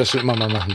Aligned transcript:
das 0.00 0.10
schon 0.10 0.20
immer 0.20 0.36
mal 0.36 0.48
machen. 0.48 0.74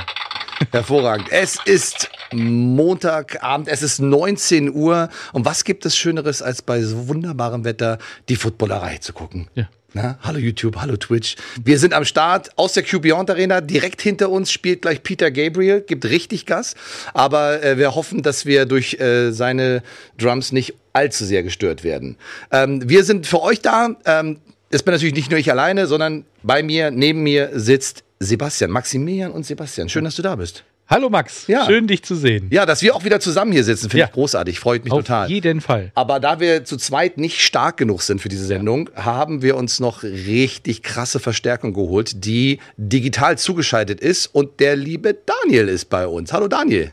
Hervorragend. 0.72 1.28
Es 1.32 1.58
ist 1.66 2.10
Montagabend, 2.32 3.68
es 3.68 3.82
ist 3.82 4.00
19 4.00 4.74
Uhr. 4.74 5.10
Und 5.34 5.46
was 5.46 5.64
gibt 5.64 5.86
es 5.86 5.98
Schöneres, 5.98 6.42
als 6.42 6.62
bei 6.62 6.82
so 6.82 7.08
wunderbarem 7.08 7.66
Wetter 7.66 7.98
die 8.30 8.36
Footballerei 8.36 8.98
zu 9.00 9.14
gucken? 9.14 9.48
Ja. 9.56 9.68
Na, 9.94 10.20
hallo 10.22 10.40
YouTube, 10.40 10.76
hallo 10.82 10.98
Twitch. 10.98 11.38
Wir 11.64 11.80
sind 11.80 11.94
am 11.94 12.04
Start 12.04 12.50
aus 12.58 12.74
der 12.74 12.84
Q 12.84 13.00
Beyond 13.00 13.30
Arena. 13.30 13.62
Direkt 13.62 14.02
hinter 14.02 14.30
uns 14.30 14.52
spielt 14.52 14.82
gleich 14.82 15.02
Peter 15.04 15.32
Gabriel, 15.32 15.82
gibt 15.82 16.06
richtig 16.06 16.46
Gas. 16.46 16.76
Aber 17.14 17.64
äh, 17.64 17.78
wir 17.78 17.96
hoffen, 17.96 18.22
dass 18.22 18.46
wir 18.46 18.66
durch 18.66 19.00
äh, 19.00 19.32
seine 19.32 19.82
Drums 20.18 20.52
nicht 20.52 20.73
allzu 20.92 21.23
sehr 21.23 21.44
gestört 21.44 21.84
werden. 21.84 22.18
Ähm, 22.52 22.88
wir 22.88 23.06
sind 23.06 23.26
für 23.26 23.42
euch 23.42 23.62
da. 23.62 23.96
Ähm, 24.06 24.40
das 24.70 24.84
bin 24.84 24.94
natürlich 24.94 25.16
nicht 25.16 25.32
nur 25.32 25.39
ich 25.39 25.50
alleine, 25.50 25.88
sondern 25.88 26.26
bei 26.44 26.62
mir, 26.62 26.92
neben 26.92 27.23
mir 27.23 27.52
sitzt 27.54 28.05
Sebastian, 28.26 28.72
Maximilian 28.72 29.31
und 29.31 29.45
Sebastian. 29.45 29.88
Schön, 29.90 30.04
dass 30.04 30.16
du 30.16 30.22
da 30.22 30.36
bist. 30.36 30.64
Hallo 30.88 31.09
Max, 31.09 31.48
Ja. 31.48 31.66
schön 31.66 31.88
dich 31.88 32.04
zu 32.04 32.14
sehen. 32.16 32.48
Ja, 32.52 32.67
dass 32.67 32.84
wir 32.84 32.95
auch 32.95 33.04
wieder 33.04 33.20
zusammen 33.20 33.52
hier 33.52 33.64
sitzen, 33.64 33.90
finde 33.90 34.02
Ja. 34.02 34.06
ich 34.06 34.12
großartig. 34.12 34.59
Freut 34.59 34.84
mich 34.84 34.94
Auf 34.94 35.00
total. 35.00 35.32
jeden 35.32 35.59
Fall. 35.62 35.92
Aber 35.95 36.20
da 36.20 36.40
wir 36.40 36.64
zu 36.64 36.78
zweit 36.78 37.17
nicht 37.17 37.42
stark 37.42 37.78
genug 37.78 38.04
sind 38.04 38.22
für 38.22 38.30
diese 38.30 38.45
Sendung, 38.45 38.92
haben 38.95 39.42
wir 39.42 39.56
uns 39.58 39.80
noch 39.80 40.04
richtig 40.04 40.84
krasse 40.84 41.20
Verstärkung 41.20 41.73
geholt, 41.73 42.23
die 42.26 42.59
digital 42.78 43.36
zugeschaltet 43.40 44.00
ist. 44.00 44.28
Und 44.28 44.60
der 44.60 44.76
liebe 44.76 45.16
Daniel 45.44 45.70
ist 45.70 45.86
bei 45.86 46.06
uns. 46.06 46.32
Hallo 46.34 46.48
Daniel. 46.48 46.92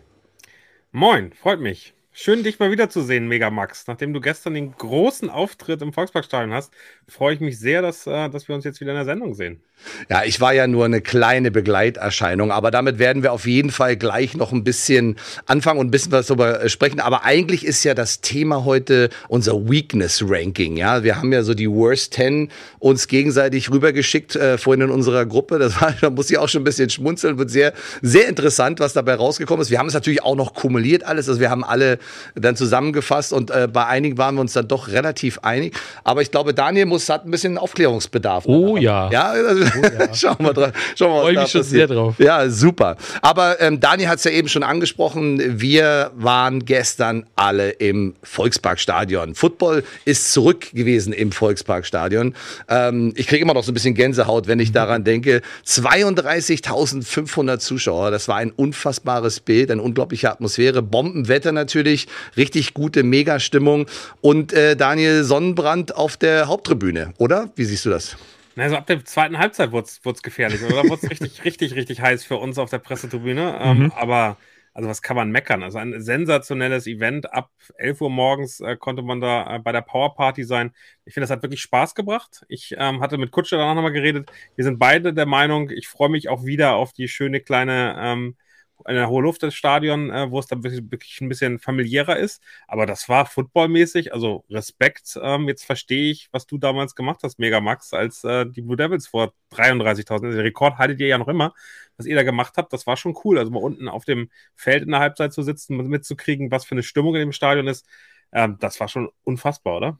Moin, 0.92 1.33
freut 1.42 1.61
mich. 1.61 1.92
Schön, 2.14 2.42
dich 2.42 2.58
mal 2.58 2.70
wiederzusehen, 2.70 3.27
Megamax. 3.27 3.86
Nachdem 3.86 4.12
du 4.12 4.20
gestern 4.20 4.52
den 4.52 4.72
großen 4.77 5.30
Auftritt 5.30 5.80
im 5.80 5.94
Volksparkstadion 5.94 6.52
hast, 6.52 6.70
freue 7.08 7.32
ich 7.32 7.41
mich 7.41 7.58
sehr, 7.58 7.80
dass, 7.80 8.06
äh, 8.06 8.28
dass 8.28 8.48
wir 8.48 8.55
uns 8.55 8.64
jetzt 8.64 8.82
wieder 8.82 8.91
in 8.91 8.96
der 8.96 9.06
Sendung 9.06 9.34
sehen. 9.34 9.62
Ja, 10.10 10.22
ich 10.24 10.40
war 10.40 10.52
ja 10.52 10.66
nur 10.66 10.84
eine 10.84 11.00
kleine 11.00 11.50
Begleiterscheinung, 11.50 12.52
aber 12.52 12.70
damit 12.70 12.98
werden 12.98 13.22
wir 13.22 13.33
auf 13.33 13.46
jeden 13.46 13.70
Fall 13.70 13.96
gleich 13.96 14.36
noch 14.36 14.52
ein 14.52 14.62
bisschen 14.62 15.16
anfangen 15.46 15.80
und 15.80 15.88
ein 15.88 15.90
bisschen 15.90 16.12
was 16.12 16.27
darüber 16.27 16.62
äh, 16.62 16.68
sprechen. 16.68 17.00
Aber 17.00 17.24
eigentlich 17.24 17.64
ist 17.64 17.83
ja 17.83 17.94
das 17.94 18.20
Thema 18.20 18.64
heute 18.66 19.08
unser 19.28 19.68
Weakness 19.68 20.22
Ranking. 20.27 20.77
Ja, 20.77 21.02
wir 21.02 21.16
haben 21.16 21.33
ja 21.33 21.42
so 21.42 21.55
die 21.55 21.70
Worst 21.70 22.14
10 22.14 22.50
uns 22.78 23.08
gegenseitig 23.08 23.70
rübergeschickt 23.70 24.36
äh, 24.36 24.58
vorhin 24.58 24.83
in 24.83 24.90
unserer 24.90 25.24
Gruppe. 25.24 25.58
Das 25.58 25.80
war, 25.80 25.94
da 26.00 26.10
muss 26.10 26.30
ich 26.30 26.36
auch 26.36 26.48
schon 26.48 26.60
ein 26.60 26.64
bisschen 26.64 26.90
schmunzeln. 26.90 27.38
Wird 27.38 27.50
sehr, 27.50 27.72
sehr 28.02 28.28
interessant, 28.28 28.80
was 28.80 28.92
dabei 28.92 29.14
rausgekommen 29.14 29.62
ist. 29.62 29.70
Wir 29.70 29.78
haben 29.78 29.88
es 29.88 29.94
natürlich 29.94 30.22
auch 30.22 30.36
noch 30.36 30.52
kumuliert 30.52 31.05
alles. 31.05 31.28
Also 31.28 31.40
wir 31.40 31.48
haben 31.48 31.64
alle 31.64 31.98
dann 32.34 32.56
zusammengefasst 32.56 33.33
und 33.33 33.50
äh, 33.50 33.69
bei 33.72 33.86
einigen 33.86 34.19
waren 34.19 34.34
wir 34.36 34.41
uns 34.41 34.53
dann 34.53 34.69
doch 34.69 34.89
relativ 34.89 35.39
einig. 35.41 35.75
Aber 36.05 36.22
ich 36.22 36.31
glaube, 36.31 36.55
Daniel 36.55 36.86
muss, 36.86 37.08
hat 37.08 37.25
ein 37.27 37.31
bisschen 37.31 37.58
Aufklärungsbedarf. 37.58 38.45
Oh 38.47 38.77
ja. 38.77 39.11
Ja, 39.11 39.31
also, 39.31 39.64
schauen 40.14 40.36
wir 40.41 40.53
drauf. 40.53 40.73
Schauen 40.97 41.11
wir, 41.11 41.17
was 41.17 41.23
Freu 41.23 41.34
da 41.34 41.42
mich 41.42 41.50
schon 41.50 41.62
sehr 41.62 41.86
drauf. 41.86 42.14
Ja, 42.18 42.48
super. 42.48 42.96
Aber 43.20 43.61
ähm, 43.61 43.80
Daniel 43.80 44.08
hat 44.08 44.18
es 44.18 44.24
ja 44.24 44.30
eben 44.30 44.48
schon 44.48 44.62
angesprochen. 44.62 45.61
Wir 45.61 46.11
waren 46.14 46.64
gestern 46.64 47.27
alle 47.36 47.70
im 47.70 48.14
Volksparkstadion. 48.23 49.35
Football 49.35 49.85
ist 50.05 50.33
zurück 50.33 50.70
gewesen 50.73 51.12
im 51.12 51.33
Volksparkstadion. 51.33 52.35
Ähm, 52.68 53.12
ich 53.17 53.27
kriege 53.27 53.42
immer 53.42 53.55
noch 53.55 53.64
so 53.64 53.73
ein 53.73 53.74
bisschen 53.74 53.95
Gänsehaut, 53.95 54.46
wenn 54.46 54.61
ich 54.61 54.73
daran 54.73 55.05
denke. 55.05 55.42
32.500 55.67 57.58
Zuschauer. 57.58 58.11
Das 58.11 58.29
war 58.29 58.36
ein 58.36 58.51
unfassbares 58.51 59.41
Bild, 59.41 59.70
eine 59.70 59.83
unglaubliche 59.83 60.30
Atmosphäre. 60.30 60.83
Bombenwetter 60.83 61.52
natürlich, 61.52 61.92
richtig 62.36 62.75
gute 62.75 63.03
Megastimmung. 63.03 63.86
Und 64.20 64.53
äh, 64.53 64.77
Daniel 64.77 65.25
Sonnenbrand 65.25 65.95
auf 65.95 66.17
der 66.17 66.48
Haupttribüne, 66.48 67.14
oder? 67.19 67.51
Wie 67.57 67.64
siehst 67.64 67.85
du 67.85 67.91
das? 67.91 68.17
Also 68.57 68.77
ab 68.77 68.86
der 68.86 69.05
zweiten 69.05 69.39
Halbzeit 69.39 69.73
wurde 69.73 69.89
es 69.89 70.23
gefährlich. 70.23 70.63
Oder 70.63 70.85
wurde 70.85 71.01
es 71.03 71.11
richtig, 71.11 71.45
richtig, 71.45 71.75
richtig 71.75 72.01
heiß 72.01 72.25
für 72.25 72.36
uns 72.36 72.58
auf 72.58 72.70
der 72.70 72.79
Pressetribüne. 72.79 73.58
Ähm, 73.61 73.92
aber, 73.97 74.36
also 74.75 74.89
was 74.89 75.03
kann 75.03 75.17
man 75.17 75.30
meckern? 75.30 75.63
Also 75.63 75.79
ein 75.79 76.01
sensationelles 76.03 76.86
Event. 76.86 77.33
Ab 77.33 77.51
11 77.79 78.01
Uhr 78.03 78.11
morgens 78.11 78.61
äh, 78.61 78.77
konnte 78.77 79.03
man 79.03 79.20
da 79.20 79.57
äh, 79.57 79.59
bei 79.59 79.73
der 79.73 79.83
Powerparty 79.83 80.45
sein. 80.45 80.73
Ich 81.05 81.14
finde, 81.14 81.24
das 81.24 81.30
hat 81.30 81.42
wirklich 81.42 81.63
Spaß 81.63 81.95
gebracht. 81.95 82.45
Ich 82.48 82.74
ähm, 82.77 83.01
hatte 83.01 83.19
mit 83.19 83.30
Kutscher 83.30 83.57
danach 83.57 83.74
nochmal 83.74 83.92
geredet. 83.92 84.30
Wir 84.57 84.64
sind 84.64 84.79
beide 84.79 85.14
der 85.14 85.27
Meinung, 85.27 85.70
ich 85.70 85.89
freue 85.89 86.11
mich 86.11 86.29
auch 86.29 86.45
wieder 86.45 86.74
auf 86.74 86.92
die 86.92 87.09
schöne 87.09 87.41
kleine 87.41 87.97
ähm, 87.98 88.36
eine 88.84 89.08
hohe 89.08 89.22
Luft 89.22 89.42
des 89.42 89.54
Stadion, 89.54 90.10
äh, 90.10 90.30
wo 90.30 90.38
es 90.38 90.46
dann 90.46 90.62
wirklich, 90.62 90.82
wirklich 90.90 91.20
ein 91.20 91.28
bisschen 91.28 91.58
familiärer 91.58 92.16
ist. 92.16 92.42
Aber 92.66 92.86
das 92.86 93.08
war 93.08 93.26
footballmäßig, 93.26 94.12
also 94.12 94.44
Respekt. 94.50 95.18
Ähm, 95.22 95.48
jetzt 95.48 95.64
verstehe 95.64 96.10
ich, 96.10 96.28
was 96.32 96.46
du 96.46 96.58
damals 96.58 96.94
gemacht 96.94 97.20
hast, 97.22 97.38
Megamax, 97.38 97.92
als 97.92 98.24
äh, 98.24 98.46
die 98.46 98.62
Blue 98.62 98.76
Devils 98.76 99.08
vor 99.08 99.32
33.000. 99.52 100.30
Den 100.30 100.40
Rekord 100.40 100.78
haltet 100.78 101.00
ihr 101.00 101.08
ja 101.08 101.18
noch 101.18 101.28
immer. 101.28 101.54
Was 101.96 102.06
ihr 102.06 102.16
da 102.16 102.22
gemacht 102.22 102.54
habt, 102.56 102.72
das 102.72 102.86
war 102.86 102.96
schon 102.96 103.16
cool. 103.24 103.38
Also 103.38 103.50
mal 103.50 103.62
unten 103.62 103.88
auf 103.88 104.04
dem 104.04 104.30
Feld 104.54 104.82
in 104.82 104.90
der 104.90 105.00
Halbzeit 105.00 105.32
zu 105.32 105.42
sitzen, 105.42 105.76
mitzukriegen, 105.76 106.50
was 106.50 106.64
für 106.64 106.72
eine 106.72 106.82
Stimmung 106.82 107.14
in 107.14 107.20
dem 107.20 107.32
Stadion 107.32 107.66
ist, 107.68 107.86
ähm, 108.32 108.56
das 108.60 108.80
war 108.80 108.88
schon 108.88 109.10
unfassbar, 109.24 109.76
oder? 109.76 109.98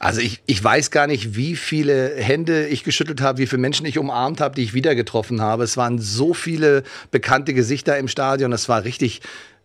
Also 0.00 0.20
ich, 0.20 0.42
ich 0.46 0.62
weiß 0.62 0.90
gar 0.90 1.06
nicht, 1.06 1.36
wie 1.36 1.56
viele 1.56 2.14
Hände 2.16 2.66
ich 2.66 2.84
geschüttelt 2.84 3.20
habe, 3.20 3.38
wie 3.38 3.46
viele 3.46 3.60
Menschen 3.60 3.86
ich 3.86 3.98
umarmt 3.98 4.40
habe, 4.40 4.54
die 4.54 4.62
ich 4.62 4.74
wieder 4.74 4.94
getroffen 4.94 5.40
habe. 5.40 5.64
Es 5.64 5.76
waren 5.76 5.98
so 5.98 6.34
viele 6.34 6.82
bekannte 7.10 7.54
Gesichter 7.54 7.98
im 7.98 8.08
Stadion. 8.08 8.50
Das 8.50 8.68
war 8.68 8.84
richtig, 8.84 9.20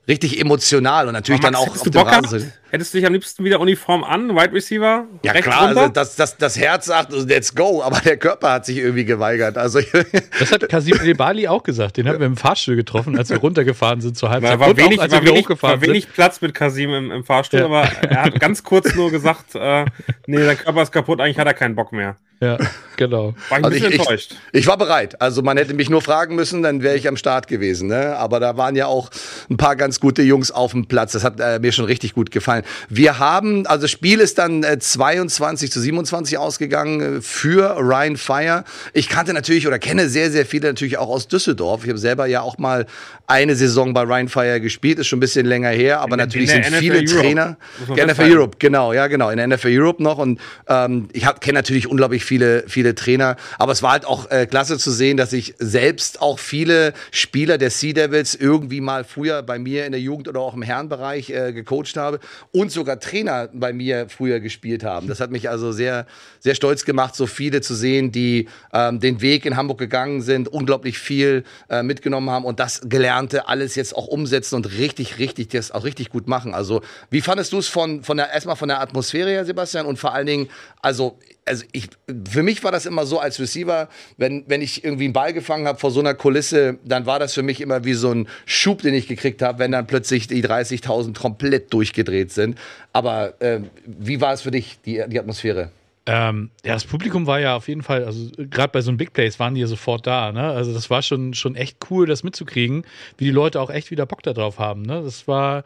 richtig 0.08 0.40
emotional 0.40 1.08
und 1.08 1.14
natürlich 1.14 1.42
Aber 1.42 1.52
dann 1.52 1.62
Max, 1.62 1.72
auch 1.72 1.82
auf 1.82 1.90
dem? 1.90 2.02
Rasen. 2.02 2.54
Hättest 2.74 2.92
du 2.92 2.98
dich 2.98 3.06
am 3.06 3.14
liebsten 3.14 3.44
wieder 3.44 3.60
Uniform 3.60 4.04
an, 4.04 4.30
Wide 4.36 4.52
Receiver? 4.52 5.06
Ja 5.24 5.34
klar, 5.34 5.68
runter? 5.68 5.82
also 5.82 5.94
das, 5.94 6.16
das, 6.16 6.38
das 6.38 6.58
Herz 6.58 6.88
sagt, 6.88 7.12
let's 7.14 7.54
go, 7.54 7.84
aber 7.84 8.00
der 8.00 8.18
Körper 8.18 8.52
hat 8.52 8.66
sich 8.66 8.78
irgendwie 8.78 9.06
geweigert. 9.06 9.60
Also 9.60 9.80
Das 10.40 10.52
hat 10.52 10.68
Kasim 10.70 11.00
Elbali 11.00 11.48
auch 11.48 11.62
gesagt. 11.62 11.98
Den 11.98 12.08
haben 12.08 12.18
wir 12.18 12.26
im 12.26 12.36
Fahrstuhl 12.36 12.76
getroffen, 12.76 13.16
als 13.16 13.30
wir 13.30 13.38
runtergefahren 13.38 14.02
sind 14.02 14.18
zur 14.18 14.32
Halbzeit. 14.32 14.54
Da 14.56 14.60
war 14.60 14.76
wenig, 14.76 14.98
auch, 14.98 15.04
als 15.04 15.12
war 15.14 15.22
wir 15.22 15.30
wenig, 15.30 15.44
hochgefahren 15.44 15.82
war 15.82 15.88
wenig 15.88 16.12
Platz 16.12 16.42
mit 16.42 16.56
Kasim 16.56 16.92
im, 16.96 17.12
im 17.12 17.24
Fahrstuhl, 17.24 17.60
Ja. 17.60 17.66
aber 17.68 17.84
er 17.84 18.24
hat 18.24 18.40
ganz 18.40 18.64
kurz 18.64 18.96
nur 18.96 19.12
gesagt, 19.12 19.54
äh, 19.54 19.86
nee, 20.26 20.44
sein 20.44 20.58
Körper 20.58 20.82
ist 20.82 20.92
kaputt, 20.92 21.22
eigentlich 21.22 21.38
hat 21.38 21.46
er 21.46 21.54
keinen 21.54 21.76
Bock 21.76 21.92
mehr. 21.92 22.16
Ja, 22.40 22.58
genau. 22.98 23.36
War 23.48 23.60
ich 23.60 23.64
ein 23.64 23.66
Also 23.66 23.70
bisschen 23.70 23.88
ich, 23.90 23.94
ich, 23.96 24.00
enttäuscht. 24.02 24.36
ich 24.52 24.68
war 24.68 24.78
bereit. 24.78 25.22
Also 25.22 25.42
man 25.44 25.56
hätte 25.56 25.74
mich 25.74 25.90
nur 25.90 26.02
fragen 26.02 26.36
müssen, 26.36 26.62
dann 26.62 26.82
wäre 26.84 26.98
ich 26.98 27.08
am 27.08 27.16
Start 27.16 27.48
gewesen. 27.48 27.88
Ne? 27.88 28.18
Aber 28.18 28.42
da 28.42 28.58
waren 28.58 28.76
ja 28.76 28.88
auch 28.88 29.12
ein 29.50 29.56
paar 29.56 29.78
ganz 29.78 30.02
gute 30.02 30.24
Jungs 30.24 30.52
auf 30.52 30.72
dem 30.72 30.88
Platz. 30.88 31.14
Das 31.14 31.24
hat 31.24 31.40
äh, 31.40 31.60
mir 31.60 31.72
schon 31.72 31.86
richtig 31.86 32.14
gut 32.14 32.32
gefallen. 32.32 32.63
Wir 32.90 33.20
haben, 33.20 33.66
also 33.68 33.84
das 33.84 33.92
Spiel 33.92 34.20
ist 34.20 34.38
dann 34.38 34.64
äh, 34.64 34.80
22 34.80 35.72
zu 35.72 35.80
27 35.80 36.38
ausgegangen 36.38 37.18
äh, 37.18 37.22
für 37.22 37.78
Ryan 37.78 38.18
Fire. 38.18 38.64
Ich 38.94 39.10
kannte 39.10 39.34
natürlich 39.34 39.68
oder 39.68 39.80
kenne 39.80 40.10
sehr, 40.10 40.32
sehr 40.32 40.46
viele 40.46 40.68
natürlich 40.68 40.98
auch 40.98 41.10
aus 41.10 41.28
Düsseldorf. 41.28 41.84
Ich 41.84 41.90
habe 41.90 42.00
selber 42.00 42.26
ja 42.26 42.42
auch 42.42 42.58
mal 42.58 42.86
eine 43.28 43.56
Saison 43.56 43.94
bei 43.94 44.02
Ryan 44.02 44.28
Fire 44.28 44.60
gespielt, 44.60 45.00
ist 45.00 45.08
schon 45.08 45.18
ein 45.18 45.22
bisschen 45.22 45.46
länger 45.46 45.70
her, 45.70 46.02
aber 46.02 46.14
In 46.14 46.20
natürlich 46.20 46.54
in 46.54 46.64
sind 46.64 46.74
NFL 46.74 46.80
viele 46.80 46.96
Europe, 46.98 47.14
Trainer. 47.14 47.58
Ja, 47.96 48.06
NFL. 48.06 48.22
Europe, 48.22 48.58
genau, 48.60 48.94
ja, 48.94 49.08
genau, 49.08 49.30
in 49.30 49.38
der 49.38 49.48
NFL 49.48 49.80
Europe 49.80 50.04
noch. 50.04 50.18
Und 50.18 50.40
ähm, 50.68 51.08
ich 51.14 51.26
kenne 51.40 51.58
natürlich 51.58 51.88
unglaublich 51.88 52.26
viele, 52.26 52.66
viele 52.68 52.96
Trainer, 52.96 53.38
aber 53.58 53.72
es 53.72 53.82
war 53.82 53.92
halt 53.92 54.06
auch 54.06 54.30
äh, 54.30 54.46
klasse 54.46 54.78
zu 54.78 54.92
sehen, 54.92 55.18
dass 55.18 55.34
ich 55.34 55.56
selbst 55.60 56.22
auch 56.22 56.40
viele 56.40 56.94
Spieler 57.12 57.58
der 57.58 57.70
Sea 57.70 57.94
Devils 57.94 58.36
irgendwie 58.36 58.82
mal 58.82 59.04
früher 59.04 59.42
bei 59.42 59.58
mir 59.58 59.86
in 59.86 59.92
der 59.94 60.02
Jugend 60.02 60.28
oder 60.28 60.42
auch 60.42 60.54
im 60.54 60.62
Herrenbereich 60.62 61.30
äh, 61.30 61.54
gecoacht 61.54 61.96
habe 61.96 62.20
und 62.54 62.72
sogar 62.72 63.00
Trainer 63.00 63.50
bei 63.52 63.74
mir 63.74 64.08
früher 64.10 64.40
gespielt 64.40 64.84
haben. 64.84 65.08
Das 65.08 65.20
hat 65.20 65.32
mich 65.32 65.50
also 65.50 65.72
sehr, 65.72 66.06
sehr 66.40 66.54
stolz 66.54 66.86
gemacht, 66.86 67.16
so 67.16 67.26
viele 67.26 67.62
zu 67.62 67.74
sehen, 67.74 68.12
die 68.12 68.48
ähm, 68.72 69.00
den 69.00 69.22
Weg 69.22 69.46
in 69.46 69.58
Hamburg 69.58 69.80
gegangen 69.80 70.22
sind, 70.22 70.48
unglaublich 70.48 71.00
viel 71.00 71.46
äh, 71.68 71.82
mitgenommen 71.82 72.30
haben 72.30 72.46
und 72.46 72.60
das 72.60 72.82
Gelernte 72.86 73.48
alles 73.48 73.74
jetzt 73.74 73.96
auch 73.96 74.06
umsetzen 74.06 74.56
und 74.56 74.72
richtig, 74.78 75.18
richtig, 75.18 75.50
das 75.50 75.72
auch 75.72 75.84
richtig 75.84 76.12
gut 76.12 76.28
machen. 76.28 76.54
Also, 76.54 76.82
wie 77.10 77.22
fandest 77.22 77.52
du 77.54 77.58
es 77.58 77.68
von, 77.68 78.04
von 78.04 78.18
der, 78.18 78.32
erstmal 78.32 78.56
von 78.56 78.70
der 78.70 78.82
Atmosphäre 78.82 79.32
her, 79.32 79.46
Sebastian, 79.46 79.88
und 79.88 79.98
vor 79.98 80.14
allen 80.14 80.28
Dingen, 80.28 80.50
also, 80.80 81.18
also 81.46 81.66
ich, 81.72 81.90
für 82.30 82.44
mich 82.44 82.64
war 82.64 82.72
das 82.72 82.86
immer 82.86 83.06
so 83.06 83.20
als 83.20 83.40
Receiver, 83.40 83.90
wenn, 84.18 84.44
wenn 84.48 84.62
ich 84.62 84.84
irgendwie 84.84 85.06
einen 85.06 85.14
Ball 85.14 85.34
gefangen 85.34 85.68
habe 85.68 85.80
vor 85.80 85.92
so 85.92 86.00
einer 86.00 86.14
Kulisse, 86.14 86.78
dann 86.84 87.06
war 87.06 87.20
das 87.20 87.34
für 87.34 87.44
mich 87.44 87.62
immer 87.62 87.84
wie 87.84 87.94
so 87.94 88.12
ein 88.12 88.28
Schub, 88.46 88.82
den 88.82 88.94
ich 88.94 89.08
gekriegt 89.08 89.42
habe, 89.42 89.60
wenn 89.60 89.72
dann 89.72 89.88
plötzlich 89.88 90.28
die 90.28 90.44
30.000 90.44 91.18
komplett 91.18 91.74
durchgedreht 91.74 92.32
sind. 92.32 92.58
Aber 92.94 93.42
äh, 93.42 93.62
wie 93.86 94.22
war 94.22 94.34
es 94.34 94.42
für 94.42 94.52
dich, 94.52 94.80
die, 94.86 95.04
die 95.08 95.20
Atmosphäre? 95.20 95.70
Ähm, 96.06 96.50
ja, 96.66 96.74
das 96.74 96.84
Publikum 96.84 97.28
war 97.28 97.40
ja 97.40 97.56
auf 97.56 97.70
jeden 97.70 97.82
Fall, 97.82 98.04
also 98.04 98.30
gerade 98.38 98.74
bei 98.74 98.82
so 98.82 98.90
einem 98.90 98.98
Big 98.98 99.14
Place 99.14 99.40
waren 99.40 99.56
die 99.56 99.62
ja 99.62 99.68
sofort 99.68 100.06
da. 100.06 100.34
Ne? 100.34 100.44
Also 100.44 100.74
das 100.74 100.90
war 100.90 101.02
schon, 101.02 101.34
schon 101.34 101.56
echt 101.56 101.78
cool, 101.90 102.06
das 102.06 102.24
mitzukriegen, 102.24 102.84
wie 103.18 103.26
die 103.26 103.32
Leute 103.32 103.62
auch 103.62 103.70
echt 103.70 103.90
wieder 103.90 104.06
Bock 104.06 104.22
darauf 104.22 104.60
haben. 104.60 104.82
Ne? 104.82 105.02
Das 105.02 105.28
war, 105.30 105.64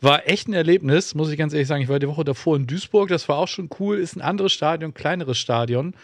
war 0.00 0.28
echt 0.28 0.48
ein 0.48 0.52
Erlebnis, 0.52 1.14
muss 1.14 1.30
ich 1.30 1.38
ganz 1.38 1.52
ehrlich 1.52 1.68
sagen. 1.68 1.82
Ich 1.82 1.88
war 1.88 1.98
die 1.98 2.08
Woche 2.08 2.24
davor 2.24 2.56
in 2.56 2.66
Duisburg, 2.66 3.08
das 3.08 3.28
war 3.28 3.38
auch 3.38 3.48
schon 3.48 3.68
cool, 3.78 3.98
ist 3.98 4.16
ein 4.16 4.22
anderes 4.22 4.52
Stadion, 4.52 4.94
kleineres 4.94 5.38
Stadion. 5.38 5.94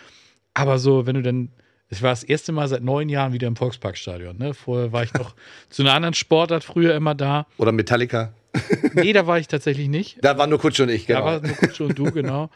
Aber 0.52 0.78
so, 0.78 1.06
wenn 1.06 1.14
du 1.14 1.22
dann, 1.22 1.50
es 1.88 2.02
war 2.02 2.10
das 2.10 2.24
erste 2.24 2.52
Mal 2.52 2.68
seit 2.68 2.82
neun 2.82 3.08
Jahren 3.08 3.32
wieder 3.32 3.46
im 3.46 3.56
Volksparkstadion. 3.56 4.38
Ne? 4.38 4.54
Vorher 4.54 4.92
war 4.92 5.02
ich 5.02 5.12
noch 5.14 5.34
zu 5.68 5.82
einer 5.82 5.94
anderen 5.94 6.14
Sportart 6.14 6.64
früher 6.64 6.94
immer 6.94 7.14
da. 7.14 7.46
Oder 7.58 7.72
Metallica? 7.72 8.32
nee, 8.94 9.12
da 9.12 9.26
war 9.26 9.38
ich 9.38 9.48
tatsächlich 9.48 9.88
nicht. 9.88 10.18
Da 10.22 10.38
war 10.38 10.46
nur 10.46 10.58
Kutsch 10.58 10.80
und 10.80 10.88
ich, 10.88 11.06
genau. 11.06 11.20
Da 11.20 11.26
war 11.26 11.40
nur 11.40 11.56
Kutsch 11.56 11.80
und 11.80 11.98
du, 11.98 12.04
genau. 12.12 12.50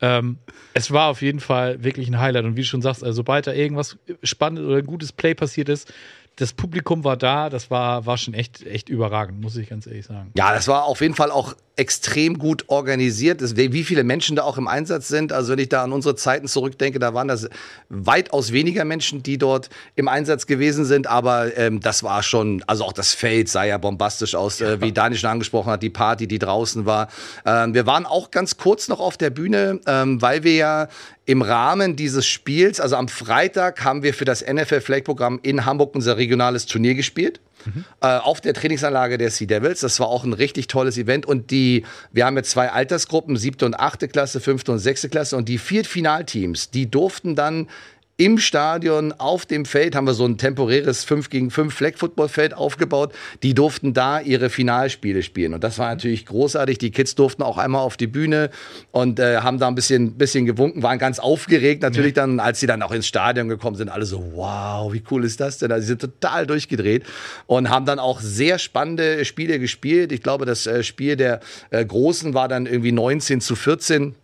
ähm, 0.00 0.38
es 0.72 0.90
war 0.90 1.08
auf 1.08 1.20
jeden 1.20 1.40
Fall 1.40 1.84
wirklich 1.84 2.08
ein 2.08 2.18
Highlight. 2.18 2.44
Und 2.44 2.56
wie 2.56 2.62
du 2.62 2.66
schon 2.66 2.82
sagst, 2.82 3.04
also 3.04 3.16
sobald 3.16 3.46
da 3.46 3.52
irgendwas 3.52 3.98
Spannendes 4.22 4.66
oder 4.66 4.78
ein 4.78 4.86
gutes 4.86 5.12
Play 5.12 5.34
passiert 5.34 5.68
ist, 5.68 5.92
das 6.36 6.52
Publikum 6.52 7.04
war 7.04 7.16
da, 7.16 7.50
das 7.50 7.70
war, 7.70 8.06
war 8.06 8.16
schon 8.16 8.34
echt, 8.34 8.64
echt 8.66 8.88
überragend, 8.88 9.40
muss 9.40 9.56
ich 9.56 9.68
ganz 9.68 9.86
ehrlich 9.86 10.06
sagen. 10.06 10.30
Ja, 10.34 10.54
das 10.54 10.66
war 10.66 10.84
auf 10.84 11.00
jeden 11.00 11.14
Fall 11.14 11.30
auch 11.30 11.54
extrem 11.76 12.38
gut 12.38 12.68
organisiert. 12.68 13.40
Wie 13.56 13.84
viele 13.84 14.04
Menschen 14.04 14.36
da 14.36 14.42
auch 14.42 14.58
im 14.58 14.68
Einsatz 14.68 15.08
sind. 15.08 15.32
Also 15.32 15.52
wenn 15.52 15.58
ich 15.58 15.70
da 15.70 15.82
an 15.82 15.92
unsere 15.92 16.14
Zeiten 16.14 16.46
zurückdenke, 16.46 16.98
da 16.98 17.14
waren 17.14 17.28
das 17.28 17.48
weitaus 17.88 18.52
weniger 18.52 18.84
Menschen, 18.84 19.22
die 19.22 19.38
dort 19.38 19.70
im 19.94 20.06
Einsatz 20.06 20.46
gewesen 20.46 20.84
sind. 20.84 21.06
Aber 21.06 21.56
ähm, 21.56 21.80
das 21.80 22.02
war 22.02 22.22
schon, 22.22 22.62
also 22.66 22.84
auch 22.84 22.92
das 22.92 23.12
Feld 23.14 23.48
sah 23.48 23.64
ja 23.64 23.78
bombastisch 23.78 24.34
aus, 24.34 24.60
äh, 24.60 24.80
wie 24.82 24.92
Daniel 24.92 25.18
schon 25.18 25.30
angesprochen 25.30 25.72
hat, 25.72 25.82
die 25.82 25.90
Party, 25.90 26.26
die 26.26 26.38
draußen 26.38 26.84
war. 26.84 27.08
Ähm, 27.46 27.72
wir 27.72 27.86
waren 27.86 28.04
auch 28.04 28.30
ganz 28.30 28.58
kurz 28.58 28.88
noch 28.88 29.00
auf 29.00 29.16
der 29.16 29.30
Bühne, 29.30 29.80
ähm, 29.86 30.20
weil 30.20 30.44
wir 30.44 30.54
ja 30.54 30.88
im 31.24 31.42
Rahmen 31.42 31.94
dieses 31.94 32.26
Spiels, 32.26 32.80
also 32.80 32.96
am 32.96 33.08
Freitag, 33.08 33.84
haben 33.84 34.02
wir 34.02 34.12
für 34.12 34.24
das 34.24 34.44
NFL 34.44 34.80
Flag 34.80 35.04
Programm 35.04 35.38
in 35.42 35.64
Hamburg 35.64 35.94
unser 35.94 36.16
regionales 36.16 36.66
Turnier 36.66 36.94
gespielt. 36.94 37.40
Mhm. 37.64 37.84
Äh, 38.00 38.06
auf 38.18 38.40
der 38.40 38.54
Trainingsanlage 38.54 39.18
der 39.18 39.30
Sea 39.30 39.46
Devils. 39.46 39.80
Das 39.80 40.00
war 40.00 40.08
auch 40.08 40.24
ein 40.24 40.32
richtig 40.32 40.66
tolles 40.66 40.98
Event. 40.98 41.26
Und 41.26 41.52
die, 41.52 41.84
wir 42.10 42.26
haben 42.26 42.36
jetzt 42.36 42.50
zwei 42.50 42.70
Altersgruppen, 42.70 43.36
siebte 43.36 43.66
und 43.66 43.78
achte 43.78 44.08
Klasse, 44.08 44.40
fünfte 44.40 44.72
und 44.72 44.80
sechste 44.80 45.08
Klasse. 45.08 45.36
Und 45.36 45.48
die 45.48 45.58
vier 45.58 45.84
Finalteams, 45.84 46.70
die 46.70 46.90
durften 46.90 47.36
dann 47.36 47.68
im 48.18 48.38
Stadion 48.38 49.12
auf 49.12 49.46
dem 49.46 49.64
Feld 49.64 49.96
haben 49.96 50.06
wir 50.06 50.14
so 50.14 50.26
ein 50.26 50.36
temporäres 50.36 51.02
5 51.02 51.30
gegen 51.30 51.50
5 51.50 51.74
Flag 51.74 51.92
Football 51.96 52.28
Feld 52.28 52.54
aufgebaut. 52.54 53.12
Die 53.42 53.54
durften 53.54 53.94
da 53.94 54.20
ihre 54.20 54.50
Finalspiele 54.50 55.22
spielen 55.22 55.54
und 55.54 55.64
das 55.64 55.78
war 55.78 55.88
natürlich 55.88 56.26
großartig. 56.26 56.78
Die 56.78 56.90
Kids 56.90 57.14
durften 57.14 57.42
auch 57.42 57.58
einmal 57.58 57.80
auf 57.80 57.96
die 57.96 58.06
Bühne 58.06 58.50
und 58.90 59.18
äh, 59.18 59.38
haben 59.38 59.58
da 59.58 59.66
ein 59.66 59.74
bisschen 59.74 60.18
bisschen 60.18 60.44
gewunken, 60.44 60.82
waren 60.82 60.98
ganz 60.98 61.18
aufgeregt 61.18 61.82
natürlich 61.82 62.12
dann, 62.12 62.38
als 62.38 62.60
sie 62.60 62.66
dann 62.66 62.82
auch 62.82 62.92
ins 62.92 63.06
Stadion 63.06 63.48
gekommen 63.48 63.76
sind, 63.76 63.88
alle 63.88 64.04
so 64.04 64.22
wow, 64.34 64.92
wie 64.92 65.02
cool 65.10 65.24
ist 65.24 65.40
das 65.40 65.58
denn? 65.58 65.72
Also, 65.72 65.82
sie 65.82 65.88
sind 65.88 66.02
total 66.02 66.46
durchgedreht 66.46 67.04
und 67.46 67.70
haben 67.70 67.86
dann 67.86 67.98
auch 67.98 68.20
sehr 68.20 68.58
spannende 68.58 69.24
Spiele 69.24 69.58
gespielt. 69.58 70.12
Ich 70.12 70.22
glaube, 70.22 70.44
das 70.44 70.66
äh, 70.66 70.82
Spiel 70.82 71.16
der 71.16 71.40
äh, 71.70 71.84
Großen 71.84 72.34
war 72.34 72.48
dann 72.48 72.66
irgendwie 72.66 72.92
19 72.92 73.40
zu 73.40 73.56
14 73.56 74.14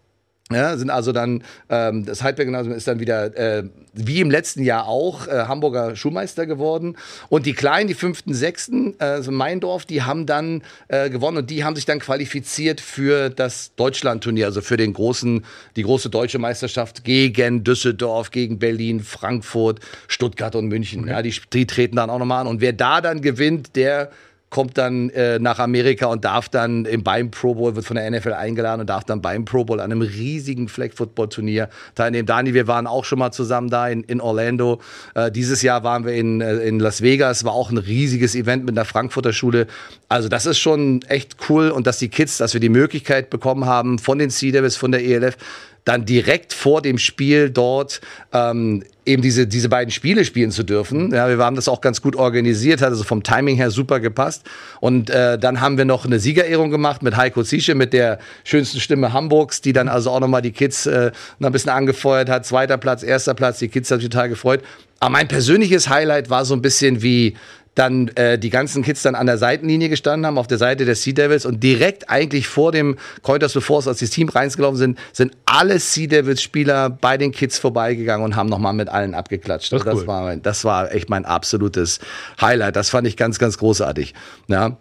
ja, 0.51 0.77
sind 0.79 0.89
also 0.89 1.13
dann, 1.13 1.43
ähm, 1.69 2.07
das 2.07 2.23
Heidberg-Gymnasium 2.23 2.75
ist 2.75 2.89
dann 2.89 3.01
wieder, 3.01 3.37
äh, 3.37 3.65
wie 3.93 4.21
im 4.21 4.31
letzten 4.31 4.63
Jahr 4.63 4.87
auch, 4.89 5.27
äh, 5.27 5.45
Hamburger 5.47 5.95
Schulmeister 5.95 6.47
geworden. 6.47 6.97
Und 7.29 7.45
die 7.45 7.53
Kleinen, 7.53 7.87
die 7.87 7.95
fünften, 7.95 8.33
sechsten, 8.33 8.95
äh, 8.99 9.05
also 9.05 9.31
Meindorf, 9.31 9.85
die 9.85 10.03
haben 10.03 10.25
dann 10.25 10.63
äh, 10.89 11.11
gewonnen 11.11 11.39
und 11.39 11.51
die 11.51 11.65
haben 11.65 11.77
sich 11.77 11.85
dann 11.85 11.99
qualifiziert 11.99 12.81
für 12.81 13.29
das 13.29 13.75
Deutschlandturnier, 13.77 14.47
also 14.47 14.63
für 14.63 14.79
den 14.79 14.95
großen, 14.95 15.45
die 15.77 15.83
große 15.83 16.09
deutsche 16.09 16.39
Meisterschaft 16.39 17.05
gegen 17.05 17.63
Düsseldorf, 17.63 18.31
gegen 18.31 18.59
Berlin, 18.59 19.01
Frankfurt, 19.01 19.81
Stuttgart 20.07 20.55
und 20.57 20.69
München. 20.69 21.03
Okay. 21.03 21.11
Ja, 21.11 21.23
die, 21.23 21.35
die 21.53 21.67
treten 21.67 21.97
dann 21.97 22.09
auch 22.09 22.19
nochmal 22.19 22.41
an. 22.43 22.47
Und 22.47 22.63
wer 22.63 22.73
da 22.73 23.03
dann 23.03 23.21
gewinnt, 23.21 23.77
der 23.77 24.11
kommt 24.51 24.79
dann 24.79 25.11
äh, 25.11 25.39
nach 25.39 25.59
Amerika 25.59 26.07
und 26.07 26.25
darf 26.25 26.49
dann 26.49 26.85
im, 26.85 27.03
beim 27.03 27.31
Pro 27.31 27.55
Bowl, 27.55 27.77
wird 27.77 27.85
von 27.85 27.97
der 27.97 28.11
NFL 28.11 28.33
eingeladen 28.33 28.81
und 28.81 28.91
darf 28.91 29.05
dann 29.05 29.21
beim 29.21 29.45
Pro 29.45 29.65
Bowl 29.65 29.81
an 29.81 29.93
einem 29.93 30.03
riesigen 30.03 30.69
Flag 30.69 30.91
Football 30.95 31.29
Turnier 31.29 31.69
teilnehmen. 31.95 32.27
Dani, 32.27 32.55
wir 32.55 32.67
waren 32.67 32.87
auch 32.87 33.05
schon 33.05 33.19
mal 33.19 33.31
zusammen 33.31 33.69
da 33.69 33.89
in, 33.89 34.03
in 34.05 34.21
Orlando. 34.21 34.81
Äh, 35.15 35.31
dieses 35.31 35.63
Jahr 35.63 35.85
waren 35.85 36.07
wir 36.07 36.15
in, 36.15 36.41
äh, 36.41 36.57
in 36.59 36.81
Las 36.81 37.03
Vegas, 37.03 37.45
war 37.45 37.53
auch 37.53 37.71
ein 37.71 37.79
riesiges 37.79 38.35
Event 38.35 38.65
mit 38.65 38.77
der 38.77 38.85
Frankfurter 38.85 39.33
Schule. 39.33 39.67
Also 40.09 40.29
das 40.29 40.47
ist 40.47 40.59
schon 40.59 41.03
echt 41.09 41.37
cool 41.49 41.71
und 41.71 41.87
dass 41.87 41.99
die 41.99 42.09
Kids, 42.09 42.39
dass 42.39 42.55
wir 42.55 42.61
die 42.61 42.71
Möglichkeit 42.71 43.31
bekommen 43.31 43.67
haben 43.67 43.99
von 43.99 44.19
den 44.19 44.31
Sea 44.31 44.53
Devils, 44.53 44.77
von 44.77 44.93
der 44.93 45.05
ELF, 45.05 45.37
dann 45.85 46.05
direkt 46.05 46.53
vor 46.53 46.83
dem 46.83 46.99
Spiel 46.99 47.51
dort 47.51 48.01
ähm, 48.33 48.83
eben 49.09 49.23
diese, 49.23 49.47
diese 49.47 49.69
beiden 49.69 49.91
Spiele 49.91 50.25
spielen 50.25 50.51
zu 50.51 50.63
dürfen. 50.63 51.13
Ja, 51.13 51.29
wir 51.29 51.39
haben 51.43 51.57
das 51.57 51.67
auch 51.67 51.81
ganz 51.81 52.03
gut 52.03 52.15
organisiert, 52.15 52.83
hat 52.83 52.91
also 52.91 53.05
vom 53.05 53.23
Timing 53.23 53.57
her 53.57 53.71
super 53.71 54.01
gepasst. 54.01 54.45
Und 54.81 55.11
äh, 55.11 55.39
dann 55.39 55.61
haben 55.61 55.79
wir 55.79 55.87
noch 55.87 56.05
eine 56.05 56.19
Siegerehrung 56.19 56.71
gemacht 56.71 57.03
mit 57.03 57.17
Heiko 57.17 57.43
Zische, 57.43 57.75
mit 57.75 57.93
der 57.93 58.19
schönsten 58.45 58.81
Stimme 58.81 59.13
Hamburgs, 59.13 59.63
die 59.63 59.73
dann 59.73 59.89
also 59.89 60.11
auch 60.11 60.21
nochmal 60.21 60.43
die 60.43 60.53
Kids 60.53 60.87
äh, 60.87 61.11
noch 61.39 61.49
ein 61.49 61.53
bisschen 61.53 61.71
angefeuert 61.71 62.29
hat. 62.29 62.45
Zweiter 62.45 62.77
Platz, 62.77 63.03
erster 63.03 63.35
Platz, 63.35 63.59
die 63.59 63.69
Kids 63.69 63.91
haben 63.91 64.01
sich 64.01 64.11
total 64.11 64.29
gefreut. 64.29 64.63
Aber 65.01 65.11
mein 65.11 65.29
persönliches 65.29 65.89
Highlight 65.89 66.29
war 66.29 66.45
so 66.45 66.55
ein 66.55 66.63
bisschen 66.63 67.03
wie 67.03 67.37
dann 67.79 68.09
äh, 68.17 68.39
die 68.39 68.51
ganzen 68.51 68.83
Kids 68.83 69.03
dann 69.03 69.15
an 69.15 69.27
der 69.27 69.39
Seitenlinie 69.39 69.89
gestanden 69.89 70.27
haben, 70.27 70.37
auf 70.37 70.49
der 70.49 70.59
Seite 70.59 70.85
der 70.85 70.97
Sea 70.97 71.13
Devils 71.13 71.47
und 71.47 71.63
direkt 71.63 72.11
eigentlich 72.11 72.49
vor 72.49 72.73
dem 72.73 72.97
Cointers 73.23 73.55
es 73.55 73.71
als 73.71 74.01
das 74.01 74.11
Team 74.11 74.29
reingelaufen 74.29 74.77
sind, 74.77 74.99
sind 75.13 75.37
alle 75.47 75.79
Sea 75.79 76.09
Devils 76.09 76.43
Spieler 76.43 76.91
bei 76.91 77.17
den 77.17 77.31
Kids 77.31 77.59
vorbeigegangen 77.59 78.25
und 78.25 78.35
haben 78.35 78.49
nochmal 78.49 78.73
mit 78.73 78.89
allen 78.89 79.15
abgeklatscht. 79.15 79.73
Das, 79.73 79.87
also 79.87 79.99
das, 79.99 80.07
war, 80.09 80.37
das 80.37 80.65
war 80.65 80.93
echt 80.93 81.09
mein 81.09 81.25
absolutes 81.25 82.01
Highlight. 82.41 82.75
Das 82.75 82.91
fand 82.91 83.07
ich 83.07 83.17
ganz, 83.17 83.39
ganz 83.39 83.59
großartig. 83.59 84.15
Ja. 84.49 84.77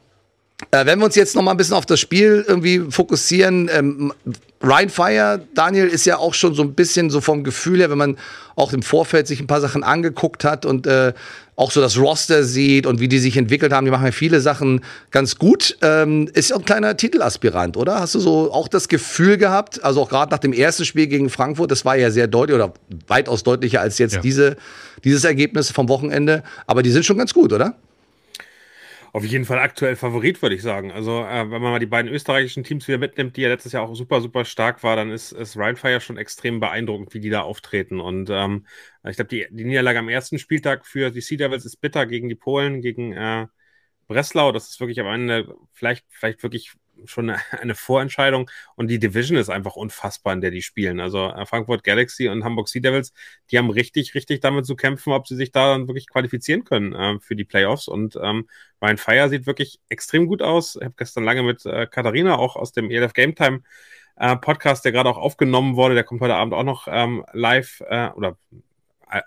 Äh, 0.71 0.87
wenn 0.87 0.97
wir 0.97 1.05
uns 1.05 1.15
jetzt 1.15 1.35
noch 1.35 1.43
mal 1.43 1.51
ein 1.51 1.57
bisschen 1.57 1.75
auf 1.75 1.85
das 1.85 1.99
Spiel 1.99 2.43
irgendwie 2.47 2.79
fokussieren, 2.89 3.69
ähm, 3.71 4.11
Ryan 4.63 4.89
Fire, 4.89 5.47
Daniel, 5.53 5.87
ist 5.87 6.05
ja 6.05 6.17
auch 6.17 6.33
schon 6.33 6.55
so 6.55 6.63
ein 6.63 6.73
bisschen 6.73 7.11
so 7.11 7.21
vom 7.21 7.43
Gefühl 7.43 7.79
her, 7.79 7.91
wenn 7.91 7.97
man 7.99 8.17
auch 8.55 8.73
im 8.73 8.81
Vorfeld 8.81 9.27
sich 9.27 9.39
ein 9.39 9.45
paar 9.45 9.61
Sachen 9.61 9.83
angeguckt 9.83 10.43
hat 10.43 10.65
und 10.65 10.87
äh, 10.87 11.13
auch 11.57 11.71
so 11.71 11.81
das 11.81 11.97
Roster 11.97 12.43
sieht 12.43 12.85
und 12.85 12.99
wie 12.99 13.07
die 13.07 13.17
sich 13.17 13.35
entwickelt 13.35 13.73
haben, 13.73 13.83
die 13.83 13.91
machen 13.91 14.05
ja 14.05 14.11
viele 14.11 14.41
Sachen 14.41 14.81
ganz 15.09 15.37
gut. 15.37 15.75
Ähm, 15.81 16.29
ist 16.33 16.51
ja 16.51 16.55
auch 16.55 16.59
ein 16.59 16.65
kleiner 16.65 16.95
Titelaspirant, 16.95 17.75
oder? 17.77 17.99
Hast 17.99 18.13
du 18.13 18.19
so 18.19 18.53
auch 18.53 18.67
das 18.67 18.87
Gefühl 18.87 19.37
gehabt, 19.37 19.83
also 19.83 20.03
auch 20.03 20.09
gerade 20.09 20.31
nach 20.31 20.37
dem 20.37 20.53
ersten 20.53 20.85
Spiel 20.85 21.07
gegen 21.07 21.31
Frankfurt, 21.31 21.71
das 21.71 21.83
war 21.83 21.97
ja 21.97 22.11
sehr 22.11 22.27
deutlich 22.27 22.55
oder 22.55 22.73
weitaus 23.07 23.41
deutlicher 23.41 23.81
als 23.81 23.97
jetzt 23.97 24.15
ja. 24.15 24.21
diese, 24.21 24.55
dieses 25.03 25.23
Ergebnis 25.23 25.71
vom 25.71 25.89
Wochenende, 25.89 26.43
aber 26.67 26.83
die 26.83 26.91
sind 26.91 27.05
schon 27.05 27.17
ganz 27.17 27.33
gut, 27.33 27.51
oder? 27.51 27.75
Auf 29.17 29.25
jeden 29.25 29.45
Fall 29.45 29.57
aktuell 29.57 29.95
Favorit, 29.95 30.43
würde 30.43 30.55
ich 30.55 30.61
sagen. 30.61 30.91
Also, 30.91 31.23
äh, 31.23 31.39
wenn 31.49 31.61
man 31.61 31.71
mal 31.71 31.79
die 31.79 31.87
beiden 31.87 32.11
österreichischen 32.11 32.63
Teams 32.63 32.87
wieder 32.87 32.99
mitnimmt, 32.99 33.35
die 33.35 33.41
ja 33.41 33.49
letztes 33.49 33.71
Jahr 33.71 33.83
auch 33.83 33.95
super, 33.95 34.21
super 34.21 34.45
stark 34.45 34.83
war, 34.83 34.95
dann 34.95 35.09
ist, 35.09 35.31
ist 35.31 35.57
Rheinfire 35.57 36.01
schon 36.01 36.17
extrem 36.17 36.59
beeindruckend, 36.59 37.15
wie 37.15 37.19
die 37.19 37.31
da 37.31 37.41
auftreten. 37.41 37.99
Und 37.99 38.29
ähm, 38.29 38.67
ich 39.03 39.15
glaube, 39.15 39.29
die, 39.29 39.47
die 39.49 39.65
Niederlage 39.65 39.97
am 39.97 40.07
ersten 40.07 40.37
Spieltag 40.37 40.85
für 40.85 41.09
die 41.09 41.21
Sea 41.21 41.35
Devils 41.35 41.65
ist 41.65 41.81
bitter 41.81 42.05
gegen 42.05 42.29
die 42.29 42.35
Polen, 42.35 42.81
gegen 42.81 43.13
äh, 43.13 43.47
Breslau. 44.07 44.51
Das 44.51 44.69
ist 44.69 44.79
wirklich 44.79 44.99
am 44.99 45.07
Ende 45.07 45.55
vielleicht, 45.73 46.05
vielleicht 46.09 46.43
wirklich 46.43 46.73
schon 47.05 47.29
eine, 47.51 47.75
Vorentscheidung 47.75 48.49
und 48.75 48.87
die 48.87 48.99
Division 48.99 49.37
ist 49.37 49.49
einfach 49.49 49.75
unfassbar, 49.75 50.33
in 50.33 50.41
der 50.41 50.51
die 50.51 50.61
spielen. 50.61 50.99
Also 50.99 51.29
äh, 51.29 51.45
Frankfurt 51.45 51.83
Galaxy 51.83 52.27
und 52.29 52.43
Hamburg 52.43 52.67
Sea 52.69 52.81
Devils, 52.81 53.13
die 53.51 53.57
haben 53.57 53.69
richtig, 53.69 54.15
richtig 54.15 54.41
damit 54.41 54.65
zu 54.65 54.75
kämpfen, 54.75 55.13
ob 55.13 55.27
sie 55.27 55.35
sich 55.35 55.51
da 55.51 55.73
dann 55.73 55.87
wirklich 55.87 56.07
qualifizieren 56.07 56.63
können 56.63 56.93
äh, 56.93 57.19
für 57.19 57.35
die 57.35 57.45
Playoffs. 57.45 57.87
Und 57.87 58.17
ähm, 58.21 58.47
Ryan 58.81 58.97
Fire 58.97 59.29
sieht 59.29 59.45
wirklich 59.45 59.79
extrem 59.89 60.27
gut 60.27 60.41
aus. 60.41 60.75
Ich 60.75 60.85
habe 60.85 60.95
gestern 60.97 61.23
lange 61.23 61.43
mit 61.43 61.65
äh, 61.65 61.87
Katharina 61.87 62.37
auch 62.37 62.55
aus 62.55 62.71
dem 62.71 62.89
ELF 62.89 63.13
Game 63.13 63.35
Time 63.35 63.61
äh, 64.17 64.35
Podcast, 64.35 64.85
der 64.85 64.91
gerade 64.91 65.09
auch 65.09 65.17
aufgenommen 65.17 65.75
wurde, 65.75 65.95
der 65.95 66.03
kommt 66.03 66.21
heute 66.21 66.35
Abend 66.35 66.53
auch 66.53 66.63
noch 66.63 66.87
ähm, 66.89 67.23
live 67.33 67.81
äh, 67.87 68.09
oder 68.09 68.37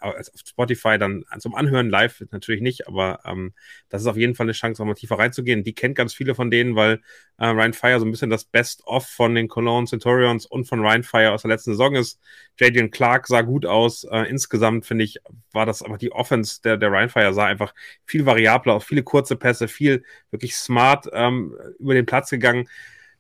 auf 0.01 0.15
Spotify 0.35 0.99
dann 0.99 1.25
zum 1.39 1.55
Anhören 1.55 1.89
live 1.89 2.23
natürlich 2.31 2.61
nicht, 2.61 2.87
aber 2.89 3.21
ähm, 3.25 3.53
das 3.89 4.03
ist 4.03 4.09
auf 4.09 4.17
jeden 4.17 4.35
Fall 4.35 4.45
eine 4.45 4.53
Chance, 4.53 4.81
nochmal 4.81 4.95
tiefer 4.95 5.19
reinzugehen. 5.19 5.65
Die 5.65 5.75
kennt 5.75 5.95
ganz 5.95 6.15
viele 6.15 6.35
von 6.35 6.51
denen, 6.51 6.77
weil 6.77 7.01
äh, 7.39 7.47
Ryan 7.47 7.73
Fire 7.73 7.99
so 7.99 8.07
ein 8.07 8.11
bisschen 8.11 8.31
das 8.31 8.45
Best-of 8.45 9.07
von 9.07 9.35
den 9.35 9.49
Cologne 9.49 9.87
Centurions 9.87 10.47
und 10.47 10.67
von 10.67 10.81
Ryan 10.81 11.03
Fire 11.03 11.33
aus 11.33 11.43
der 11.43 11.51
letzten 11.51 11.73
Saison 11.73 11.95
ist. 11.95 12.21
Jadian 12.59 12.91
Clark 12.91 13.27
sah 13.27 13.43
gut 13.43 13.67
aus. 13.67 14.05
Äh, 14.05 14.29
insgesamt 14.29 14.87
finde 14.87 15.05
ich, 15.05 15.19
war 15.53 15.67
das 15.67 15.83
einfach 15.83 15.99
die 15.99 16.13
Offense 16.13 16.61
der, 16.63 16.77
der 16.77 16.91
Ryan 16.91 17.09
Fire 17.09 17.33
sah 17.33 17.47
einfach 17.47 17.75
viel 18.05 18.27
variabler 18.27 18.75
aus, 18.75 18.85
viele 18.85 19.03
kurze 19.03 19.37
Pässe, 19.37 19.69
viel 19.69 20.05
wirklich 20.31 20.55
smart 20.55 21.09
ähm, 21.13 21.57
über 21.79 21.95
den 21.95 22.07
Platz 22.07 22.31
gegangen 22.31 22.69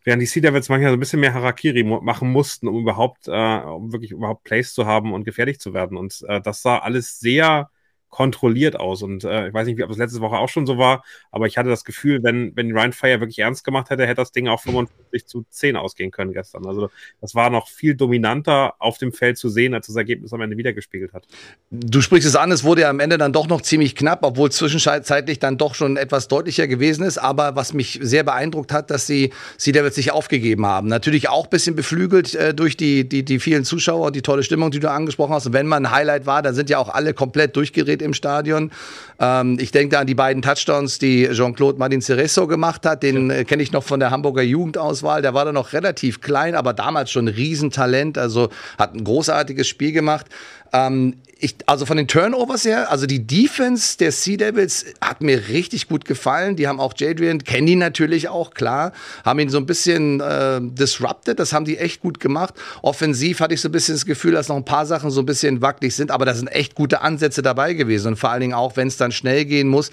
während 0.05 0.23
die 0.23 0.27
Sea 0.27 0.43
Devils 0.43 0.69
manchmal 0.69 0.91
so 0.91 0.97
ein 0.97 1.01
bisschen 1.01 1.21
mehr 1.21 1.35
Harakiri 1.35 1.83
machen 1.85 2.31
mussten, 2.31 2.69
um 2.69 2.81
überhaupt, 2.81 3.29
äh, 3.29 3.61
um 3.61 3.93
wirklich 3.93 4.13
überhaupt 4.13 4.45
Plays 4.45 4.75
zu 4.75 4.87
haben 4.87 5.13
und 5.13 5.25
gefährlich 5.25 5.61
zu 5.61 5.75
werden. 5.75 5.97
Und 5.97 6.25
äh, 6.29 6.41
das 6.41 6.63
sah 6.63 6.79
alles 6.79 7.19
sehr 7.19 7.71
kontrolliert 8.11 8.79
aus. 8.79 9.03
Und 9.03 9.25
äh, 9.25 9.49
ich 9.49 9.55
weiß 9.55 9.67
nicht, 9.67 9.83
ob 9.83 9.91
es 9.91 9.97
letzte 9.97 10.21
Woche 10.21 10.37
auch 10.37 10.49
schon 10.49 10.67
so 10.67 10.79
war, 10.79 11.05
aber 11.31 11.47
ich 11.47 11.57
hatte 11.57 11.69
das 11.69 11.85
Gefühl, 11.85 12.23
wenn, 12.23 12.55
wenn 12.57 12.73
Ryan 12.73 12.93
Fire 12.93 13.21
wirklich 13.21 13.39
ernst 13.39 13.65
gemacht 13.65 13.91
hätte, 13.91 14.07
hätte 14.07 14.17
das 14.17 14.33
Ding 14.33 14.49
auch 14.49 14.61
55 14.61 15.27
zu 15.27 15.45
10 15.49 15.77
ausgehen 15.77 16.11
können 16.11 16.33
gestern. 16.33 16.67
Also 16.67 16.91
das 17.21 17.35
war 17.35 17.51
noch 17.51 17.69
viel 17.69 17.95
dominanter 17.95 18.75
auf 18.79 18.99
dem 18.99 19.13
Feld 19.13 19.39
zu 19.39 19.49
sehen, 19.49 19.75
als 19.75 19.87
das 19.87 19.97
Ergebnis 19.97 20.33
am 20.33 20.41
Ende 20.41 20.57
wiedergespiegelt 20.57 21.13
hat. 21.13 21.27
Du 21.71 22.01
sprichst 22.01 22.29
es 22.29 22.37
an, 22.37 22.51
es 22.53 22.65
wurde 22.65 22.83
ja 22.83 22.91
am 22.91 23.01
Ende 23.01 23.19
dann 23.19 23.33
doch 23.33 23.49
noch 23.49 23.63
ziemlich 23.63 23.95
knapp, 23.95 24.21
obwohl 24.23 24.51
zwischenzeitlich 24.51 25.39
dann 25.39 25.57
doch 25.57 25.75
schon 25.75 25.97
etwas 25.97 26.29
deutlicher 26.29 26.67
gewesen 26.67 27.05
ist. 27.05 27.19
Aber 27.19 27.57
was 27.57 27.73
mich 27.73 27.99
sehr 28.03 28.25
beeindruckt 28.25 28.73
hat, 28.73 28.91
dass 28.91 29.07
sie, 29.07 29.33
sie 29.57 29.73
der 29.73 29.91
sich 29.91 30.13
aufgegeben 30.13 30.67
haben. 30.67 30.89
Natürlich 30.89 31.29
auch 31.29 31.45
ein 31.45 31.51
bisschen 31.51 31.75
beflügelt 31.77 32.35
äh, 32.35 32.55
durch 32.55 32.77
die, 32.77 33.09
die, 33.09 33.25
die 33.25 33.41
vielen 33.41 33.65
Zuschauer 33.65 34.11
die 34.13 34.23
tolle 34.23 34.43
Stimmung, 34.43 34.71
die 34.71 34.81
du 34.81 34.91
angesprochen 34.91 35.35
hast. 35.35 35.47
Und 35.47 35.53
wenn 35.53 35.67
man 35.67 35.87
ein 35.87 35.93
Highlight 35.93 36.27
war, 36.27 36.43
dann 36.43 36.55
sind 36.55 36.71
ja 36.71 36.79
auch 36.79 36.89
alle 36.89 37.15
komplett 37.15 37.57
durchgeredet 37.57 38.00
gedreht 38.01 38.03
im 38.03 38.15
Stadion. 38.15 38.71
Ähm, 39.19 39.59
ich 39.61 39.71
denke 39.71 39.95
da 39.95 40.01
an 40.01 40.07
die 40.07 40.15
beiden 40.15 40.43
Touchdowns, 40.43 40.99
die 40.99 41.29
Jean-Claude 41.31 41.79
Martin 41.79 42.01
Cerezo 42.01 42.47
gemacht 42.47 42.87
hat. 42.87 43.03
Den 43.03 43.31
äh, 43.31 43.45
kenne 43.45 43.63
ich 43.63 43.73
noch 43.73 43.85
von 43.85 44.01
der 44.01 44.11
Hamburger 44.11 44.43
Jugendauswahl. 44.43 45.23
Der 45.23 45.35
war 45.35 45.45
da 45.45 45.53
noch 45.53 45.73
relativ 45.73 46.21
klein, 46.21 46.55
aber 46.55 46.73
damals 46.73 47.11
schon 47.11 47.27
ein 47.27 47.35
Riesentalent. 47.35 48.19
Also 48.19 48.49
hat 48.79 48.95
ein 48.95 49.05
großartiges 49.05 49.69
Spiel 49.69 49.93
gemacht. 49.93 50.27
Ähm, 50.73 51.17
ich, 51.43 51.57
also 51.67 51.87
von 51.87 51.97
den 51.97 52.07
Turnovers 52.07 52.65
her, 52.65 52.91
also 52.91 53.07
die 53.07 53.27
Defense 53.27 53.97
der 53.97 54.13
Sea 54.13 54.37
Devils 54.37 54.85
hat 55.01 55.23
mir 55.23 55.49
richtig 55.49 55.89
gut 55.89 56.05
gefallen. 56.05 56.57
Die 56.57 56.69
haben 56.69 56.79
auch 56.79 56.93
Jadrian, 56.97 57.43
kennen 57.43 57.67
die 57.67 57.77
natürlich 57.77 58.29
auch, 58.29 58.53
klar, 58.53 58.93
haben 59.25 59.39
ihn 59.39 59.49
so 59.49 59.57
ein 59.57 59.67
bisschen 59.67 60.21
äh, 60.21 60.61
disrupted, 60.61 61.39
das 61.39 61.53
haben 61.53 61.65
die 61.65 61.79
echt 61.79 62.03
gut 62.03 62.21
gemacht. 62.21 62.55
Offensiv 62.83 63.41
hatte 63.41 63.55
ich 63.55 63.61
so 63.63 63.69
ein 63.69 63.73
bisschen 63.73 63.95
das 63.95 64.05
Gefühl, 64.05 64.33
dass 64.33 64.49
noch 64.49 64.57
ein 64.57 64.65
paar 64.65 64.85
Sachen 64.85 65.11
so 65.11 65.21
ein 65.23 65.27
bisschen 65.27 65.63
wackelig 65.63 65.95
sind, 65.95 66.11
aber 66.11 66.27
da 66.27 66.35
sind 66.35 66.49
echt 66.49 66.75
gute 66.75 67.01
Ansätze 67.01 67.41
dabei 67.41 67.73
gewesen. 67.73 68.09
Und 68.09 68.17
vor 68.17 68.31
allen 68.31 68.43
Dingen 68.43 68.55
auch, 68.55 68.77
wenn 68.77 68.89
es 68.89 68.99
dann 68.99 69.13
schnell 69.13 69.47
gehen 69.47 69.69
muss, 69.69 69.91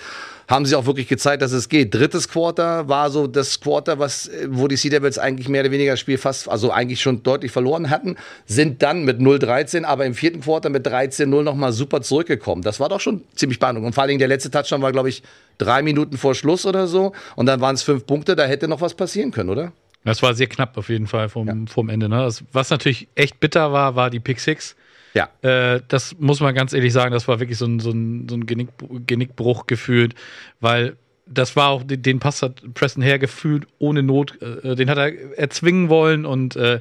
haben 0.47 0.65
sie 0.65 0.75
auch 0.75 0.85
wirklich 0.85 1.07
gezeigt, 1.07 1.41
dass 1.41 1.51
es 1.51 1.67
geht. 1.67 1.93
Drittes 1.93 2.29
Quarter 2.29 2.87
war 2.87 3.09
so 3.09 3.27
das 3.27 3.59
Quarter, 3.59 3.99
was, 3.99 4.31
wo 4.47 4.67
die 4.67 4.77
Sea 4.77 4.89
Devils 4.89 5.19
eigentlich 5.19 5.49
mehr 5.49 5.61
oder 5.61 5.71
weniger 5.71 5.91
das 5.91 5.99
Spiel 5.99 6.17
fast, 6.17 6.47
also 6.47 6.71
eigentlich 6.71 7.01
schon 7.01 7.21
deutlich 7.21 7.51
verloren 7.51 7.89
hatten, 7.89 8.15
sind 8.45 8.81
dann 8.81 9.03
mit 9.03 9.19
0-13, 9.19 9.83
aber 9.83 10.05
im 10.05 10.13
vierten 10.13 10.41
Quarter 10.41 10.69
mit 10.69 10.87
13-0 10.87 11.43
nochmal 11.43 11.73
super 11.73 12.01
zurückgekommen. 12.01 12.61
Das 12.61 12.79
war 12.79 12.87
doch 12.87 13.01
schon 13.01 13.23
ziemlich 13.35 13.59
beeindruckend. 13.59 13.87
Und 13.87 13.93
vor 13.93 14.03
allen 14.03 14.09
Dingen 14.09 14.19
der 14.19 14.29
letzte 14.29 14.49
Touchdown 14.49 14.81
war, 14.81 14.93
glaube 14.93 15.09
ich, 15.09 15.21
drei 15.57 15.81
Minuten 15.81 16.17
vor 16.17 16.33
Schluss 16.33 16.65
oder 16.65 16.87
so. 16.87 17.11
Und 17.35 17.45
dann 17.45 17.59
waren 17.59 17.75
es 17.75 17.83
fünf 17.83 18.05
Punkte, 18.05 18.35
da 18.37 18.45
hätte 18.45 18.69
noch 18.69 18.79
was 18.79 18.93
passieren 18.93 19.31
können, 19.31 19.49
oder? 19.49 19.73
Das 20.05 20.23
war 20.23 20.33
sehr 20.33 20.47
knapp 20.47 20.77
auf 20.77 20.87
jeden 20.87 21.07
Fall 21.07 21.27
vom, 21.27 21.47
ja. 21.47 21.55
vom 21.67 21.89
Ende. 21.89 22.07
Ne? 22.07 22.19
Das, 22.19 22.41
was 22.53 22.69
natürlich 22.69 23.09
echt 23.15 23.41
bitter 23.41 23.73
war, 23.73 23.97
war 23.97 24.09
die 24.09 24.21
Pick 24.21 24.39
Six 24.39 24.77
ja. 25.17 25.29
Äh, 25.41 25.81
das 25.87 26.15
muss 26.19 26.39
man 26.39 26.53
ganz 26.53 26.73
ehrlich 26.73 26.93
sagen, 26.93 27.11
das 27.11 27.27
war 27.27 27.39
wirklich 27.39 27.57
so 27.57 27.65
ein, 27.65 27.79
so 27.79 27.91
ein, 27.91 28.27
so 28.29 28.35
ein 28.35 28.45
Genick, 28.45 28.69
Genickbruch 29.07 29.65
gefühlt, 29.65 30.13
weil 30.59 30.95
das 31.25 31.55
war 31.55 31.69
auch, 31.69 31.83
den 31.85 32.19
Pass 32.19 32.41
hat 32.41 32.61
Preston 32.73 33.03
hergefühlt 33.03 33.67
ohne 33.79 34.03
Not. 34.03 34.41
Äh, 34.41 34.75
den 34.75 34.89
hat 34.89 34.97
er 34.97 35.37
erzwingen 35.37 35.89
wollen 35.89 36.25
und 36.25 36.55
äh, 36.55 36.79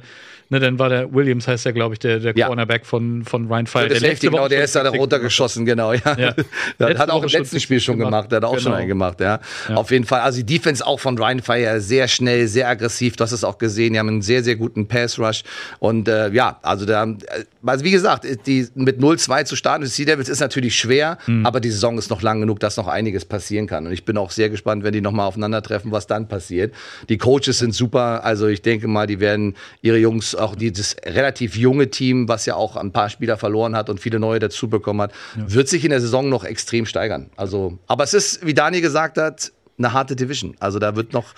ne, 0.49 0.59
dann 0.59 0.79
war 0.79 0.89
der 0.89 1.13
Williams, 1.13 1.47
heißt 1.47 1.65
der, 1.65 1.73
glaube 1.73 1.95
ich, 1.95 1.99
der, 1.99 2.19
der 2.19 2.35
ja. 2.35 2.47
Cornerback 2.47 2.85
von, 2.85 3.23
von 3.23 3.47
Ryan 3.47 3.67
Fire. 3.67 3.87
Der, 3.87 3.99
Safety, 3.99 4.27
genau, 4.27 4.47
der 4.47 4.63
ist 4.63 4.75
da 4.75 4.87
runtergeschossen, 4.87 5.65
genau, 5.65 5.93
ja. 5.93 6.17
ja. 6.17 6.33
Der 6.79 6.97
hat 6.97 7.09
auch 7.09 7.23
im 7.23 7.29
letzten 7.29 7.59
Spiel 7.59 7.79
schon 7.79 7.97
gemacht, 7.97 8.31
der 8.31 8.37
hat 8.37 8.45
auch 8.45 8.51
genau. 8.51 8.63
schon 8.63 8.73
einen 8.73 8.87
gemacht, 8.87 9.19
ja. 9.19 9.39
ja. 9.67 9.75
Auf 9.75 9.91
jeden 9.91 10.05
Fall, 10.05 10.21
also 10.21 10.37
die 10.41 10.45
Defense 10.45 10.85
auch 10.85 10.99
von 10.99 11.17
Ryan 11.17 11.41
Fire 11.41 11.81
sehr 11.81 12.07
schnell, 12.07 12.47
sehr 12.47 12.67
aggressiv, 12.67 13.15
du 13.15 13.23
hast 13.23 13.31
es 13.31 13.43
auch 13.43 13.57
gesehen, 13.57 13.93
die 13.93 13.99
haben 13.99 14.07
einen 14.07 14.21
sehr, 14.21 14.43
sehr 14.43 14.55
guten 14.55 14.87
Pass-Rush 14.87 15.43
und 15.79 16.07
äh, 16.07 16.29
ja, 16.29 16.59
also 16.61 16.85
da, 16.85 17.03
äh, 17.03 17.17
also 17.65 17.83
wie 17.83 17.91
gesagt, 17.91 18.25
die 18.45 18.67
mit 18.75 18.99
0-2 18.99 19.45
zu 19.45 19.55
starten 19.55 19.83
für 19.83 19.89
Sea 19.89 20.05
Devils 20.05 20.29
ist 20.29 20.39
natürlich 20.39 20.77
schwer, 20.77 21.17
mhm. 21.25 21.45
aber 21.45 21.59
die 21.59 21.71
Saison 21.71 21.97
ist 21.97 22.09
noch 22.09 22.21
lang 22.21 22.41
genug, 22.41 22.59
dass 22.59 22.77
noch 22.77 22.87
einiges 22.87 23.25
passieren 23.25 23.67
kann 23.67 23.85
und 23.87 23.93
ich 23.93 24.05
bin 24.05 24.17
auch 24.17 24.31
sehr 24.31 24.49
gespannt, 24.49 24.83
wenn 24.83 24.93
die 24.93 25.01
nochmal 25.01 25.27
aufeinandertreffen, 25.27 25.91
was 25.91 26.07
dann 26.07 26.27
passiert. 26.27 26.73
Die 27.09 27.17
Coaches 27.17 27.59
sind 27.59 27.73
super, 27.73 28.23
also 28.23 28.47
ich 28.47 28.61
denke 28.61 28.87
mal, 28.87 29.07
die 29.07 29.19
werden 29.19 29.55
ihre 29.81 29.97
Jungs 29.97 30.35
auch 30.37 30.55
dieses 30.55 30.95
relativ 31.05 31.55
junge 31.55 31.89
Team, 31.89 32.27
was 32.27 32.45
ja 32.45 32.55
auch 32.55 32.75
ein 32.75 32.91
paar 32.91 33.09
Spieler 33.09 33.37
verloren 33.37 33.75
hat 33.75 33.89
und 33.89 33.99
viele 33.99 34.19
neue 34.19 34.39
dazu 34.39 34.69
bekommen 34.69 35.01
hat, 35.01 35.11
ja. 35.35 35.53
wird 35.53 35.67
sich 35.67 35.83
in 35.83 35.91
der 35.91 36.01
Saison 36.01 36.29
noch 36.29 36.43
extrem 36.43 36.85
steigern. 36.85 37.29
Also, 37.35 37.77
aber 37.87 38.03
es 38.03 38.13
ist, 38.13 38.45
wie 38.45 38.53
Daniel 38.53 38.81
gesagt 38.81 39.17
hat, 39.17 39.51
eine 39.77 39.93
harte 39.93 40.15
Division. 40.15 40.55
Also 40.59 40.79
da 40.79 40.95
wird 40.95 41.13
noch 41.13 41.33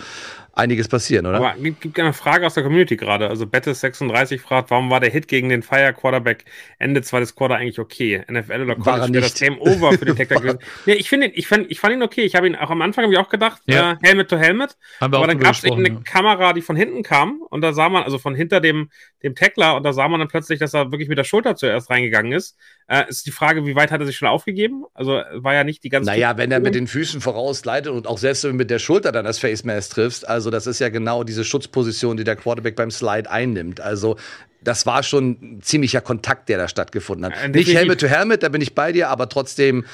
einiges 0.59 0.87
passieren, 0.87 1.25
oder? 1.25 1.37
Aber 1.37 1.55
es 1.57 1.79
gibt 1.79 1.99
eine 1.99 2.13
Frage 2.13 2.45
aus 2.45 2.53
der 2.53 2.63
Community 2.63 2.95
gerade. 2.95 3.29
Also 3.29 3.45
Bettes36 3.45 4.39
fragt, 4.39 4.69
warum 4.69 4.89
war 4.89 4.99
der 4.99 5.09
Hit 5.09 5.27
gegen 5.27 5.49
den 5.49 5.63
Fire 5.63 5.93
Quarterback 5.93 6.45
Ende 6.77 7.01
zweites 7.01 7.35
Quarter 7.35 7.55
eigentlich 7.55 7.79
okay? 7.79 8.23
NFL 8.31 8.61
oder 8.61 8.75
College 8.75 9.13
wäre 9.13 9.23
das 9.23 9.33
Game 9.33 9.59
Over 9.59 9.93
für 9.93 10.05
die 10.05 10.13
Tech 10.15 10.29
gewesen. 10.29 10.59
nee, 10.85 10.93
ich 10.93 11.09
finde 11.09 11.27
ich 11.27 11.47
fand, 11.47 11.71
ich 11.71 11.79
fand 11.79 11.93
ihn 11.93 12.03
okay. 12.03 12.21
Ich 12.21 12.35
habe 12.35 12.47
ihn 12.47 12.55
auch 12.55 12.69
am 12.69 12.81
Anfang 12.81 13.05
habe 13.05 13.13
ich 13.13 13.19
auch 13.19 13.29
gedacht, 13.29 13.61
ja. 13.65 13.93
äh, 13.93 13.95
Helmet 14.03 14.29
to 14.29 14.37
Helmet. 14.37 14.77
Haben 14.99 15.13
aber 15.13 15.27
dann 15.27 15.39
gab 15.39 15.55
es 15.55 15.63
eine 15.63 15.89
ja. 15.89 15.95
Kamera, 16.03 16.53
die 16.53 16.61
von 16.61 16.75
hinten 16.75 17.03
kam 17.03 17.41
und 17.49 17.61
da 17.61 17.73
sah 17.73 17.89
man, 17.89 18.03
also 18.03 18.19
von 18.19 18.35
hinter 18.35 18.61
dem, 18.61 18.89
dem 19.23 19.35
Tackler 19.35 19.75
und 19.75 19.83
da 19.83 19.93
sah 19.93 20.07
man 20.07 20.19
dann 20.19 20.29
plötzlich, 20.29 20.59
dass 20.59 20.73
er 20.73 20.91
wirklich 20.91 21.09
mit 21.09 21.17
der 21.17 21.23
Schulter 21.23 21.55
zuerst 21.55 21.89
reingegangen 21.89 22.31
ist. 22.31 22.57
Äh, 22.89 23.07
ist 23.07 23.27
die 23.27 23.31
Frage, 23.31 23.67
wie 23.67 23.75
weit 23.75 23.91
hat 23.91 23.99
er 23.99 24.07
sich 24.07 24.17
schon 24.17 24.27
aufgegeben? 24.27 24.83
Also 24.95 25.21
war 25.35 25.53
ja 25.53 25.63
nicht 25.63 25.83
die 25.83 25.89
ganze 25.89 26.09
Naja, 26.09 26.37
wenn 26.37 26.51
er 26.51 26.59
mit 26.59 26.73
den 26.73 26.87
Füßen 26.87 27.21
vorausleitet 27.21 27.91
und 27.91 28.07
auch 28.07 28.17
selbst 28.17 28.43
wenn 28.43 28.51
du 28.51 28.57
mit 28.57 28.71
der 28.71 28.79
Schulter 28.79 29.11
dann 29.11 29.25
das 29.25 29.37
Face 29.37 29.63
Mask 29.63 29.91
triffst, 29.91 30.27
also 30.27 30.49
das 30.49 30.65
ist 30.65 30.79
ja 30.79 30.89
genau 30.89 31.23
diese 31.23 31.43
Schutzposition, 31.43 32.17
die 32.17 32.23
der 32.23 32.35
Quarterback 32.35 32.75
beim 32.75 32.89
Slide 32.89 33.29
einnimmt. 33.29 33.79
Also 33.79 34.17
das 34.61 34.87
war 34.87 35.03
schon 35.03 35.37
ein 35.41 35.61
ziemlicher 35.61 36.01
Kontakt, 36.01 36.49
der 36.49 36.57
da 36.57 36.67
stattgefunden 36.67 37.27
hat. 37.31 37.43
Äh, 37.43 37.49
Nicht 37.49 37.73
Helmet 37.73 38.01
to 38.01 38.07
Helmet, 38.07 38.41
da 38.41 38.49
bin 38.49 38.61
ich 38.61 38.73
bei 38.73 38.91
dir, 38.91 39.09
aber 39.09 39.29
trotzdem 39.29 39.85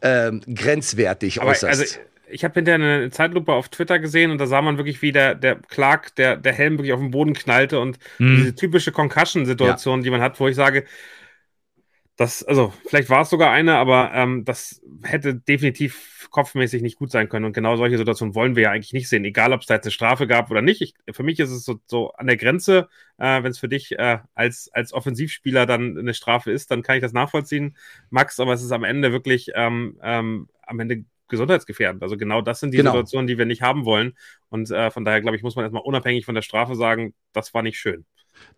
ähm, 0.00 0.40
grenzwertig 0.46 1.40
aber, 1.40 1.50
äußerst. 1.50 1.80
Also, 1.80 1.98
ich 2.28 2.42
habe 2.44 2.54
hinterher 2.54 2.76
eine 2.76 3.10
Zeitlupe 3.10 3.52
auf 3.52 3.68
Twitter 3.68 3.98
gesehen 3.98 4.30
und 4.30 4.38
da 4.38 4.46
sah 4.46 4.62
man 4.62 4.76
wirklich, 4.76 5.02
wie 5.02 5.12
der, 5.12 5.34
der 5.34 5.56
Clark, 5.56 6.14
der, 6.16 6.36
der 6.36 6.52
Helm 6.52 6.78
wirklich 6.78 6.92
auf 6.92 7.00
den 7.00 7.10
Boden 7.10 7.34
knallte 7.34 7.78
und 7.80 7.98
mhm. 8.18 8.36
diese 8.36 8.54
typische 8.54 8.92
Concussion-Situation, 8.92 10.00
ja. 10.00 10.04
die 10.04 10.10
man 10.10 10.20
hat, 10.20 10.40
wo 10.40 10.48
ich 10.48 10.56
sage, 10.56 10.84
das, 12.16 12.44
also, 12.44 12.72
vielleicht 12.86 13.10
war 13.10 13.22
es 13.22 13.30
sogar 13.30 13.50
eine, 13.50 13.76
aber 13.76 14.12
ähm, 14.14 14.44
das 14.44 14.80
hätte 15.02 15.34
definitiv 15.34 16.28
kopfmäßig 16.30 16.80
nicht 16.80 16.96
gut 16.96 17.10
sein 17.10 17.28
können. 17.28 17.44
Und 17.44 17.52
genau 17.52 17.76
solche 17.76 17.98
Situationen 17.98 18.36
wollen 18.36 18.54
wir 18.54 18.64
ja 18.64 18.70
eigentlich 18.70 18.92
nicht 18.92 19.08
sehen, 19.08 19.24
egal 19.24 19.52
ob 19.52 19.62
es 19.62 19.66
da 19.66 19.74
jetzt 19.74 19.86
eine 19.86 19.92
Strafe 19.92 20.28
gab 20.28 20.50
oder 20.50 20.62
nicht. 20.62 20.80
Ich, 20.80 20.94
für 21.10 21.24
mich 21.24 21.40
ist 21.40 21.50
es 21.50 21.64
so, 21.64 21.80
so 21.86 22.12
an 22.12 22.28
der 22.28 22.36
Grenze, 22.36 22.88
äh, 23.18 23.42
wenn 23.42 23.50
es 23.50 23.58
für 23.58 23.68
dich 23.68 23.98
äh, 23.98 24.18
als, 24.34 24.70
als 24.72 24.92
Offensivspieler 24.92 25.66
dann 25.66 25.98
eine 25.98 26.14
Strafe 26.14 26.52
ist, 26.52 26.70
dann 26.70 26.82
kann 26.82 26.96
ich 26.96 27.02
das 27.02 27.12
nachvollziehen, 27.12 27.76
Max, 28.10 28.38
aber 28.38 28.52
es 28.52 28.62
ist 28.62 28.72
am 28.72 28.84
Ende 28.84 29.10
wirklich 29.10 29.50
ähm, 29.54 29.98
ähm, 30.02 30.48
am 30.62 30.78
Ende 30.80 31.04
gesundheitsgefährdend. 31.28 32.02
Also 32.02 32.16
genau 32.16 32.42
das 32.42 32.60
sind 32.60 32.72
die 32.72 32.78
genau. 32.78 32.92
Situationen, 32.92 33.26
die 33.26 33.38
wir 33.38 33.46
nicht 33.46 33.62
haben 33.62 33.84
wollen. 33.84 34.16
Und 34.50 34.70
äh, 34.70 34.90
von 34.90 35.04
daher, 35.04 35.20
glaube 35.20 35.36
ich, 35.36 35.42
muss 35.42 35.56
man 35.56 35.64
erstmal 35.64 35.82
unabhängig 35.82 36.24
von 36.24 36.34
der 36.34 36.42
Strafe 36.42 36.76
sagen, 36.76 37.14
das 37.32 37.54
war 37.54 37.62
nicht 37.62 37.78
schön. 37.78 38.04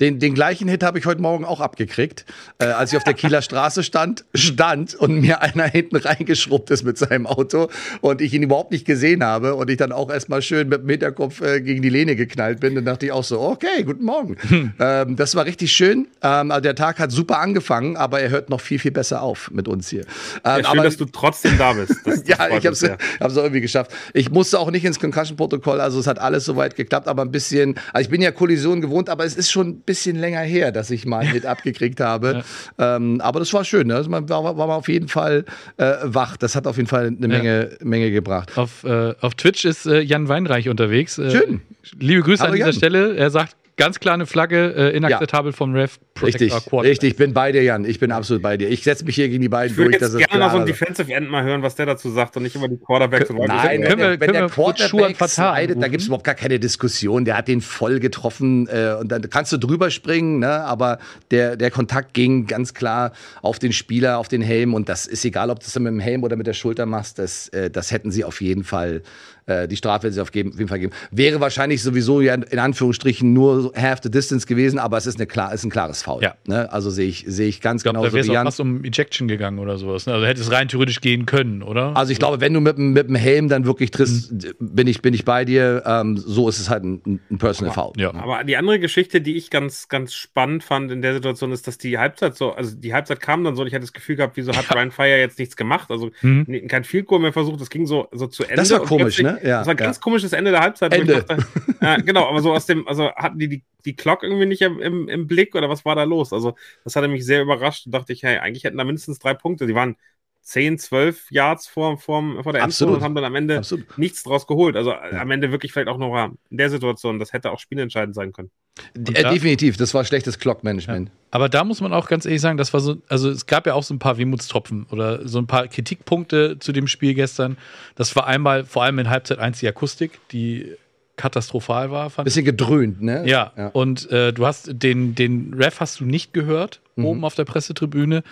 Den, 0.00 0.18
den 0.18 0.34
gleichen 0.34 0.68
Hit 0.68 0.82
habe 0.82 0.98
ich 0.98 1.06
heute 1.06 1.22
Morgen 1.22 1.44
auch 1.46 1.60
abgekriegt, 1.60 2.26
äh, 2.58 2.66
als 2.66 2.92
ich 2.92 2.98
auf 2.98 3.04
der 3.04 3.14
Kieler 3.14 3.40
Straße 3.40 3.82
stand, 3.82 4.26
stand 4.34 4.94
und 4.94 5.20
mir 5.20 5.40
einer 5.40 5.64
hinten 5.64 5.96
reingeschrubbt 5.96 6.70
ist 6.70 6.84
mit 6.84 6.98
seinem 6.98 7.26
Auto 7.26 7.68
und 8.02 8.20
ich 8.20 8.34
ihn 8.34 8.42
überhaupt 8.42 8.72
nicht 8.72 8.84
gesehen 8.84 9.24
habe 9.24 9.54
und 9.54 9.70
ich 9.70 9.78
dann 9.78 9.92
auch 9.92 10.10
erstmal 10.10 10.42
schön 10.42 10.68
mit 10.68 10.82
dem 10.82 10.88
Hinterkopf 10.90 11.40
äh, 11.40 11.62
gegen 11.62 11.80
die 11.80 11.88
Lehne 11.88 12.14
geknallt 12.14 12.60
bin. 12.60 12.74
Dann 12.74 12.84
dachte 12.84 13.06
ich 13.06 13.12
auch 13.12 13.24
so, 13.24 13.40
okay, 13.40 13.84
guten 13.84 14.04
Morgen. 14.04 14.36
Hm. 14.48 14.72
Ähm, 14.78 15.16
das 15.16 15.34
war 15.34 15.46
richtig 15.46 15.72
schön. 15.72 16.08
Ähm, 16.22 16.50
also 16.50 16.60
der 16.60 16.74
Tag 16.74 16.98
hat 16.98 17.10
super 17.10 17.38
angefangen, 17.38 17.96
aber 17.96 18.20
er 18.20 18.28
hört 18.28 18.50
noch 18.50 18.60
viel, 18.60 18.78
viel 18.78 18.90
besser 18.90 19.22
auf 19.22 19.50
mit 19.50 19.66
uns 19.66 19.88
hier. 19.88 20.00
Ähm, 20.00 20.06
ja, 20.44 20.56
schön, 20.56 20.66
aber, 20.66 20.82
dass 20.82 20.98
du 20.98 21.06
trotzdem 21.06 21.56
da 21.56 21.72
bist. 21.72 21.94
Das, 22.04 22.22
das 22.22 22.28
ja, 22.28 22.48
ich 22.48 22.66
habe 22.66 22.68
es 22.70 22.82
ja. 22.82 22.96
irgendwie 23.20 23.62
geschafft. 23.62 23.92
Ich 24.12 24.30
musste 24.30 24.58
auch 24.58 24.70
nicht 24.70 24.84
ins 24.84 25.00
Concussion-Protokoll, 25.00 25.80
also 25.80 25.98
es 25.98 26.06
hat 26.06 26.18
alles 26.18 26.44
soweit 26.44 26.76
geklappt, 26.76 27.08
aber 27.08 27.22
ein 27.22 27.30
bisschen, 27.30 27.76
also 27.94 28.04
ich 28.04 28.10
bin 28.10 28.20
ja 28.20 28.30
Kollision 28.30 28.82
gewohnt, 28.82 29.08
aber 29.08 29.24
es 29.24 29.36
ist 29.36 29.50
schon 29.50 29.65
bisschen 29.74 30.16
länger 30.16 30.40
her, 30.40 30.72
dass 30.72 30.90
ich 30.90 31.06
mal 31.06 31.26
mit 31.32 31.44
abgekriegt 31.46 32.00
habe. 32.00 32.44
Ja. 32.78 32.96
Ähm, 32.96 33.20
aber 33.20 33.40
das 33.40 33.52
war 33.52 33.64
schön. 33.64 33.88
Ne? 33.88 33.96
Also 33.96 34.10
man 34.10 34.28
war, 34.28 34.56
war 34.56 34.68
auf 34.68 34.88
jeden 34.88 35.08
Fall 35.08 35.44
äh, 35.76 35.94
wach. 36.02 36.36
Das 36.36 36.54
hat 36.54 36.66
auf 36.66 36.76
jeden 36.76 36.88
Fall 36.88 37.08
eine 37.08 37.28
Menge, 37.28 37.70
ja. 37.70 37.86
Menge 37.86 38.10
gebracht. 38.10 38.56
Auf, 38.56 38.84
äh, 38.84 39.14
auf 39.20 39.34
Twitch 39.34 39.64
ist 39.64 39.86
äh, 39.86 40.00
Jan 40.00 40.28
Weinreich 40.28 40.68
unterwegs. 40.68 41.18
Äh, 41.18 41.30
schön. 41.30 41.60
Liebe 41.98 42.22
Grüße 42.22 42.42
Hallo 42.42 42.52
an 42.52 42.56
dieser 42.56 42.70
Jan. 42.70 42.76
Stelle. 42.76 43.16
Er 43.16 43.30
sagt, 43.30 43.56
ganz 43.76 44.00
klar 44.00 44.14
eine 44.14 44.26
Flagge, 44.26 44.74
äh, 44.74 44.96
inakzeptabel 44.96 45.52
ja. 45.52 45.56
vom 45.56 45.74
Ref. 45.74 45.98
Richtig, 46.22 46.52
richtig, 46.72 47.10
ich 47.10 47.16
bin 47.16 47.34
bei 47.34 47.52
dir, 47.52 47.62
Jan. 47.62 47.84
Ich 47.84 48.00
bin 48.00 48.10
absolut 48.10 48.42
bei 48.42 48.56
dir. 48.56 48.68
Ich 48.68 48.82
setze 48.82 49.04
mich 49.04 49.14
hier 49.14 49.28
gegen 49.28 49.42
die 49.42 49.48
beiden 49.48 49.72
ich 49.72 49.76
durch. 49.76 49.94
Ich 49.94 50.00
würde 50.00 50.24
gerne 50.24 50.44
noch 50.44 50.52
so 50.52 50.58
ein 50.58 50.66
Defensive 50.66 51.12
End 51.12 51.30
mal 51.30 51.44
hören, 51.44 51.62
was 51.62 51.74
der 51.74 51.86
dazu 51.86 52.10
sagt 52.10 52.36
und 52.36 52.44
nicht 52.44 52.56
immer 52.56 52.68
die 52.68 52.78
Quarterbacks. 52.78 53.28
Kön 53.28 53.36
Nein, 53.36 53.82
wenn, 53.82 53.98
der, 53.98 54.20
wenn 54.20 54.32
der 54.32 54.48
Quarterback 54.48 55.16
slidet, 55.28 55.82
da 55.82 55.88
gibt 55.88 56.00
es 56.00 56.06
überhaupt 56.06 56.24
gar 56.24 56.34
keine 56.34 56.58
Diskussion. 56.58 57.24
Der 57.24 57.36
hat 57.36 57.48
den 57.48 57.60
voll 57.60 58.00
getroffen 58.00 58.66
äh, 58.68 58.96
und 58.98 59.12
dann 59.12 59.28
kannst 59.28 59.52
du 59.52 59.58
drüber 59.58 59.90
springen, 59.90 60.38
ne? 60.38 60.64
aber 60.64 60.98
der, 61.30 61.56
der 61.56 61.70
Kontakt 61.70 62.14
ging 62.14 62.46
ganz 62.46 62.72
klar 62.72 63.12
auf 63.42 63.58
den 63.58 63.72
Spieler, 63.72 64.18
auf 64.18 64.28
den 64.28 64.42
Helm 64.42 64.72
und 64.72 64.88
das 64.88 65.06
ist 65.06 65.24
egal, 65.24 65.50
ob 65.50 65.60
du 65.60 65.64
das 65.64 65.78
mit 65.78 65.86
dem 65.86 66.00
Helm 66.00 66.22
oder 66.24 66.36
mit 66.36 66.46
der 66.46 66.54
Schulter 66.54 66.86
machst, 66.86 67.18
das, 67.18 67.48
äh, 67.48 67.70
das 67.70 67.90
hätten 67.90 68.10
sie 68.10 68.24
auf 68.24 68.40
jeden 68.40 68.64
Fall 68.64 69.02
äh, 69.46 69.68
die 69.68 69.76
Strafe 69.76 70.06
hätte 70.06 70.14
sie 70.14 70.20
auf 70.20 70.34
jeden 70.34 70.68
Fall 70.68 70.78
geben. 70.78 70.92
Wäre 71.10 71.40
wahrscheinlich 71.40 71.82
sowieso 71.82 72.20
ja 72.20 72.34
in 72.34 72.58
Anführungsstrichen 72.58 73.32
nur 73.32 73.72
half 73.76 74.00
the 74.02 74.10
distance 74.10 74.46
gewesen, 74.46 74.78
aber 74.78 74.96
es 74.96 75.06
ist, 75.06 75.16
eine 75.16 75.26
klar, 75.26 75.52
ist 75.52 75.64
ein 75.64 75.70
klares 75.70 76.02
Foul. 76.02 76.22
Ja. 76.22 76.34
Ne? 76.46 76.70
Also 76.72 76.90
sehe 76.90 77.08
ich, 77.08 77.24
sehe 77.28 77.48
ich 77.48 77.60
ganz 77.60 77.82
ich 77.82 77.84
genau 77.84 78.00
so. 78.00 78.06
Da 78.06 78.12
wäre 78.12 78.24
es 78.24 78.30
auch 78.30 78.42
fast 78.42 78.60
um 78.60 78.84
Ejection 78.84 79.28
gegangen 79.28 79.58
oder 79.58 79.78
sowas. 79.78 80.06
Ne? 80.06 80.14
Also 80.14 80.26
hätte 80.26 80.40
es 80.40 80.50
rein 80.50 80.68
theoretisch 80.68 81.00
gehen 81.00 81.26
können, 81.26 81.62
oder? 81.62 81.96
Also 81.96 82.12
ich 82.12 82.18
glaube, 82.18 82.40
wenn 82.40 82.54
du 82.54 82.60
mit, 82.60 82.78
mit 82.78 83.08
dem 83.08 83.14
Helm 83.14 83.48
dann 83.48 83.64
wirklich 83.64 83.90
triffst, 83.90 84.32
mhm. 84.32 84.54
bin, 84.58 84.86
ich, 84.86 85.00
bin 85.00 85.14
ich 85.14 85.24
bei 85.24 85.44
dir. 85.44 85.82
Ähm, 85.86 86.16
so 86.16 86.48
ist 86.48 86.58
es 86.58 86.68
halt 86.68 86.84
ein, 86.84 87.20
ein 87.30 87.38
Personal 87.38 87.72
aber, 87.72 87.82
Foul. 87.82 88.00
Ja. 88.00 88.14
Aber 88.14 88.44
die 88.44 88.56
andere 88.56 88.80
Geschichte, 88.80 89.20
die 89.20 89.36
ich 89.36 89.50
ganz, 89.50 89.88
ganz 89.88 90.14
spannend 90.14 90.64
fand 90.64 90.90
in 90.90 91.02
der 91.02 91.14
Situation, 91.14 91.52
ist, 91.52 91.66
dass 91.66 91.78
die 91.78 91.98
Halbzeit 91.98 92.36
so, 92.36 92.52
also 92.52 92.74
die 92.76 92.92
Halbzeit 92.92 93.20
kam 93.20 93.44
dann 93.44 93.54
so 93.54 93.62
und 93.62 93.68
ich 93.68 93.74
hatte 93.74 93.82
das 93.82 93.92
Gefühl 93.92 94.16
gehabt, 94.16 94.36
wieso 94.36 94.52
hat 94.52 94.64
ja. 94.68 94.74
Brian 94.74 94.90
Fire 94.90 95.18
jetzt 95.18 95.38
nichts 95.38 95.56
gemacht? 95.56 95.90
Also 95.90 96.10
mhm. 96.22 96.66
kein 96.68 96.84
Field 96.84 97.06
Goal 97.06 97.20
mehr 97.20 97.32
versucht, 97.32 97.60
das 97.60 97.70
ging 97.70 97.86
so, 97.86 98.08
so 98.12 98.26
zu 98.26 98.42
Ende. 98.42 98.56
Das 98.56 98.70
war 98.70 98.80
komisch, 98.80 99.20
ne? 99.22 99.35
Ja. 99.42 99.58
Das 99.58 99.66
war 99.66 99.74
ganz 99.74 99.96
ja. 99.96 100.02
komisch 100.02 100.16
komisches 100.16 100.32
Ende 100.32 100.50
der 100.50 100.60
Halbzeit. 100.60 100.92
Ende. 100.92 101.22
Dachte, 101.22 101.46
äh, 101.80 102.02
genau, 102.02 102.28
aber 102.28 102.40
so 102.40 102.52
aus 102.52 102.66
dem, 102.66 102.86
also 102.88 103.12
hatten 103.12 103.38
die 103.38 103.48
die, 103.48 103.64
die 103.84 103.96
Clock 103.96 104.22
irgendwie 104.22 104.46
nicht 104.46 104.62
im, 104.62 104.80
im, 104.80 105.08
im, 105.08 105.26
Blick 105.26 105.54
oder 105.54 105.68
was 105.68 105.84
war 105.84 105.94
da 105.94 106.04
los? 106.04 106.32
Also 106.32 106.54
das 106.84 106.96
hatte 106.96 107.08
mich 107.08 107.24
sehr 107.24 107.42
überrascht 107.42 107.86
und 107.86 107.92
dachte 107.92 108.12
ich, 108.12 108.22
hey, 108.22 108.38
eigentlich 108.38 108.64
hätten 108.64 108.78
da 108.78 108.84
mindestens 108.84 109.18
drei 109.18 109.34
Punkte. 109.34 109.66
Die 109.66 109.74
waren 109.74 109.96
10, 110.46 110.78
12 110.78 111.32
Yards 111.32 111.66
vor, 111.66 111.98
vor, 111.98 112.22
vor 112.44 112.52
der 112.52 112.62
Endzone 112.62 112.92
und 112.92 113.02
haben 113.02 113.16
dann 113.16 113.24
am 113.24 113.34
Ende 113.34 113.58
Absolut. 113.58 113.98
nichts 113.98 114.22
draus 114.22 114.46
geholt. 114.46 114.76
Also 114.76 114.92
ja. 114.92 115.20
am 115.20 115.30
Ende 115.32 115.50
wirklich 115.50 115.72
vielleicht 115.72 115.88
auch 115.88 115.98
noch 115.98 116.30
in 116.50 116.56
der 116.56 116.70
Situation, 116.70 117.18
das 117.18 117.32
hätte 117.32 117.50
auch 117.50 117.58
spielentscheidend 117.58 118.14
sein 118.14 118.32
können. 118.32 118.52
Äh, 118.94 119.22
da, 119.22 119.32
definitiv, 119.32 119.76
das 119.76 119.92
war 119.92 120.04
schlechtes 120.04 120.38
Clock-Management. 120.38 121.08
Ja. 121.08 121.14
Aber 121.32 121.48
da 121.48 121.64
muss 121.64 121.80
man 121.80 121.92
auch 121.92 122.06
ganz 122.06 122.26
ehrlich 122.26 122.40
sagen, 122.40 122.58
das 122.58 122.72
war 122.72 122.78
so, 122.78 122.98
also 123.08 123.28
es 123.28 123.46
gab 123.46 123.66
ja 123.66 123.74
auch 123.74 123.82
so 123.82 123.92
ein 123.92 123.98
paar 123.98 124.18
Wehmutstropfen 124.18 124.86
oder 124.92 125.26
so 125.26 125.38
ein 125.38 125.48
paar 125.48 125.66
Kritikpunkte 125.66 126.60
zu 126.60 126.70
dem 126.70 126.86
Spiel 126.86 127.14
gestern. 127.14 127.56
Das 127.96 128.14
war 128.14 128.28
einmal, 128.28 128.64
vor 128.64 128.84
allem 128.84 129.00
in 129.00 129.10
Halbzeit 129.10 129.40
1 129.40 129.58
die 129.58 129.66
Akustik, 129.66 130.20
die 130.30 130.76
katastrophal 131.16 131.90
war. 131.90 132.08
Fand 132.08 132.26
Bisschen 132.26 132.44
gedröhnt, 132.44 133.02
ne? 133.02 133.26
Ja, 133.26 133.52
ja. 133.56 133.68
und 133.68 134.08
äh, 134.12 134.32
du 134.32 134.46
hast 134.46 134.68
den, 134.70 135.16
den 135.16 135.54
Ref 135.54 135.80
hast 135.80 135.98
du 135.98 136.04
nicht 136.04 136.32
gehört, 136.32 136.82
mhm. 136.94 137.04
oben 137.04 137.24
auf 137.24 137.34
der 137.34 137.46
Pressetribüne. 137.46 138.22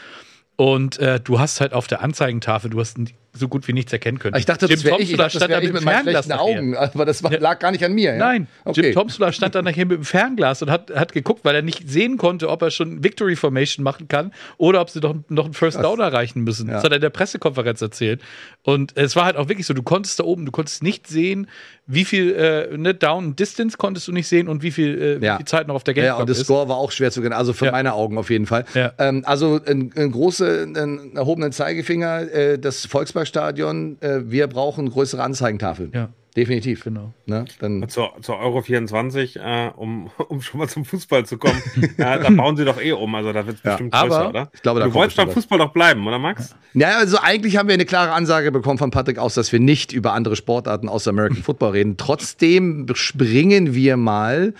Und 0.56 0.98
äh, 0.98 1.18
du 1.18 1.40
hast 1.40 1.60
halt 1.60 1.72
auf 1.72 1.88
der 1.88 2.02
Anzeigentafel, 2.02 2.70
du 2.70 2.78
hast 2.78 2.96
so 3.36 3.48
gut 3.48 3.66
wie 3.66 3.72
nichts 3.72 3.92
erkennen 3.92 4.20
können. 4.20 4.36
Ich 4.36 4.46
dachte, 4.46 4.66
Jim 4.66 4.76
das 4.76 4.84
wäre 4.84 5.00
ich, 5.00 5.10
ich, 5.10 5.16
dachte, 5.16 5.40
das 5.40 5.48
wär 5.48 5.60
ich 5.60 5.72
mit 5.72 5.84
meinen 5.84 6.08
schlechten 6.08 6.32
Augen, 6.32 6.76
aber 6.76 7.04
das 7.04 7.22
war, 7.24 7.36
lag 7.38 7.58
gar 7.58 7.72
nicht 7.72 7.84
an 7.84 7.92
mir. 7.92 8.12
Ja? 8.12 8.18
Nein, 8.18 8.46
okay. 8.64 8.82
Jim 8.82 8.94
Thompson 8.94 9.32
stand 9.32 9.56
dann 9.56 9.64
nachher 9.64 9.86
mit 9.86 9.98
dem 9.98 10.04
Fernglas 10.04 10.62
und 10.62 10.70
hat, 10.70 10.94
hat 10.94 11.12
geguckt, 11.12 11.44
weil 11.44 11.56
er 11.56 11.62
nicht 11.62 11.88
sehen 11.88 12.16
konnte, 12.16 12.48
ob 12.48 12.62
er 12.62 12.70
schon 12.70 13.02
Victory 13.02 13.34
Formation 13.34 13.82
machen 13.82 14.06
kann 14.06 14.32
oder 14.56 14.80
ob 14.80 14.90
sie 14.90 15.00
doch 15.00 15.16
noch 15.28 15.46
einen 15.46 15.54
First 15.54 15.82
Down 15.82 15.98
erreichen 15.98 16.44
müssen. 16.44 16.68
Ja. 16.68 16.74
Das 16.74 16.84
hat 16.84 16.92
er 16.92 16.96
in 16.96 17.02
der 17.02 17.10
Pressekonferenz 17.10 17.82
erzählt. 17.82 18.22
Und 18.62 18.96
es 18.96 19.16
war 19.16 19.24
halt 19.24 19.36
auch 19.36 19.48
wirklich 19.48 19.66
so, 19.66 19.74
du 19.74 19.82
konntest 19.82 20.20
da 20.20 20.24
oben, 20.24 20.46
du 20.46 20.52
konntest 20.52 20.84
nicht 20.84 21.08
sehen, 21.08 21.48
wie 21.86 22.04
viel 22.04 22.32
äh, 22.34 22.76
ne, 22.76 22.94
Down 22.94 23.36
Distance 23.36 23.76
konntest 23.76 24.08
du 24.08 24.12
nicht 24.12 24.26
sehen 24.26 24.48
und 24.48 24.62
wie 24.62 24.70
viel, 24.70 25.00
äh, 25.00 25.24
ja. 25.24 25.34
wie 25.34 25.36
viel 25.38 25.46
Zeit 25.46 25.68
noch 25.68 25.74
auf 25.74 25.84
der 25.84 25.94
Game 25.94 26.04
Ja, 26.04 26.16
und 26.16 26.28
das 26.28 26.38
ist. 26.38 26.44
Score 26.44 26.68
war 26.68 26.76
auch 26.76 26.90
schwer 26.90 27.10
zu 27.10 27.20
gehen, 27.20 27.32
also 27.32 27.52
für 27.52 27.70
meine 27.70 27.92
Augen 27.92 28.16
auf 28.16 28.30
jeden 28.30 28.46
Fall. 28.46 28.64
Ähm, 28.98 29.22
also 29.26 29.60
ein, 29.66 29.92
ein 29.96 30.12
große, 30.12 30.66
ein 30.74 31.16
erhobenen 31.16 31.52
Zeigefinger, 31.52 32.32
äh, 32.32 32.58
das 32.58 32.86
Volksparkstadion 32.86 33.98
äh, 34.00 34.20
wir 34.24 34.46
brauchen 34.46 34.88
größere 34.90 35.22
Anzeigentafeln. 35.22 35.92
Ja. 35.94 36.08
Definitiv. 36.36 36.82
Genau. 36.82 37.12
Ne? 37.26 37.44
Dann 37.60 37.88
zur, 37.88 38.12
zur 38.20 38.38
Euro 38.38 38.60
24, 38.60 39.36
äh, 39.36 39.70
um, 39.76 40.10
um 40.28 40.40
schon 40.42 40.58
mal 40.58 40.68
zum 40.68 40.84
Fußball 40.84 41.24
zu 41.26 41.38
kommen, 41.38 41.62
äh, 41.76 41.88
da 41.96 42.30
bauen 42.30 42.56
sie 42.56 42.64
doch 42.64 42.80
eh 42.80 42.92
um. 42.92 43.14
Also 43.14 43.32
da 43.32 43.46
wird 43.46 43.58
es 43.58 43.62
ja, 43.62 43.70
bestimmt 43.72 43.92
größer, 43.92 44.04
aber, 44.04 44.28
oder? 44.28 44.50
Ich 44.52 44.62
glaube, 44.62 44.80
du 44.80 44.92
wolltest 44.94 45.16
beim 45.16 45.30
Fußball 45.30 45.58
doch 45.58 45.72
bleiben, 45.72 46.06
oder 46.06 46.18
Max? 46.18 46.56
Ja, 46.74 46.98
also 46.98 47.18
eigentlich 47.20 47.56
haben 47.56 47.68
wir 47.68 47.74
eine 47.74 47.84
klare 47.84 48.12
Ansage 48.12 48.50
bekommen 48.50 48.78
von 48.78 48.90
Patrick 48.90 49.18
aus, 49.18 49.34
dass 49.34 49.52
wir 49.52 49.60
nicht 49.60 49.92
über 49.92 50.12
andere 50.12 50.34
Sportarten 50.34 50.88
außer 50.88 51.10
American 51.10 51.42
Football 51.42 51.70
reden. 51.70 51.96
Trotzdem 51.96 52.86
springen 52.94 53.74
wir 53.74 53.96
mal 53.96 54.54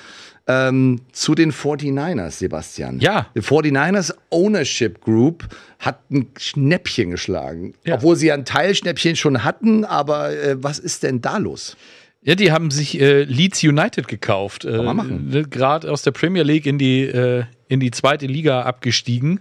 ähm, 0.47 1.01
zu 1.13 1.35
den 1.35 1.53
49ers, 1.53 2.33
Sebastian. 2.33 3.01
Ja. 3.01 3.29
Die 3.35 3.41
49ers 3.41 4.15
Ownership 4.31 5.01
Group 5.01 5.49
hat 5.79 6.11
ein 6.11 6.29
Schnäppchen 6.39 7.11
geschlagen. 7.11 7.75
Ja. 7.85 7.95
Obwohl 7.97 8.17
sie 8.17 8.27
ja 8.27 8.35
ein 8.35 8.45
Teilschnäppchen 8.45 9.17
schon 9.17 9.45
hatten, 9.45 9.85
aber 9.85 10.31
äh, 10.31 10.57
was 10.63 10.79
ist 10.79 11.03
denn 11.03 11.21
da 11.21 11.39
los? 11.39 11.77
Ja, 12.23 12.35
die 12.35 12.53
haben 12.53 12.71
sich 12.71 13.01
äh, 13.01 13.23
Leeds 13.25 13.63
United 13.63 14.09
gekauft. 14.09 14.63
Kann 14.63 14.85
man 14.85 14.97
machen. 14.97 15.33
Äh, 15.33 15.43
Gerade 15.43 15.91
aus 15.91 16.03
der 16.03 16.13
Premier 16.13 16.43
League 16.43 16.67
in 16.67 16.79
die, 16.79 17.03
äh, 17.03 17.45
in 17.69 17.81
die 17.81 17.91
zweite 17.91 18.27
Liga 18.27 18.63
abgestiegen. 18.63 19.41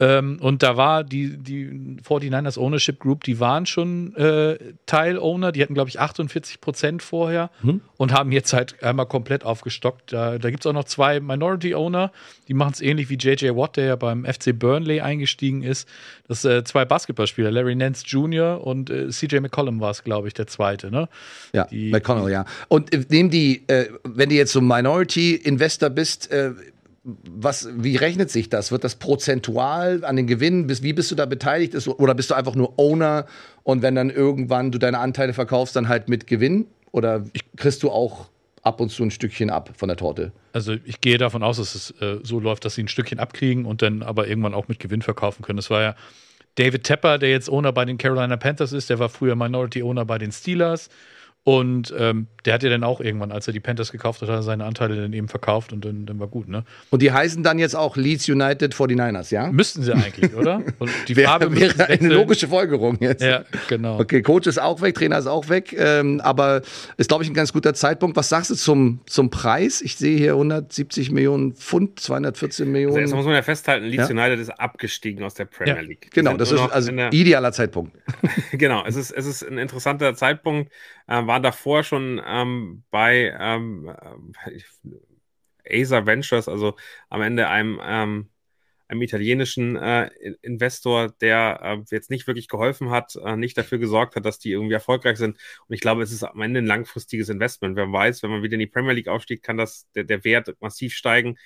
Ähm, 0.00 0.38
und 0.40 0.62
da 0.62 0.76
war 0.76 1.02
die, 1.02 1.36
die 1.36 1.98
49ers 2.06 2.58
Ownership 2.58 3.00
Group, 3.00 3.24
die 3.24 3.40
waren 3.40 3.66
schon 3.66 4.14
äh, 4.14 4.56
Teil-Owner, 4.86 5.50
die 5.50 5.60
hatten, 5.60 5.74
glaube 5.74 5.90
ich, 5.90 5.98
48 5.98 6.60
Prozent 6.60 7.02
vorher 7.02 7.50
hm. 7.62 7.80
und 7.96 8.12
haben 8.12 8.30
jetzt 8.30 8.52
halt 8.52 8.82
einmal 8.82 9.06
komplett 9.06 9.44
aufgestockt. 9.44 10.12
Da, 10.12 10.38
da 10.38 10.50
gibt 10.50 10.64
es 10.64 10.66
auch 10.68 10.72
noch 10.72 10.84
zwei 10.84 11.18
Minority-Owner, 11.18 12.12
die 12.46 12.54
machen 12.54 12.72
es 12.74 12.80
ähnlich 12.80 13.10
wie 13.10 13.16
JJ 13.16 13.56
Watt, 13.56 13.76
der 13.76 13.86
ja 13.86 13.96
beim 13.96 14.24
FC 14.24 14.56
Burnley 14.56 15.00
eingestiegen 15.00 15.62
ist. 15.62 15.88
Das 16.28 16.44
äh, 16.44 16.62
zwei 16.62 16.84
Basketballspieler, 16.84 17.50
Larry 17.50 17.74
Nance 17.74 18.04
Jr. 18.06 18.64
und 18.64 18.90
äh, 18.90 19.08
CJ 19.08 19.40
McCollum 19.40 19.80
war 19.80 19.90
es, 19.90 20.04
glaube 20.04 20.28
ich, 20.28 20.34
der 20.34 20.46
zweite. 20.46 20.92
Ne? 20.92 21.08
Ja, 21.52 21.64
die, 21.64 21.90
McConnell, 21.90 22.30
ja. 22.30 22.44
Und 22.68 22.94
äh, 22.94 23.04
nehmen 23.08 23.30
die, 23.30 23.64
äh, 23.66 23.88
wenn 24.04 24.28
du 24.28 24.36
jetzt 24.36 24.52
so 24.52 24.60
Minority-Investor 24.60 25.90
bist, 25.90 26.30
äh, 26.30 26.52
was, 27.30 27.68
wie 27.74 27.96
rechnet 27.96 28.30
sich 28.30 28.50
das? 28.50 28.70
Wird 28.70 28.84
das 28.84 28.96
prozentual 28.96 30.04
an 30.04 30.16
den 30.16 30.26
Gewinnen? 30.26 30.68
Wie 30.68 30.92
bist 30.92 31.10
du 31.10 31.14
da 31.14 31.26
beteiligt? 31.26 31.74
Oder 31.88 32.14
bist 32.14 32.30
du 32.30 32.34
einfach 32.34 32.54
nur 32.54 32.78
Owner 32.78 33.26
und 33.62 33.82
wenn 33.82 33.94
dann 33.94 34.10
irgendwann 34.10 34.70
du 34.70 34.78
deine 34.78 34.98
Anteile 34.98 35.32
verkaufst, 35.32 35.74
dann 35.76 35.88
halt 35.88 36.08
mit 36.08 36.26
Gewinn? 36.26 36.66
Oder 36.92 37.24
kriegst 37.56 37.82
du 37.82 37.90
auch 37.90 38.28
ab 38.62 38.80
und 38.80 38.90
zu 38.90 39.02
ein 39.02 39.10
Stückchen 39.10 39.50
ab 39.50 39.70
von 39.76 39.88
der 39.88 39.96
Torte? 39.96 40.32
Also 40.52 40.74
ich 40.84 41.00
gehe 41.00 41.18
davon 41.18 41.42
aus, 41.42 41.56
dass 41.56 41.74
es 41.74 41.90
äh, 42.02 42.18
so 42.22 42.40
läuft, 42.40 42.64
dass 42.64 42.74
sie 42.74 42.82
ein 42.82 42.88
Stückchen 42.88 43.18
abkriegen 43.18 43.64
und 43.64 43.82
dann 43.82 44.02
aber 44.02 44.28
irgendwann 44.28 44.54
auch 44.54 44.68
mit 44.68 44.78
Gewinn 44.78 45.02
verkaufen 45.02 45.42
können. 45.42 45.56
Das 45.56 45.70
war 45.70 45.82
ja 45.82 45.96
David 46.56 46.84
Tepper, 46.84 47.18
der 47.18 47.30
jetzt 47.30 47.48
Owner 47.48 47.72
bei 47.72 47.84
den 47.84 47.98
Carolina 47.98 48.36
Panthers 48.36 48.72
ist, 48.72 48.90
der 48.90 48.98
war 48.98 49.08
früher 49.08 49.36
Minority 49.36 49.82
Owner 49.82 50.04
bei 50.04 50.18
den 50.18 50.32
Steelers. 50.32 50.90
Und 51.44 51.94
ähm, 51.96 52.26
der 52.44 52.54
hat 52.54 52.62
ja 52.62 52.68
dann 52.68 52.84
auch 52.84 53.00
irgendwann, 53.00 53.32
als 53.32 53.46
er 53.46 53.54
die 53.54 53.60
Panthers 53.60 53.90
gekauft 53.90 54.20
hat, 54.20 54.28
hat 54.28 54.36
er 54.36 54.42
seine 54.42 54.64
Anteile 54.64 55.00
dann 55.00 55.12
eben 55.14 55.28
verkauft 55.28 55.72
und 55.72 55.82
dann, 55.82 56.04
dann 56.04 56.20
war 56.20 56.26
gut, 56.26 56.46
ne? 56.46 56.64
Und 56.90 57.00
die 57.00 57.10
heißen 57.10 57.42
dann 57.42 57.58
jetzt 57.58 57.74
auch 57.74 57.96
Leeds 57.96 58.28
United 58.28 58.74
49ers, 58.74 59.32
ja? 59.32 59.50
Müssten 59.50 59.82
sie 59.82 59.94
eigentlich, 59.94 60.34
oder? 60.34 60.62
Und 60.78 60.90
die 61.08 61.14
Farbe 61.14 61.54
wäre 61.54 61.86
eine 61.86 62.08
logische 62.08 62.48
Folgerung 62.48 62.98
jetzt. 63.00 63.22
Ja, 63.22 63.44
genau. 63.68 63.98
Okay, 63.98 64.20
Coach 64.20 64.46
ist 64.46 64.60
auch 64.60 64.82
weg, 64.82 64.94
Trainer 64.94 65.18
ist 65.18 65.26
auch 65.26 65.48
weg, 65.48 65.74
ähm, 65.78 66.20
aber 66.20 66.60
ist, 66.98 67.08
glaube 67.08 67.24
ich, 67.24 67.30
ein 67.30 67.34
ganz 67.34 67.52
guter 67.52 67.72
Zeitpunkt. 67.72 68.16
Was 68.16 68.28
sagst 68.28 68.50
du 68.50 68.54
zum, 68.54 69.00
zum 69.06 69.30
Preis? 69.30 69.80
Ich 69.80 69.96
sehe 69.96 70.18
hier 70.18 70.32
170 70.32 71.10
Millionen 71.10 71.54
Pfund, 71.54 71.98
214 71.98 72.70
Millionen. 72.70 72.98
Also 72.98 73.16
muss 73.16 73.24
man 73.24 73.34
ja 73.34 73.42
festhalten, 73.42 73.86
Leeds 73.86 74.10
ja? 74.10 74.14
United 74.14 74.38
ist 74.38 74.50
abgestiegen 74.50 75.24
aus 75.24 75.32
der 75.32 75.46
Premier 75.46 75.76
ja. 75.76 75.80
League. 75.80 76.10
Die 76.10 76.10
genau, 76.10 76.36
das 76.36 76.52
ist 76.52 76.60
also 76.60 76.92
ein 76.92 77.10
idealer 77.12 77.52
Zeitpunkt. 77.52 77.96
genau, 78.52 78.84
es 78.86 78.96
ist, 78.96 79.12
es 79.12 79.24
ist 79.24 79.42
ein 79.42 79.56
interessanter 79.56 80.14
Zeitpunkt. 80.14 80.70
Äh, 81.08 81.26
waren 81.26 81.42
davor 81.42 81.84
schon 81.84 82.20
ähm, 82.24 82.84
bei 82.90 83.34
ähm, 83.38 83.88
äh, 84.46 84.60
Acer 85.82 86.06
Ventures, 86.06 86.48
also 86.48 86.76
am 87.08 87.22
Ende 87.22 87.48
einem, 87.48 87.80
ähm, 87.82 88.28
einem 88.88 89.02
italienischen 89.02 89.76
äh, 89.76 90.10
Investor, 90.42 91.10
der 91.20 91.60
äh, 91.62 91.94
jetzt 91.94 92.10
nicht 92.10 92.26
wirklich 92.26 92.48
geholfen 92.48 92.90
hat, 92.90 93.16
äh, 93.16 93.36
nicht 93.36 93.56
dafür 93.58 93.78
gesorgt 93.78 94.16
hat, 94.16 94.24
dass 94.26 94.38
die 94.38 94.52
irgendwie 94.52 94.74
erfolgreich 94.74 95.18
sind. 95.18 95.38
Und 95.66 95.74
ich 95.74 95.80
glaube, 95.80 96.02
es 96.02 96.12
ist 96.12 96.24
am 96.24 96.40
Ende 96.42 96.60
ein 96.60 96.66
langfristiges 96.66 97.28
Investment. 97.28 97.76
Wer 97.76 97.90
weiß, 97.92 98.22
wenn 98.22 98.30
man 98.30 98.42
wieder 98.42 98.54
in 98.54 98.60
die 98.60 98.66
Premier 98.66 98.92
League 98.92 99.08
aufstieg, 99.08 99.42
kann 99.42 99.56
das 99.58 99.88
der, 99.94 100.04
der 100.04 100.24
Wert 100.24 100.54
massiv 100.60 100.94
steigen. 100.94 101.36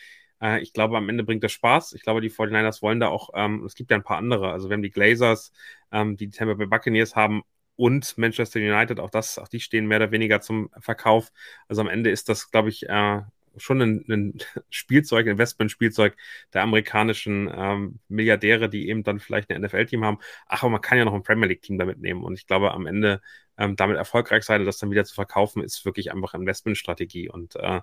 Äh, 0.40 0.60
ich 0.62 0.72
glaube, 0.72 0.96
am 0.96 1.08
Ende 1.08 1.24
bringt 1.24 1.44
das 1.44 1.52
Spaß. 1.52 1.92
Ich 1.94 2.02
glaube, 2.02 2.20
die 2.20 2.30
49ers 2.30 2.82
wollen 2.82 3.00
da 3.00 3.08
auch, 3.08 3.30
ähm, 3.34 3.64
es 3.64 3.74
gibt 3.74 3.90
ja 3.90 3.96
ein 3.96 4.02
paar 4.04 4.18
andere. 4.18 4.52
Also 4.52 4.68
wir 4.68 4.74
haben 4.74 4.82
die 4.82 4.90
Glazers, 4.90 5.52
ähm, 5.92 6.16
die 6.16 6.30
Tampa 6.30 6.54
Bay 6.54 6.66
Buccaneers 6.66 7.16
haben 7.16 7.42
und 7.76 8.16
Manchester 8.18 8.60
United, 8.60 9.00
auch 9.00 9.10
das, 9.10 9.38
auch 9.38 9.48
die 9.48 9.60
stehen 9.60 9.86
mehr 9.86 9.98
oder 9.98 10.10
weniger 10.10 10.40
zum 10.40 10.70
Verkauf. 10.78 11.32
Also 11.68 11.80
am 11.82 11.88
Ende 11.88 12.10
ist 12.10 12.28
das, 12.28 12.50
glaube 12.50 12.68
ich, 12.68 12.88
äh, 12.88 13.22
schon 13.56 13.80
ein, 13.80 14.04
ein 14.08 14.38
Spielzeug, 14.70 15.26
Investmentspielzeug 15.26 16.16
der 16.52 16.62
amerikanischen 16.62 17.50
ähm, 17.54 17.98
Milliardäre, 18.08 18.68
die 18.68 18.88
eben 18.88 19.02
dann 19.02 19.20
vielleicht 19.20 19.50
ein 19.50 19.60
NFL-Team 19.62 20.04
haben. 20.04 20.18
Ach, 20.46 20.62
aber 20.62 20.70
man 20.70 20.80
kann 20.80 20.98
ja 20.98 21.04
noch 21.04 21.14
ein 21.14 21.22
Premier 21.22 21.48
League-Team 21.48 21.78
damit 21.78 21.98
nehmen. 22.00 22.24
Und 22.24 22.34
ich 22.34 22.46
glaube, 22.46 22.72
am 22.72 22.86
Ende 22.86 23.20
ähm, 23.58 23.76
damit 23.76 23.96
erfolgreich 23.96 24.44
sein 24.44 24.64
das 24.64 24.78
dann 24.78 24.90
wieder 24.90 25.04
zu 25.04 25.14
verkaufen, 25.14 25.62
ist 25.62 25.84
wirklich 25.84 26.12
einfach 26.12 26.34
Investmentstrategie. 26.34 27.28
Und 27.28 27.56
äh, 27.56 27.80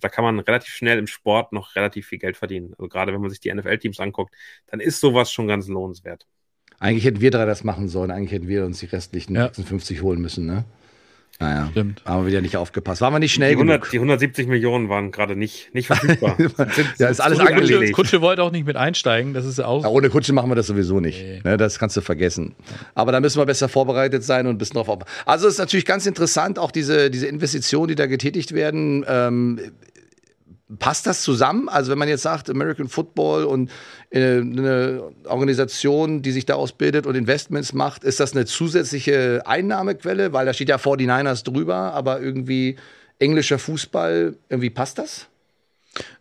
da 0.00 0.08
kann 0.08 0.24
man 0.24 0.40
relativ 0.40 0.74
schnell 0.74 0.98
im 0.98 1.06
Sport 1.06 1.52
noch 1.52 1.76
relativ 1.76 2.06
viel 2.06 2.18
Geld 2.18 2.36
verdienen. 2.36 2.74
Also 2.74 2.88
gerade 2.88 3.12
wenn 3.12 3.20
man 3.20 3.30
sich 3.30 3.40
die 3.40 3.52
NFL-Teams 3.52 4.00
anguckt, 4.00 4.34
dann 4.66 4.80
ist 4.80 5.00
sowas 5.00 5.30
schon 5.32 5.46
ganz 5.46 5.68
lohnenswert. 5.68 6.26
Eigentlich 6.82 7.04
hätten 7.04 7.20
wir 7.20 7.30
drei 7.30 7.46
das 7.46 7.62
machen 7.62 7.86
sollen. 7.88 8.10
Eigentlich 8.10 8.32
hätten 8.32 8.48
wir 8.48 8.64
uns 8.66 8.80
die 8.80 8.86
restlichen 8.86 9.36
ja. 9.36 9.46
56 9.46 10.02
holen 10.02 10.20
müssen, 10.20 10.46
ne? 10.46 10.64
Naja, 11.38 11.68
Stimmt. 11.70 12.04
haben 12.04 12.24
wir 12.24 12.28
wieder 12.28 12.40
nicht 12.40 12.56
aufgepasst. 12.56 13.00
Waren 13.00 13.14
wir 13.14 13.20
nicht 13.20 13.32
schnell 13.32 13.50
die 13.50 13.56
100, 13.56 13.82
genug. 13.82 13.90
Die 13.92 13.96
170 13.98 14.48
Millionen 14.48 14.88
waren 14.88 15.12
gerade 15.12 15.36
nicht, 15.36 15.72
nicht 15.74 15.86
verfügbar. 15.86 16.36
ja, 16.98 17.08
ist 17.08 17.20
alles 17.20 17.38
Kutsche, 17.38 17.54
angelegt. 17.54 17.92
Kutsche 17.92 18.20
wollte 18.20 18.42
auch 18.42 18.50
nicht 18.50 18.66
mit 18.66 18.76
einsteigen. 18.76 19.32
Das 19.32 19.44
ist 19.44 19.60
auch. 19.60 19.84
Ja, 19.84 19.90
ohne 19.90 20.10
Kutsche 20.10 20.32
machen 20.32 20.50
wir 20.50 20.56
das 20.56 20.66
sowieso 20.66 20.98
nicht. 20.98 21.22
Nee. 21.22 21.40
Ne, 21.44 21.56
das 21.56 21.78
kannst 21.78 21.96
du 21.96 22.00
vergessen. 22.00 22.56
Aber 22.96 23.12
da 23.12 23.20
müssen 23.20 23.40
wir 23.40 23.46
besser 23.46 23.68
vorbereitet 23.68 24.24
sein 24.24 24.48
und 24.48 24.56
ein 24.56 24.58
bisschen 24.58 24.74
drauf 24.74 24.88
aufpassen. 24.88 25.10
Also 25.24 25.46
es 25.46 25.54
ist 25.54 25.58
natürlich 25.58 25.86
ganz 25.86 26.06
interessant, 26.06 26.58
auch 26.58 26.72
diese, 26.72 27.10
diese 27.10 27.28
Investitionen, 27.28 27.88
die 27.88 27.94
da 27.94 28.06
getätigt 28.06 28.54
werden. 28.54 29.04
Ähm, 29.08 29.60
passt 30.78 31.06
das 31.06 31.22
zusammen? 31.22 31.68
Also 31.68 31.90
wenn 31.90 31.98
man 31.98 32.08
jetzt 32.08 32.22
sagt, 32.22 32.50
American 32.50 32.88
Football 32.88 33.44
und 33.44 33.70
äh, 34.10 34.38
eine 34.38 35.02
Organisation, 35.24 36.22
die 36.22 36.32
sich 36.32 36.46
da 36.46 36.54
ausbildet 36.54 37.06
und 37.06 37.14
Investments 37.14 37.72
macht, 37.72 38.04
ist 38.04 38.20
das 38.20 38.34
eine 38.34 38.46
zusätzliche 38.46 39.42
Einnahmequelle? 39.44 40.32
Weil 40.32 40.46
da 40.46 40.52
steht 40.52 40.68
ja 40.68 40.76
49ers 40.76 41.44
drüber, 41.44 41.76
aber 41.94 42.20
irgendwie 42.20 42.76
englischer 43.18 43.58
Fußball, 43.58 44.36
irgendwie 44.48 44.70
passt 44.70 44.98
das? 44.98 45.28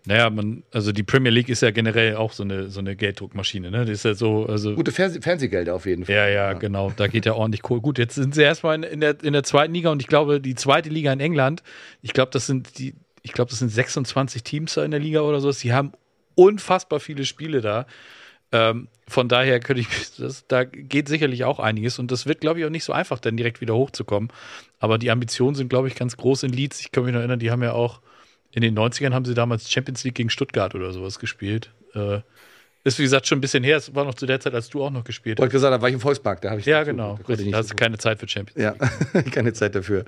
Naja, 0.06 0.30
man, 0.30 0.64
also 0.72 0.92
die 0.92 1.04
Premier 1.04 1.32
League 1.32 1.48
ist 1.48 1.62
ja 1.62 1.72
generell 1.72 2.16
auch 2.16 2.34
so 2.34 2.44
eine, 2.44 2.70
so 2.70 2.80
eine 2.80 2.96
Gelddruckmaschine, 2.96 3.72
ne? 3.72 3.86
Das 3.86 3.90
ist 3.90 4.06
ja 4.06 4.14
so, 4.16 4.46
also. 4.46 4.76
Gute 4.76 4.92
Fernseh 4.92 5.22
Fernsehgelder 5.22 5.74
auf 5.76 5.86
jeden 5.86 6.06
Fall. 6.06 6.16
Ja, 6.16 6.28
ja, 6.28 6.34
ja, 6.52 6.54
genau. 6.54 6.92
Da 6.96 7.08
geht 7.08 7.26
ja 7.26 7.34
ordentlich 7.34 7.62
Kohl. 7.62 7.80
Gut, 7.80 7.98
jetzt 7.98 8.16
sind 8.16 8.36
sie 8.36 8.42
erstmal 8.42 8.84
in 8.84 9.00
der, 9.00 9.24
in 9.24 9.32
der 9.32 9.44
zweiten 9.44 9.74
Liga 9.74 9.90
und 9.90 10.02
ich 10.02 10.08
glaube, 10.08 10.42
die 10.42 10.56
zweite 10.56 10.90
Liga 10.90 11.14
in 11.14 11.22
England, 11.22 11.64
ich 12.02 12.12
glaube, 12.12 12.32
das 12.32 12.48
sind 12.48 12.80
die, 12.80 12.96
ich 13.24 13.34
glaube, 13.34 13.50
das 13.50 13.60
sind 13.60 13.70
26 13.70 14.44
Teams 14.44 14.74
da 14.74 14.84
in 14.84 14.92
der 14.92 15.00
Liga 15.00 15.22
oder 15.22 15.40
so. 15.42 15.52
Die 15.52 15.74
haben 15.74 15.94
unfassbar 16.36 17.00
viele 17.00 17.26
Spiele 17.26 17.62
da. 17.62 17.86
Ähm, 18.52 18.90
von 19.08 19.30
daher 19.30 19.60
könnte 19.60 19.82
ich, 19.82 19.88
das, 20.18 20.48
da 20.48 20.64
geht 20.64 21.08
sicherlich 21.08 21.44
auch 21.44 21.60
einiges 21.60 22.00
und 22.00 22.12
das 22.12 22.26
wird, 22.26 22.42
glaube 22.42 22.60
ich, 22.60 22.66
auch 22.66 22.70
nicht 22.70 22.84
so 22.84 22.94
einfach, 22.94 23.20
dann 23.20 23.38
direkt 23.38 23.62
wieder 23.62 23.76
hochzukommen. 23.76 24.32
Aber 24.80 24.98
die 24.98 25.12
Ambitionen 25.12 25.56
sind, 25.56 25.70
glaube 25.70 25.88
ich, 25.88 25.96
ganz 25.96 26.18
groß 26.18 26.44
in 26.44 26.52
Leeds. 26.52 26.82
Ich 26.82 26.92
kann 26.92 27.04
mich 27.04 27.14
noch 27.14 27.20
erinnern, 27.20 27.40
die 27.40 27.52
haben 27.52 27.64
ja 27.64 27.74
auch 27.74 28.02
in 28.54 28.62
den 28.62 28.78
90ern 28.78 29.14
haben 29.14 29.26
sie 29.26 29.34
damals 29.34 29.72
Champions 29.72 30.04
League 30.04 30.16
gegen 30.16 30.30
Stuttgart 30.30 30.76
oder 30.76 30.92
sowas 30.92 31.20
gespielt. 31.20 31.72
Äh, 31.94 32.20
ist 32.84 32.98
wie 32.98 33.04
gesagt 33.04 33.28
schon 33.28 33.38
ein 33.38 33.42
bisschen 33.42 33.64
her. 33.64 33.78
Es 33.78 33.94
war 33.94 34.06
noch 34.06 34.16
zu 34.16 34.26
der 34.26 34.40
Zeit, 34.40 34.54
als 34.56 34.70
du 34.70 34.84
auch 34.84 34.90
noch 34.90 35.04
gespielt 35.04 35.38
hast. 35.38 35.42
Wollte 35.42 35.54
gesagt, 35.54 35.74
da 35.74 35.82
war 35.82 35.90
ich 35.90 35.94
im 35.94 36.00
Volkspark, 36.00 36.42
da 36.42 36.50
habe 36.50 36.60
ich 36.60 36.66
Ja, 36.66 36.84
genau. 36.84 37.20
Da, 37.28 37.36
da 37.36 37.58
hast 37.58 37.72
du 37.72 37.76
keine 37.76 37.98
Zeit 37.98 38.20
für 38.20 38.28
Champions 38.28 38.58
League. 38.58 38.82
Ja, 39.16 39.22
keine 39.32 39.54
Zeit 39.54 39.76
dafür. 39.76 40.00
Ja. 40.00 40.06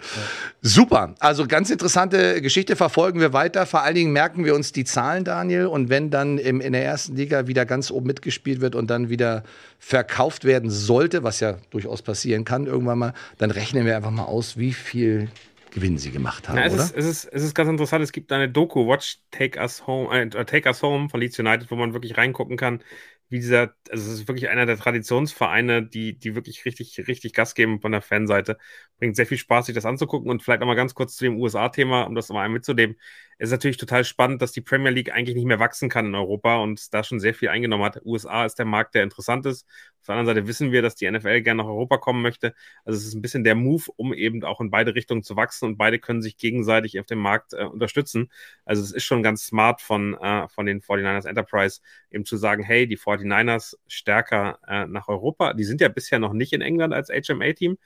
Super. 0.62 1.14
Also 1.20 1.46
ganz 1.46 1.70
interessante 1.70 2.42
Geschichte 2.42 2.76
verfolgen 2.76 3.20
wir 3.20 3.32
weiter. 3.32 3.66
Vor 3.68 3.84
allen 3.84 3.96
Dingen 3.96 4.12
merken 4.12 4.44
wir 4.44 4.56
uns 4.56 4.72
die 4.72 4.86
Zahlen, 4.86 5.24
Daniel. 5.24 5.68
Und 5.68 5.90
wenn 5.90 6.10
dann 6.10 6.40
im, 6.40 6.62
in 6.62 6.74
der 6.74 6.84
ersten 6.84 7.16
Liga 7.16 7.48
wieder 7.48 7.66
ganz 7.66 7.92
oben 7.92 8.08
mitgespielt 8.08 8.60
wird 8.60 8.74
und 8.74 8.90
dann 8.90 9.10
wieder 9.10 9.44
verkauft 9.78 10.44
werden 10.44 10.72
sollte, 10.72 11.24
was 11.24 11.40
ja 11.42 11.58
durchaus 11.70 12.02
passieren 12.02 12.44
kann 12.44 12.66
irgendwann 12.66 12.98
mal, 12.98 13.14
dann 13.38 13.52
rechnen 13.52 13.86
wir 13.86 13.96
einfach 13.96 14.12
mal 14.12 14.24
aus, 14.24 14.58
wie 14.58 14.74
viel 14.74 15.30
Gewinn 15.74 15.98
sie 15.98 16.12
gemacht 16.12 16.48
haben, 16.48 16.58
ja, 16.58 16.66
es 16.66 16.74
oder? 16.74 16.84
Ist, 16.84 16.96
es, 16.96 17.06
ist, 17.06 17.26
es 17.26 17.44
ist 17.44 17.56
ganz 17.56 17.68
interessant. 17.70 18.04
Es 18.04 18.12
gibt 18.12 18.32
eine 18.32 18.48
Doku, 18.48 18.88
Watch 18.88 19.20
Take 19.32 19.60
Us 19.60 19.88
Home, 19.88 20.14
äh, 20.14 20.46
Take 20.46 20.70
Us 20.70 20.84
Home 20.84 21.10
von 21.10 21.20
Leeds 21.20 21.40
United, 21.40 21.72
wo 21.72 21.76
man 21.76 21.94
wirklich 21.94 22.16
reingucken 22.16 22.58
kann, 22.58 22.84
wie 23.30 23.40
dieser, 23.40 23.74
also 23.90 24.12
es 24.12 24.20
ist 24.20 24.28
wirklich 24.28 24.50
einer 24.50 24.68
der 24.68 24.78
Traditionsvereine, 24.78 25.84
die, 25.84 26.18
die 26.20 26.36
wirklich 26.36 26.64
richtig, 26.66 27.08
richtig 27.08 27.34
Gas 27.34 27.56
geben 27.56 27.82
von 27.82 27.92
der 27.92 28.04
Fanseite. 28.04 28.60
Bringt 29.00 29.16
sehr 29.16 29.26
viel 29.26 29.40
Spaß, 29.40 29.66
sich 29.66 29.74
das 29.74 29.86
anzugucken 29.86 30.30
und 30.30 30.44
vielleicht 30.44 30.60
nochmal 30.60 30.76
ganz 30.76 30.94
kurz 30.94 31.16
zu 31.16 31.24
dem 31.24 31.38
USA-Thema, 31.40 32.04
um 32.04 32.14
das 32.14 32.30
nochmal 32.30 32.50
mitzunehmen. 32.50 32.96
Es 33.40 33.48
ist 33.48 33.54
natürlich 33.54 33.78
total 33.78 34.04
spannend, 34.06 34.44
dass 34.44 34.52
die 34.52 34.62
Premier 34.62 34.92
League 34.92 35.12
eigentlich 35.12 35.36
nicht 35.36 35.48
mehr 35.48 35.60
wachsen 35.60 35.90
kann 35.90 36.06
in 36.06 36.14
Europa 36.16 36.58
und 36.58 36.94
da 36.94 37.04
schon 37.04 37.20
sehr 37.20 37.34
viel 37.34 37.50
eingenommen 37.50 37.84
hat. 37.84 38.00
USA 38.06 38.46
ist 38.46 38.60
der 38.60 38.66
Markt, 38.66 38.94
der 38.94 39.02
interessant 39.02 39.48
ist. 39.48 39.66
Auf 40.04 40.08
der 40.08 40.16
anderen 40.16 40.36
Seite 40.36 40.48
wissen 40.50 40.74
wir, 40.74 40.82
dass 40.82 40.96
die 40.96 41.10
NFL 41.10 41.42
gerne 41.44 41.64
nach 41.64 41.70
Europa 41.70 41.98
kommen 41.98 42.22
möchte. 42.22 42.54
Also 42.84 42.98
es 43.00 43.08
ist 43.08 43.14
ein 43.14 43.22
bisschen 43.22 43.46
der 43.46 43.56
Move, 43.56 43.86
um 43.96 44.14
eben 44.14 44.44
auch 44.44 44.60
in 44.60 44.70
beide 44.70 44.96
Richtungen 44.96 45.24
zu 45.24 45.38
wachsen 45.38 45.66
und 45.66 45.78
beide 45.78 45.98
können 45.98 46.22
sich 46.22 46.36
gegenseitig 46.36 47.00
auf 47.00 47.06
dem 47.06 47.20
Markt 47.20 47.54
äh, 47.54 47.64
unterstützen. 47.64 48.30
Also 48.66 48.84
es 48.84 48.92
ist 48.92 49.06
schon 49.06 49.24
ganz 49.24 49.46
smart 49.46 49.80
von, 49.82 50.16
äh, 50.16 50.50
von 50.50 50.66
den 50.66 50.82
49ers 50.82 51.26
Enterprise, 51.26 51.80
eben 52.12 52.26
zu 52.26 52.36
sagen, 52.36 52.64
hey, 52.64 52.86
die 52.86 52.98
49ers 52.98 53.78
stärker 53.88 54.60
äh, 54.68 54.88
nach 54.88 55.08
Europa. 55.08 55.54
Die 55.54 55.64
sind 55.64 55.80
ja 55.80 55.88
bisher 55.88 56.20
noch 56.20 56.34
nicht 56.34 56.52
in 56.52 56.60
England 56.60 56.94
als 56.94 57.08
HMA-Team. 57.08 57.78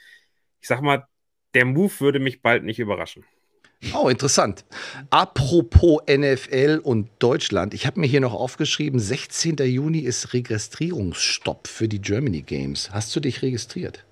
Ich 0.60 0.68
sag 0.68 0.82
mal, 0.82 1.08
der 1.54 1.66
Move 1.66 2.00
würde 2.00 2.20
mich 2.20 2.42
bald 2.42 2.64
nicht 2.64 2.80
überraschen. 2.80 3.26
Oh, 3.94 4.10
interessant. 4.10 4.66
Apropos 5.12 6.02
NFL 6.10 6.82
und 6.84 7.10
Deutschland, 7.20 7.74
ich 7.74 7.86
habe 7.86 8.00
mir 8.00 8.08
hier 8.08 8.22
noch 8.22 8.34
aufgeschrieben, 8.34 9.00
16. 9.00 9.58
Juni 9.58 10.00
ist 10.00 10.34
Registrierungsstopp 10.34 11.68
für 11.68 11.88
die 11.88 12.00
Germany 12.00 12.42
Games. 12.42 12.92
Hast 12.92 13.16
du 13.16 13.20
dich 13.20 13.42
registriert? 13.42 14.04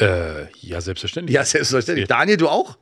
Äh, 0.00 0.52
ja, 0.60 0.80
selbstverständlich. 0.80 1.34
Ja, 1.34 1.44
selbstverständlich. 1.44 2.08
Daniel, 2.08 2.36
du 2.36 2.48
auch? 2.48 2.76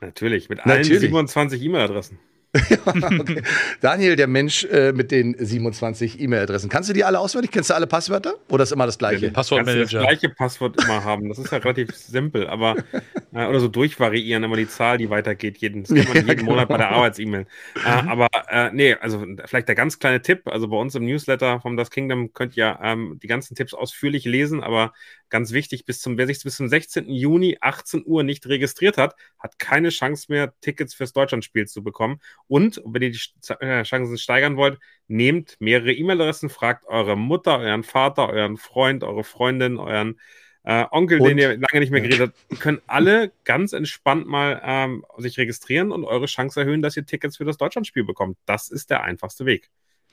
Natürlich, 0.00 0.48
mit 0.48 0.60
allen 0.60 0.82
Natürlich. 0.82 1.00
27 1.02 1.62
E-Mail-Adressen. 1.62 2.18
okay. 2.86 3.42
Daniel, 3.80 4.16
der 4.16 4.28
Mensch 4.28 4.64
äh, 4.64 4.92
mit 4.92 5.10
den 5.10 5.34
27 5.38 6.20
E-Mail-Adressen. 6.20 6.68
Kannst 6.68 6.88
du 6.88 6.92
die 6.92 7.02
alle 7.02 7.18
auswendig? 7.18 7.50
Kennst 7.50 7.70
du 7.70 7.74
alle 7.74 7.86
Passwörter? 7.86 8.34
Oder 8.48 8.62
ist 8.62 8.72
immer 8.72 8.86
das 8.86 8.98
gleiche? 8.98 9.26
Ja, 9.26 9.32
Passwortmanager. 9.32 9.98
das 9.98 10.06
gleiche 10.06 10.28
Passwort 10.28 10.82
immer 10.84 11.02
haben. 11.02 11.28
Das 11.28 11.38
ist 11.38 11.50
ja 11.50 11.58
relativ 11.58 11.90
simpel, 11.94 12.46
aber 12.46 12.76
äh, 13.32 13.46
oder 13.46 13.58
so 13.58 13.68
durchvariieren, 13.68 14.44
immer 14.44 14.56
die 14.56 14.68
Zahl, 14.68 14.98
die 14.98 15.10
weitergeht. 15.10 15.58
Jeden, 15.58 15.82
das 15.82 15.94
kann 15.94 16.06
man 16.06 16.16
jeden 16.26 16.36
genau. 16.38 16.52
Monat 16.52 16.68
bei 16.68 16.76
der 16.76 16.90
Arbeits-E-Mail. 16.90 17.46
Äh, 17.84 18.02
mhm. 18.02 18.08
aber 18.08 18.28
äh, 18.48 18.70
nee, 18.72 18.94
also 18.94 19.24
vielleicht 19.44 19.68
der 19.68 19.74
ganz 19.74 19.98
kleine 19.98 20.22
Tipp. 20.22 20.42
Also 20.46 20.68
bei 20.68 20.76
uns 20.76 20.94
im 20.94 21.04
Newsletter 21.04 21.60
vom 21.60 21.76
Das 21.76 21.90
Kingdom 21.90 22.32
könnt 22.32 22.56
ihr 22.56 22.78
ähm, 22.82 23.18
die 23.22 23.26
ganzen 23.26 23.56
Tipps 23.56 23.74
ausführlich 23.74 24.24
lesen, 24.24 24.62
aber 24.62 24.92
ganz 25.28 25.50
wichtig, 25.50 25.84
bis 25.84 26.00
zum, 26.00 26.16
wer 26.16 26.28
sich 26.28 26.42
bis 26.44 26.56
zum 26.56 26.68
16. 26.68 27.08
Juni 27.08 27.58
18 27.60 28.04
Uhr 28.06 28.22
nicht 28.22 28.46
registriert 28.46 28.98
hat, 28.98 29.16
hat 29.40 29.58
keine 29.58 29.88
Chance 29.88 30.26
mehr, 30.28 30.54
Tickets 30.60 30.94
fürs 30.94 31.12
Deutschlandspiel 31.12 31.66
zu 31.66 31.82
bekommen. 31.82 32.20
Und 32.48 32.82
wenn 32.84 33.02
ihr 33.02 33.10
die 33.10 33.20
äh, 33.60 33.82
Chancen 33.84 34.18
steigern 34.18 34.56
wollt, 34.56 34.78
nehmt 35.08 35.56
mehrere 35.60 35.92
E-Mail-Adressen, 35.92 36.50
fragt 36.50 36.86
eure 36.86 37.16
Mutter, 37.16 37.58
euren 37.58 37.82
Vater, 37.82 38.28
euren 38.28 38.56
Freund, 38.56 39.02
eure 39.02 39.24
Freundin, 39.24 39.78
euren 39.78 40.20
äh, 40.64 40.84
Onkel, 40.90 41.20
und? 41.20 41.28
den 41.28 41.38
ihr 41.38 41.48
lange 41.50 41.80
nicht 41.80 41.90
mehr 41.90 42.00
geredet 42.00 42.32
habt. 42.32 42.36
Ihr 42.50 42.58
könnt 42.58 42.82
alle 42.86 43.32
ganz 43.44 43.72
entspannt 43.72 44.26
mal 44.26 44.60
ähm, 44.64 45.04
sich 45.18 45.38
registrieren 45.38 45.92
und 45.92 46.04
eure 46.04 46.26
Chance 46.26 46.60
erhöhen, 46.60 46.82
dass 46.82 46.96
ihr 46.96 47.06
Tickets 47.06 47.36
für 47.36 47.44
das 47.44 47.56
Deutschlandspiel 47.56 48.04
bekommt. 48.04 48.38
Das 48.46 48.70
ist 48.70 48.90
der 48.90 49.02
einfachste 49.02 49.46
Weg. 49.46 49.70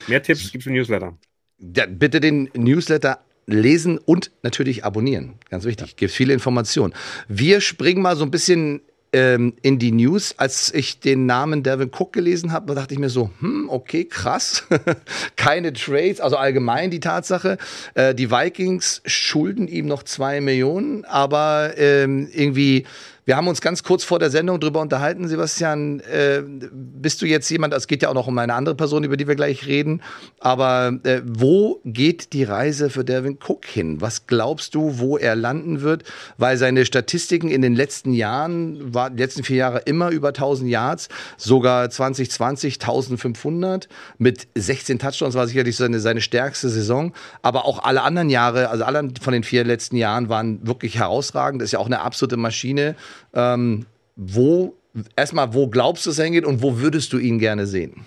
Mehr 0.08 0.24
Tipps 0.24 0.52
gibt 0.52 0.63
es 0.63 0.67
im 0.67 0.74
Newsletter. 0.74 1.17
Ja, 1.58 1.86
bitte 1.86 2.20
den 2.20 2.50
Newsletter 2.54 3.24
lesen 3.46 3.98
und 3.98 4.32
natürlich 4.44 4.84
abonnieren. 4.84 5.36
Ganz 5.50 5.65
wichtig. 5.65 5.96
Gibt 5.96 6.12
viele 6.12 6.34
Informationen. 6.34 6.94
Wir 7.28 7.62
springen 7.62 8.02
mal 8.02 8.15
so 8.15 8.24
ein 8.24 8.32
bisschen 8.32 8.82
ähm, 9.13 9.54
in 9.62 9.80
die 9.80 9.91
News. 9.91 10.36
Als 10.38 10.74
ich 10.74 11.00
den 11.00 11.26
Namen 11.26 11.63
Devin 11.63 11.89
Cook 11.89 12.13
gelesen 12.13 12.52
habe, 12.52 12.74
dachte 12.76 12.93
ich 12.93 13.00
mir 13.00 13.10
so, 13.10 13.30
hm, 13.39 13.69
okay, 13.69 14.06
krass. 14.06 14.63
Keine 15.36 15.74
Trades, 15.74 16.19
also 16.19 16.38
allgemein 16.38 16.91
die 16.91 17.00
Tatsache. 17.00 17.58
Äh, 17.93 18.15
die 18.15 18.32
Vikings 18.32 19.02
schulden 19.06 19.67
ihm 19.67 19.88
noch 19.88 20.04
zwei 20.04 20.41
Millionen, 20.41 21.06
aber 21.06 21.74
ähm, 21.78 22.30
irgendwie 22.32 22.86
wir 23.26 23.38
haben 23.38 23.48
uns 23.48 23.62
ganz 23.62 23.84
kurz 23.84 24.04
vor 24.04 24.20
der 24.20 24.30
Sendung 24.30 24.60
darüber 24.60 24.82
unterhalten, 24.82 25.28
Sebastian. 25.28 26.00
Äh, 26.02 26.42
bist 26.72 27.22
du 27.22 27.26
jetzt 27.26 27.50
jemand, 27.50 27.74
es 27.74 27.88
geht 27.88 28.02
ja 28.02 28.10
auch 28.10 28.14
noch 28.14 28.28
um 28.28 28.38
eine 28.38 28.54
andere 28.54 28.76
Person, 28.76 29.04
über 29.04 29.16
die 29.16 29.28
wir 29.28 29.36
gleich 29.36 29.68
reden, 29.68 30.02
aber 30.40 31.00
äh, 31.04 31.22
wo 31.26 31.82
geht 31.86 32.34
die 32.34 32.44
Reise 32.44 32.90
für 32.90 33.06
Devin 33.06 33.38
Cook 33.38 33.66
hin? 33.66 34.02
Was 34.02 34.26
glaubst 34.26 34.74
du, 34.74 35.00
wo 35.00 35.18
er 35.18 35.36
landen 35.36 35.82
wird? 35.82 36.04
Weil 36.38 36.58
seine 36.58 36.86
Statistiken 36.86 37.50
in 37.50 37.62
den 37.62 37.76
letzten 37.76 38.14
Jahren, 38.14 38.94
war, 38.94 39.10
die 39.10 39.22
letzten 39.22 39.44
vier 39.44 39.58
Jahre 39.58 39.80
immer 39.80 40.10
über 40.10 40.30
1000 40.30 40.70
Yards, 40.70 41.10
sogar 41.38 41.90
2020 41.90 42.80
1500 42.82 43.88
mit 44.18 44.48
16 44.56 45.00
Touchdowns 45.00 45.36
war 45.36 45.48
sicherlich 45.48 45.76
seine, 45.76 46.00
seine 46.00 46.22
stärkste 46.22 46.70
Saison, 46.70 47.14
aber 47.42 47.66
auch 47.66 47.84
alle 47.84 48.02
anderen 48.02 48.30
Jahre, 48.30 48.70
also 48.70 48.84
alle 48.84 49.10
von 49.22 49.34
den 49.34 49.44
vier 49.44 49.64
letzten 49.64 49.96
Jahren 49.96 50.30
waren 50.30 50.66
wirklich 50.66 50.98
herausragend. 50.98 51.62
Das 51.62 51.68
ist 51.68 51.74
ja 51.74 51.80
auch 51.80 51.86
eine 51.86 52.02
absolute 52.02 52.38
Maschine. 52.38 52.96
Ähm, 53.34 53.86
wo, 54.15 54.76
erstmal, 55.15 55.54
wo 55.54 55.67
glaubst 55.67 56.06
du, 56.06 56.12
es 56.12 56.19
hingeht 56.19 56.45
und 56.45 56.62
wo 56.62 56.80
würdest 56.80 57.13
du 57.13 57.17
ihn 57.17 57.39
gerne 57.39 57.67
sehen? 57.67 58.06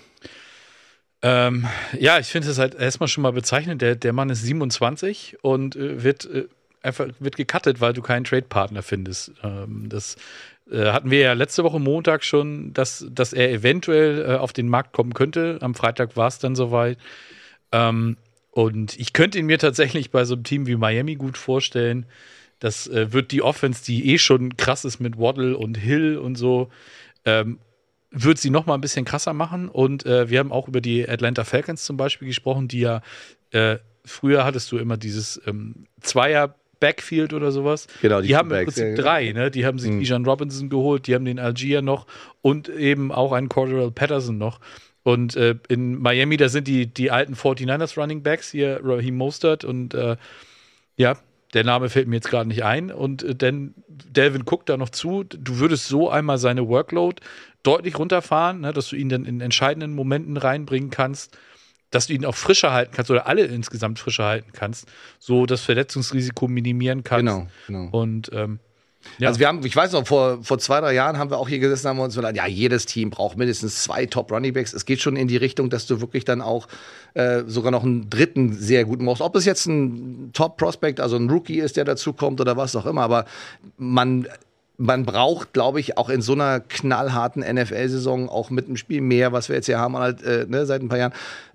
Ähm, 1.22 1.66
ja, 1.98 2.18
ich 2.18 2.26
finde 2.26 2.50
es 2.50 2.58
halt 2.58 2.74
erstmal 2.74 3.08
schon 3.08 3.22
mal 3.22 3.32
bezeichnend. 3.32 3.80
Der, 3.80 3.96
der 3.96 4.12
Mann 4.12 4.28
ist 4.28 4.42
27 4.42 5.38
und 5.40 5.74
äh, 5.74 6.02
wird 6.02 6.26
äh, 6.26 6.44
einfach 6.82 7.08
wird 7.18 7.36
gecuttet, 7.36 7.80
weil 7.80 7.94
du 7.94 8.02
keinen 8.02 8.24
Trade-Partner 8.24 8.82
findest. 8.82 9.32
Ähm, 9.42 9.88
das 9.88 10.16
äh, 10.70 10.92
hatten 10.92 11.10
wir 11.10 11.20
ja 11.20 11.32
letzte 11.32 11.64
Woche 11.64 11.80
Montag 11.80 12.24
schon, 12.24 12.72
dass, 12.74 13.06
dass 13.10 13.32
er 13.32 13.50
eventuell 13.50 14.22
äh, 14.22 14.36
auf 14.36 14.52
den 14.52 14.68
Markt 14.68 14.92
kommen 14.92 15.14
könnte. 15.14 15.58
Am 15.62 15.74
Freitag 15.74 16.16
war 16.16 16.28
es 16.28 16.38
dann 16.38 16.54
soweit. 16.54 16.98
Ähm, 17.72 18.18
und 18.50 18.98
ich 18.98 19.12
könnte 19.12 19.38
ihn 19.38 19.46
mir 19.46 19.58
tatsächlich 19.58 20.10
bei 20.10 20.24
so 20.24 20.34
einem 20.34 20.44
Team 20.44 20.66
wie 20.66 20.76
Miami 20.76 21.16
gut 21.16 21.36
vorstellen, 21.36 22.06
das 22.64 22.86
äh, 22.86 23.12
wird 23.12 23.30
die 23.30 23.42
Offense, 23.42 23.84
die 23.84 24.10
eh 24.10 24.16
schon 24.16 24.56
krass 24.56 24.86
ist 24.86 24.98
mit 24.98 25.18
Waddle 25.18 25.54
und 25.54 25.76
Hill 25.76 26.16
und 26.16 26.36
so, 26.36 26.70
ähm, 27.26 27.58
wird 28.10 28.38
sie 28.38 28.48
noch 28.48 28.64
mal 28.64 28.72
ein 28.72 28.80
bisschen 28.80 29.04
krasser 29.04 29.34
machen. 29.34 29.68
Und 29.68 30.06
äh, 30.06 30.30
wir 30.30 30.38
haben 30.38 30.50
auch 30.50 30.66
über 30.66 30.80
die 30.80 31.06
Atlanta 31.06 31.44
Falcons 31.44 31.84
zum 31.84 31.98
Beispiel 31.98 32.26
gesprochen, 32.26 32.66
die 32.66 32.80
ja 32.80 33.02
äh, 33.50 33.76
früher 34.02 34.46
hattest 34.46 34.72
du 34.72 34.78
immer 34.78 34.96
dieses 34.96 35.38
ähm, 35.46 35.88
Zweier 36.00 36.54
Backfield 36.80 37.34
oder 37.34 37.52
sowas. 37.52 37.86
Genau, 38.00 38.22
die, 38.22 38.28
die 38.28 38.36
haben 38.36 38.50
im 38.50 38.64
Prinzip 38.64 38.96
drei, 38.96 39.32
ne? 39.32 39.50
Die 39.50 39.66
haben 39.66 39.78
sich 39.78 39.90
mhm. 39.90 39.98
Bijan 39.98 40.24
Robinson 40.24 40.70
geholt, 40.70 41.06
die 41.06 41.14
haben 41.14 41.26
den 41.26 41.38
Algier 41.38 41.82
noch 41.82 42.06
und 42.40 42.70
eben 42.70 43.12
auch 43.12 43.32
einen 43.32 43.50
Cordell 43.50 43.90
Patterson 43.90 44.38
noch. 44.38 44.58
Und 45.02 45.36
äh, 45.36 45.56
in 45.68 46.00
Miami, 46.00 46.38
da 46.38 46.48
sind 46.48 46.66
die, 46.66 46.86
die 46.86 47.10
alten 47.10 47.34
49ers 47.34 48.00
Running 48.00 48.22
Backs 48.22 48.50
hier, 48.50 48.80
Raheem 48.82 49.16
Mostert 49.16 49.64
und 49.64 49.92
äh, 49.92 50.16
ja, 50.96 51.18
der 51.54 51.64
Name 51.64 51.88
fällt 51.88 52.08
mir 52.08 52.16
jetzt 52.16 52.28
gerade 52.28 52.48
nicht 52.48 52.64
ein. 52.64 52.90
Und 52.90 53.22
äh, 53.22 53.34
denn 53.34 53.74
Delvin 53.88 54.44
guckt 54.44 54.68
da 54.68 54.76
noch 54.76 54.90
zu. 54.90 55.24
Du 55.24 55.58
würdest 55.58 55.88
so 55.88 56.10
einmal 56.10 56.38
seine 56.38 56.68
Workload 56.68 57.22
deutlich 57.62 57.98
runterfahren, 57.98 58.60
ne, 58.60 58.72
dass 58.72 58.88
du 58.88 58.96
ihn 58.96 59.08
dann 59.08 59.24
in 59.24 59.40
entscheidenden 59.40 59.94
Momenten 59.94 60.36
reinbringen 60.36 60.90
kannst, 60.90 61.38
dass 61.90 62.08
du 62.08 62.12
ihn 62.12 62.24
auch 62.24 62.34
frischer 62.34 62.72
halten 62.72 62.92
kannst 62.94 63.10
oder 63.10 63.26
alle 63.26 63.44
insgesamt 63.44 63.98
frischer 63.98 64.24
halten 64.24 64.50
kannst, 64.52 64.86
so 65.18 65.46
das 65.46 65.62
Verletzungsrisiko 65.62 66.48
minimieren 66.48 67.04
kannst. 67.04 67.32
Genau, 67.32 67.46
genau. 67.66 67.88
Und 67.90 68.30
ähm, 68.32 68.58
ja. 69.18 69.28
Also 69.28 69.40
wir 69.40 69.48
haben, 69.48 69.64
ich 69.64 69.74
weiß 69.74 69.92
noch, 69.92 70.06
vor, 70.06 70.42
vor 70.42 70.58
zwei, 70.58 70.80
drei 70.80 70.94
Jahren 70.94 71.18
haben 71.18 71.30
wir 71.30 71.38
auch 71.38 71.48
hier 71.48 71.58
gesessen, 71.58 71.88
haben 71.88 71.98
wir 71.98 72.04
uns 72.04 72.16
gedacht, 72.16 72.36
ja, 72.36 72.46
jedes 72.46 72.86
Team 72.86 73.10
braucht 73.10 73.36
mindestens 73.36 73.82
zwei 73.82 74.06
Top 74.06 74.32
Running 74.32 74.52
Backs. 74.52 74.72
Es 74.72 74.84
geht 74.86 75.00
schon 75.00 75.16
in 75.16 75.28
die 75.28 75.36
Richtung, 75.36 75.70
dass 75.70 75.86
du 75.86 76.00
wirklich 76.00 76.24
dann 76.24 76.40
auch 76.40 76.68
äh, 77.14 77.42
sogar 77.46 77.70
noch 77.70 77.84
einen 77.84 78.10
dritten 78.10 78.52
sehr 78.52 78.84
guten 78.84 79.04
brauchst. 79.06 79.22
Ob 79.22 79.36
es 79.36 79.44
jetzt 79.44 79.66
ein 79.66 80.30
Top 80.32 80.56
Prospect, 80.56 81.00
also 81.00 81.16
ein 81.16 81.30
Rookie 81.30 81.58
ist, 81.58 81.76
der 81.76 81.84
dazu 81.84 82.12
kommt 82.12 82.40
oder 82.40 82.56
was 82.56 82.74
auch 82.76 82.86
immer, 82.86 83.02
aber 83.02 83.24
man 83.76 84.26
man 84.76 85.04
braucht, 85.04 85.52
glaube 85.52 85.78
ich, 85.78 85.96
auch 85.96 86.08
in 86.08 86.20
so 86.20 86.32
einer 86.32 86.58
knallharten 86.60 87.42
NFL-Saison, 87.42 88.28
auch 88.28 88.50
mit 88.50 88.66
einem 88.66 88.76
Spiel 88.76 89.00
mehr, 89.00 89.32
was 89.32 89.48
wir 89.48 89.54
jetzt 89.56 89.66
hier 89.66 89.78
haben, 89.78 89.96
halt, 89.96 90.22
äh, 90.22 90.46
ne, 90.48 90.66
seit 90.66 90.82
ein 90.82 90.88
paar 90.88 90.98
Jahren, 90.98 91.12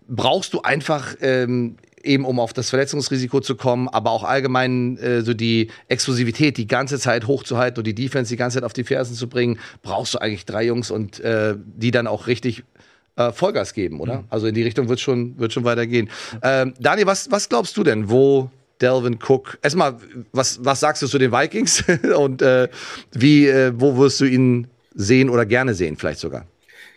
brauchst 0.08 0.54
du 0.54 0.62
einfach 0.62 1.16
ähm, 1.22 1.76
eben 2.04 2.26
um 2.26 2.40
auf 2.40 2.54
das 2.54 2.70
Verletzungsrisiko 2.70 3.40
zu 3.42 3.56
kommen, 3.56 3.88
aber 3.88 4.12
auch 4.12 4.24
allgemein 4.24 4.98
äh, 4.98 5.22
so 5.22 5.34
die 5.34 5.70
Explosivität 5.88 6.58
die 6.58 6.68
ganze 6.68 7.00
Zeit 7.00 7.28
hochzuhalten 7.28 7.80
und 7.80 7.88
die 7.88 7.96
Defense 7.96 8.30
die 8.30 8.38
ganze 8.38 8.56
Zeit 8.56 8.64
auf 8.64 8.74
die 8.74 8.84
Fersen 8.84 9.16
zu 9.16 9.28
bringen, 9.28 9.60
brauchst 9.82 10.14
du 10.14 10.20
eigentlich 10.20 10.46
drei 10.46 10.66
Jungs 10.66 10.92
und 10.92 11.20
äh, 11.20 11.56
die 11.58 11.92
dann 11.92 12.08
auch 12.08 12.28
richtig 12.28 12.64
äh, 13.16 13.32
Vollgas 13.32 13.74
geben, 13.74 14.00
oder? 14.00 14.20
Mhm. 14.20 14.24
Also 14.30 14.48
in 14.48 14.56
die 14.56 14.64
Richtung 14.64 14.90
wird 14.90 15.00
schon, 15.00 15.38
wird 15.38 15.54
schon 15.54 15.64
weitergehen. 15.64 16.10
Ähm, 16.42 16.74
Daniel, 16.80 17.08
was, 17.08 17.30
was 17.32 17.50
glaubst 17.50 17.76
du 17.78 17.84
denn, 17.84 18.10
wo 18.10 18.50
Delvin 18.82 19.20
Cook. 19.22 19.58
Erstmal, 19.62 19.96
was, 20.32 20.64
was 20.64 20.80
sagst 20.80 21.02
du 21.02 21.08
zu 21.08 21.18
den 21.18 21.32
Vikings 21.32 21.84
und 22.18 22.42
äh, 22.42 22.70
wie, 23.12 23.48
äh, 23.48 23.74
wo 23.76 23.98
wirst 23.98 24.22
du 24.22 24.26
ihn 24.26 24.68
sehen 24.96 25.30
oder 25.30 25.46
gerne 25.46 25.74
sehen, 25.74 25.98
vielleicht 25.98 26.20
sogar? 26.20 26.46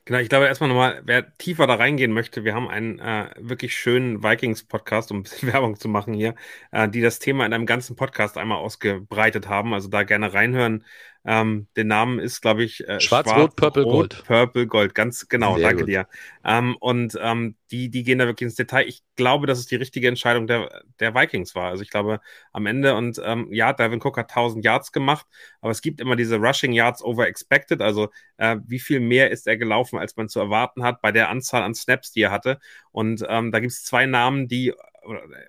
Genau, 0.04 0.18
ich 0.18 0.28
glaube 0.28 0.46
erstmal 0.46 0.68
nochmal, 0.68 1.00
wer 1.04 1.32
tiefer 1.38 1.66
da 1.68 1.74
reingehen 1.76 2.12
möchte, 2.12 2.42
wir 2.42 2.54
haben 2.54 2.68
einen 2.68 2.98
äh, 2.98 3.30
wirklich 3.38 3.76
schönen 3.76 4.20
Vikings-Podcast, 4.22 5.12
um 5.12 5.18
ein 5.20 5.22
bisschen 5.22 5.48
Werbung 5.52 5.76
zu 5.78 5.88
machen 5.88 6.12
hier, 6.12 6.34
äh, 6.72 6.88
die 6.88 7.00
das 7.00 7.20
Thema 7.20 7.46
in 7.46 7.52
einem 7.52 7.66
ganzen 7.66 7.94
Podcast 7.94 8.36
einmal 8.36 8.58
ausgebreitet 8.58 9.48
haben. 9.48 9.72
Also 9.74 9.88
da 9.88 10.02
gerne 10.02 10.32
reinhören. 10.34 10.84
Ähm, 11.24 11.68
der 11.76 11.84
Name 11.84 12.20
ist, 12.20 12.40
glaube 12.40 12.64
ich, 12.64 12.80
äh, 12.80 13.00
Schwarz, 13.00 13.28
Schwarz, 13.28 13.40
Rot, 13.40 13.56
Purple, 13.56 13.84
Rot, 13.84 13.92
Gold. 13.92 14.24
Purple, 14.26 14.66
Gold, 14.66 14.94
ganz 14.94 15.28
genau, 15.28 15.54
Sehr 15.54 15.68
danke 15.68 15.82
gut. 15.82 15.88
dir. 15.88 16.08
Ähm, 16.44 16.76
und 16.80 17.16
ähm, 17.22 17.54
die, 17.70 17.90
die 17.90 18.02
gehen 18.02 18.18
da 18.18 18.26
wirklich 18.26 18.46
ins 18.48 18.56
Detail. 18.56 18.88
Ich 18.88 19.02
glaube, 19.14 19.46
dass 19.46 19.58
es 19.58 19.66
die 19.66 19.76
richtige 19.76 20.08
Entscheidung 20.08 20.48
der, 20.48 20.82
der 20.98 21.14
Vikings 21.14 21.54
war. 21.54 21.70
Also 21.70 21.82
ich 21.84 21.90
glaube, 21.90 22.20
am 22.52 22.66
Ende 22.66 22.96
und 22.96 23.20
ähm, 23.24 23.48
ja, 23.52 23.72
Dalvin 23.72 24.00
Cook 24.02 24.18
hat 24.18 24.30
1000 24.30 24.64
Yards 24.64 24.90
gemacht, 24.90 25.26
aber 25.60 25.70
es 25.70 25.80
gibt 25.80 26.00
immer 26.00 26.16
diese 26.16 26.36
Rushing 26.36 26.72
Yards 26.72 27.02
over 27.02 27.28
expected, 27.28 27.80
also 27.80 28.08
äh, 28.36 28.56
wie 28.66 28.80
viel 28.80 28.98
mehr 28.98 29.30
ist 29.30 29.46
er 29.46 29.56
gelaufen, 29.56 29.98
als 29.98 30.16
man 30.16 30.28
zu 30.28 30.40
erwarten 30.40 30.82
hat 30.82 31.00
bei 31.02 31.12
der 31.12 31.30
Anzahl 31.30 31.62
an 31.62 31.74
Snaps, 31.74 32.10
die 32.10 32.22
er 32.22 32.32
hatte. 32.32 32.58
Und 32.90 33.24
ähm, 33.28 33.52
da 33.52 33.60
gibt 33.60 33.72
es 33.72 33.84
zwei 33.84 34.06
Namen, 34.06 34.48
die 34.48 34.74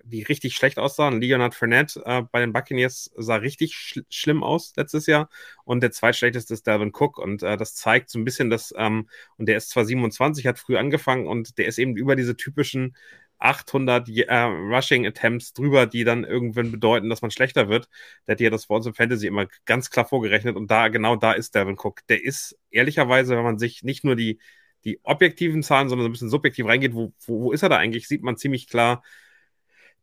die 0.03 0.23
richtig 0.23 0.55
schlecht 0.55 0.79
aussahen. 0.79 1.21
Leonard 1.21 1.55
Fournette 1.55 2.01
äh, 2.05 2.23
bei 2.31 2.39
den 2.39 2.53
Buccaneers 2.53 3.11
sah 3.17 3.35
richtig 3.35 3.75
schl 3.75 4.05
schlimm 4.09 4.43
aus 4.43 4.73
letztes 4.75 5.05
Jahr. 5.05 5.29
Und 5.63 5.81
der 5.81 5.91
zweitschlechteste 5.91 6.53
ist 6.53 6.67
Dalvin 6.67 6.91
Cook. 6.93 7.17
Und 7.17 7.43
äh, 7.43 7.57
das 7.57 7.75
zeigt 7.75 8.09
so 8.09 8.19
ein 8.19 8.25
bisschen, 8.25 8.49
dass, 8.49 8.73
ähm, 8.77 9.09
und 9.37 9.47
der 9.47 9.57
ist 9.57 9.69
zwar 9.69 9.85
27, 9.85 10.47
hat 10.47 10.59
früh 10.59 10.77
angefangen 10.77 11.27
und 11.27 11.57
der 11.57 11.67
ist 11.67 11.77
eben 11.77 11.95
über 11.95 12.15
diese 12.15 12.35
typischen 12.35 12.95
800 13.39 14.07
äh, 14.09 14.35
Rushing 14.35 15.05
Attempts 15.05 15.53
drüber, 15.53 15.85
die 15.85 16.03
dann 16.03 16.23
irgendwann 16.23 16.71
bedeuten, 16.71 17.09
dass 17.09 17.21
man 17.21 17.31
schlechter 17.31 17.67
wird. 17.69 17.89
Der 18.25 18.33
hat 18.33 18.39
ja 18.39 18.49
das 18.49 18.67
bei 18.67 18.77
im 18.77 18.93
Fantasy 18.93 19.27
immer 19.27 19.47
ganz 19.65 19.89
klar 19.89 20.05
vorgerechnet 20.05 20.55
und 20.55 20.71
da, 20.71 20.87
genau 20.87 21.15
da 21.15 21.33
ist 21.33 21.53
Dalvin 21.55 21.77
Cook. 21.77 22.01
Der 22.07 22.23
ist 22.23 22.57
ehrlicherweise, 22.71 23.35
wenn 23.35 23.43
man 23.43 23.59
sich 23.59 23.83
nicht 23.83 24.03
nur 24.05 24.15
die, 24.15 24.39
die 24.85 24.99
objektiven 25.03 25.61
Zahlen, 25.63 25.89
sondern 25.89 26.05
so 26.05 26.09
ein 26.09 26.13
bisschen 26.13 26.29
subjektiv 26.29 26.65
reingeht, 26.65 26.93
wo, 26.93 27.13
wo, 27.25 27.41
wo 27.43 27.51
ist 27.51 27.63
er 27.63 27.69
da 27.69 27.77
eigentlich, 27.77 28.07
sieht 28.07 28.23
man 28.23 28.37
ziemlich 28.37 28.67
klar, 28.67 29.03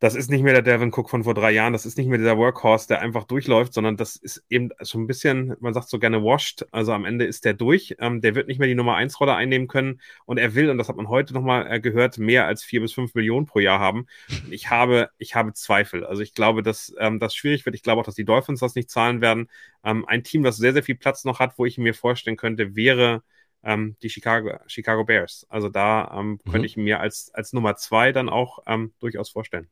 das 0.01 0.15
ist 0.15 0.31
nicht 0.31 0.43
mehr 0.43 0.55
der 0.55 0.63
Devin 0.63 0.93
Cook 0.95 1.11
von 1.11 1.25
vor 1.25 1.35
drei 1.35 1.51
Jahren, 1.51 1.75
das 1.75 1.85
ist 1.85 1.99
nicht 1.99 2.09
mehr 2.09 2.17
dieser 2.17 2.39
Workhorse, 2.39 2.89
der 2.89 3.03
einfach 3.03 3.25
durchläuft, 3.25 3.75
sondern 3.75 3.99
das 3.99 4.17
ist 4.17 4.43
eben 4.49 4.71
schon 4.83 5.03
ein 5.03 5.07
bisschen, 5.07 5.55
man 5.61 5.75
sagt 5.75 5.91
so 5.91 5.99
gerne 5.99 6.25
washed, 6.25 6.67
also 6.73 6.93
am 6.93 7.05
Ende 7.05 7.27
ist 7.27 7.45
der 7.45 7.53
durch, 7.53 7.97
ähm, 7.99 8.23
der 8.23 8.35
wird 8.35 8.49
nicht 8.49 8.59
mehr 8.59 8.67
die 8.67 8.75
Nummer 8.75 8.97
eins 8.97 9.21
Rolle 9.21 9.35
einnehmen 9.35 9.69
können 9.69 10.01
und 10.25 10.39
er 10.39 10.55
will, 10.55 10.71
und 10.71 10.79
das 10.79 10.89
hat 10.89 10.97
man 10.97 11.09
heute 11.11 11.35
nochmal 11.35 11.71
äh, 11.71 11.81
gehört, 11.81 12.17
mehr 12.17 12.47
als 12.47 12.65
vier 12.65 12.81
bis 12.81 12.95
fünf 12.95 13.15
Millionen 13.15 13.45
pro 13.45 13.59
Jahr 13.59 13.79
haben. 13.79 14.07
Ich 14.51 14.71
habe, 14.71 15.11
ich 15.19 15.35
habe 15.35 15.53
Zweifel. 15.53 16.05
Also 16.05 16.23
ich 16.23 16.33
glaube, 16.33 16.63
dass 16.63 16.95
ähm, 16.99 17.19
das 17.19 17.35
schwierig 17.35 17.67
wird. 17.67 17.77
Ich 17.77 17.83
glaube 17.83 18.01
auch, 18.01 18.07
dass 18.07 18.15
die 18.15 18.25
Dolphins 18.25 18.61
das 18.61 18.75
nicht 18.75 18.91
zahlen 18.91 19.21
werden. 19.21 19.49
Ähm, 19.85 20.07
ein 20.07 20.25
Team, 20.25 20.43
das 20.43 20.57
sehr, 20.57 20.73
sehr 20.73 20.83
viel 20.83 20.95
Platz 20.97 21.25
noch 21.25 21.41
hat, 21.41 21.59
wo 21.59 21.67
ich 21.67 21.77
mir 21.79 21.95
vorstellen 21.95 22.37
könnte, 22.37 22.75
wäre 22.75 23.23
ähm, 23.63 23.97
die 24.03 24.09
Chicago, 24.09 24.59
Chicago 24.67 25.05
Bears. 25.05 25.47
Also 25.51 25.69
da 25.69 26.11
ähm, 26.19 26.41
mhm. 26.45 26.51
könnte 26.51 26.67
ich 26.67 26.77
mir 26.77 27.01
als, 27.01 27.31
als 27.35 27.53
Nummer 27.53 27.77
zwei 27.77 28.13
dann 28.13 28.29
auch 28.31 28.61
ähm, 28.67 28.93
durchaus 28.99 29.31
vorstellen. 29.31 29.69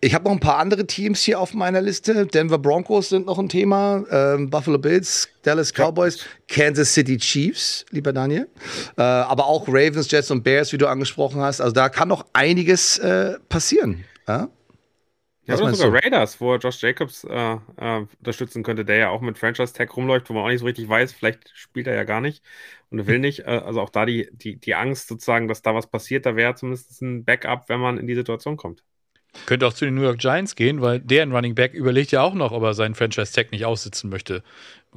Ich 0.00 0.14
habe 0.14 0.24
noch 0.24 0.32
ein 0.32 0.40
paar 0.40 0.58
andere 0.58 0.86
Teams 0.86 1.22
hier 1.22 1.38
auf 1.38 1.54
meiner 1.54 1.80
Liste. 1.80 2.26
Denver 2.26 2.58
Broncos 2.58 3.10
sind 3.10 3.26
noch 3.26 3.38
ein 3.38 3.48
Thema. 3.48 4.04
Ähm, 4.10 4.50
Buffalo 4.50 4.78
Bills, 4.78 5.28
Dallas 5.42 5.72
Cowboys. 5.72 6.26
Kansas 6.48 6.92
City 6.92 7.18
Chiefs, 7.18 7.86
lieber 7.90 8.12
Daniel. 8.12 8.48
Äh, 8.96 9.02
aber 9.02 9.46
auch 9.46 9.68
Ravens, 9.68 10.10
Jets 10.10 10.30
und 10.30 10.42
Bears, 10.42 10.72
wie 10.72 10.78
du 10.78 10.88
angesprochen 10.88 11.40
hast. 11.40 11.60
Also 11.60 11.72
da 11.72 11.88
kann 11.88 12.08
noch 12.08 12.26
einiges 12.32 12.98
äh, 12.98 13.38
passieren. 13.48 14.04
Ja? 14.26 14.48
Ja, 15.44 15.56
oder 15.56 15.74
sogar 15.74 16.00
du? 16.00 16.04
Raiders, 16.04 16.40
wo 16.40 16.54
Josh 16.56 16.80
Jacobs 16.82 17.24
äh, 17.24 17.56
äh, 17.76 18.06
unterstützen 18.18 18.62
könnte, 18.62 18.84
der 18.84 18.96
ja 18.96 19.08
auch 19.10 19.20
mit 19.20 19.38
Franchise 19.38 19.72
Tag 19.72 19.96
rumläuft, 19.96 20.30
wo 20.30 20.34
man 20.34 20.44
auch 20.44 20.48
nicht 20.48 20.60
so 20.60 20.66
richtig 20.66 20.88
weiß, 20.88 21.12
vielleicht 21.12 21.50
spielt 21.54 21.88
er 21.88 21.94
ja 21.94 22.04
gar 22.04 22.20
nicht 22.20 22.44
und 22.90 23.06
will 23.06 23.18
nicht. 23.18 23.40
Äh, 23.40 23.62
also 23.64 23.80
auch 23.80 23.90
da 23.90 24.06
die, 24.06 24.28
die, 24.32 24.56
die 24.58 24.74
Angst 24.74 25.08
sozusagen, 25.08 25.48
dass 25.48 25.62
da 25.62 25.74
was 25.74 25.88
passiert, 25.88 26.26
da 26.26 26.36
wäre 26.36 26.54
zumindest 26.54 27.02
ein 27.02 27.24
Backup, 27.24 27.68
wenn 27.68 27.80
man 27.80 27.98
in 27.98 28.06
die 28.06 28.14
Situation 28.14 28.56
kommt. 28.56 28.84
Könnte 29.46 29.66
auch 29.66 29.72
zu 29.72 29.84
den 29.84 29.94
New 29.94 30.02
York 30.02 30.18
Giants 30.18 30.56
gehen, 30.56 30.82
weil 30.82 31.00
deren 31.00 31.32
Running 31.32 31.54
Back 31.54 31.72
überlegt 31.72 32.12
ja 32.12 32.22
auch 32.22 32.34
noch, 32.34 32.52
ob 32.52 32.62
er 32.62 32.74
seinen 32.74 32.94
Franchise-Tag 32.94 33.50
nicht 33.50 33.64
aussitzen 33.64 34.10
möchte. 34.10 34.42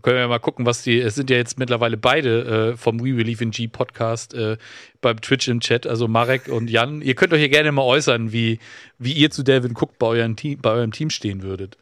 Können 0.02 0.18
wir 0.18 0.28
mal 0.28 0.40
gucken, 0.40 0.66
was 0.66 0.84
die, 0.84 1.00
es 1.00 1.16
sind 1.16 1.30
ja 1.30 1.38
jetzt 1.38 1.58
mittlerweile 1.58 1.96
beide 1.96 2.74
äh, 2.74 2.78
vom 2.78 3.00
We 3.00 3.14
Believe 3.14 3.42
in 3.42 3.52
G 3.52 3.68
Podcast 3.68 4.34
äh, 4.34 4.58
beim 5.00 5.22
Twitch 5.22 5.48
im 5.48 5.62
Chat, 5.62 5.88
also 5.88 6.10
Marek 6.10 6.50
und 6.50 6.70
Jan. 6.70 7.02
Ihr 7.02 7.16
könnt 7.16 7.32
euch 7.32 7.40
hier 7.40 7.50
gerne 7.50 7.72
mal 7.72 7.84
äußern, 7.84 8.34
wie, 8.34 8.60
wie 9.00 9.14
ihr 9.14 9.32
zu 9.32 9.42
Devin 9.42 9.72
Cook 9.72 9.98
bei, 9.98 10.08
euren 10.08 10.36
Team, 10.36 10.60
bei 10.62 10.72
eurem 10.72 10.92
Team 10.92 11.10
stehen 11.10 11.42
würdet. 11.42 11.78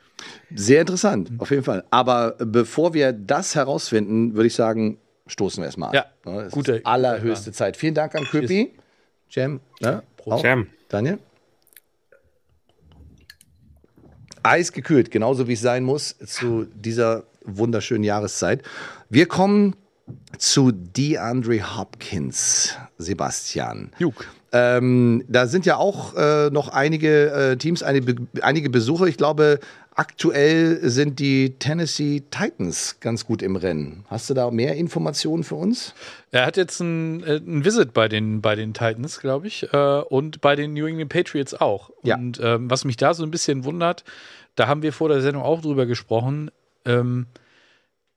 Sehr 0.53 0.81
interessant, 0.81 1.31
auf 1.39 1.49
jeden 1.49 1.63
Fall. 1.63 1.83
Aber 1.89 2.35
bevor 2.37 2.93
wir 2.93 3.13
das 3.13 3.55
herausfinden, 3.55 4.35
würde 4.35 4.47
ich 4.47 4.53
sagen, 4.53 4.99
stoßen 5.25 5.61
wir 5.61 5.65
erstmal 5.65 5.89
an. 5.89 5.95
Ja, 5.95 6.05
ne? 6.31 6.49
gute. 6.51 6.81
allerhöchste 6.83 7.51
Zeit. 7.51 7.77
Vielen 7.77 7.95
Dank 7.95 8.13
an 8.13 8.25
Köpi. 8.25 8.73
Jam. 9.29 9.59
Ne? 9.81 10.03
Jam. 10.43 10.67
Daniel? 10.87 11.17
Eisgekühlt, 14.43 15.11
genauso 15.11 15.47
wie 15.47 15.53
es 15.53 15.61
sein 15.61 15.83
muss 15.83 16.15
zu 16.25 16.65
dieser 16.75 17.23
wunderschönen 17.45 18.03
Jahreszeit. 18.03 18.63
Wir 19.09 19.27
kommen 19.27 19.75
zu 20.37 20.71
DeAndre 20.71 21.77
Hopkins, 21.77 22.75
Sebastian. 22.97 23.91
Juk. 23.99 24.25
Ähm, 24.51 25.23
da 25.27 25.47
sind 25.47 25.65
ja 25.65 25.77
auch 25.77 26.15
äh, 26.15 26.51
noch 26.51 26.69
einige 26.69 27.31
äh, 27.31 27.57
Teams, 27.57 27.81
einige, 27.81 28.15
einige 28.41 28.69
Besucher. 28.69 29.07
Ich 29.07 29.17
glaube, 29.17 29.59
aktuell 29.95 30.79
sind 30.89 31.19
die 31.19 31.55
Tennessee 31.59 32.23
Titans 32.31 32.99
ganz 32.99 33.25
gut 33.25 33.41
im 33.41 33.55
Rennen. 33.55 34.05
Hast 34.07 34.29
du 34.29 34.33
da 34.33 34.49
mehr 34.51 34.75
Informationen 34.75 35.43
für 35.43 35.55
uns? 35.55 35.93
Er 36.31 36.45
hat 36.45 36.57
jetzt 36.57 36.79
ein, 36.79 37.23
äh, 37.23 37.37
ein 37.37 37.63
Visit 37.65 37.93
bei 37.93 38.07
den, 38.07 38.41
bei 38.41 38.55
den 38.55 38.73
Titans, 38.73 39.19
glaube 39.19 39.47
ich, 39.47 39.71
äh, 39.71 40.01
und 40.01 40.41
bei 40.41 40.55
den 40.55 40.73
New 40.73 40.85
England 40.85 41.09
Patriots 41.09 41.53
auch. 41.53 41.91
Ja. 42.03 42.15
Und 42.15 42.39
ähm, 42.41 42.69
was 42.69 42.85
mich 42.85 42.97
da 42.97 43.13
so 43.13 43.23
ein 43.23 43.31
bisschen 43.31 43.65
wundert, 43.65 44.03
da 44.55 44.67
haben 44.67 44.81
wir 44.81 44.93
vor 44.93 45.09
der 45.09 45.21
Sendung 45.21 45.43
auch 45.43 45.61
drüber 45.61 45.85
gesprochen, 45.85 46.51
ähm, 46.85 47.27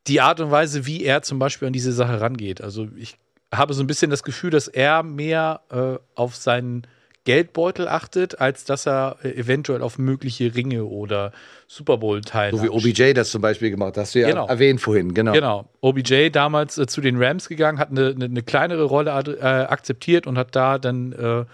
die 0.07 0.21
Art 0.21 0.41
und 0.41 0.51
Weise, 0.51 0.87
wie 0.87 1.05
er 1.05 1.23
zum 1.23 1.39
Beispiel 1.39 1.67
an 1.67 1.73
diese 1.73 1.93
Sache 1.93 2.21
rangeht. 2.21 2.61
Also 2.61 2.89
ich 2.97 3.17
habe 3.53 3.75
so 3.75 3.83
ein 3.83 3.87
bisschen 3.87 4.11
das 4.11 4.23
Gefühl, 4.23 4.51
dass 4.51 4.69
er 4.69 5.03
mehr 5.03 5.61
äh, 5.71 5.99
auf 6.15 6.37
seinen 6.37 6.87
Geldbeutel 7.27 7.89
achtet, 7.89 8.41
als 8.41 8.65
dass 8.65 8.87
er 8.87 9.17
äh, 9.23 9.31
eventuell 9.31 9.83
auf 9.83 9.99
mögliche 9.99 10.55
Ringe 10.55 10.85
oder 10.85 11.33
Super 11.67 11.99
Bowl-Teile. 11.99 12.57
So 12.57 12.62
wie 12.62 12.69
OBJ 12.71 13.12
das 13.12 13.31
zum 13.31 13.43
Beispiel 13.43 13.71
gemacht, 13.71 13.99
hast 13.99 14.15
du 14.15 14.21
ja 14.21 14.29
genau. 14.29 14.47
erwähnt 14.47 14.81
vorhin, 14.81 15.12
genau. 15.12 15.33
Genau. 15.33 15.69
OBJ 15.83 16.31
damals 16.31 16.79
äh, 16.79 16.87
zu 16.87 17.03
den 17.03 17.23
Rams 17.23 17.49
gegangen, 17.49 17.79
hat 17.79 17.91
eine, 17.91 18.11
eine, 18.11 18.25
eine 18.27 18.43
kleinere 18.43 18.85
Rolle 18.85 19.11
äh, 19.11 19.43
akzeptiert 19.45 20.27
und 20.27 20.39
hat 20.39 20.57
da 20.57 20.79
dann 20.79 21.12
äh, 21.12 21.45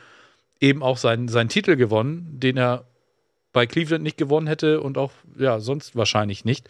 eben 0.61 0.83
auch 0.83 0.99
seinen, 0.99 1.27
seinen 1.29 1.49
Titel 1.49 1.75
gewonnen, 1.75 2.39
den 2.39 2.57
er 2.57 2.85
bei 3.53 3.67
Cleveland 3.67 4.05
nicht 4.05 4.19
gewonnen 4.19 4.47
hätte 4.47 4.81
und 4.81 4.99
auch 4.99 5.11
ja 5.39 5.59
sonst 5.59 5.97
wahrscheinlich 5.97 6.45
nicht. 6.45 6.69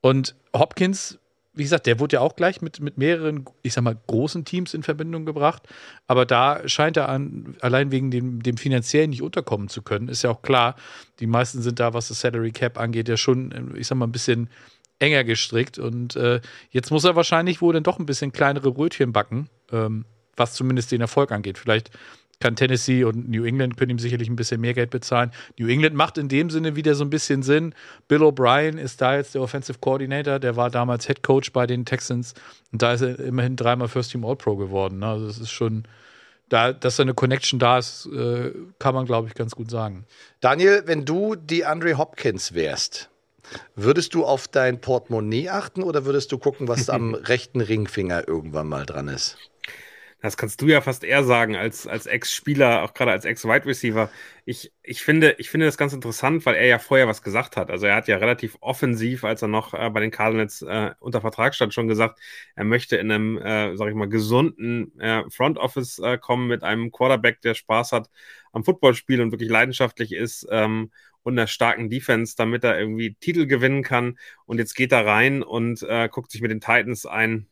Und 0.00 0.34
Hopkins 0.54 1.18
wie 1.54 1.62
gesagt, 1.62 1.86
der 1.86 2.00
wurde 2.00 2.14
ja 2.14 2.20
auch 2.20 2.34
gleich 2.36 2.62
mit, 2.62 2.80
mit 2.80 2.98
mehreren, 2.98 3.44
ich 3.62 3.74
sag 3.74 3.84
mal, 3.84 3.96
großen 4.06 4.44
Teams 4.44 4.74
in 4.74 4.82
Verbindung 4.82 5.24
gebracht. 5.24 5.62
Aber 6.06 6.26
da 6.26 6.66
scheint 6.68 6.96
er 6.96 7.08
an, 7.08 7.56
allein 7.60 7.92
wegen 7.92 8.10
dem, 8.10 8.42
dem 8.42 8.56
finanziellen 8.56 9.10
nicht 9.10 9.22
unterkommen 9.22 9.68
zu 9.68 9.82
können. 9.82 10.08
Ist 10.08 10.22
ja 10.22 10.30
auch 10.30 10.42
klar, 10.42 10.74
die 11.20 11.26
meisten 11.26 11.62
sind 11.62 11.78
da, 11.78 11.94
was 11.94 12.08
das 12.08 12.20
Salary 12.20 12.50
Cap 12.50 12.78
angeht, 12.78 13.08
ja 13.08 13.16
schon, 13.16 13.74
ich 13.76 13.86
sag 13.86 13.96
mal, 13.96 14.06
ein 14.06 14.12
bisschen 14.12 14.50
enger 14.98 15.22
gestrickt. 15.22 15.78
Und 15.78 16.16
äh, 16.16 16.40
jetzt 16.70 16.90
muss 16.90 17.04
er 17.04 17.14
wahrscheinlich 17.14 17.60
wohl 17.60 17.72
dann 17.72 17.84
doch 17.84 17.98
ein 17.98 18.06
bisschen 18.06 18.32
kleinere 18.32 18.72
Brötchen 18.72 19.12
backen, 19.12 19.48
ähm, 19.70 20.04
was 20.36 20.54
zumindest 20.54 20.90
den 20.90 21.00
Erfolg 21.00 21.30
angeht. 21.30 21.58
Vielleicht 21.58 21.90
kann 22.40 22.56
Tennessee 22.56 23.04
und 23.04 23.28
New 23.28 23.44
England 23.44 23.76
können 23.76 23.90
ihm 23.90 23.98
sicherlich 23.98 24.28
ein 24.28 24.36
bisschen 24.36 24.60
mehr 24.60 24.74
Geld 24.74 24.90
bezahlen. 24.90 25.30
New 25.58 25.68
England 25.68 25.94
macht 25.94 26.18
in 26.18 26.28
dem 26.28 26.50
Sinne 26.50 26.76
wieder 26.76 26.94
so 26.94 27.04
ein 27.04 27.10
bisschen 27.10 27.42
Sinn. 27.42 27.74
Bill 28.08 28.22
O'Brien 28.22 28.78
ist 28.78 29.00
da 29.00 29.16
jetzt 29.16 29.34
der 29.34 29.42
Offensive 29.42 29.78
Coordinator, 29.80 30.38
der 30.38 30.56
war 30.56 30.70
damals 30.70 31.06
Head 31.06 31.22
Coach 31.22 31.52
bei 31.52 31.66
den 31.66 31.84
Texans 31.84 32.34
und 32.72 32.82
da 32.82 32.94
ist 32.94 33.02
er 33.02 33.18
immerhin 33.18 33.56
dreimal 33.56 33.88
First 33.88 34.12
Team 34.12 34.24
All-Pro 34.24 34.56
geworden. 34.56 34.98
Ne? 34.98 35.06
Also 35.06 35.26
es 35.26 35.38
ist 35.38 35.50
schon, 35.50 35.84
da, 36.48 36.72
dass 36.72 36.96
da 36.96 37.02
eine 37.02 37.14
Connection 37.14 37.58
da 37.58 37.78
ist, 37.78 38.06
äh, 38.06 38.52
kann 38.78 38.94
man, 38.94 39.06
glaube 39.06 39.28
ich, 39.28 39.34
ganz 39.34 39.54
gut 39.54 39.70
sagen. 39.70 40.04
Daniel, 40.40 40.82
wenn 40.86 41.04
du 41.04 41.34
die 41.36 41.64
Andre 41.64 41.96
Hopkins 41.98 42.54
wärst, 42.54 43.10
würdest 43.74 44.14
du 44.14 44.24
auf 44.24 44.48
dein 44.48 44.80
Portemonnaie 44.80 45.48
achten 45.48 45.82
oder 45.82 46.04
würdest 46.04 46.32
du 46.32 46.38
gucken, 46.38 46.68
was 46.68 46.88
am 46.90 47.14
rechten 47.14 47.60
Ringfinger 47.60 48.26
irgendwann 48.26 48.68
mal 48.68 48.86
dran 48.86 49.08
ist? 49.08 49.36
Das 50.24 50.38
kannst 50.38 50.62
du 50.62 50.68
ja 50.68 50.80
fast 50.80 51.04
eher 51.04 51.22
sagen 51.22 51.54
als, 51.54 51.86
als 51.86 52.06
Ex-Spieler, 52.06 52.82
auch 52.82 52.94
gerade 52.94 53.10
als 53.10 53.26
Ex-Wide 53.26 53.66
Receiver. 53.66 54.08
Ich, 54.46 54.72
ich, 54.82 55.02
finde, 55.02 55.36
ich 55.36 55.50
finde 55.50 55.66
das 55.66 55.76
ganz 55.76 55.92
interessant, 55.92 56.46
weil 56.46 56.54
er 56.54 56.64
ja 56.64 56.78
vorher 56.78 57.06
was 57.06 57.20
gesagt 57.20 57.58
hat. 57.58 57.70
Also 57.70 57.84
er 57.84 57.96
hat 57.96 58.08
ja 58.08 58.16
relativ 58.16 58.56
offensiv, 58.62 59.24
als 59.24 59.42
er 59.42 59.48
noch 59.48 59.74
äh, 59.74 59.90
bei 59.90 60.00
den 60.00 60.10
Cardinals 60.10 60.62
äh, 60.62 60.92
unter 60.98 61.20
Vertrag 61.20 61.54
stand, 61.54 61.74
schon 61.74 61.88
gesagt, 61.88 62.20
er 62.56 62.64
möchte 62.64 62.96
in 62.96 63.10
einem, 63.12 63.36
äh, 63.36 63.76
sag 63.76 63.90
ich 63.90 63.94
mal, 63.94 64.08
gesunden 64.08 64.98
äh, 64.98 65.24
Front 65.28 65.58
Office 65.58 65.98
äh, 65.98 66.16
kommen 66.16 66.48
mit 66.48 66.62
einem 66.62 66.90
Quarterback, 66.90 67.42
der 67.42 67.52
Spaß 67.52 67.92
hat 67.92 68.08
am 68.50 68.64
Footballspiel 68.64 69.20
und 69.20 69.30
wirklich 69.30 69.50
leidenschaftlich 69.50 70.12
ist 70.12 70.46
ähm, 70.50 70.90
und 71.22 71.38
einer 71.38 71.48
starken 71.48 71.90
Defense, 71.90 72.34
damit 72.34 72.64
er 72.64 72.78
irgendwie 72.78 73.14
Titel 73.20 73.46
gewinnen 73.46 73.82
kann. 73.82 74.18
Und 74.46 74.56
jetzt 74.56 74.74
geht 74.74 74.92
er 74.92 75.04
rein 75.04 75.42
und 75.42 75.82
äh, 75.82 76.08
guckt 76.08 76.30
sich 76.30 76.40
mit 76.40 76.50
den 76.50 76.60
Titans 76.62 77.04
ein 77.04 77.46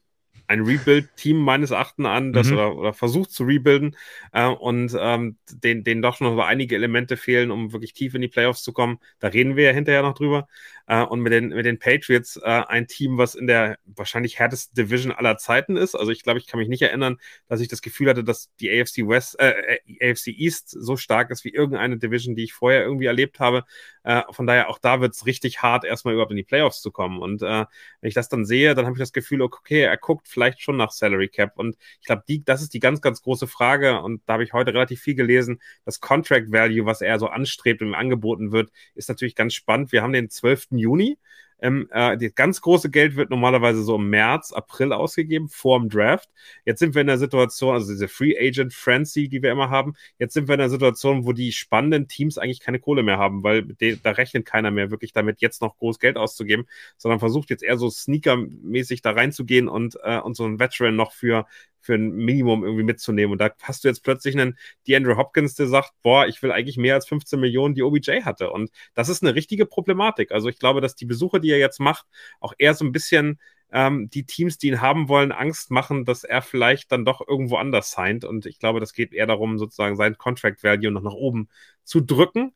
ein 0.46 0.62
Rebuild-Team 0.62 1.38
meines 1.38 1.70
Erachtens 1.70 2.06
an, 2.06 2.32
das 2.32 2.48
mhm. 2.48 2.52
oder, 2.54 2.76
oder, 2.76 2.92
versucht 2.92 3.30
zu 3.30 3.44
rebuilden 3.44 3.96
äh, 4.32 4.46
und 4.46 4.94
ähm, 4.98 5.36
denen, 5.50 5.82
denen 5.82 6.02
doch 6.02 6.20
noch 6.20 6.36
einige 6.38 6.74
Elemente 6.74 7.16
fehlen, 7.16 7.50
um 7.50 7.72
wirklich 7.72 7.94
tief 7.94 8.14
in 8.14 8.20
die 8.20 8.28
Playoffs 8.28 8.62
zu 8.62 8.72
kommen. 8.72 8.98
Da 9.18 9.28
reden 9.28 9.56
wir 9.56 9.64
ja 9.64 9.72
hinterher 9.72 10.02
noch 10.02 10.14
drüber. 10.14 10.46
Äh, 10.86 11.02
und 11.04 11.20
mit 11.20 11.32
den, 11.32 11.48
mit 11.48 11.64
den 11.64 11.78
Patriots 11.78 12.36
äh, 12.36 12.62
ein 12.66 12.86
Team, 12.86 13.18
was 13.18 13.34
in 13.34 13.46
der 13.46 13.78
wahrscheinlich 13.84 14.38
härtesten 14.38 14.74
Division 14.74 15.12
aller 15.12 15.38
Zeiten 15.38 15.76
ist. 15.76 15.94
Also 15.94 16.10
ich 16.10 16.22
glaube, 16.22 16.38
ich 16.38 16.46
kann 16.46 16.58
mich 16.58 16.68
nicht 16.68 16.82
erinnern, 16.82 17.18
dass 17.48 17.60
ich 17.60 17.68
das 17.68 17.82
Gefühl 17.82 18.08
hatte, 18.08 18.24
dass 18.24 18.50
die 18.60 18.70
AFC 18.70 19.08
West, 19.08 19.38
äh, 19.40 19.78
äh 19.88 20.12
AFC 20.12 20.28
East 20.28 20.70
so 20.70 20.96
stark 20.96 21.30
ist 21.30 21.44
wie 21.44 21.50
irgendeine 21.50 21.98
Division, 21.98 22.34
die 22.34 22.44
ich 22.44 22.52
vorher 22.52 22.82
irgendwie 22.82 23.06
erlebt 23.06 23.40
habe. 23.40 23.64
Äh, 24.04 24.22
von 24.30 24.46
daher 24.46 24.68
auch 24.68 24.78
da 24.78 25.00
wird 25.00 25.14
es 25.14 25.26
richtig 25.26 25.62
hart, 25.62 25.84
erstmal 25.84 26.14
überhaupt 26.14 26.32
in 26.32 26.36
die 26.36 26.42
Playoffs 26.42 26.80
zu 26.80 26.90
kommen. 26.90 27.20
Und 27.20 27.42
äh, 27.42 27.64
wenn 28.00 28.08
ich 28.08 28.14
das 28.14 28.28
dann 28.28 28.44
sehe, 28.44 28.74
dann 28.74 28.84
habe 28.86 28.96
ich 28.96 29.00
das 29.00 29.12
Gefühl, 29.12 29.42
okay, 29.42 29.82
er 29.82 29.96
guckt 29.96 30.21
vielleicht 30.24 30.62
schon 30.62 30.76
nach 30.76 30.90
Salary 30.90 31.28
Cap. 31.28 31.58
Und 31.58 31.76
ich 32.00 32.06
glaube, 32.06 32.22
das 32.44 32.62
ist 32.62 32.74
die 32.74 32.80
ganz, 32.80 33.00
ganz 33.00 33.22
große 33.22 33.46
Frage. 33.46 34.00
Und 34.00 34.22
da 34.26 34.34
habe 34.34 34.44
ich 34.44 34.52
heute 34.52 34.72
relativ 34.74 35.00
viel 35.00 35.14
gelesen. 35.14 35.60
Das 35.84 36.00
Contract 36.00 36.52
Value, 36.52 36.86
was 36.86 37.00
er 37.00 37.18
so 37.18 37.28
anstrebt 37.28 37.82
und 37.82 37.94
angeboten 37.94 38.52
wird, 38.52 38.70
ist 38.94 39.08
natürlich 39.08 39.34
ganz 39.34 39.54
spannend. 39.54 39.92
Wir 39.92 40.02
haben 40.02 40.12
den 40.12 40.30
12. 40.30 40.68
Juni. 40.72 41.18
Ähm, 41.62 41.88
äh, 41.92 42.18
das 42.18 42.34
ganz 42.34 42.60
große 42.60 42.90
Geld 42.90 43.16
wird 43.16 43.30
normalerweise 43.30 43.82
so 43.82 43.96
im 43.96 44.10
März, 44.10 44.52
April 44.52 44.92
ausgegeben, 44.92 45.48
vor 45.48 45.78
dem 45.78 45.88
Draft. 45.88 46.28
Jetzt 46.64 46.80
sind 46.80 46.94
wir 46.94 47.00
in 47.00 47.06
der 47.06 47.18
Situation, 47.18 47.74
also 47.74 47.90
diese 47.90 48.08
Free 48.08 48.36
Agent 48.38 48.74
Frenzy, 48.74 49.28
die 49.28 49.42
wir 49.42 49.52
immer 49.52 49.70
haben, 49.70 49.94
jetzt 50.18 50.34
sind 50.34 50.48
wir 50.48 50.54
in 50.54 50.60
der 50.60 50.70
Situation, 50.70 51.24
wo 51.24 51.32
die 51.32 51.52
spannenden 51.52 52.08
Teams 52.08 52.36
eigentlich 52.36 52.60
keine 52.60 52.80
Kohle 52.80 53.02
mehr 53.02 53.18
haben, 53.18 53.44
weil 53.44 53.62
da 54.02 54.10
rechnet 54.10 54.44
keiner 54.44 54.70
mehr 54.70 54.90
wirklich 54.90 55.12
damit, 55.12 55.40
jetzt 55.40 55.62
noch 55.62 55.78
groß 55.78 56.00
Geld 56.00 56.16
auszugeben, 56.16 56.66
sondern 56.96 57.20
versucht 57.20 57.50
jetzt 57.50 57.62
eher 57.62 57.78
so 57.78 57.88
sneakermäßig 57.88 59.00
da 59.02 59.12
reinzugehen 59.12 59.68
und, 59.68 59.96
äh, 60.02 60.18
und 60.18 60.36
so 60.36 60.44
einen 60.44 60.58
Veteran 60.58 60.96
noch 60.96 61.12
für 61.12 61.46
für 61.82 61.94
ein 61.94 62.12
Minimum 62.12 62.64
irgendwie 62.64 62.84
mitzunehmen. 62.84 63.32
Und 63.32 63.40
da 63.40 63.50
hast 63.62 63.84
du 63.84 63.88
jetzt 63.88 64.02
plötzlich 64.02 64.38
einen 64.38 64.56
DeAndre 64.86 65.16
Hopkins, 65.16 65.54
der 65.54 65.66
sagt, 65.66 65.92
boah, 66.02 66.26
ich 66.26 66.42
will 66.42 66.52
eigentlich 66.52 66.76
mehr 66.76 66.94
als 66.94 67.06
15 67.06 67.38
Millionen, 67.38 67.74
die 67.74 67.82
OBJ 67.82 68.22
hatte. 68.22 68.50
Und 68.50 68.70
das 68.94 69.08
ist 69.08 69.22
eine 69.22 69.34
richtige 69.34 69.66
Problematik. 69.66 70.32
Also 70.32 70.48
ich 70.48 70.58
glaube, 70.58 70.80
dass 70.80 70.94
die 70.94 71.06
Besuche, 71.06 71.40
die 71.40 71.50
er 71.50 71.58
jetzt 71.58 71.80
macht, 71.80 72.06
auch 72.40 72.54
eher 72.56 72.74
so 72.74 72.84
ein 72.84 72.92
bisschen 72.92 73.38
ähm, 73.72 74.10
die 74.10 74.24
Teams, 74.24 74.58
die 74.58 74.68
ihn 74.68 74.80
haben 74.80 75.08
wollen, 75.08 75.32
Angst 75.32 75.70
machen, 75.70 76.04
dass 76.04 76.24
er 76.24 76.42
vielleicht 76.42 76.92
dann 76.92 77.04
doch 77.04 77.26
irgendwo 77.26 77.56
anders 77.56 77.90
signed. 77.90 78.24
Und 78.24 78.46
ich 78.46 78.58
glaube, 78.58 78.80
das 78.80 78.92
geht 78.92 79.12
eher 79.12 79.26
darum, 79.26 79.58
sozusagen 79.58 79.96
sein 79.96 80.18
Contract 80.18 80.62
Value 80.62 80.90
noch 80.90 81.02
nach 81.02 81.14
oben 81.14 81.48
zu 81.82 82.00
drücken. 82.00 82.52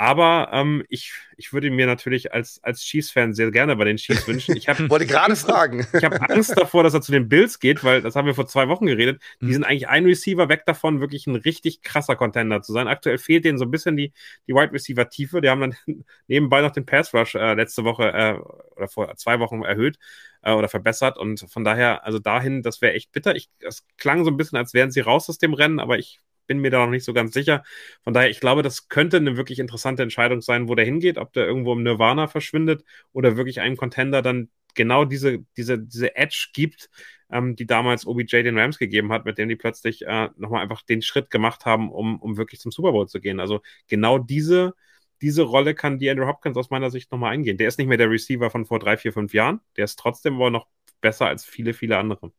Aber 0.00 0.50
ähm, 0.52 0.84
ich, 0.88 1.12
ich 1.36 1.52
würde 1.52 1.72
mir 1.72 1.88
natürlich 1.88 2.32
als, 2.32 2.62
als 2.62 2.82
Chiefs-Fan 2.82 3.34
sehr 3.34 3.50
gerne 3.50 3.74
bei 3.74 3.82
den 3.82 3.96
Chiefs 3.96 4.28
wünschen. 4.28 4.56
Ich 4.56 4.68
hab, 4.68 4.78
wollte 4.90 5.06
gerade 5.06 5.34
fragen. 5.34 5.84
Ich 5.92 6.04
habe 6.04 6.20
Angst 6.30 6.56
davor, 6.56 6.84
dass 6.84 6.94
er 6.94 7.00
zu 7.00 7.10
den 7.10 7.28
Bills 7.28 7.58
geht, 7.58 7.82
weil 7.82 8.00
das 8.00 8.14
haben 8.14 8.26
wir 8.26 8.36
vor 8.36 8.46
zwei 8.46 8.68
Wochen 8.68 8.86
geredet. 8.86 9.20
Die 9.40 9.46
hm. 9.46 9.54
sind 9.54 9.64
eigentlich 9.64 9.88
ein 9.88 10.04
Receiver 10.04 10.48
weg 10.48 10.62
davon, 10.66 11.00
wirklich 11.00 11.26
ein 11.26 11.34
richtig 11.34 11.82
krasser 11.82 12.14
Contender 12.14 12.62
zu 12.62 12.72
sein. 12.72 12.86
Aktuell 12.86 13.18
fehlt 13.18 13.44
denen 13.44 13.58
so 13.58 13.64
ein 13.64 13.72
bisschen 13.72 13.96
die, 13.96 14.12
die 14.46 14.54
Wide 14.54 14.72
Receiver-Tiefe. 14.72 15.40
Die 15.40 15.48
haben 15.48 15.62
dann 15.62 15.76
nebenbei 16.28 16.60
noch 16.60 16.70
den 16.70 16.86
Pass 16.86 17.12
Rush 17.12 17.34
äh, 17.34 17.54
letzte 17.54 17.82
Woche 17.82 18.12
äh, 18.12 18.38
oder 18.76 18.86
vor 18.86 19.16
zwei 19.16 19.40
Wochen 19.40 19.62
erhöht 19.62 19.98
äh, 20.42 20.52
oder 20.52 20.68
verbessert. 20.68 21.18
Und 21.18 21.44
von 21.50 21.64
daher, 21.64 22.04
also 22.04 22.20
dahin, 22.20 22.62
das 22.62 22.80
wäre 22.80 22.92
echt 22.92 23.10
bitter. 23.10 23.34
Ich, 23.34 23.50
es 23.58 23.84
klang 23.96 24.22
so 24.24 24.30
ein 24.30 24.36
bisschen, 24.36 24.58
als 24.58 24.74
wären 24.74 24.92
sie 24.92 25.00
raus 25.00 25.28
aus 25.28 25.38
dem 25.38 25.54
Rennen, 25.54 25.80
aber 25.80 25.98
ich 25.98 26.20
bin 26.48 26.58
mir 26.58 26.70
da 26.72 26.84
noch 26.84 26.90
nicht 26.90 27.04
so 27.04 27.12
ganz 27.12 27.32
sicher. 27.32 27.62
Von 28.02 28.14
daher, 28.14 28.30
ich 28.30 28.40
glaube, 28.40 28.62
das 28.62 28.88
könnte 28.88 29.18
eine 29.18 29.36
wirklich 29.36 29.60
interessante 29.60 30.02
Entscheidung 30.02 30.40
sein, 30.40 30.68
wo 30.68 30.74
der 30.74 30.84
hingeht, 30.84 31.18
ob 31.18 31.32
der 31.32 31.46
irgendwo 31.46 31.72
im 31.74 31.84
Nirvana 31.84 32.26
verschwindet 32.26 32.84
oder 33.12 33.36
wirklich 33.36 33.60
einem 33.60 33.76
Contender 33.76 34.22
dann 34.22 34.50
genau 34.74 35.04
diese, 35.04 35.40
diese, 35.56 35.78
diese 35.78 36.16
Edge 36.16 36.48
gibt, 36.52 36.90
ähm, 37.30 37.56
die 37.56 37.66
damals 37.66 38.06
OBJ 38.06 38.42
den 38.42 38.58
Rams 38.58 38.78
gegeben 38.78 39.12
hat, 39.12 39.24
mit 39.24 39.38
dem 39.38 39.48
die 39.48 39.56
plötzlich 39.56 40.06
äh, 40.06 40.30
nochmal 40.36 40.62
einfach 40.62 40.82
den 40.82 41.02
Schritt 41.02 41.30
gemacht 41.30 41.66
haben, 41.66 41.90
um, 41.92 42.20
um 42.20 42.36
wirklich 42.36 42.60
zum 42.60 42.72
Super 42.72 42.92
Bowl 42.92 43.08
zu 43.08 43.20
gehen. 43.20 43.40
Also 43.40 43.60
genau 43.88 44.18
diese, 44.18 44.74
diese 45.20 45.42
Rolle 45.42 45.74
kann 45.74 45.98
die 45.98 46.10
Andrew 46.10 46.26
Hopkins 46.26 46.56
aus 46.56 46.70
meiner 46.70 46.90
Sicht 46.90 47.10
nochmal 47.12 47.32
eingehen. 47.32 47.58
Der 47.58 47.68
ist 47.68 47.78
nicht 47.78 47.88
mehr 47.88 47.98
der 47.98 48.10
Receiver 48.10 48.50
von 48.50 48.66
vor 48.66 48.78
drei, 48.78 48.96
vier, 48.96 49.12
fünf 49.12 49.34
Jahren. 49.34 49.60
Der 49.76 49.84
ist 49.84 49.98
trotzdem 49.98 50.36
aber 50.36 50.50
noch 50.50 50.68
besser 51.00 51.26
als 51.26 51.44
viele, 51.44 51.74
viele 51.74 51.98
andere. 51.98 52.32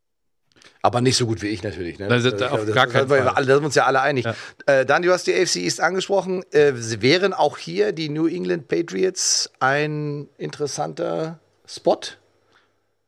Aber 0.82 1.02
nicht 1.02 1.18
so 1.18 1.26
gut 1.26 1.42
wie 1.42 1.48
ich 1.48 1.62
natürlich. 1.62 2.00
Ne? 2.00 2.08
Also, 2.08 2.32
das, 2.32 2.52
auf 2.52 2.66
das, 2.66 2.74
gar 2.74 2.88
keinen 2.88 3.10
Fall. 3.10 3.24
Da 3.24 3.36
sind 3.36 3.48
wir 3.48 3.66
uns 3.66 3.76
ja 3.76 3.86
alle 3.86 4.02
einig. 4.02 4.26
Ja. 4.26 4.36
Äh, 4.66 4.86
dann, 4.86 5.02
du 5.02 5.12
hast 5.12 5.28
die 5.28 5.34
AFC 5.34 5.58
East 5.58 5.82
angesprochen. 5.82 6.44
Äh, 6.52 6.74
wären 7.02 7.34
auch 7.34 7.58
hier 7.58 7.92
die 7.92 8.10
New 8.10 8.28
England 8.28 8.68
Patriots 8.68 9.52
ein 9.60 10.30
interessanter 10.38 11.40
Spot? 11.66 12.00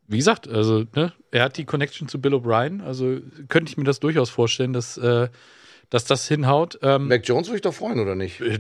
Wie 0.08 0.18
gesagt, 0.18 0.50
also 0.50 0.84
ne, 0.94 1.14
er 1.32 1.44
hat 1.44 1.58
die 1.58 1.64
Connection 1.64 2.10
zu 2.10 2.20
Bill 2.20 2.34
O'Brien. 2.34 2.84
Also 2.84 3.20
könnte 3.48 3.72
ich 3.72 3.78
mir 3.78 3.86
das 3.86 4.02
durchaus 4.02 4.30
vorstellen, 4.30 4.74
dass 4.74 4.98
äh, 4.98 5.30
dass 5.92 6.06
das 6.06 6.26
hinhaut. 6.28 6.80
Ähm, 6.82 7.10
Mac 7.10 7.28
Jones 7.28 7.50
würde 7.50 7.58
ich 7.58 7.62
doch 7.62 7.74
freuen, 7.74 8.00
oder 8.00 8.16
nicht? 8.16 8.40
Äh, 8.40 8.60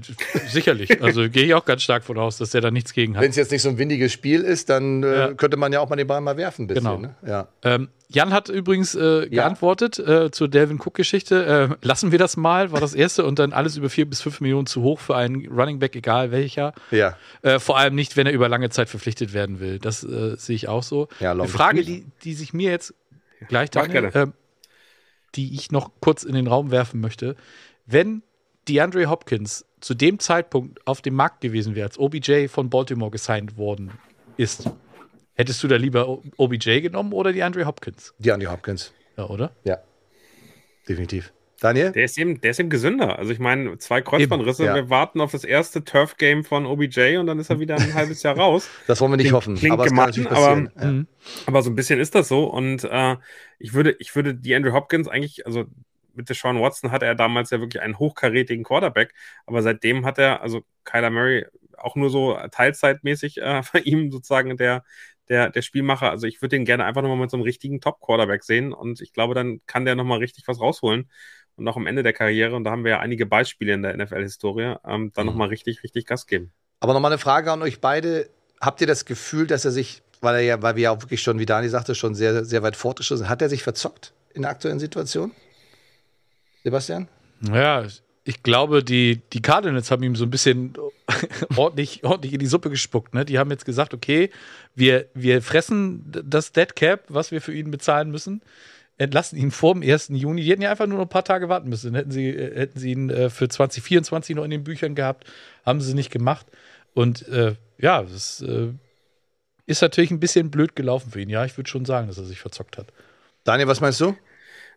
sicherlich. 0.50 1.02
Also 1.02 1.30
gehe 1.30 1.46
ich 1.46 1.54
auch 1.54 1.64
ganz 1.64 1.82
stark 1.82 2.04
von 2.04 2.18
aus, 2.18 2.38
dass 2.38 2.52
der 2.52 2.60
da 2.60 2.72
nichts 2.72 2.94
gegen 2.94 3.16
hat. 3.16 3.24
Wenn 3.24 3.32
es 3.32 3.38
jetzt 3.38 3.52
nicht 3.52 3.62
so 3.62 3.70
ein 3.70 3.78
windiges 3.78 4.12
Spiel 4.12 4.42
ist, 4.42 4.70
dann 4.70 5.02
äh, 5.02 5.16
ja. 5.16 5.34
könnte 5.34 5.56
man 5.56 5.72
ja 5.72 5.80
auch 5.80 5.90
mal 5.90 5.96
den 5.96 6.08
Ball 6.08 6.20
mal 6.20 6.36
werfen. 6.36 6.64
Ein 6.64 6.68
bisschen, 6.68 6.84
genau. 6.84 6.98
Ne? 6.98 7.16
Ja. 7.26 7.48
Ähm, 7.64 7.88
Jan 8.10 8.34
hat 8.34 8.50
übrigens 8.50 8.96
äh, 8.96 9.30
geantwortet 9.30 9.98
äh, 9.98 10.30
zur 10.32 10.50
Delvin 10.50 10.78
Cook-Geschichte. 10.78 11.70
Äh, 11.82 11.88
lassen 11.88 12.12
wir 12.12 12.20
das 12.20 12.36
mal, 12.36 12.74
war 12.74 12.82
das 12.82 12.94
erste. 12.94 13.26
Und 13.26 13.40
dann 13.40 13.54
alles 13.54 13.78
über 13.78 13.90
vier 13.90 14.10
bis 14.10 14.22
fünf 14.22 14.42
Millionen 14.42 14.68
zu 14.68 14.82
hoch 14.82 15.00
für 15.00 15.16
einen 15.16 15.48
Running 15.48 15.80
Back, 15.80 15.96
egal 15.96 16.32
welcher. 16.32 16.74
Ja. 16.92 17.18
Äh, 17.44 17.60
vor 17.60 17.78
allem 17.78 17.96
nicht, 17.96 18.18
wenn 18.18 18.28
er 18.28 18.34
über 18.34 18.50
lange 18.50 18.70
Zeit 18.70 18.90
verpflichtet 18.90 19.32
werden 19.32 19.62
will. 19.62 19.80
Das 19.80 20.02
sehe 20.02 20.56
ich 20.56 20.68
auch 20.68 20.84
so. 20.84 21.08
Ja, 21.22 21.32
Eine 21.32 21.48
Frage, 21.48 21.84
die, 21.86 22.06
die 22.24 22.34
sich 22.34 22.54
mir 22.54 22.72
jetzt 22.72 22.94
gleich 23.48 23.70
Daniel, 23.70 24.34
die 25.36 25.54
ich 25.54 25.72
noch 25.72 25.92
kurz 26.02 26.24
in 26.24 26.34
den 26.34 26.48
Raum 26.48 26.72
werfen 26.72 27.00
möchte 27.00 27.36
wenn 27.86 28.24
DeAndre 28.68 29.10
Hopkins 29.10 29.66
zu 29.80 29.94
dem 29.94 30.20
Zeitpunkt 30.20 30.86
auf 30.86 31.02
dem 31.02 31.16
Markt 31.16 31.42
gewesen 31.42 31.76
wäre, 31.76 31.88
als 31.88 31.98
OBJ 31.98 32.48
von 32.48 32.70
Baltimore 32.70 33.12
gesigned 33.12 33.58
worden 33.58 33.92
ist, 34.38 34.70
hättest 35.34 35.64
du 35.64 35.68
da 35.68 35.76
lieber 35.76 36.20
OBJ 36.38 36.82
genommen 36.82 37.14
oder 37.14 37.34
DeAndre 37.34 37.66
Hopkins? 37.66 38.14
DeAndre 38.20 38.52
Hopkins. 38.52 38.94
Ja, 39.18 39.28
oder? 39.28 39.52
Ja. 39.64 39.80
Definitiv. 40.88 41.34
Daniel? 41.62 41.92
Der 41.92 42.06
ist 42.06 42.18
eben, 42.18 42.42
der 42.42 42.52
ist 42.52 42.60
eben 42.60 42.72
gesünder. 42.72 43.20
Also 43.20 43.32
ich 43.32 43.38
meine, 43.38 43.78
zwei 43.78 44.02
Kreuzbandrisse, 44.02 44.66
ja. 44.66 44.74
wir 44.74 44.90
warten 44.90 45.22
auf 45.22 45.32
das 45.32 45.44
erste 45.44 45.84
Turf-Game 45.84 46.44
von 46.44 46.66
OBJ 46.66 47.18
und 47.18 47.28
dann 47.28 47.38
ist 47.38 47.52
er 47.52 47.60
wieder 47.60 47.76
ein 47.76 47.94
halbes 47.94 48.24
Jahr 48.24 48.36
raus. 48.36 48.68
Das 48.88 49.00
wollen 49.00 49.12
wir 49.12 49.18
nicht 49.18 49.26
klingt, 49.26 49.36
hoffen. 49.36 49.56
Klingt 49.56 49.74
aber, 49.74 49.86
gemein, 49.86 50.28
aber, 50.28 50.72
ja. 50.82 51.04
aber, 51.46 51.62
so 51.62 51.70
ein 51.70 51.76
bisschen 51.76 52.00
ist 52.00 52.16
das 52.16 52.28
so. 52.28 52.46
Und 52.46 52.84
äh, 52.86 53.16
ich 53.60 53.76
würde, 53.76 53.96
ich 54.00 54.16
würde 54.16 54.34
die 54.34 54.56
Andrew 54.56 54.74
Hopkins 54.74 55.08
eigentlich, 55.08 55.46
also 55.46 55.66
mit 56.16 56.30
Deshaun 56.30 56.60
Watson 56.60 56.92
hatte 56.92 57.06
er 57.06 57.14
damals 57.14 57.52
ja 57.52 57.60
wirklich 57.60 57.82
einen 57.82 58.00
hochkarätigen 58.00 58.64
Quarterback, 58.64 59.14
aber 59.46 59.62
seitdem 59.62 60.04
hat 60.04 60.18
er, 60.18 60.42
also 60.42 60.64
Kyler 60.84 61.12
Murray, 61.12 61.46
auch 61.78 61.96
nur 61.96 62.10
so 62.10 62.38
teilzeitmäßig 62.52 63.38
äh, 63.38 63.62
bei 63.74 63.80
ihm 63.82 64.12
sozusagen 64.12 64.58
der, 64.58 64.84
der, 65.30 65.50
der 65.50 65.62
Spielmacher. 65.62 66.10
Also 66.10 66.28
ich 66.28 66.42
würde 66.42 66.56
den 66.56 66.66
gerne 66.66 66.86
einfach 66.86 67.02
nochmal 67.02 67.18
mit 67.18 67.32
so 67.32 67.38
einem 67.38 67.44
richtigen 67.44 67.82
Top-Quarterback 67.82 68.44
sehen 68.44 68.74
und 68.74 69.00
ich 69.00 69.14
glaube, 69.14 69.34
dann 69.36 69.62
kann 69.68 69.86
der 69.86 69.96
nochmal 69.96 70.20
richtig 70.20 70.48
was 70.48 70.60
rausholen. 70.60 71.10
Und 71.62 71.68
auch 71.68 71.78
am 71.78 71.86
Ende 71.86 72.02
der 72.02 72.14
Karriere, 72.14 72.56
und 72.56 72.64
da 72.64 72.72
haben 72.72 72.84
wir 72.84 72.92
ja 72.92 73.00
einige 73.00 73.28
Beispiele 73.28 73.74
in 73.74 73.84
der 73.84 73.96
NFL-Historie, 73.96 74.78
ähm, 74.84 75.12
dann 75.14 75.26
mhm. 75.26 75.32
nochmal 75.32 75.50
richtig, 75.50 75.84
richtig 75.84 76.08
Gas 76.08 76.26
geben. 76.26 76.52
Aber 76.80 76.94
nochmal 76.94 77.12
eine 77.12 77.20
Frage 77.20 77.52
an 77.52 77.62
euch 77.62 77.80
beide. 77.80 78.30
Habt 78.60 78.82
ihr 78.82 78.88
das 78.88 79.06
Gefühl, 79.06 79.46
dass 79.46 79.64
er 79.64 79.72
sich, 79.72 80.02
weil 80.22 80.36
er 80.36 80.42
ja, 80.42 80.62
weil 80.62 80.76
wir 80.76 80.84
ja 80.84 80.92
auch 80.92 81.02
wirklich 81.02 81.22
schon, 81.22 81.38
wie 81.38 81.46
Dani 81.46 81.70
sagte, 81.70 81.94
schon 81.94 82.16
sehr, 82.16 82.44
sehr 82.46 82.64
weit 82.64 82.76
fortgeschritten 82.76 83.20
sind, 83.20 83.30
hat 83.30 83.44
er 83.44 83.50
sich 83.50 83.62
verzockt 83.62 84.12
in 84.34 84.42
der 84.42 84.52
aktuellen 84.52 84.80
Situation? 84.80 85.32
Sebastian? 86.64 87.08
Ja, 87.42 87.86
ich 88.24 88.44
glaube, 88.44 88.84
die, 88.84 89.22
die 89.34 89.42
Cardinals 89.42 89.92
haben 89.92 90.04
ihm 90.04 90.16
so 90.16 90.26
ein 90.26 90.32
bisschen 90.32 90.74
ordentlich, 91.56 92.04
ordentlich 92.04 92.34
in 92.34 92.40
die 92.40 92.48
Suppe 92.48 92.72
gespuckt. 92.72 93.14
Ne? 93.14 93.24
Die 93.24 93.38
haben 93.38 93.52
jetzt 93.52 93.66
gesagt, 93.66 93.94
okay, 93.94 94.32
wir, 94.74 95.06
wir 95.14 95.42
fressen 95.44 96.06
das 96.26 96.52
Dead 96.52 96.76
Cap, 96.76 97.06
was 97.10 97.32
wir 97.32 97.42
für 97.42 97.54
ihn 97.54 97.70
bezahlen 97.70 98.10
müssen, 98.10 98.42
entlassen 98.98 99.38
ihn 99.38 99.52
vor 99.52 99.74
dem 99.74 99.84
1. 99.84 100.10
Juni. 100.10 100.44
Die 100.44 100.52
hätten 100.52 100.62
ja 100.62 100.72
einfach 100.72 100.88
nur 100.88 100.98
noch 100.98 101.06
ein 101.06 101.10
paar 101.10 101.24
Tage 101.24 101.50
warten 101.50 101.70
müssen. 101.70 101.96
Hätten 101.96 102.12
sie, 102.12 102.30
äh, 102.30 102.56
hätten 102.60 102.80
sie 102.80 102.92
ihn 102.92 103.10
äh, 103.10 103.30
für 103.30 103.50
2024 103.50 104.36
noch 104.36 104.44
in 104.44 104.52
den 104.52 104.64
Büchern 104.64 104.96
gehabt, 104.96 105.26
haben 105.66 105.82
sie 105.82 105.94
nicht 105.94 106.12
gemacht. 106.12 106.46
Und 106.94 107.28
äh, 107.30 107.56
ja, 107.78 108.04
das 108.04 108.42
äh, 108.42 108.70
ist 109.66 109.82
natürlich 109.82 110.12
ein 110.12 110.20
bisschen 110.20 110.52
blöd 110.52 110.76
gelaufen 110.76 111.12
für 111.12 111.22
ihn. 111.22 111.30
Ja, 111.30 111.46
ich 111.46 111.58
würde 111.58 111.70
schon 111.70 111.86
sagen, 111.86 112.08
dass 112.08 112.18
er 112.18 112.26
sich 112.26 112.40
verzockt 112.40 112.78
hat. 112.78 112.94
Daniel, 113.44 113.68
was 113.68 113.82
meinst 113.82 114.00
du? 114.02 114.16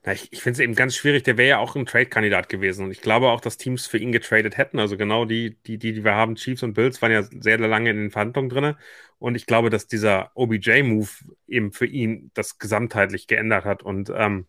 Na, 0.07 0.13
ich, 0.13 0.31
ich 0.33 0.43
finde 0.43 0.55
es 0.59 0.61
eben 0.61 0.75
ganz 0.75 0.95
schwierig. 0.95 1.23
Der 1.25 1.39
wäre 1.39 1.49
ja 1.49 1.59
auch 1.59 1.77
ein 1.77 1.87
Trade-Kandidat 1.87 2.49
gewesen. 2.51 2.85
Und 2.85 2.91
ich 2.91 3.01
glaube 3.01 3.31
auch, 3.31 3.41
dass 3.41 3.57
Teams 3.57 3.87
für 3.87 3.97
ihn 3.99 4.13
getradet 4.13 4.59
hätten. 4.59 4.79
Also 4.79 4.97
genau 4.99 5.25
die, 5.25 5.57
die, 5.67 5.79
die, 5.79 5.95
die 5.95 6.05
wir 6.05 6.15
haben, 6.15 6.37
Chiefs 6.37 6.63
und 6.63 6.75
Bills, 6.75 7.01
waren 7.01 7.13
ja 7.13 7.23
sehr, 7.23 7.59
lange 7.59 7.91
in 7.91 7.97
den 7.97 8.11
Verhandlungen 8.11 8.51
drin. 8.51 8.75
Und 9.19 9.35
ich 9.35 9.47
glaube, 9.47 9.71
dass 9.71 9.87
dieser 9.87 10.31
OBJ-Move 10.35 11.09
eben 11.49 11.73
für 11.73 11.87
ihn 11.87 12.31
das 12.35 12.59
gesamtheitlich 12.59 13.27
geändert 13.27 13.65
hat. 13.65 13.83
Und 13.83 14.11
ähm, 14.15 14.47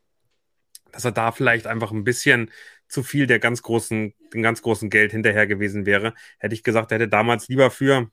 dass 0.91 1.05
er 1.05 1.11
da 1.13 1.31
vielleicht 1.31 1.67
einfach 1.67 1.91
ein 1.91 2.03
bisschen 2.03 2.51
zu 2.87 3.03
viel 3.03 3.27
der 3.27 3.39
ganz 3.39 3.61
großen, 3.61 4.13
den 4.33 4.41
ganz 4.43 4.61
großen 4.61 4.89
Geld 4.89 5.11
hinterher 5.11 5.47
gewesen 5.47 5.85
wäre. 5.85 6.13
Hätte 6.37 6.55
ich 6.55 6.63
gesagt, 6.63 6.91
er 6.91 6.95
hätte 6.99 7.07
damals 7.09 7.47
lieber 7.47 7.71
für 7.71 8.11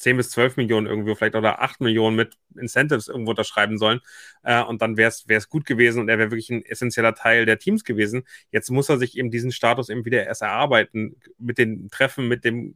10 0.00 0.16
bis 0.16 0.30
12 0.30 0.56
Millionen 0.56 0.86
irgendwie, 0.86 1.14
vielleicht 1.14 1.34
oder 1.34 1.60
8 1.60 1.80
Millionen 1.80 2.16
mit 2.16 2.36
Incentives 2.58 3.08
irgendwo 3.08 3.30
unterschreiben 3.30 3.78
sollen. 3.78 4.00
Äh, 4.42 4.62
und 4.62 4.82
dann 4.82 4.96
wäre 4.96 5.10
es 5.10 5.48
gut 5.48 5.66
gewesen 5.66 6.00
und 6.00 6.08
er 6.08 6.18
wäre 6.18 6.30
wirklich 6.30 6.50
ein 6.50 6.64
essentieller 6.64 7.14
Teil 7.14 7.46
der 7.46 7.58
Teams 7.58 7.84
gewesen. 7.84 8.24
Jetzt 8.50 8.70
muss 8.70 8.88
er 8.88 8.98
sich 8.98 9.16
eben 9.16 9.30
diesen 9.30 9.52
Status 9.52 9.88
eben 9.88 10.04
wieder 10.04 10.24
erst 10.24 10.42
erarbeiten 10.42 11.16
mit 11.38 11.58
den 11.58 11.90
Treffen, 11.90 12.28
mit 12.28 12.44
dem 12.44 12.74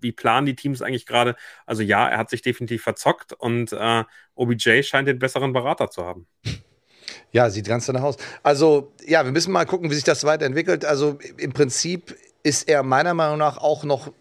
wie 0.00 0.12
planen 0.12 0.46
die 0.46 0.54
Teams 0.54 0.82
eigentlich 0.82 1.06
gerade? 1.06 1.36
Also 1.64 1.82
ja, 1.82 2.06
er 2.06 2.18
hat 2.18 2.28
sich 2.28 2.42
definitiv 2.42 2.82
verzockt 2.82 3.32
und 3.32 3.72
äh, 3.72 4.04
OBJ 4.34 4.82
scheint 4.82 5.08
den 5.08 5.18
besseren 5.18 5.54
Berater 5.54 5.90
zu 5.90 6.04
haben. 6.04 6.26
Ja, 7.32 7.50
sieht 7.50 7.66
ganz 7.66 7.86
danach 7.86 8.02
aus. 8.02 8.16
Also, 8.42 8.92
ja, 9.06 9.24
wir 9.24 9.32
müssen 9.32 9.52
mal 9.52 9.64
gucken, 9.64 9.90
wie 9.90 9.94
sich 9.94 10.04
das 10.04 10.24
weiterentwickelt. 10.24 10.84
Also, 10.84 11.18
im 11.38 11.52
Prinzip 11.52 12.16
ist 12.42 12.68
er 12.68 12.82
meiner 12.82 13.14
Meinung 13.14 13.38
nach 13.38 13.58
auch 13.58 13.84
noch 13.84 14.12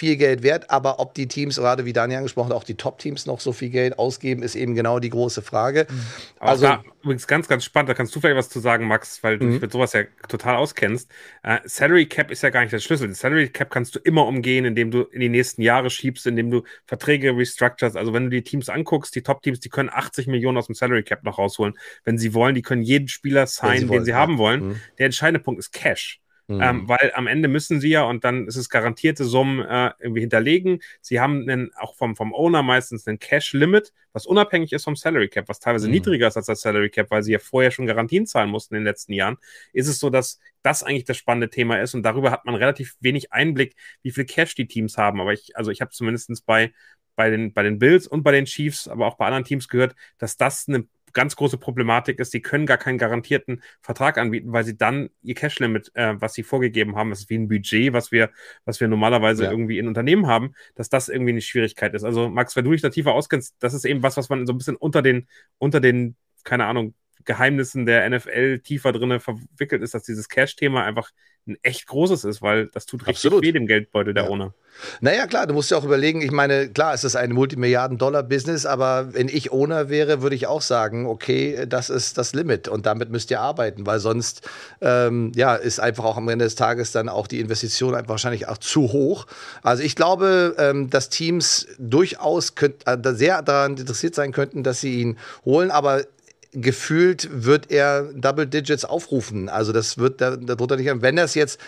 viel 0.00 0.16
Geld 0.16 0.42
wert, 0.42 0.70
aber 0.70 0.98
ob 0.98 1.12
die 1.12 1.28
Teams, 1.28 1.56
gerade 1.56 1.84
wie 1.84 1.92
Daniel 1.92 2.20
angesprochen, 2.20 2.52
auch 2.52 2.64
die 2.64 2.74
Top-Teams 2.74 3.26
noch 3.26 3.38
so 3.38 3.52
viel 3.52 3.68
Geld 3.68 3.98
ausgeben, 3.98 4.42
ist 4.42 4.54
eben 4.54 4.74
genau 4.74 4.98
die 4.98 5.10
große 5.10 5.42
Frage. 5.42 5.86
Mhm. 5.90 6.00
Also 6.38 6.66
da, 6.66 6.82
übrigens 7.02 7.26
ganz, 7.26 7.48
ganz 7.48 7.66
spannend, 7.66 7.90
da 7.90 7.94
kannst 7.94 8.16
du 8.16 8.20
vielleicht 8.20 8.38
was 8.38 8.48
zu 8.48 8.60
sagen, 8.60 8.88
Max, 8.88 9.22
weil 9.22 9.38
du 9.38 9.44
mhm. 9.44 9.52
dich 9.52 9.60
mit 9.60 9.72
sowas 9.72 9.92
ja 9.92 10.04
total 10.26 10.56
auskennst. 10.56 11.10
Uh, 11.46 11.58
Salary 11.66 12.06
Cap 12.06 12.30
ist 12.30 12.42
ja 12.42 12.48
gar 12.48 12.62
nicht 12.62 12.72
der 12.72 12.78
Schlüssel. 12.78 13.08
Den 13.08 13.14
Salary 13.14 13.50
Cap 13.50 13.70
kannst 13.70 13.94
du 13.94 13.98
immer 13.98 14.26
umgehen, 14.26 14.64
indem 14.64 14.90
du 14.90 15.02
in 15.02 15.20
die 15.20 15.28
nächsten 15.28 15.60
Jahre 15.60 15.90
schiebst, 15.90 16.26
indem 16.26 16.50
du 16.50 16.62
Verträge 16.86 17.36
restructurest. 17.36 17.98
Also 17.98 18.14
wenn 18.14 18.24
du 18.24 18.30
die 18.30 18.42
Teams 18.42 18.70
anguckst, 18.70 19.14
die 19.14 19.22
Top-Teams, 19.22 19.60
die 19.60 19.68
können 19.68 19.90
80 19.92 20.28
Millionen 20.28 20.56
aus 20.56 20.64
dem 20.64 20.74
Salary 20.74 21.02
Cap 21.02 21.24
noch 21.24 21.36
rausholen, 21.36 21.74
wenn 22.04 22.16
sie 22.16 22.32
wollen. 22.32 22.54
Die 22.54 22.62
können 22.62 22.82
jeden 22.82 23.08
Spieler 23.08 23.46
signen, 23.46 23.88
den 23.88 24.06
sie 24.06 24.12
ja. 24.12 24.16
haben 24.16 24.38
wollen. 24.38 24.68
Mhm. 24.68 24.80
Der 24.98 25.04
entscheidende 25.04 25.40
Punkt 25.40 25.58
ist 25.58 25.74
Cash. 25.74 26.20
Mhm. 26.50 26.60
Ähm, 26.60 26.88
weil 26.88 27.12
am 27.14 27.28
Ende 27.28 27.46
müssen 27.46 27.80
sie 27.80 27.90
ja, 27.90 28.02
und 28.02 28.24
dann 28.24 28.48
ist 28.48 28.56
es 28.56 28.68
garantierte 28.68 29.24
Summen 29.24 29.64
äh, 29.64 29.92
irgendwie 30.00 30.20
hinterlegen. 30.20 30.80
Sie 31.00 31.20
haben 31.20 31.48
einen, 31.48 31.72
auch 31.76 31.94
vom, 31.94 32.16
vom 32.16 32.34
Owner 32.34 32.64
meistens 32.64 33.06
einen 33.06 33.20
Cash-Limit, 33.20 33.92
was 34.12 34.26
unabhängig 34.26 34.72
ist 34.72 34.82
vom 34.82 34.96
Salary 34.96 35.28
Cap, 35.28 35.48
was 35.48 35.60
teilweise 35.60 35.86
mhm. 35.86 35.94
niedriger 35.94 36.26
ist 36.26 36.36
als 36.36 36.46
das 36.46 36.60
Salary 36.60 36.90
Cap, 36.90 37.08
weil 37.10 37.22
sie 37.22 37.32
ja 37.32 37.38
vorher 37.38 37.70
schon 37.70 37.86
Garantien 37.86 38.26
zahlen 38.26 38.50
mussten 38.50 38.74
in 38.74 38.80
den 38.80 38.86
letzten 38.86 39.12
Jahren. 39.12 39.36
Ist 39.72 39.86
es 39.86 40.00
so, 40.00 40.10
dass 40.10 40.40
das 40.62 40.82
eigentlich 40.82 41.04
das 41.04 41.16
spannende 41.16 41.50
Thema 41.50 41.80
ist 41.80 41.94
und 41.94 42.02
darüber 42.02 42.32
hat 42.32 42.44
man 42.44 42.56
relativ 42.56 42.96
wenig 42.98 43.32
Einblick, 43.32 43.76
wie 44.02 44.10
viel 44.10 44.24
Cash 44.24 44.56
die 44.56 44.66
Teams 44.66 44.98
haben. 44.98 45.20
Aber 45.20 45.32
ich, 45.32 45.56
also 45.56 45.70
ich 45.70 45.80
habe 45.80 45.92
zumindest 45.92 46.44
bei, 46.46 46.72
bei 47.14 47.30
den, 47.30 47.52
bei 47.52 47.62
den 47.62 47.78
Bills 47.78 48.08
und 48.08 48.24
bei 48.24 48.32
den 48.32 48.46
Chiefs, 48.46 48.88
aber 48.88 49.06
auch 49.06 49.16
bei 49.16 49.26
anderen 49.26 49.44
Teams 49.44 49.68
gehört, 49.68 49.94
dass 50.18 50.36
das 50.36 50.66
eine 50.66 50.88
ganz 51.12 51.36
große 51.36 51.58
Problematik 51.58 52.18
ist, 52.18 52.32
sie 52.32 52.40
können 52.40 52.66
gar 52.66 52.78
keinen 52.78 52.98
garantierten 52.98 53.62
Vertrag 53.80 54.18
anbieten, 54.18 54.52
weil 54.52 54.64
sie 54.64 54.76
dann 54.76 55.10
ihr 55.22 55.34
Cash-Limit, 55.34 55.92
äh, 55.94 56.20
was 56.20 56.34
sie 56.34 56.42
vorgegeben 56.42 56.96
haben, 56.96 57.10
das 57.10 57.20
ist 57.20 57.30
wie 57.30 57.38
ein 57.38 57.48
Budget, 57.48 57.92
was 57.92 58.12
wir, 58.12 58.30
was 58.64 58.80
wir 58.80 58.88
normalerweise 58.88 59.44
ja. 59.44 59.50
irgendwie 59.50 59.78
in 59.78 59.88
Unternehmen 59.88 60.26
haben, 60.26 60.54
dass 60.74 60.88
das 60.88 61.08
irgendwie 61.08 61.32
eine 61.32 61.40
Schwierigkeit 61.40 61.94
ist. 61.94 62.04
Also 62.04 62.28
Max, 62.28 62.56
wenn 62.56 62.64
du 62.64 62.72
dich 62.72 62.82
da 62.82 62.90
tiefer 62.90 63.12
auskennst, 63.12 63.56
das 63.60 63.74
ist 63.74 63.84
eben 63.84 64.02
was, 64.02 64.16
was 64.16 64.28
man 64.28 64.46
so 64.46 64.52
ein 64.52 64.58
bisschen 64.58 64.76
unter 64.76 65.02
den, 65.02 65.28
unter 65.58 65.80
den, 65.80 66.16
keine 66.44 66.66
Ahnung, 66.66 66.94
Geheimnissen 67.24 67.86
der 67.86 68.08
NFL 68.08 68.60
tiefer 68.60 68.92
drinne 68.92 69.20
verwickelt 69.20 69.82
ist, 69.82 69.94
dass 69.94 70.04
dieses 70.04 70.28
Cash-Thema 70.28 70.84
einfach 70.84 71.10
ein 71.46 71.56
echt 71.62 71.86
großes 71.86 72.24
ist, 72.24 72.42
weil 72.42 72.66
das 72.66 72.86
tut 72.86 73.02
richtig 73.02 73.16
Absolut. 73.16 73.44
weh 73.44 73.52
dem 73.52 73.66
Geldbeutel 73.66 74.14
der 74.14 74.24
ja. 74.24 74.30
Owner. 74.30 74.54
Naja, 75.00 75.26
klar, 75.26 75.46
du 75.46 75.54
musst 75.54 75.70
ja 75.70 75.76
auch 75.76 75.84
überlegen, 75.84 76.22
ich 76.22 76.30
meine, 76.30 76.68
klar, 76.68 76.94
es 76.94 77.04
ist 77.04 77.16
ein 77.16 77.32
Multimilliarden-Dollar-Business, 77.32 78.66
aber 78.66 79.12
wenn 79.12 79.28
ich 79.28 79.52
Owner 79.52 79.88
wäre, 79.88 80.22
würde 80.22 80.36
ich 80.36 80.46
auch 80.46 80.62
sagen, 80.62 81.06
okay, 81.06 81.66
das 81.68 81.90
ist 81.90 82.18
das 82.18 82.34
Limit 82.34 82.68
und 82.68 82.86
damit 82.86 83.10
müsst 83.10 83.30
ihr 83.30 83.40
arbeiten, 83.40 83.86
weil 83.86 83.98
sonst 83.98 84.48
ähm, 84.80 85.32
ja, 85.34 85.54
ist 85.54 85.80
einfach 85.80 86.04
auch 86.04 86.16
am 86.16 86.28
Ende 86.28 86.44
des 86.44 86.54
Tages 86.54 86.92
dann 86.92 87.08
auch 87.08 87.26
die 87.26 87.40
Investition 87.40 87.94
einfach 87.94 88.10
wahrscheinlich 88.10 88.48
auch 88.48 88.58
zu 88.58 88.92
hoch. 88.92 89.26
Also 89.62 89.82
ich 89.82 89.96
glaube, 89.96 90.54
ähm, 90.58 90.88
dass 90.88 91.08
Teams 91.08 91.66
durchaus 91.78 92.54
könnt, 92.54 92.86
äh, 92.86 92.96
sehr 93.14 93.42
daran 93.42 93.76
interessiert 93.76 94.14
sein 94.14 94.32
könnten, 94.32 94.62
dass 94.62 94.80
sie 94.80 95.00
ihn 95.00 95.18
holen, 95.44 95.70
aber 95.70 96.04
gefühlt 96.52 97.28
wird 97.32 97.70
er 97.70 98.12
Double 98.12 98.46
Digits 98.46 98.84
aufrufen. 98.84 99.48
Also 99.48 99.72
das 99.72 99.98
wird 99.98 100.20
darunter 100.20 100.76
nicht. 100.76 100.90
Wenn 101.02 101.18
er 101.18 101.24
es 101.24 101.34
jetzt 101.34 101.60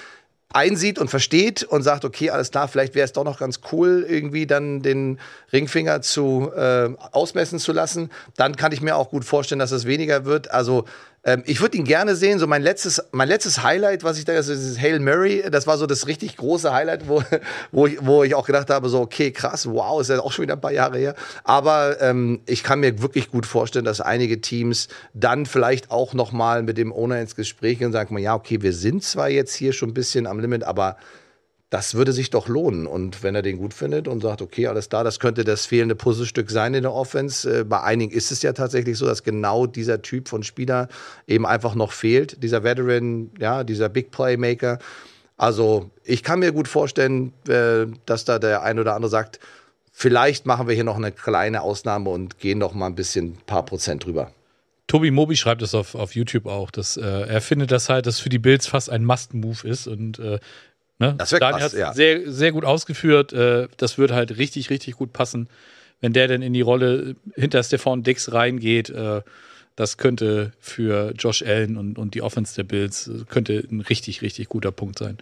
einsieht 0.52 0.98
und 0.98 1.08
versteht 1.08 1.62
und 1.64 1.82
sagt, 1.82 2.04
okay, 2.04 2.30
alles 2.30 2.50
klar, 2.50 2.68
vielleicht 2.68 2.94
wäre 2.94 3.04
es 3.04 3.12
doch 3.12 3.24
noch 3.24 3.38
ganz 3.38 3.60
cool, 3.72 4.04
irgendwie 4.06 4.46
dann 4.46 4.82
den 4.82 5.18
Ringfinger 5.52 6.02
zu 6.02 6.50
äh, 6.54 6.90
ausmessen 7.12 7.58
zu 7.58 7.72
lassen, 7.72 8.10
dann 8.36 8.56
kann 8.56 8.72
ich 8.72 8.80
mir 8.80 8.96
auch 8.96 9.10
gut 9.10 9.24
vorstellen, 9.24 9.58
dass 9.58 9.72
es 9.72 9.86
weniger 9.86 10.24
wird. 10.24 10.50
Also 10.50 10.84
ähm, 11.24 11.42
ich 11.46 11.60
würde 11.60 11.78
ihn 11.78 11.84
gerne 11.84 12.16
sehen. 12.16 12.38
So 12.38 12.46
mein 12.46 12.62
letztes, 12.62 13.02
mein 13.12 13.28
letztes 13.28 13.62
Highlight, 13.62 14.02
was 14.02 14.18
ich 14.18 14.24
da, 14.24 14.32
also 14.32 14.52
ist 14.52 14.80
Hail 14.80 14.98
Mary. 14.98 15.44
Das 15.50 15.66
war 15.66 15.78
so 15.78 15.86
das 15.86 16.06
richtig 16.06 16.36
große 16.36 16.72
Highlight, 16.72 17.08
wo, 17.08 17.22
wo, 17.72 17.86
ich, 17.86 17.98
wo 18.00 18.24
ich 18.24 18.34
auch 18.34 18.46
gedacht 18.46 18.70
habe, 18.70 18.88
so, 18.88 19.00
okay, 19.00 19.30
krass, 19.30 19.68
wow, 19.68 20.00
ist 20.00 20.10
ja 20.10 20.20
auch 20.20 20.32
schon 20.32 20.44
wieder 20.44 20.54
ein 20.54 20.60
paar 20.60 20.72
Jahre 20.72 20.98
her. 20.98 21.14
Aber 21.44 22.00
ähm, 22.00 22.40
ich 22.46 22.64
kann 22.64 22.80
mir 22.80 23.00
wirklich 23.02 23.30
gut 23.30 23.46
vorstellen, 23.46 23.84
dass 23.84 24.00
einige 24.00 24.40
Teams 24.40 24.88
dann 25.14 25.46
vielleicht 25.46 25.90
auch 25.90 26.12
noch 26.14 26.32
mal 26.32 26.62
mit 26.62 26.76
dem 26.76 26.92
Owner 26.92 27.20
ins 27.20 27.36
Gespräch 27.36 27.78
gehen 27.78 27.88
und 27.88 27.92
sagen, 27.92 28.18
ja, 28.18 28.34
okay, 28.34 28.62
wir 28.62 28.72
sind 28.72 29.04
zwar 29.04 29.28
jetzt 29.28 29.54
hier 29.54 29.72
schon 29.72 29.90
ein 29.90 29.94
bisschen 29.94 30.26
am 30.26 30.40
Limit, 30.40 30.64
aber 30.64 30.96
das 31.72 31.94
würde 31.94 32.12
sich 32.12 32.28
doch 32.28 32.48
lohnen. 32.48 32.86
Und 32.86 33.22
wenn 33.22 33.34
er 33.34 33.40
den 33.40 33.56
gut 33.56 33.72
findet 33.72 34.06
und 34.06 34.20
sagt, 34.20 34.42
okay, 34.42 34.66
alles 34.66 34.90
da, 34.90 35.02
das 35.02 35.18
könnte 35.18 35.42
das 35.42 35.64
fehlende 35.64 35.94
Puzzlestück 35.94 36.50
sein 36.50 36.74
in 36.74 36.82
der 36.82 36.92
Offense. 36.92 37.60
Äh, 37.60 37.64
bei 37.64 37.80
einigen 37.80 38.12
ist 38.12 38.30
es 38.30 38.42
ja 38.42 38.52
tatsächlich 38.52 38.98
so, 38.98 39.06
dass 39.06 39.22
genau 39.22 39.66
dieser 39.66 40.02
Typ 40.02 40.28
von 40.28 40.42
Spieler 40.42 40.88
eben 41.26 41.46
einfach 41.46 41.74
noch 41.74 41.92
fehlt. 41.92 42.42
Dieser 42.42 42.62
Veteran, 42.62 43.30
ja, 43.40 43.64
dieser 43.64 43.88
Big 43.88 44.10
Playmaker. 44.10 44.80
Also 45.38 45.90
ich 46.04 46.22
kann 46.22 46.40
mir 46.40 46.52
gut 46.52 46.68
vorstellen, 46.68 47.32
äh, 47.48 47.86
dass 48.04 48.26
da 48.26 48.38
der 48.38 48.62
ein 48.62 48.78
oder 48.78 48.94
andere 48.94 49.08
sagt, 49.08 49.40
vielleicht 49.92 50.44
machen 50.44 50.68
wir 50.68 50.74
hier 50.74 50.84
noch 50.84 50.98
eine 50.98 51.10
kleine 51.10 51.62
Ausnahme 51.62 52.10
und 52.10 52.38
gehen 52.38 52.58
noch 52.58 52.74
mal 52.74 52.88
ein 52.88 52.96
bisschen 52.96 53.28
ein 53.28 53.38
paar 53.46 53.64
Prozent 53.64 54.04
drüber. 54.04 54.30
Tobi 54.88 55.10
Mobi 55.10 55.36
schreibt 55.36 55.62
es 55.62 55.74
auf, 55.74 55.94
auf 55.94 56.14
YouTube 56.14 56.44
auch, 56.44 56.70
dass 56.70 56.98
äh, 56.98 57.00
er 57.00 57.40
findet, 57.40 57.70
dass 57.70 57.88
halt 57.88 58.04
das 58.04 58.20
für 58.20 58.28
die 58.28 58.38
Bills 58.38 58.66
fast 58.66 58.90
ein 58.90 59.06
Must-Move 59.06 59.66
ist 59.66 59.86
und 59.86 60.18
äh, 60.18 60.38
Ne? 61.02 61.14
Das 61.18 61.32
wäre 61.32 61.40
krass, 61.40 61.72
ja. 61.72 61.92
Sehr, 61.92 62.30
sehr 62.30 62.52
gut 62.52 62.64
ausgeführt. 62.64 63.32
Äh, 63.32 63.66
das 63.76 63.98
würde 63.98 64.14
halt 64.14 64.38
richtig, 64.38 64.70
richtig 64.70 64.94
gut 64.94 65.12
passen, 65.12 65.48
wenn 66.00 66.12
der 66.12 66.28
denn 66.28 66.42
in 66.42 66.52
die 66.52 66.60
Rolle 66.60 67.16
hinter 67.34 67.60
Stefan 67.64 68.04
Dix 68.04 68.32
reingeht. 68.32 68.88
Äh, 68.90 69.22
das 69.74 69.96
könnte 69.96 70.52
für 70.60 71.12
Josh 71.18 71.42
Allen 71.42 71.76
und, 71.76 71.98
und 71.98 72.14
die 72.14 72.22
Offense 72.22 72.54
der 72.54 72.62
Bills 72.62 73.08
äh, 73.08 73.24
könnte 73.28 73.66
ein 73.68 73.80
richtig, 73.80 74.22
richtig 74.22 74.48
guter 74.48 74.70
Punkt 74.70 74.96
sein. 74.96 75.18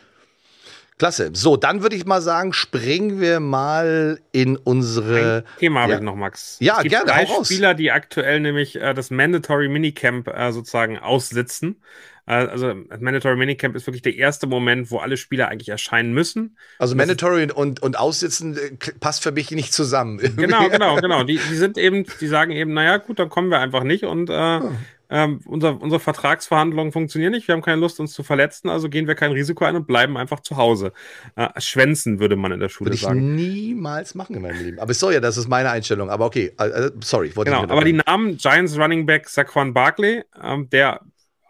Klasse. 0.99 1.31
So, 1.33 1.57
dann 1.57 1.81
würde 1.81 1.97
ich 1.97 2.05
mal 2.05 2.21
sagen, 2.21 2.53
springen 2.53 3.19
wir 3.19 3.41
mal 3.41 4.21
in 4.33 4.59
unsere. 4.59 5.45
Ein 5.47 5.59
Thema 5.61 5.81
habe 5.81 5.93
ja. 5.93 5.99
ich 5.99 6.05
noch, 6.05 6.15
Max. 6.15 6.59
Ja, 6.61 6.77
es 6.77 6.83
gibt 6.83 6.95
gerne. 6.95 7.07
Drei 7.07 7.27
Spieler, 7.43 7.73
die 7.73 7.91
aktuell 7.91 8.41
nämlich 8.41 8.77
äh, 8.77 8.93
das 8.93 9.11
Mandatory 9.11 9.69
Minicamp 9.69 10.29
äh, 10.29 10.53
sozusagen 10.53 10.99
aussitzen. 10.99 11.77
Äh, 12.31 12.47
also 12.47 12.75
Mandatory 13.01 13.37
Minicamp 13.37 13.75
ist 13.75 13.87
wirklich 13.89 14.03
der 14.03 14.15
erste 14.15 14.47
Moment, 14.47 14.91
wo 14.93 14.99
alle 14.99 15.17
Spieler 15.17 15.49
eigentlich 15.49 15.69
erscheinen 15.69 16.13
müssen. 16.13 16.57
Also 16.79 16.95
Mandatory 16.95 17.51
und, 17.53 17.83
und 17.83 17.99
Aussitzen 17.99 18.57
äh, 18.57 18.93
passt 19.01 19.25
für 19.25 19.33
mich 19.33 19.51
nicht 19.51 19.73
zusammen. 19.73 20.21
Genau, 20.41 20.69
genau, 20.69 20.97
genau. 20.97 21.25
Die, 21.25 21.39
die 21.39 21.55
sind 21.55 21.77
eben, 21.77 22.07
die 22.21 22.27
sagen 22.27 22.53
eben, 22.53 22.73
naja, 22.73 22.97
gut, 22.99 23.19
dann 23.19 23.29
kommen 23.29 23.51
wir 23.51 23.59
einfach 23.59 23.83
nicht 23.83 24.05
und 24.05 24.31
äh, 24.31 24.61
hm. 24.61 24.77
ähm, 25.11 25.41
unser, 25.45 25.81
unsere 25.81 26.01
Vertragsverhandlungen 26.01 26.93
funktionieren 26.93 27.33
nicht, 27.33 27.47
wir 27.49 27.55
haben 27.55 27.63
keine 27.63 27.81
Lust, 27.81 28.01
uns 28.01 28.13
zu 28.13 28.23
verletzen, 28.23 28.69
also 28.69 28.89
gehen 28.89 29.07
wir 29.07 29.17
kein 29.17 29.33
Risiko 29.33 29.65
ein 29.65 29.77
und 29.77 29.87
bleiben 29.87 30.17
einfach 30.17 30.41
zu 30.41 30.57
Hause. 30.57 30.93
Äh, 31.37 31.49
schwänzen, 31.61 32.21
würde 32.21 32.37
man 32.37 32.53
in 32.53 32.61
der 32.61 32.69
Schule 32.69 32.89
würde 32.89 32.95
ich 32.95 33.03
sagen. 33.03 33.35
niemals 33.35 34.15
machen 34.15 34.37
in 34.37 34.43
meinem 34.43 34.63
Leben. 34.63 34.79
Aber 34.79 34.95
sorry, 34.95 35.21
das 35.21 35.37
ist 35.37 35.49
meine 35.49 35.71
Einstellung. 35.71 36.11
Aber 36.11 36.27
okay, 36.27 36.53
äh, 36.59 36.91
sorry. 37.03 37.33
Genau, 37.35 37.63
aber 37.63 37.85
die 37.85 37.95
Namen 37.95 38.37
Giants 38.37 38.79
Running 38.79 39.05
Back 39.05 39.29
Saquon 39.29 39.75
Barkley, 39.75 40.23
ähm, 40.43 40.71
der 40.71 41.01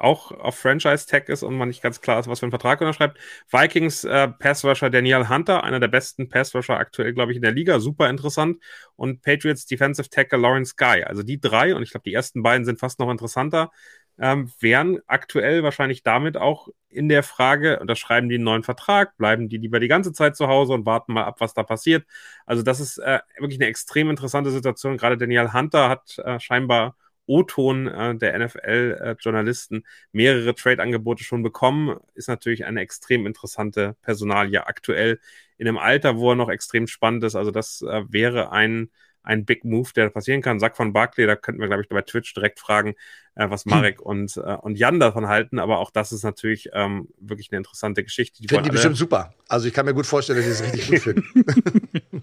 auch 0.00 0.32
auf 0.32 0.58
Franchise-Tag 0.58 1.28
ist 1.28 1.42
und 1.42 1.56
man 1.56 1.68
nicht 1.68 1.82
ganz 1.82 2.00
klar 2.00 2.20
ist, 2.20 2.28
was 2.28 2.40
für 2.40 2.46
einen 2.46 2.52
Vertrag 2.52 2.80
unterschreibt. 2.80 3.18
Vikings 3.50 4.04
äh, 4.04 4.28
Passrusher 4.28 4.90
Daniel 4.90 5.28
Hunter, 5.28 5.64
einer 5.64 5.80
der 5.80 5.88
besten 5.88 6.28
Passrusher 6.28 6.76
aktuell, 6.78 7.12
glaube 7.12 7.32
ich, 7.32 7.36
in 7.36 7.42
der 7.42 7.52
Liga, 7.52 7.80
super 7.80 8.08
interessant. 8.08 8.58
Und 8.96 9.22
Patriots 9.22 9.66
Defensive 9.66 10.08
Tackle 10.08 10.38
Lawrence 10.38 10.74
Guy. 10.76 11.04
Also 11.04 11.22
die 11.22 11.40
drei, 11.40 11.74
und 11.74 11.82
ich 11.82 11.90
glaube, 11.90 12.04
die 12.04 12.14
ersten 12.14 12.42
beiden 12.42 12.64
sind 12.64 12.80
fast 12.80 12.98
noch 12.98 13.10
interessanter, 13.10 13.70
ähm, 14.18 14.52
wären 14.60 15.00
aktuell 15.06 15.62
wahrscheinlich 15.62 16.02
damit 16.02 16.36
auch 16.36 16.68
in 16.88 17.08
der 17.08 17.22
Frage, 17.22 17.80
unterschreiben 17.80 18.28
die 18.28 18.34
einen 18.34 18.44
neuen 18.44 18.62
Vertrag, 18.62 19.16
bleiben 19.16 19.48
die 19.48 19.56
lieber 19.56 19.80
die 19.80 19.88
ganze 19.88 20.12
Zeit 20.12 20.36
zu 20.36 20.48
Hause 20.48 20.74
und 20.74 20.84
warten 20.86 21.14
mal 21.14 21.24
ab, 21.24 21.36
was 21.40 21.54
da 21.54 21.62
passiert. 21.62 22.04
Also 22.44 22.62
das 22.62 22.80
ist 22.80 22.98
äh, 22.98 23.20
wirklich 23.38 23.60
eine 23.60 23.68
extrem 23.68 24.10
interessante 24.10 24.50
Situation. 24.50 24.98
Gerade 24.98 25.16
Daniel 25.16 25.52
Hunter 25.52 25.88
hat 25.88 26.18
äh, 26.18 26.38
scheinbar 26.38 26.96
O-Ton 27.26 27.86
äh, 27.86 28.16
der 28.16 28.38
NFL-Journalisten 28.38 29.76
äh, 29.76 29.82
mehrere 30.12 30.54
Trade-Angebote 30.54 31.24
schon 31.24 31.42
bekommen. 31.42 31.98
Ist 32.14 32.28
natürlich 32.28 32.64
eine 32.64 32.80
extrem 32.80 33.26
interessante 33.26 33.96
Personalie 34.02 34.66
aktuell 34.66 35.20
in 35.58 35.68
einem 35.68 35.78
Alter, 35.78 36.16
wo 36.16 36.30
er 36.30 36.36
noch 36.36 36.48
extrem 36.48 36.86
spannend 36.86 37.24
ist. 37.24 37.36
Also 37.36 37.50
das 37.50 37.82
äh, 37.82 38.02
wäre 38.08 38.52
ein 38.52 38.90
ein 39.22 39.44
Big 39.44 39.64
Move, 39.64 39.90
der 39.94 40.10
passieren 40.10 40.42
kann. 40.42 40.60
Sack 40.60 40.76
von 40.76 40.92
Barclay, 40.92 41.26
da 41.26 41.36
könnten 41.36 41.60
wir, 41.60 41.68
glaube 41.68 41.82
ich, 41.82 41.88
bei 41.88 42.02
Twitch 42.02 42.32
direkt 42.34 42.58
fragen, 42.58 42.94
äh, 43.34 43.48
was 43.48 43.64
Marek 43.64 43.98
hm. 43.98 44.06
und, 44.06 44.36
äh, 44.36 44.56
und 44.56 44.76
Jan 44.78 45.00
davon 45.00 45.28
halten. 45.28 45.58
Aber 45.58 45.78
auch 45.78 45.90
das 45.90 46.12
ist 46.12 46.24
natürlich 46.24 46.70
ähm, 46.72 47.08
wirklich 47.18 47.50
eine 47.50 47.58
interessante 47.58 48.02
Geschichte. 48.02 48.42
Die 48.42 48.48
Finden 48.48 48.64
die 48.64 48.70
bestimmt 48.70 48.96
super. 48.96 49.34
Also 49.48 49.68
ich 49.68 49.74
kann 49.74 49.86
mir 49.86 49.94
gut 49.94 50.06
vorstellen, 50.06 50.38
dass 50.38 50.46
sie 50.46 50.52
es 50.52 50.72
richtig 50.72 50.88
gut 50.88 51.00
finden. 51.00 52.22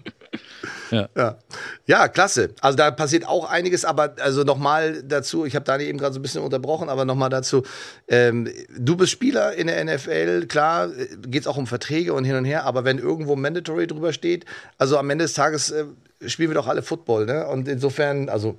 ja. 0.90 1.08
ja. 1.16 1.38
ja. 1.86 2.08
klasse. 2.08 2.54
Also 2.60 2.76
da 2.76 2.90
passiert 2.90 3.26
auch 3.26 3.48
einiges, 3.48 3.84
aber 3.84 4.16
also 4.20 4.42
nochmal 4.42 5.02
dazu, 5.02 5.44
ich 5.44 5.54
habe 5.54 5.64
Dani 5.64 5.84
eben 5.84 5.98
gerade 5.98 6.14
so 6.14 6.18
ein 6.20 6.22
bisschen 6.22 6.42
unterbrochen, 6.42 6.88
aber 6.88 7.04
nochmal 7.04 7.30
dazu, 7.30 7.62
ähm, 8.08 8.48
du 8.76 8.96
bist 8.96 9.12
Spieler 9.12 9.54
in 9.54 9.66
der 9.66 9.84
NFL, 9.84 10.46
klar, 10.46 10.88
geht 11.26 11.42
es 11.42 11.46
auch 11.46 11.56
um 11.56 11.66
Verträge 11.66 12.12
und 12.12 12.24
hin 12.24 12.36
und 12.36 12.44
her, 12.44 12.64
aber 12.64 12.84
wenn 12.84 12.98
irgendwo 12.98 13.36
Mandatory 13.36 13.86
drüber 13.86 14.12
steht, 14.12 14.44
also 14.78 14.98
am 14.98 15.10
Ende 15.10 15.24
des 15.24 15.34
Tages 15.34 15.70
äh, 15.70 15.84
spielen 16.26 16.50
wir 16.50 16.54
doch 16.54 16.66
alle 16.66 16.82
Football, 16.82 17.26
ne? 17.26 17.46
Und 17.46 17.68
insofern, 17.68 18.28
also 18.28 18.58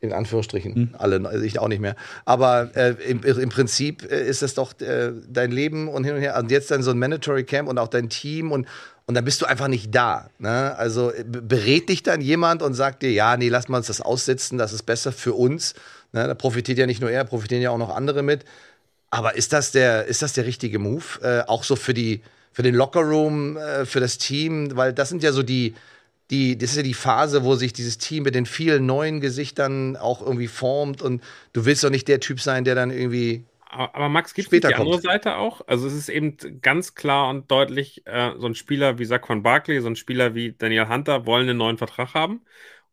in 0.00 0.12
Anführungsstrichen, 0.12 0.74
hm. 0.74 0.94
alle, 0.98 1.26
also 1.26 1.42
ich 1.42 1.58
auch 1.58 1.68
nicht 1.68 1.80
mehr. 1.80 1.96
Aber 2.24 2.70
äh, 2.74 2.90
im, 3.08 3.22
im, 3.22 3.48
Prinzip 3.48 4.10
äh, 4.10 4.26
ist 4.28 4.42
das 4.42 4.54
doch 4.54 4.78
äh, 4.80 5.12
dein 5.28 5.50
Leben 5.50 5.88
und 5.88 6.04
hin 6.04 6.14
und 6.14 6.20
her. 6.20 6.36
Und 6.38 6.50
jetzt 6.50 6.70
dann 6.70 6.82
so 6.82 6.90
ein 6.90 6.98
Mandatory 6.98 7.44
Camp 7.44 7.68
und 7.68 7.78
auch 7.78 7.88
dein 7.88 8.08
Team 8.08 8.52
und, 8.52 8.66
und 9.06 9.14
dann 9.14 9.24
bist 9.24 9.40
du 9.40 9.46
einfach 9.46 9.68
nicht 9.68 9.94
da. 9.94 10.28
Ne? 10.38 10.76
Also 10.76 11.12
äh, 11.12 11.24
berät 11.24 11.88
dich 11.88 12.02
dann 12.02 12.20
jemand 12.20 12.62
und 12.62 12.74
sagt 12.74 13.02
dir, 13.02 13.10
ja, 13.10 13.36
nee, 13.36 13.48
lass 13.48 13.68
mal 13.68 13.78
uns 13.78 13.86
das 13.86 14.00
aussetzen, 14.00 14.58
das 14.58 14.72
ist 14.72 14.82
besser 14.82 15.12
für 15.12 15.32
uns. 15.32 15.74
Ne? 16.12 16.26
Da 16.26 16.34
profitiert 16.34 16.78
ja 16.78 16.86
nicht 16.86 17.00
nur 17.00 17.10
er, 17.10 17.24
profitieren 17.24 17.62
ja 17.62 17.70
auch 17.70 17.78
noch 17.78 17.94
andere 17.94 18.22
mit. 18.22 18.44
Aber 19.10 19.34
ist 19.34 19.52
das 19.52 19.72
der, 19.72 20.04
ist 20.06 20.20
das 20.20 20.34
der 20.34 20.44
richtige 20.44 20.78
Move? 20.78 21.04
Äh, 21.22 21.48
auch 21.48 21.64
so 21.64 21.74
für 21.74 21.94
die, 21.94 22.22
für 22.52 22.62
den 22.62 22.74
Lockerroom, 22.74 23.56
äh, 23.56 23.86
für 23.86 24.00
das 24.00 24.18
Team, 24.18 24.76
weil 24.76 24.92
das 24.92 25.08
sind 25.08 25.22
ja 25.22 25.32
so 25.32 25.42
die, 25.42 25.74
die, 26.30 26.58
das 26.58 26.70
ist 26.70 26.76
ja 26.76 26.82
die 26.82 26.94
Phase, 26.94 27.44
wo 27.44 27.54
sich 27.54 27.72
dieses 27.72 27.98
Team 27.98 28.24
mit 28.24 28.34
den 28.34 28.46
vielen 28.46 28.86
neuen 28.86 29.20
Gesichtern 29.20 29.96
auch 29.96 30.20
irgendwie 30.20 30.48
formt 30.48 31.02
und 31.02 31.22
du 31.52 31.64
willst 31.64 31.84
doch 31.84 31.90
nicht 31.90 32.08
der 32.08 32.20
Typ 32.20 32.40
sein, 32.40 32.64
der 32.64 32.74
dann 32.74 32.90
irgendwie. 32.90 33.44
Aber 33.70 34.08
Max, 34.08 34.32
gibt 34.32 34.52
es 34.52 34.60
die 34.60 34.74
andere 34.74 35.00
Seite 35.00 35.36
auch? 35.36 35.60
Also 35.66 35.86
es 35.86 35.92
ist 35.92 36.08
eben 36.08 36.36
ganz 36.62 36.94
klar 36.94 37.28
und 37.28 37.50
deutlich, 37.50 38.02
äh, 38.06 38.32
so 38.38 38.46
ein 38.46 38.54
Spieler 38.54 38.98
wie 38.98 39.04
Saquon 39.04 39.42
Barkley, 39.42 39.80
so 39.80 39.88
ein 39.88 39.96
Spieler 39.96 40.34
wie 40.34 40.52
Daniel 40.52 40.88
Hunter 40.88 41.26
wollen 41.26 41.48
einen 41.48 41.58
neuen 41.58 41.76
Vertrag 41.76 42.14
haben. 42.14 42.40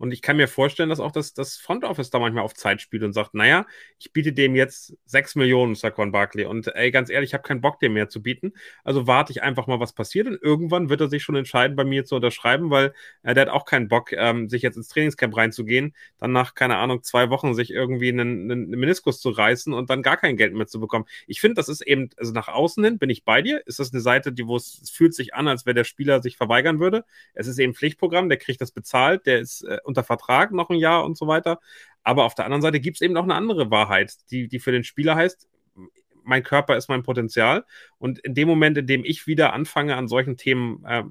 Und 0.03 0.11
ich 0.11 0.21
kann 0.21 0.35
mir 0.35 0.49
vorstellen, 0.49 0.89
dass 0.89 0.99
auch 0.99 1.13
das, 1.13 1.33
das 1.33 1.55
Front 1.55 1.85
Office 1.85 2.09
da 2.09 2.19
manchmal 2.19 2.43
auf 2.43 2.53
Zeit 2.53 2.81
spielt 2.81 3.03
und 3.03 3.13
sagt, 3.13 3.33
naja, 3.35 3.65
ich 3.99 4.11
biete 4.11 4.33
dem 4.33 4.53
jetzt 4.53 4.97
6 5.05 5.35
Millionen, 5.35 5.75
Saquon 5.75 6.11
Barkley. 6.11 6.43
Und 6.43 6.67
ey, 6.75 6.91
ganz 6.91 7.09
ehrlich, 7.09 7.29
ich 7.29 7.33
habe 7.33 7.43
keinen 7.43 7.61
Bock, 7.61 7.79
dem 7.79 7.93
mehr 7.93 8.09
zu 8.09 8.21
bieten. 8.21 8.51
Also 8.83 9.07
warte 9.07 9.31
ich 9.31 9.43
einfach 9.43 9.65
mal, 9.65 9.79
was 9.79 9.93
passiert. 9.93 10.27
Und 10.27 10.41
irgendwann 10.41 10.89
wird 10.89 10.99
er 10.99 11.07
sich 11.07 11.23
schon 11.23 11.37
entscheiden, 11.37 11.77
bei 11.77 11.85
mir 11.85 12.03
zu 12.03 12.15
unterschreiben, 12.15 12.69
weil 12.69 12.93
äh, 13.21 13.33
der 13.33 13.43
hat 13.43 13.49
auch 13.53 13.63
keinen 13.63 13.87
Bock, 13.87 14.11
ähm, 14.11 14.49
sich 14.49 14.61
jetzt 14.61 14.75
ins 14.75 14.89
Trainingscamp 14.89 15.37
reinzugehen, 15.37 15.95
dann 16.17 16.33
nach, 16.33 16.53
keine 16.53 16.75
Ahnung, 16.75 17.01
zwei 17.03 17.29
Wochen 17.29 17.53
sich 17.53 17.71
irgendwie 17.71 18.09
einen, 18.09 18.51
einen 18.51 18.69
Meniskus 18.71 19.21
zu 19.21 19.29
reißen 19.29 19.71
und 19.71 19.89
dann 19.89 20.01
gar 20.01 20.17
kein 20.17 20.35
Geld 20.35 20.53
mehr 20.53 20.67
zu 20.67 20.81
bekommen. 20.81 21.05
Ich 21.27 21.39
finde, 21.39 21.55
das 21.55 21.69
ist 21.69 21.79
eben, 21.79 22.09
also 22.17 22.33
nach 22.33 22.49
außen 22.49 22.83
hin 22.83 22.97
bin 22.97 23.09
ich 23.09 23.23
bei 23.23 23.41
dir. 23.41 23.65
Ist 23.67 23.79
das 23.79 23.93
eine 23.93 24.01
Seite, 24.01 24.33
die, 24.33 24.47
wo 24.47 24.57
es, 24.57 24.91
fühlt 24.93 25.13
sich 25.13 25.33
an, 25.33 25.47
als 25.47 25.65
wäre 25.65 25.75
der 25.75 25.85
Spieler 25.85 26.21
sich 26.21 26.35
verweigern 26.35 26.81
würde. 26.81 27.05
Es 27.33 27.47
ist 27.47 27.57
eben 27.57 27.73
Pflichtprogramm, 27.73 28.27
der 28.27 28.37
kriegt 28.37 28.59
das 28.59 28.73
bezahlt, 28.73 29.25
der 29.27 29.39
ist 29.39 29.61
äh, 29.61 29.77
unter 29.93 30.03
Vertrag 30.03 30.51
noch 30.51 30.69
ein 30.69 30.77
Jahr 30.77 31.05
und 31.05 31.17
so 31.17 31.27
weiter. 31.27 31.59
Aber 32.03 32.25
auf 32.25 32.35
der 32.35 32.45
anderen 32.45 32.61
Seite 32.61 32.79
gibt 32.79 32.97
es 32.97 33.01
eben 33.01 33.13
noch 33.13 33.23
eine 33.23 33.35
andere 33.35 33.71
Wahrheit, 33.71 34.13
die, 34.31 34.47
die 34.47 34.59
für 34.59 34.71
den 34.71 34.83
Spieler 34.83 35.15
heißt, 35.15 35.47
mein 36.23 36.43
Körper 36.43 36.77
ist 36.77 36.89
mein 36.89 37.03
Potenzial. 37.03 37.65
Und 37.97 38.19
in 38.19 38.33
dem 38.33 38.47
Moment, 38.47 38.77
in 38.77 38.87
dem 38.87 39.03
ich 39.05 39.27
wieder 39.27 39.53
anfange, 39.53 39.95
an 39.95 40.07
solchen 40.07 40.37
Themen 40.37 40.83
äh, 40.85 41.03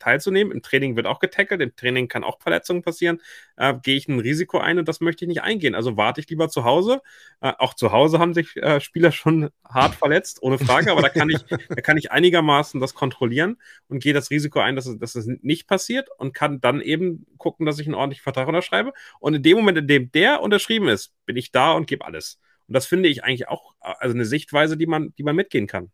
teilzunehmen. 0.00 0.52
Im 0.52 0.62
Training 0.62 0.96
wird 0.96 1.06
auch 1.06 1.20
getackelt, 1.20 1.60
im 1.60 1.76
Training 1.76 2.08
kann 2.08 2.24
auch 2.24 2.40
Verletzungen 2.40 2.82
passieren. 2.82 3.20
Äh, 3.56 3.74
Gehe 3.82 3.96
ich 3.96 4.08
ein 4.08 4.18
Risiko 4.18 4.58
ein 4.58 4.78
und 4.78 4.88
das 4.88 5.00
möchte 5.00 5.24
ich 5.24 5.28
nicht 5.28 5.42
eingehen. 5.42 5.74
Also 5.74 5.96
warte 5.96 6.20
ich 6.20 6.28
lieber 6.28 6.48
zu 6.48 6.64
Hause. 6.64 7.02
Äh, 7.40 7.52
auch 7.58 7.74
zu 7.74 7.92
Hause 7.92 8.18
haben 8.18 8.34
sich 8.34 8.56
äh, 8.56 8.80
Spieler 8.80 9.12
schon 9.12 9.50
hart 9.64 9.94
verletzt, 9.94 10.42
ohne 10.42 10.58
Frage, 10.58 10.90
aber 10.90 11.02
da 11.02 11.08
kann 11.08 11.30
ich, 11.30 11.38
da 11.68 11.80
kann 11.80 11.96
ich 11.96 12.10
einigermaßen 12.10 12.80
das 12.80 12.94
kontrollieren 12.94 13.58
und 13.88 14.02
gehe 14.02 14.14
das 14.14 14.30
Risiko 14.30 14.58
ein, 14.58 14.74
dass 14.74 14.86
es, 14.86 14.98
dass 14.98 15.14
es 15.14 15.26
nicht 15.42 15.68
passiert 15.68 16.08
und 16.18 16.34
kann 16.34 16.60
dann 16.60 16.80
eben 16.80 17.26
gucken, 17.38 17.66
dass 17.66 17.78
ich 17.78 17.86
einen 17.86 17.94
ordentlichen 17.94 18.24
Vertrag 18.24 18.48
unterschreibe. 18.48 18.92
Und 19.20 19.34
in 19.34 19.42
dem 19.42 19.58
Moment, 19.58 19.78
in 19.78 19.86
dem 19.86 20.10
der 20.10 20.42
unterschrieben 20.42 20.88
ist, 20.88 21.12
bin 21.26 21.36
ich 21.36 21.52
da 21.52 21.72
und 21.72 21.86
gebe 21.86 22.04
alles. 22.04 22.40
Und 22.66 22.74
das 22.74 22.86
finde 22.86 23.08
ich 23.08 23.24
eigentlich 23.24 23.48
auch 23.48 23.74
also 23.80 24.14
eine 24.14 24.24
Sichtweise, 24.24 24.76
die 24.76 24.86
man, 24.86 25.14
die 25.16 25.22
man 25.22 25.36
mitgehen 25.36 25.66
kann 25.66 25.90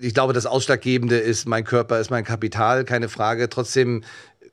ich 0.00 0.14
glaube, 0.14 0.32
das 0.32 0.46
Ausschlaggebende 0.46 1.18
ist, 1.18 1.46
mein 1.46 1.64
Körper 1.64 1.98
ist 1.98 2.10
mein 2.10 2.24
Kapital, 2.24 2.84
keine 2.84 3.08
Frage. 3.08 3.48
Trotzdem 3.48 4.04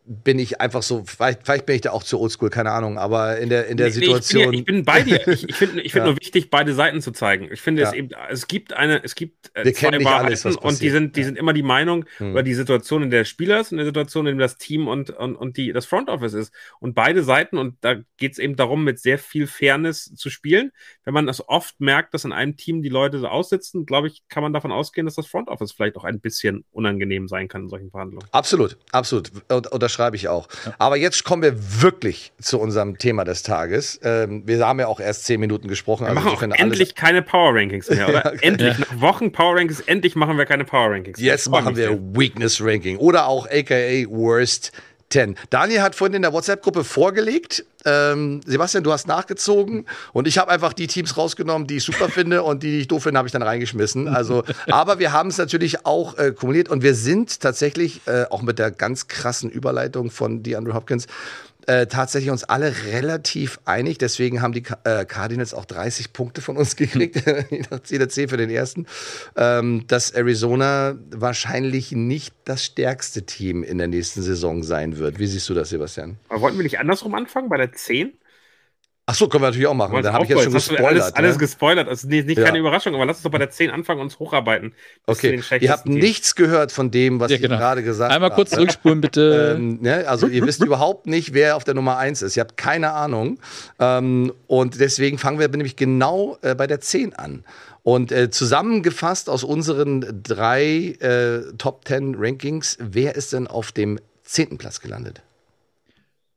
bin 0.08 0.40
ich 0.40 0.62
einfach 0.62 0.84
so, 0.84 1.04
vielleicht, 1.06 1.44
vielleicht, 1.44 1.66
bin 1.66 1.76
ich 1.76 1.82
da 1.82 1.92
auch 1.92 2.04
zu 2.04 2.20
oldschool, 2.20 2.50
keine 2.50 2.72
Ahnung, 2.72 2.98
aber 2.98 3.38
in 3.38 3.50
der, 3.50 3.68
in 3.68 3.78
der 3.78 3.88
nee, 3.88 3.94
Situation. 3.94 4.54
Ich 4.54 4.66
bin, 4.66 4.76
ja, 4.76 4.82
ich 4.82 4.86
bin 4.86 4.86
bei 4.86 5.02
dir. 5.02 5.28
Ich, 5.28 5.50
ich 5.50 5.56
finde 5.56 5.82
ich 5.82 5.92
find 5.92 6.06
ja. 6.06 6.12
nur 6.12 6.20
wichtig, 6.20 6.50
beide 6.50 6.74
Seiten 6.74 7.02
zu 7.02 7.12
zeigen. 7.12 7.50
Ich 7.52 7.62
finde 7.62 7.82
ja. 7.82 7.90
es 7.90 7.94
eben, 7.94 8.10
es 8.30 8.48
gibt 8.48 8.74
eine, 8.74 9.04
es 9.04 9.16
gibt 9.16 9.52
äh, 9.54 9.66
Wir 9.66 9.74
zwei 9.74 10.04
Wahrheiten 10.04 10.26
alles, 10.28 10.58
und 10.58 10.82
die 10.82 10.90
sind, 10.90 11.16
die 11.16 11.24
sind 11.24 11.38
immer 11.38 11.54
die 11.54 11.64
Meinung 11.64 12.06
hm. 12.18 12.32
über 12.32 12.44
die 12.44 12.54
Situation, 12.54 13.04
in 13.04 13.10
der 13.10 13.26
Spieler 13.26 13.60
ist 13.60 13.72
und 13.72 13.80
die 13.80 13.86
Situation, 13.86 14.28
in 14.28 14.38
der 14.38 14.46
das 14.46 14.58
Team 14.58 14.88
und, 14.88 15.10
und, 15.10 15.36
und 15.36 15.58
die, 15.58 15.74
das 15.74 15.86
Front 15.86 16.10
Office 16.10 16.34
ist. 16.34 16.54
Und 16.80 16.94
beide 16.94 17.24
Seiten, 17.24 17.58
und 17.58 17.78
da 17.82 17.96
geht 18.18 18.34
es 18.34 18.38
eben 18.38 18.56
darum, 18.56 18.84
mit 18.84 19.00
sehr 19.00 19.18
viel 19.18 19.48
Fairness 19.48 20.14
zu 20.16 20.30
spielen. 20.30 20.72
Wenn 21.04 21.14
man 21.14 21.26
das 21.26 21.48
oft 21.48 21.80
merkt, 21.80 22.14
dass 22.14 22.26
in 22.26 22.32
einem 22.32 22.56
Team 22.58 22.82
die 22.82 22.90
Leute 22.90 23.20
so 23.20 23.28
aussitzen, 23.28 23.86
glaube 23.86 24.08
ich, 24.08 24.24
kann 24.30 24.44
man 24.44 24.54
davon 24.54 24.72
ausgehen, 24.72 25.06
dass 25.06 25.16
das 25.16 25.28
Front 25.28 25.48
Office 25.50 25.72
vielleicht 25.72 25.98
auch 25.98 26.04
ein 26.04 26.20
bisschen 26.20 26.64
unangenehm 26.72 27.28
sein 27.28 27.48
kann 27.48 27.64
in 27.64 27.70
solchen 27.70 27.90
Verhandlungen. 27.90 28.28
Absolut, 28.32 28.78
absolut. 28.92 29.32
Unterschreibe 29.96 30.18
ich 30.18 30.28
auch. 30.28 30.50
Ja. 30.66 30.74
Aber 30.78 30.98
jetzt 30.98 31.24
kommen 31.24 31.42
wir 31.42 31.82
wirklich 31.82 32.34
zu 32.42 32.60
unserem 32.60 32.98
Thema 32.98 33.24
des 33.24 33.44
Tages. 33.44 34.00
Ähm, 34.04 34.44
wir 34.46 34.66
haben 34.66 34.80
ja 34.80 34.88
auch 34.88 35.00
erst 35.00 35.24
zehn 35.26 35.40
Minuten 35.40 35.70
gesprochen. 35.70 36.04
Wir 36.06 36.10
also 36.10 36.22
machen 36.22 36.52
auch 36.52 36.58
endlich 36.58 36.96
keine 36.96 37.22
Power 37.22 37.56
Rankings 37.56 37.90
mehr, 37.90 38.10
oder? 38.10 38.34
endlich, 38.44 38.78
nach 38.78 39.00
Wochen 39.00 39.32
Power 39.32 39.56
Rankings, 39.56 39.80
endlich 39.80 40.16
machen 40.16 40.38
wir 40.38 40.46
keine 40.46 40.66
Power 40.66 40.92
Rankings 40.92 41.18
mehr. 41.18 41.28
Jetzt 41.28 41.50
machen 41.50 41.78
wir 41.78 41.98
Weakness 42.14 42.62
Ranking 42.62 42.98
oder 42.98 43.28
auch 43.28 43.48
aka 43.50 44.06
Worst 44.10 44.74
10. 45.10 45.36
Daniel 45.50 45.82
hat 45.82 45.96
vorhin 45.96 46.16
in 46.16 46.22
der 46.22 46.34
WhatsApp-Gruppe 46.34 46.84
vorgelegt. 46.84 47.64
Ähm, 47.86 48.42
Sebastian, 48.46 48.84
du 48.84 48.92
hast 48.92 49.08
nachgezogen 49.08 49.86
und 50.14 50.28
ich 50.28 50.40
habe 50.40 50.50
einfach 50.50 50.74
die 50.74 50.88
Teams 50.88 51.16
rausgenommen, 51.18 51.68
die 51.68 51.78
ich 51.78 51.84
super 51.84 52.10
finde 52.10 52.42
und 52.42 52.64
die, 52.64 52.72
die 52.72 52.80
ich 52.80 52.88
doof 52.88 53.04
finde, 53.04 53.20
habe 53.20 53.28
ich 53.28 53.32
dann 53.32 53.44
reingeschmissen. 53.44 54.08
Also, 54.08 54.44
aber 54.68 54.98
wir 54.98 55.14
haben 55.14 55.30
es 55.30 55.38
natürlich 55.38 55.86
auch 55.86 56.18
äh, 56.18 56.32
kumuliert 56.32 56.70
und 56.70 56.82
wir 56.82 56.96
sind 56.96 57.40
tatsächlich 57.40 58.02
äh, 58.08 58.26
auch 58.30 58.42
mit 58.42 58.58
der 58.58 58.72
ganz 58.72 59.08
krassen 59.08 59.52
Überleitung 59.52 60.10
von 60.10 60.42
DeAndre 60.42 60.74
Hopkins 60.74 61.06
äh, 61.68 61.88
tatsächlich 61.88 62.32
uns 62.32 62.44
alle 62.44 62.74
relativ 62.86 63.60
einig. 63.66 63.98
Deswegen 63.98 64.42
haben 64.42 64.54
die 64.54 64.64
äh, 64.84 65.06
Cardinals 65.06 65.54
auch 65.54 65.66
30 65.66 66.14
Punkte 66.14 66.42
von 66.42 66.58
uns 66.58 66.76
gekriegt, 66.76 67.24
nach 67.72 67.82
CDC 67.82 68.30
für 68.30 68.38
den 68.38 68.50
ersten. 68.50 68.86
Ähm, 69.36 69.86
dass 69.88 70.12
Arizona 70.12 70.96
wahrscheinlich 71.12 71.92
nicht 71.92 72.34
das 72.46 72.64
stärkste 72.64 73.26
Team 73.26 73.64
in 73.64 73.78
der 73.78 73.88
nächsten 73.88 74.22
Saison 74.22 74.64
sein 74.64 74.98
wird. 74.98 75.20
Wie 75.20 75.28
siehst 75.28 75.50
du 75.50 75.54
das, 75.54 75.70
Sebastian? 75.70 76.18
Aber 76.30 76.42
wollten 76.42 76.58
wir 76.58 76.64
nicht 76.64 76.80
andersrum 76.80 77.14
anfangen, 77.16 77.50
bei 77.50 77.58
der 77.58 77.72
10? 77.72 78.14
Ach 79.08 79.14
so, 79.14 79.28
können 79.28 79.44
wir 79.44 79.48
natürlich 79.50 79.68
auch 79.68 79.76
machen. 79.76 80.02
Da 80.02 80.14
habe 80.14 80.24
ich 80.24 80.32
jetzt 80.32 80.44
schon 80.44 80.54
gespoilert. 80.54 80.86
Alles, 80.86 81.06
ne? 81.10 81.16
alles 81.16 81.38
gespoilert. 81.38 81.88
Also 81.88 82.08
nicht, 82.08 82.26
nicht 82.26 82.40
ja. 82.40 82.46
keine 82.46 82.58
Überraschung, 82.58 82.96
aber 82.96 83.06
lass 83.06 83.18
uns 83.18 83.24
doch 83.24 83.30
bei 83.30 83.38
der 83.38 83.52
10 83.52 83.70
anfangen 83.70 84.00
und 84.00 84.08
uns 84.08 84.18
hocharbeiten. 84.18 84.74
Okay, 85.06 85.40
ihr 85.60 85.72
habt 85.72 85.84
Team. 85.84 85.94
nichts 85.94 86.34
gehört 86.34 86.72
von 86.72 86.90
dem, 86.90 87.20
was 87.20 87.30
ja, 87.32 87.38
genau. 87.38 87.54
ich 87.54 87.60
gerade 87.60 87.84
gesagt 87.84 88.12
habe. 88.12 88.16
Einmal 88.16 88.36
kurz 88.36 88.50
zurückspulen, 88.50 89.02
bitte. 89.02 89.54
ähm, 89.60 89.78
ne? 89.80 90.08
Also 90.08 90.28
ihr 90.28 90.44
wisst 90.48 90.64
überhaupt 90.64 91.06
nicht, 91.06 91.36
wer 91.36 91.56
auf 91.56 91.64
der 91.64 91.76
Nummer 91.76 91.98
1 91.98 92.24
ist. 92.24 92.36
Ihr 92.36 92.42
habt 92.42 92.58
keine 92.58 92.94
Ahnung. 92.94 93.38
Ähm, 93.78 94.34
und 94.48 94.80
deswegen 94.80 95.20
fangen 95.20 95.38
wir 95.38 95.50
nämlich 95.50 95.76
genau 95.76 96.40
äh, 96.42 96.56
bei 96.56 96.66
der 96.66 96.82
10 96.82 97.14
an. 97.14 97.44
Und 97.84 98.12
äh, 98.12 98.32
zusammengefasst 98.32 99.30
aus 99.30 99.44
unseren 99.44 100.24
drei 100.24 100.96
äh, 101.00 101.54
Top 101.60 101.88
10 101.88 102.16
Rankings, 102.18 102.80
wer 102.82 103.14
ist 103.16 103.34
denn 103.34 103.46
auf 103.46 103.72
dem 103.72 104.00
10. 104.24 104.58
Platz 104.58 104.80
gelandet? 104.80 105.22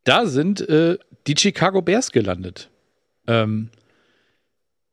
Da 0.04 0.26
sind 0.26 0.66
äh, 0.68 0.98
die 1.28 1.34
Chicago 1.36 1.82
Bears 1.82 2.10
gelandet. 2.10 2.70
Ähm, 3.26 3.68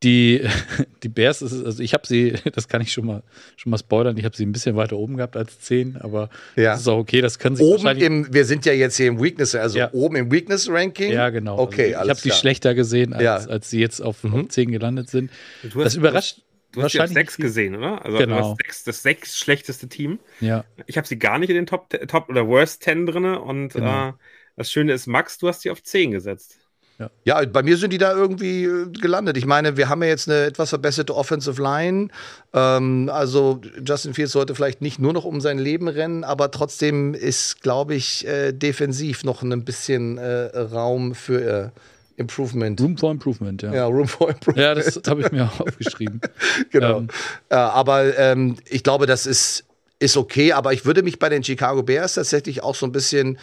die, 0.03 0.41
die 1.03 1.09
Bears, 1.09 1.41
ist, 1.41 1.65
also 1.65 1.81
ich 1.81 1.93
habe 1.93 2.05
sie, 2.05 2.35
das 2.53 2.67
kann 2.67 2.81
ich 2.81 2.91
schon 2.91 3.05
mal, 3.05 3.23
schon 3.55 3.71
mal 3.71 3.77
spoilern, 3.77 4.17
ich 4.17 4.25
habe 4.25 4.35
sie 4.35 4.45
ein 4.45 4.51
bisschen 4.51 4.75
weiter 4.75 4.97
oben 4.97 5.17
gehabt 5.17 5.37
als 5.37 5.59
10, 5.61 5.97
aber 5.97 6.29
ja. 6.55 6.73
das 6.73 6.81
ist 6.81 6.87
auch 6.87 6.97
okay, 6.97 7.21
das 7.21 7.39
können 7.39 7.55
sie 7.55 7.63
Oben 7.63 7.87
im, 7.97 8.33
wir 8.33 8.45
sind 8.45 8.65
ja 8.65 8.73
jetzt 8.73 8.97
hier 8.97 9.07
im 9.07 9.21
Weakness, 9.21 9.55
also 9.55 9.79
ja. 9.79 9.89
oben 9.93 10.17
im 10.17 10.31
Weakness-Ranking. 10.31 11.11
Ja, 11.11 11.29
genau. 11.29 11.57
Okay, 11.57 11.95
also 11.95 12.05
ich 12.05 12.09
habe 12.09 12.19
sie 12.19 12.31
schlechter 12.31 12.75
gesehen, 12.75 13.13
als, 13.13 13.23
ja. 13.23 13.35
als 13.35 13.69
sie 13.69 13.79
jetzt 13.79 14.01
auf, 14.01 14.23
mhm. 14.23 14.35
auf 14.35 14.49
10 14.49 14.71
gelandet 14.71 15.09
sind. 15.09 15.31
Hast, 15.63 15.75
das 15.75 15.95
überrascht. 15.95 16.41
Du 16.73 16.83
hast 16.83 16.93
wahrscheinlich 16.93 17.13
sechs 17.13 17.37
gesehen, 17.37 17.75
oder? 17.77 18.03
Also 18.03 18.17
genau. 18.17 18.57
Sechs, 18.61 18.83
das 18.83 19.01
sechs 19.01 19.37
schlechteste 19.37 19.87
Team. 19.87 20.19
Ja. 20.41 20.65
Ich 20.87 20.97
habe 20.97 21.07
sie 21.07 21.17
gar 21.17 21.39
nicht 21.39 21.49
in 21.49 21.55
den 21.55 21.67
Top, 21.67 21.89
Top 22.09 22.27
oder 22.27 22.45
Worst 22.49 22.83
10 22.83 23.05
drin 23.05 23.23
und 23.23 23.69
genau. 23.69 24.09
äh, 24.09 24.13
das 24.55 24.71
Schöne 24.71 24.93
ist, 24.93 25.07
Max, 25.07 25.37
du 25.37 25.47
hast 25.47 25.61
sie 25.61 25.71
auf 25.71 25.83
10 25.83 26.11
gesetzt. 26.11 26.57
Ja. 26.97 27.09
ja. 27.25 27.45
bei 27.45 27.61
mir 27.61 27.77
sind 27.77 27.91
die 27.91 27.97
da 27.97 28.13
irgendwie 28.13 28.63
äh, 28.63 28.89
gelandet. 28.89 29.37
Ich 29.37 29.45
meine, 29.45 29.75
wir 29.75 29.89
haben 29.89 30.01
ja 30.01 30.09
jetzt 30.09 30.29
eine 30.29 30.45
etwas 30.45 30.69
verbesserte 30.69 31.15
Offensive 31.15 31.61
Line. 31.61 32.07
Ähm, 32.53 33.09
also 33.11 33.61
Justin 33.85 34.13
Fields 34.13 34.31
sollte 34.31 34.55
vielleicht 34.55 34.81
nicht 34.81 34.99
nur 34.99 35.13
noch 35.13 35.25
um 35.25 35.41
sein 35.41 35.59
Leben 35.59 35.87
rennen, 35.87 36.23
aber 36.23 36.51
trotzdem 36.51 37.13
ist, 37.13 37.61
glaube 37.61 37.95
ich, 37.95 38.25
äh, 38.25 38.53
defensiv 38.53 39.23
noch 39.23 39.43
ein 39.43 39.65
bisschen 39.65 40.17
äh, 40.17 40.57
Raum 40.57 41.15
für 41.15 41.41
äh, 41.41 41.69
Improvement. 42.17 42.79
Room 42.79 42.97
for 42.97 43.11
Improvement, 43.11 43.61
ja. 43.61 43.73
Ja, 43.73 43.85
Room 43.87 44.07
for 44.07 44.29
Improvement. 44.29 44.57
Ja, 44.57 44.73
das 44.73 45.01
habe 45.07 45.21
ich 45.21 45.31
mir 45.31 45.45
auch 45.45 45.59
aufgeschrieben. 45.59 46.21
genau. 46.71 46.99
Ähm. 46.99 47.07
Äh, 47.49 47.55
aber 47.55 48.17
ähm, 48.17 48.55
ich 48.69 48.83
glaube, 48.83 49.05
das 49.05 49.25
ist, 49.25 49.65
ist 49.99 50.15
okay. 50.15 50.53
Aber 50.53 50.71
ich 50.71 50.85
würde 50.85 51.03
mich 51.03 51.19
bei 51.19 51.27
den 51.27 51.43
Chicago 51.43 51.83
Bears 51.83 52.13
tatsächlich 52.13 52.63
auch 52.63 52.75
so 52.75 52.85
ein 52.85 52.93
bisschen 52.93 53.37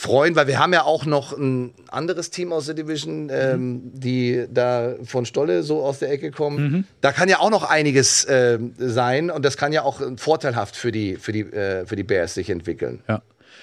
freuen, 0.00 0.34
weil 0.34 0.46
wir 0.46 0.58
haben 0.58 0.72
ja 0.72 0.84
auch 0.84 1.04
noch 1.04 1.36
ein 1.36 1.74
anderes 1.88 2.30
Team 2.30 2.54
aus 2.54 2.64
der 2.64 2.74
Division, 2.74 3.28
ähm, 3.30 3.60
mhm. 3.60 3.80
die 3.92 4.46
da 4.50 4.94
von 5.04 5.26
Stolle 5.26 5.62
so 5.62 5.82
aus 5.82 5.98
der 5.98 6.10
Ecke 6.10 6.30
kommen. 6.30 6.72
Mhm. 6.72 6.84
Da 7.02 7.12
kann 7.12 7.28
ja 7.28 7.38
auch 7.40 7.50
noch 7.50 7.64
einiges 7.64 8.24
äh, 8.24 8.58
sein 8.78 9.30
und 9.30 9.44
das 9.44 9.58
kann 9.58 9.74
ja 9.74 9.82
auch 9.82 10.00
vorteilhaft 10.16 10.74
für 10.74 10.90
die, 10.90 11.16
für 11.16 11.32
die, 11.32 11.40
äh, 11.40 11.84
für 11.84 11.96
die 11.96 12.02
Bears 12.02 12.32
sich 12.32 12.48
entwickeln. 12.48 13.02
Ja, 13.08 13.20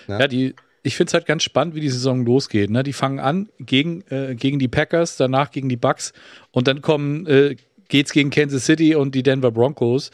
ja? 0.08 0.20
ja 0.20 0.28
die 0.28 0.54
ich 0.84 0.96
finde 0.96 1.10
es 1.10 1.14
halt 1.16 1.26
ganz 1.26 1.42
spannend, 1.42 1.74
wie 1.74 1.82
die 1.82 1.90
Saison 1.90 2.24
losgeht. 2.24 2.70
Ne? 2.70 2.84
Die 2.84 2.94
fangen 2.94 3.20
an 3.20 3.50
gegen, 3.60 4.04
äh, 4.10 4.36
gegen 4.36 4.60
die 4.60 4.70
Packers, 4.70 5.18
danach 5.18 5.50
gegen 5.50 5.70
die 5.70 5.76
Bucks 5.76 6.14
und 6.52 6.68
dann 6.68 6.82
kommen, 6.82 7.26
äh, 7.26 7.56
geht's 7.90 8.14
gegen 8.14 8.30
Kansas 8.30 8.66
City 8.66 8.94
und 8.94 9.16
die 9.16 9.24
Denver 9.24 9.52
Broncos. 9.52 10.12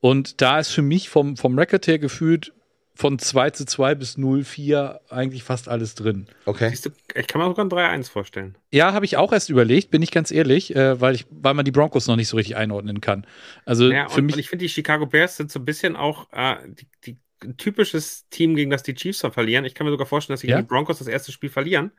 Und 0.00 0.40
da 0.40 0.60
ist 0.60 0.70
für 0.70 0.82
mich 0.82 1.08
vom, 1.08 1.36
vom 1.36 1.58
Record 1.58 1.86
her 1.88 1.98
gefühlt 1.98 2.52
von 2.96 3.18
2 3.18 3.50
zu 3.50 3.64
2 3.66 3.96
bis 3.96 4.16
0-4 4.16 5.00
eigentlich 5.10 5.42
fast 5.42 5.68
alles 5.68 5.94
drin. 5.94 6.26
Okay. 6.44 6.72
Ich 6.72 7.26
kann 7.26 7.40
mir 7.40 7.48
sogar 7.48 7.64
ein 7.64 8.02
3-1 8.02 8.10
vorstellen. 8.10 8.56
Ja, 8.70 8.92
habe 8.92 9.04
ich 9.04 9.16
auch 9.16 9.32
erst 9.32 9.50
überlegt, 9.50 9.90
bin 9.90 10.00
ich 10.00 10.12
ganz 10.12 10.30
ehrlich, 10.30 10.74
äh, 10.76 11.00
weil, 11.00 11.14
ich, 11.16 11.26
weil 11.30 11.54
man 11.54 11.64
die 11.64 11.72
Broncos 11.72 12.06
noch 12.06 12.16
nicht 12.16 12.28
so 12.28 12.36
richtig 12.36 12.56
einordnen 12.56 13.00
kann. 13.00 13.26
Also 13.64 13.90
ja, 13.90 14.08
für 14.08 14.20
und, 14.20 14.26
mich. 14.26 14.34
Und 14.36 14.40
ich 14.40 14.48
finde, 14.48 14.64
die 14.64 14.68
Chicago 14.68 15.06
Bears 15.06 15.36
sind 15.36 15.50
so 15.50 15.58
ein 15.58 15.64
bisschen 15.64 15.96
auch 15.96 16.28
äh, 16.32 16.56
die, 16.66 16.86
die 17.04 17.16
ein 17.42 17.56
typisches 17.56 18.28
Team, 18.30 18.54
gegen 18.54 18.70
das 18.70 18.82
die 18.82 18.94
Chiefs 18.94 19.20
verlieren. 19.20 19.64
Ich 19.64 19.74
kann 19.74 19.86
mir 19.86 19.90
sogar 19.90 20.06
vorstellen, 20.06 20.34
dass 20.34 20.40
sie 20.40 20.48
ja? 20.48 20.56
gegen 20.56 20.68
die 20.68 20.72
Broncos 20.72 20.98
das 20.98 21.08
erste 21.08 21.32
Spiel 21.32 21.50
verlieren. 21.50 21.92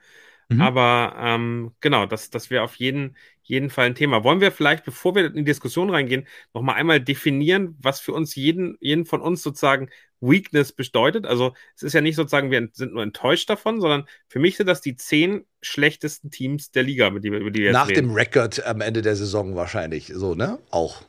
Mhm. 0.50 0.62
Aber 0.62 1.16
ähm, 1.18 1.72
genau, 1.82 2.06
das, 2.06 2.30
das 2.30 2.50
wäre 2.50 2.64
auf 2.64 2.76
jeden, 2.76 3.16
jeden 3.46 3.70
Fall 3.70 3.86
ein 3.86 3.96
Thema. 3.96 4.24
Wollen 4.24 4.41
wir 4.41 4.52
vielleicht, 4.52 4.84
bevor 4.84 5.16
wir 5.16 5.26
in 5.26 5.34
die 5.36 5.43
Diskussion 5.43 5.89
reingehen, 5.89 6.28
nochmal 6.54 6.76
einmal 6.76 7.00
definieren, 7.00 7.78
was 7.80 8.00
für 8.00 8.14
uns 8.14 8.36
jeden, 8.36 8.78
jeden 8.80 9.06
von 9.06 9.22
uns 9.22 9.41
sozusagen 9.41 9.89
Weakness 10.22 10.72
bedeutet. 10.72 11.26
Also 11.26 11.54
es 11.76 11.84
ist 11.84 11.93
ja 11.93 12.02
nicht 12.02 12.16
sozusagen, 12.16 12.52
wir 12.52 12.68
sind 12.74 12.93
nur 12.93 13.04
enttäuscht 13.04 13.50
davon, 13.50 13.82
sondern 13.82 14.06
für 14.28 14.39
mich 14.39 14.58
sind 14.58 14.68
das 14.68 14.82
die 14.82 14.96
zehn 14.96 15.46
schlechtesten 15.62 16.30
Teams 16.30 16.72
der 16.72 16.84
Liga, 16.84 17.08
über 17.08 17.20
die, 17.20 17.28
über 17.30 17.52
die 17.52 17.62
wir 17.62 17.72
Nach 17.72 17.89
reden. 17.89 18.08
dem 18.08 18.16
Rekord 18.16 18.66
am 18.66 18.82
Ende 18.82 19.02
der 19.02 19.16
Saison 19.16 19.56
wahrscheinlich 19.56 20.12
so, 20.14 20.36
ne? 20.36 20.60
Auch. 20.70 21.02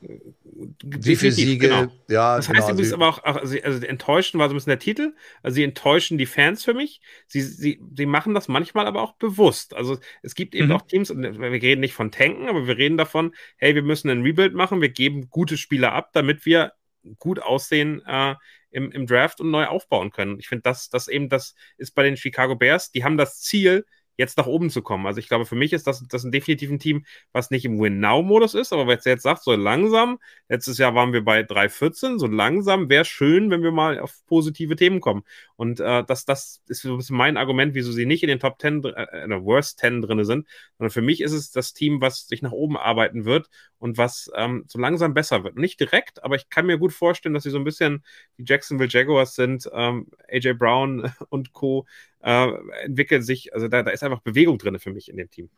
Wie 0.82 1.16
viele 1.16 1.32
Siege? 1.32 1.68
Genau. 1.68 1.93
Ja, 2.09 2.37
das 2.37 2.49
heißt 2.49 2.61
genau, 2.61 2.70
übrigens 2.70 2.93
aber 2.95 3.09
auch, 3.09 3.22
also, 3.22 3.57
also 3.62 3.87
enttäuschen 3.87 4.41
war 4.41 4.49
so 4.49 4.55
ein 4.55 4.57
bisschen 4.57 4.70
der 4.70 4.78
Titel. 4.78 5.14
Also 5.43 5.57
sie 5.57 5.64
enttäuschen 5.64 6.16
die 6.16 6.26
Fans 6.26 6.64
für 6.64 6.72
mich. 6.72 7.03
Sie, 7.26 7.43
sie, 7.43 7.80
sie 7.95 8.07
machen 8.07 8.32
das 8.32 8.49
manchmal 8.49 8.87
aber 8.87 9.03
auch 9.03 9.12
bewusst. 9.16 9.74
Also 9.74 9.99
es 10.22 10.34
gibt 10.34 10.55
eben 10.55 10.68
mhm. 10.68 10.72
auch 10.72 10.82
Teams, 10.82 11.11
und 11.11 11.22
wir 11.22 11.51
reden 11.51 11.80
nicht 11.80 11.95
von 11.95 12.11
Tanken, 12.26 12.48
aber 12.48 12.66
wir 12.66 12.76
reden 12.76 12.96
davon, 12.96 13.34
hey, 13.56 13.74
wir 13.74 13.82
müssen 13.82 14.10
ein 14.10 14.22
Rebuild 14.22 14.54
machen, 14.54 14.80
wir 14.80 14.88
geben 14.88 15.30
gute 15.30 15.56
Spieler 15.56 15.92
ab, 15.92 16.10
damit 16.12 16.44
wir 16.46 16.72
gut 17.18 17.40
aussehen 17.40 18.02
äh, 18.06 18.34
im, 18.70 18.90
im 18.90 19.06
Draft 19.06 19.40
und 19.40 19.50
neu 19.50 19.66
aufbauen 19.66 20.10
können. 20.10 20.38
Ich 20.38 20.48
finde, 20.48 20.62
das, 20.62 20.88
das 20.88 21.08
eben, 21.08 21.28
das 21.28 21.54
ist 21.76 21.94
bei 21.94 22.02
den 22.02 22.16
Chicago 22.16 22.56
Bears, 22.56 22.90
die 22.90 23.04
haben 23.04 23.16
das 23.16 23.40
Ziel, 23.40 23.86
jetzt 24.16 24.36
nach 24.38 24.46
oben 24.46 24.70
zu 24.70 24.82
kommen. 24.82 25.06
Also 25.06 25.18
ich 25.18 25.28
glaube, 25.28 25.46
für 25.46 25.54
mich 25.54 25.72
ist 25.72 25.86
das, 25.86 26.02
das 26.08 26.24
ein 26.24 26.32
definitiv 26.32 26.70
ein 26.70 26.78
Team, 26.78 27.04
was 27.32 27.50
nicht 27.50 27.64
im 27.64 27.78
Win-Now-Modus 27.78 28.54
ist, 28.54 28.72
aber 28.72 28.86
wenn 28.86 28.98
jetzt 29.04 29.22
sagt, 29.22 29.42
so 29.42 29.52
langsam, 29.54 30.18
letztes 30.48 30.78
Jahr 30.78 30.94
waren 30.94 31.12
wir 31.12 31.24
bei 31.24 31.40
3,14, 31.40 32.18
so 32.18 32.26
langsam 32.26 32.88
wäre 32.88 33.04
schön, 33.04 33.50
wenn 33.50 33.62
wir 33.62 33.72
mal 33.72 33.98
auf 34.00 34.24
positive 34.26 34.76
Themen 34.76 35.00
kommen. 35.00 35.22
Und 35.56 35.80
äh, 35.80 36.04
das, 36.04 36.24
das 36.24 36.62
ist 36.68 36.82
so 36.82 36.92
ein 36.92 36.96
bisschen 36.98 37.16
mein 37.16 37.36
Argument, 37.36 37.74
wieso 37.74 37.92
sie 37.92 38.06
nicht 38.06 38.22
in 38.22 38.28
den 38.28 38.40
Top 38.40 38.60
10, 38.60 38.84
äh, 38.84 39.24
in 39.24 39.30
der 39.30 39.44
Worst 39.44 39.78
10 39.80 40.02
drin 40.02 40.24
sind, 40.24 40.46
sondern 40.78 40.90
für 40.90 41.02
mich 41.02 41.20
ist 41.20 41.32
es 41.32 41.50
das 41.50 41.72
Team, 41.72 42.00
was 42.00 42.26
sich 42.26 42.42
nach 42.42 42.52
oben 42.52 42.76
arbeiten 42.76 43.24
wird 43.24 43.48
und 43.78 43.98
was 43.98 44.30
ähm, 44.34 44.64
so 44.66 44.78
langsam 44.78 45.14
besser 45.14 45.44
wird. 45.44 45.56
Nicht 45.56 45.80
direkt, 45.80 46.24
aber 46.24 46.36
ich 46.36 46.48
kann 46.48 46.66
mir 46.66 46.78
gut 46.78 46.92
vorstellen, 46.92 47.34
dass 47.34 47.42
sie 47.42 47.50
so 47.50 47.58
ein 47.58 47.64
bisschen 47.64 48.04
die 48.38 48.44
Jacksonville 48.46 48.90
Jaguars 48.90 49.34
sind, 49.34 49.68
ähm, 49.72 50.08
AJ 50.28 50.54
Brown 50.54 51.12
und 51.28 51.52
Co 51.52 51.86
äh, 52.26 52.48
entwickelt 52.84 53.24
sich, 53.24 53.54
also 53.54 53.68
da, 53.68 53.84
da 53.84 53.92
ist 53.92 54.02
einfach 54.02 54.20
Bewegung 54.20 54.58
drin 54.58 54.78
für 54.80 54.90
mich 54.90 55.08
in 55.08 55.16
dem 55.16 55.30
Team. 55.30 55.48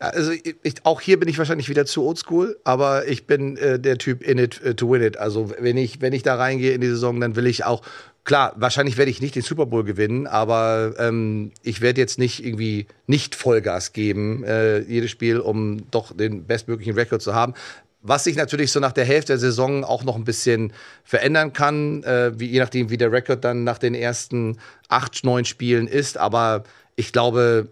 Also 0.00 0.32
ich, 0.32 0.74
auch 0.82 1.00
hier 1.00 1.20
bin 1.20 1.28
ich 1.28 1.38
wahrscheinlich 1.38 1.68
wieder 1.68 1.86
zu 1.86 2.04
oldschool, 2.04 2.58
aber 2.64 3.06
ich 3.06 3.26
bin 3.26 3.56
äh, 3.56 3.78
der 3.78 3.96
Typ 3.96 4.22
in 4.22 4.38
it 4.38 4.60
uh, 4.66 4.72
to 4.72 4.90
win 4.90 5.02
it. 5.02 5.18
Also 5.18 5.52
wenn 5.60 5.76
ich, 5.76 6.00
wenn 6.00 6.12
ich 6.12 6.24
da 6.24 6.34
reingehe 6.34 6.72
in 6.72 6.80
die 6.80 6.88
Saison, 6.88 7.20
dann 7.20 7.36
will 7.36 7.46
ich 7.46 7.64
auch, 7.64 7.82
klar, 8.24 8.54
wahrscheinlich 8.56 8.96
werde 8.96 9.12
ich 9.12 9.20
nicht 9.20 9.36
den 9.36 9.42
Super 9.42 9.66
Bowl 9.66 9.84
gewinnen, 9.84 10.26
aber 10.26 10.94
ähm, 10.98 11.52
ich 11.62 11.80
werde 11.80 12.00
jetzt 12.00 12.18
nicht 12.18 12.44
irgendwie 12.44 12.86
nicht 13.06 13.36
Vollgas 13.36 13.92
geben, 13.92 14.42
äh, 14.42 14.80
jedes 14.80 15.12
Spiel, 15.12 15.38
um 15.38 15.88
doch 15.92 16.16
den 16.16 16.44
bestmöglichen 16.44 16.94
Rekord 16.94 17.22
zu 17.22 17.34
haben. 17.34 17.54
Was 18.02 18.24
sich 18.24 18.36
natürlich 18.36 18.72
so 18.72 18.80
nach 18.80 18.92
der 18.92 19.04
Hälfte 19.04 19.32
der 19.32 19.38
Saison 19.38 19.84
auch 19.84 20.04
noch 20.04 20.16
ein 20.16 20.24
bisschen 20.24 20.72
verändern 21.04 21.52
kann, 21.52 22.02
äh, 22.04 22.38
wie, 22.38 22.46
je 22.46 22.58
nachdem, 22.58 22.88
wie 22.88 22.96
der 22.96 23.12
Rekord 23.12 23.44
dann 23.44 23.64
nach 23.64 23.78
den 23.78 23.94
ersten 23.94 24.58
acht, 24.88 25.22
neun 25.22 25.44
Spielen 25.44 25.86
ist. 25.86 26.16
Aber 26.16 26.64
ich 26.96 27.12
glaube, 27.12 27.68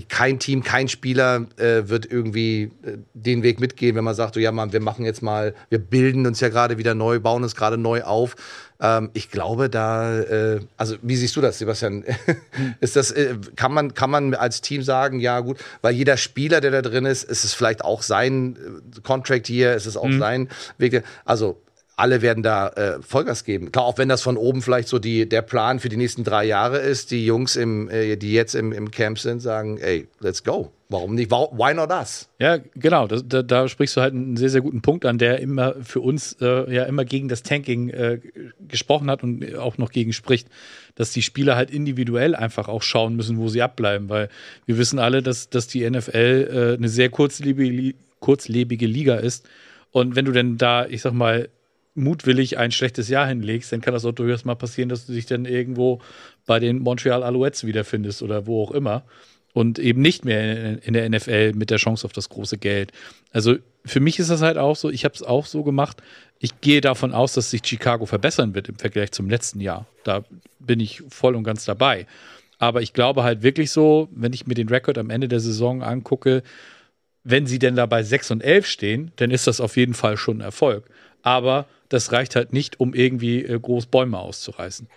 kein 0.00 0.38
Team, 0.38 0.62
kein 0.62 0.88
Spieler 0.88 1.46
äh, 1.56 1.88
wird 1.88 2.10
irgendwie 2.10 2.70
äh, 2.82 2.98
den 3.14 3.42
Weg 3.42 3.60
mitgehen, 3.60 3.96
wenn 3.96 4.04
man 4.04 4.14
sagt, 4.14 4.34
so, 4.34 4.40
ja, 4.40 4.52
man, 4.52 4.72
wir 4.72 4.80
machen 4.80 5.04
jetzt 5.04 5.22
mal, 5.22 5.54
wir 5.70 5.78
bilden 5.78 6.26
uns 6.26 6.40
ja 6.40 6.48
gerade 6.48 6.78
wieder 6.78 6.94
neu, 6.94 7.20
bauen 7.20 7.42
uns 7.42 7.54
gerade 7.54 7.78
neu 7.78 8.02
auf. 8.02 8.36
Ähm, 8.80 9.10
ich 9.14 9.30
glaube, 9.30 9.70
da, 9.70 10.20
äh, 10.20 10.60
also 10.76 10.96
wie 11.02 11.16
siehst 11.16 11.36
du 11.36 11.40
das, 11.40 11.58
Sebastian? 11.58 12.04
ist 12.80 12.96
das, 12.96 13.12
äh, 13.12 13.36
kann 13.54 13.72
man, 13.72 13.94
kann 13.94 14.10
man 14.10 14.34
als 14.34 14.60
Team 14.60 14.82
sagen, 14.82 15.20
ja 15.20 15.40
gut, 15.40 15.58
weil 15.80 15.94
jeder 15.94 16.16
Spieler, 16.16 16.60
der 16.60 16.72
da 16.72 16.82
drin 16.82 17.06
ist, 17.06 17.22
ist 17.22 17.44
es 17.44 17.54
vielleicht 17.54 17.84
auch 17.84 18.02
sein 18.02 18.56
äh, 18.56 19.00
Contract 19.02 19.46
hier, 19.46 19.74
ist 19.74 19.86
es 19.86 19.96
auch 19.96 20.08
mhm. 20.08 20.18
sein 20.18 20.48
Weg. 20.78 21.04
Also 21.24 21.61
alle 21.96 22.22
werden 22.22 22.42
da 22.42 22.68
äh, 22.68 23.02
Vollgas 23.02 23.44
geben. 23.44 23.70
Klar, 23.70 23.84
auch 23.84 23.98
wenn 23.98 24.08
das 24.08 24.22
von 24.22 24.36
oben 24.36 24.62
vielleicht 24.62 24.88
so 24.88 24.98
die, 24.98 25.28
der 25.28 25.42
Plan 25.42 25.78
für 25.78 25.88
die 25.88 25.96
nächsten 25.96 26.24
drei 26.24 26.44
Jahre 26.44 26.78
ist, 26.78 27.10
die 27.10 27.24
Jungs, 27.24 27.56
im, 27.56 27.88
äh, 27.90 28.16
die 28.16 28.32
jetzt 28.32 28.54
im, 28.54 28.72
im 28.72 28.90
Camp 28.90 29.18
sind, 29.18 29.40
sagen, 29.40 29.78
ey, 29.78 30.08
let's 30.20 30.42
go. 30.42 30.72
Warum 30.88 31.14
nicht? 31.14 31.30
Why 31.30 31.72
not 31.72 31.90
us? 31.90 32.28
Ja, 32.38 32.58
genau. 32.74 33.06
Das, 33.06 33.26
da, 33.26 33.42
da, 33.42 33.66
sprichst 33.66 33.96
du 33.96 34.02
halt 34.02 34.12
einen 34.12 34.36
sehr, 34.36 34.50
sehr 34.50 34.60
guten 34.60 34.82
Punkt 34.82 35.06
an, 35.06 35.16
der 35.16 35.40
immer 35.40 35.74
für 35.82 36.00
uns 36.00 36.36
äh, 36.40 36.72
ja 36.72 36.84
immer 36.84 37.06
gegen 37.06 37.28
das 37.28 37.42
Tanking 37.42 37.88
äh, 37.88 38.20
gesprochen 38.68 39.10
hat 39.10 39.22
und 39.22 39.56
auch 39.56 39.78
noch 39.78 39.90
gegen 39.90 40.12
spricht, 40.12 40.48
dass 40.94 41.10
die 41.10 41.22
Spieler 41.22 41.56
halt 41.56 41.70
individuell 41.70 42.34
einfach 42.34 42.68
auch 42.68 42.82
schauen 42.82 43.16
müssen, 43.16 43.38
wo 43.38 43.48
sie 43.48 43.62
abbleiben, 43.62 44.10
weil 44.10 44.28
wir 44.66 44.76
wissen 44.76 44.98
alle, 44.98 45.22
dass, 45.22 45.48
dass 45.48 45.66
die 45.66 45.88
NFL 45.88 46.74
äh, 46.74 46.76
eine 46.76 46.88
sehr 46.90 47.08
kurzlebige, 47.08 47.94
kurzlebige 48.20 48.86
Liga 48.86 49.16
ist. 49.16 49.48
Und 49.92 50.14
wenn 50.14 50.26
du 50.26 50.32
denn 50.32 50.58
da, 50.58 50.84
ich 50.86 51.00
sag 51.00 51.14
mal, 51.14 51.48
mutwillig 51.94 52.58
ein 52.58 52.72
schlechtes 52.72 53.08
Jahr 53.08 53.26
hinlegst, 53.26 53.72
dann 53.72 53.80
kann 53.80 53.94
das 53.94 54.04
auch 54.04 54.12
durchaus 54.12 54.44
mal 54.44 54.54
passieren, 54.54 54.88
dass 54.88 55.06
du 55.06 55.12
dich 55.12 55.26
dann 55.26 55.44
irgendwo 55.44 56.00
bei 56.46 56.58
den 56.58 56.78
Montreal 56.78 57.22
Alouettes 57.22 57.66
wiederfindest 57.66 58.22
oder 58.22 58.46
wo 58.46 58.62
auch 58.62 58.70
immer 58.70 59.04
und 59.52 59.78
eben 59.78 60.00
nicht 60.00 60.24
mehr 60.24 60.82
in 60.82 60.94
der 60.94 61.08
NFL 61.08 61.52
mit 61.52 61.70
der 61.70 61.78
Chance 61.78 62.06
auf 62.06 62.12
das 62.12 62.28
große 62.28 62.58
Geld. 62.58 62.92
Also 63.32 63.56
für 63.84 64.00
mich 64.00 64.18
ist 64.18 64.30
das 64.30 64.42
halt 64.42 64.56
auch 64.56 64.76
so, 64.76 64.90
ich 64.90 65.04
habe 65.04 65.14
es 65.14 65.22
auch 65.22 65.46
so 65.46 65.62
gemacht, 65.62 66.02
ich 66.38 66.60
gehe 66.60 66.80
davon 66.80 67.12
aus, 67.12 67.34
dass 67.34 67.50
sich 67.50 67.62
Chicago 67.64 68.06
verbessern 68.06 68.54
wird 68.54 68.68
im 68.68 68.76
Vergleich 68.76 69.12
zum 69.12 69.28
letzten 69.28 69.60
Jahr. 69.60 69.86
Da 70.04 70.24
bin 70.58 70.80
ich 70.80 71.02
voll 71.08 71.34
und 71.34 71.44
ganz 71.44 71.64
dabei. 71.64 72.06
Aber 72.58 72.80
ich 72.80 72.92
glaube 72.92 73.24
halt 73.24 73.42
wirklich 73.42 73.70
so, 73.70 74.08
wenn 74.12 74.32
ich 74.32 74.46
mir 74.46 74.54
den 74.54 74.68
Rekord 74.68 74.96
am 74.96 75.10
Ende 75.10 75.28
der 75.28 75.40
Saison 75.40 75.82
angucke, 75.82 76.42
wenn 77.24 77.46
sie 77.46 77.58
denn 77.58 77.76
da 77.76 77.86
bei 77.86 78.02
6 78.02 78.30
und 78.32 78.40
11 78.42 78.66
stehen, 78.66 79.12
dann 79.16 79.30
ist 79.30 79.46
das 79.46 79.60
auf 79.60 79.76
jeden 79.76 79.94
Fall 79.94 80.16
schon 80.16 80.38
ein 80.38 80.42
Erfolg. 80.42 80.84
Aber 81.22 81.66
das 81.92 82.12
reicht 82.12 82.36
halt 82.36 82.52
nicht, 82.52 82.80
um 82.80 82.94
irgendwie 82.94 83.44
äh, 83.44 83.58
groß 83.58 83.86
Bäume 83.86 84.18
auszureißen. 84.18 84.88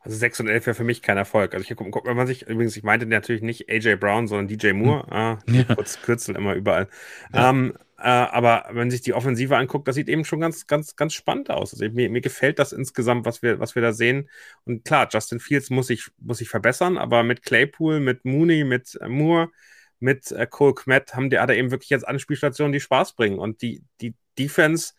Also 0.00 0.16
6 0.16 0.40
und 0.40 0.48
11 0.48 0.66
wäre 0.66 0.74
für 0.74 0.84
mich 0.84 1.02
kein 1.02 1.16
Erfolg. 1.16 1.54
Also 1.54 1.66
ich 1.68 1.76
guck, 1.76 1.90
guck, 1.90 2.06
wenn 2.06 2.16
man 2.16 2.26
sich, 2.26 2.42
übrigens, 2.42 2.76
ich 2.76 2.82
meinte 2.82 3.04
natürlich 3.06 3.42
nicht 3.42 3.68
AJ 3.68 3.96
Brown, 3.96 4.28
sondern 4.28 4.48
DJ 4.48 4.72
Moore. 4.72 5.02
Hm. 5.04 5.12
Ah, 5.12 5.38
ja. 5.46 5.74
Kurz 5.74 6.00
Kürzel 6.02 6.36
immer 6.36 6.54
überall. 6.54 6.88
Ja. 7.34 7.50
Ähm, 7.50 7.74
äh, 7.98 8.02
aber 8.02 8.66
wenn 8.68 8.76
man 8.76 8.90
sich 8.90 9.00
die 9.00 9.12
Offensive 9.12 9.56
anguckt, 9.56 9.88
das 9.88 9.96
sieht 9.96 10.08
eben 10.08 10.24
schon 10.24 10.40
ganz, 10.40 10.68
ganz, 10.68 10.94
ganz 10.94 11.14
spannend 11.14 11.50
aus. 11.50 11.72
Also 11.72 11.84
mir, 11.90 12.08
mir 12.10 12.20
gefällt 12.20 12.60
das 12.60 12.72
insgesamt, 12.72 13.26
was 13.26 13.42
wir, 13.42 13.58
was 13.58 13.74
wir 13.74 13.82
da 13.82 13.92
sehen. 13.92 14.30
Und 14.64 14.84
klar, 14.84 15.08
Justin 15.10 15.40
Fields 15.40 15.68
muss 15.68 15.88
sich, 15.88 16.06
muss 16.18 16.38
sich 16.38 16.48
verbessern, 16.48 16.96
aber 16.96 17.24
mit 17.24 17.42
Claypool, 17.42 17.98
mit 17.98 18.24
Mooney, 18.24 18.62
mit 18.62 18.96
äh, 19.00 19.08
Moore, 19.08 19.50
mit 19.98 20.30
äh, 20.30 20.46
Cole 20.46 20.74
Kmet 20.74 21.14
haben 21.14 21.28
die, 21.28 21.40
hat 21.40 21.50
er 21.50 21.56
eben 21.56 21.72
wirklich 21.72 21.90
jetzt 21.90 22.06
Anspielstationen, 22.06 22.72
die 22.72 22.80
Spaß 22.80 23.14
bringen. 23.14 23.40
Und 23.40 23.62
die, 23.62 23.82
die 24.00 24.14
Defense, 24.38 24.94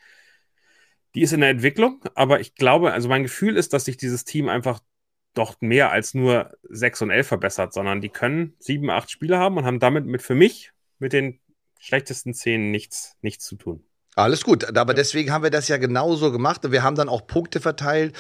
die 1.16 1.22
ist 1.22 1.34
in 1.34 1.42
der 1.42 1.50
Entwicklung, 1.50 2.04
aber 2.16 2.40
ich 2.40 2.56
glaube, 2.56 2.94
also 2.94 3.10
mein 3.10 3.24
Gefühl 3.24 3.58
ist, 3.58 3.74
dass 3.74 3.86
sich 3.86 3.98
dieses 3.98 4.26
Team 4.26 4.50
einfach 4.50 4.82
doch 5.34 5.60
mehr 5.62 5.92
als 5.92 6.14
nur 6.14 6.58
6 6.64 7.04
und 7.04 7.12
11 7.12 7.28
verbessert, 7.28 7.74
sondern 7.74 8.02
die 8.02 8.10
können 8.10 8.56
7, 8.60 8.90
8 8.90 9.10
Spiele 9.10 9.38
haben 9.38 9.58
und 9.58 9.66
haben 9.66 9.80
damit 9.80 10.06
mit 10.06 10.22
für 10.22 10.36
mich 10.36 10.72
mit 11.00 11.14
den 11.14 11.40
schlechtesten 11.80 12.34
10 12.34 12.72
nichts, 12.72 13.18
nichts 13.22 13.46
zu 13.46 13.56
tun. 13.56 13.84
Alles 14.20 14.44
gut, 14.44 14.78
aber 14.78 14.94
deswegen 14.94 15.32
haben 15.32 15.44
wir 15.44 15.50
das 15.50 15.68
ja 15.70 15.78
genauso 15.78 16.32
gemacht 16.32 16.66
und 16.66 16.72
wir 16.72 16.84
haben 16.84 16.96
dann 16.96 17.08
auch 17.08 17.26
Punkte 17.26 17.62
verteilt 17.62 18.14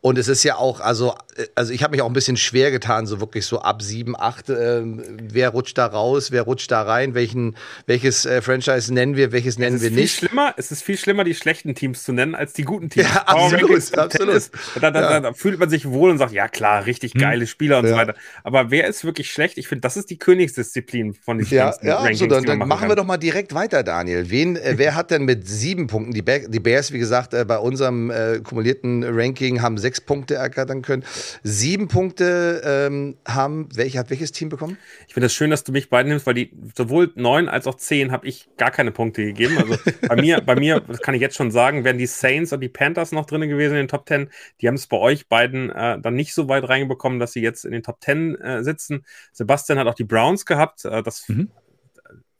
und 0.00 0.18
es 0.18 0.28
ist 0.28 0.42
ja 0.42 0.56
auch, 0.56 0.80
also, 0.80 1.14
also 1.54 1.72
ich 1.72 1.82
habe 1.82 1.92
mich 1.92 2.02
auch 2.02 2.08
ein 2.08 2.12
bisschen 2.12 2.36
schwer 2.36 2.70
getan, 2.70 3.06
so 3.06 3.20
wirklich 3.20 3.46
so 3.46 3.60
ab 3.60 3.80
sieben, 3.80 4.14
acht, 4.18 4.50
äh, 4.50 4.82
wer 4.84 5.50
rutscht 5.50 5.78
da 5.78 5.86
raus, 5.86 6.32
wer 6.32 6.42
rutscht 6.42 6.70
da 6.70 6.82
rein, 6.82 7.14
welchen, 7.14 7.56
welches 7.86 8.26
äh, 8.26 8.42
Franchise 8.42 8.92
nennen 8.92 9.16
wir, 9.16 9.32
welches 9.32 9.58
nennen 9.58 9.80
wir 9.80 9.90
nicht. 9.90 10.16
Schlimmer, 10.16 10.54
es 10.56 10.72
ist 10.72 10.82
viel 10.82 10.98
schlimmer, 10.98 11.24
die 11.24 11.34
schlechten 11.34 11.74
Teams 11.74 12.02
zu 12.02 12.12
nennen, 12.12 12.34
als 12.34 12.52
die 12.52 12.64
guten 12.64 12.90
Teams. 12.90 13.06
Ja, 13.08 13.22
absolut, 13.22 13.96
absolut. 13.96 14.50
Da, 14.80 14.90
da, 14.90 15.00
ja. 15.00 15.20
da, 15.20 15.32
fühlt 15.32 15.58
man 15.58 15.70
sich 15.70 15.88
wohl 15.88 16.10
und 16.10 16.18
sagt, 16.18 16.32
ja 16.32 16.48
klar, 16.48 16.84
richtig 16.86 17.14
hm. 17.14 17.20
geile 17.20 17.46
Spieler 17.46 17.78
und 17.78 17.84
ja. 17.84 17.90
so 17.92 17.96
weiter. 17.96 18.14
Aber 18.42 18.70
wer 18.70 18.88
ist 18.88 19.04
wirklich 19.04 19.30
schlecht? 19.30 19.56
Ich 19.56 19.68
finde, 19.68 19.82
das 19.82 19.96
ist 19.96 20.10
die 20.10 20.18
Königsdisziplin 20.18 21.14
von 21.14 21.38
diesen 21.38 21.56
ja, 21.56 21.74
ja, 21.82 21.96
Rankings, 21.96 22.18
so, 22.18 22.26
dann, 22.26 22.44
dann 22.44 22.58
machen, 22.58 22.68
machen 22.68 22.88
wir 22.88 22.96
doch 22.96 23.06
mal 23.06 23.18
direkt 23.18 23.54
weiter, 23.54 23.82
Daniel. 23.82 24.28
Wen, 24.30 24.56
äh, 24.56 24.74
wer 24.76 24.94
hat 24.94 25.10
denn 25.10 25.24
mit 25.24 25.43
sieben 25.46 25.86
Punkten. 25.86 26.12
Die, 26.12 26.22
Bear, 26.22 26.40
die 26.40 26.60
Bears, 26.60 26.92
wie 26.92 26.98
gesagt, 26.98 27.34
äh, 27.34 27.44
bei 27.44 27.58
unserem 27.58 28.10
äh, 28.10 28.40
kumulierten 28.40 29.04
Ranking 29.04 29.62
haben 29.62 29.78
sechs 29.78 30.00
Punkte 30.00 30.34
ergattern 30.34 30.82
können. 30.82 31.04
Sieben 31.42 31.88
Punkte 31.88 32.62
ähm, 32.64 33.16
haben, 33.26 33.68
welche, 33.74 33.98
hat 33.98 34.10
welches 34.10 34.32
Team 34.32 34.48
bekommen? 34.48 34.78
Ich 35.06 35.14
finde 35.14 35.26
es 35.26 35.32
das 35.32 35.36
schön, 35.36 35.50
dass 35.50 35.64
du 35.64 35.72
mich 35.72 35.90
beide 35.90 36.08
nimmst, 36.08 36.26
weil 36.26 36.34
die 36.34 36.50
sowohl 36.74 37.12
neun 37.14 37.48
als 37.48 37.66
auch 37.66 37.76
zehn 37.76 38.12
habe 38.12 38.26
ich 38.26 38.48
gar 38.56 38.70
keine 38.70 38.90
Punkte 38.90 39.24
gegeben. 39.24 39.58
Also 39.58 39.76
bei 40.08 40.16
mir, 40.16 40.40
bei 40.40 40.56
mir, 40.56 40.80
das 40.80 41.00
kann 41.00 41.14
ich 41.14 41.20
jetzt 41.20 41.36
schon 41.36 41.50
sagen, 41.50 41.84
wären 41.84 41.98
die 41.98 42.06
Saints 42.06 42.52
und 42.52 42.60
die 42.60 42.68
Panthers 42.68 43.12
noch 43.12 43.26
drin 43.26 43.48
gewesen 43.48 43.72
in 43.72 43.78
den 43.78 43.88
Top 43.88 44.06
Ten. 44.06 44.30
Die 44.60 44.68
haben 44.68 44.74
es 44.74 44.86
bei 44.86 44.96
euch 44.96 45.28
beiden 45.28 45.70
äh, 45.70 46.00
dann 46.00 46.14
nicht 46.14 46.34
so 46.34 46.48
weit 46.48 46.68
reingebekommen, 46.68 47.18
dass 47.18 47.32
sie 47.32 47.40
jetzt 47.40 47.64
in 47.64 47.72
den 47.72 47.82
Top 47.82 48.00
Ten 48.00 48.34
äh, 48.36 48.62
sitzen. 48.62 49.04
Sebastian 49.32 49.78
hat 49.78 49.86
auch 49.86 49.94
die 49.94 50.04
Browns 50.04 50.46
gehabt. 50.46 50.84
Äh, 50.84 51.02
das 51.02 51.28
mhm 51.28 51.50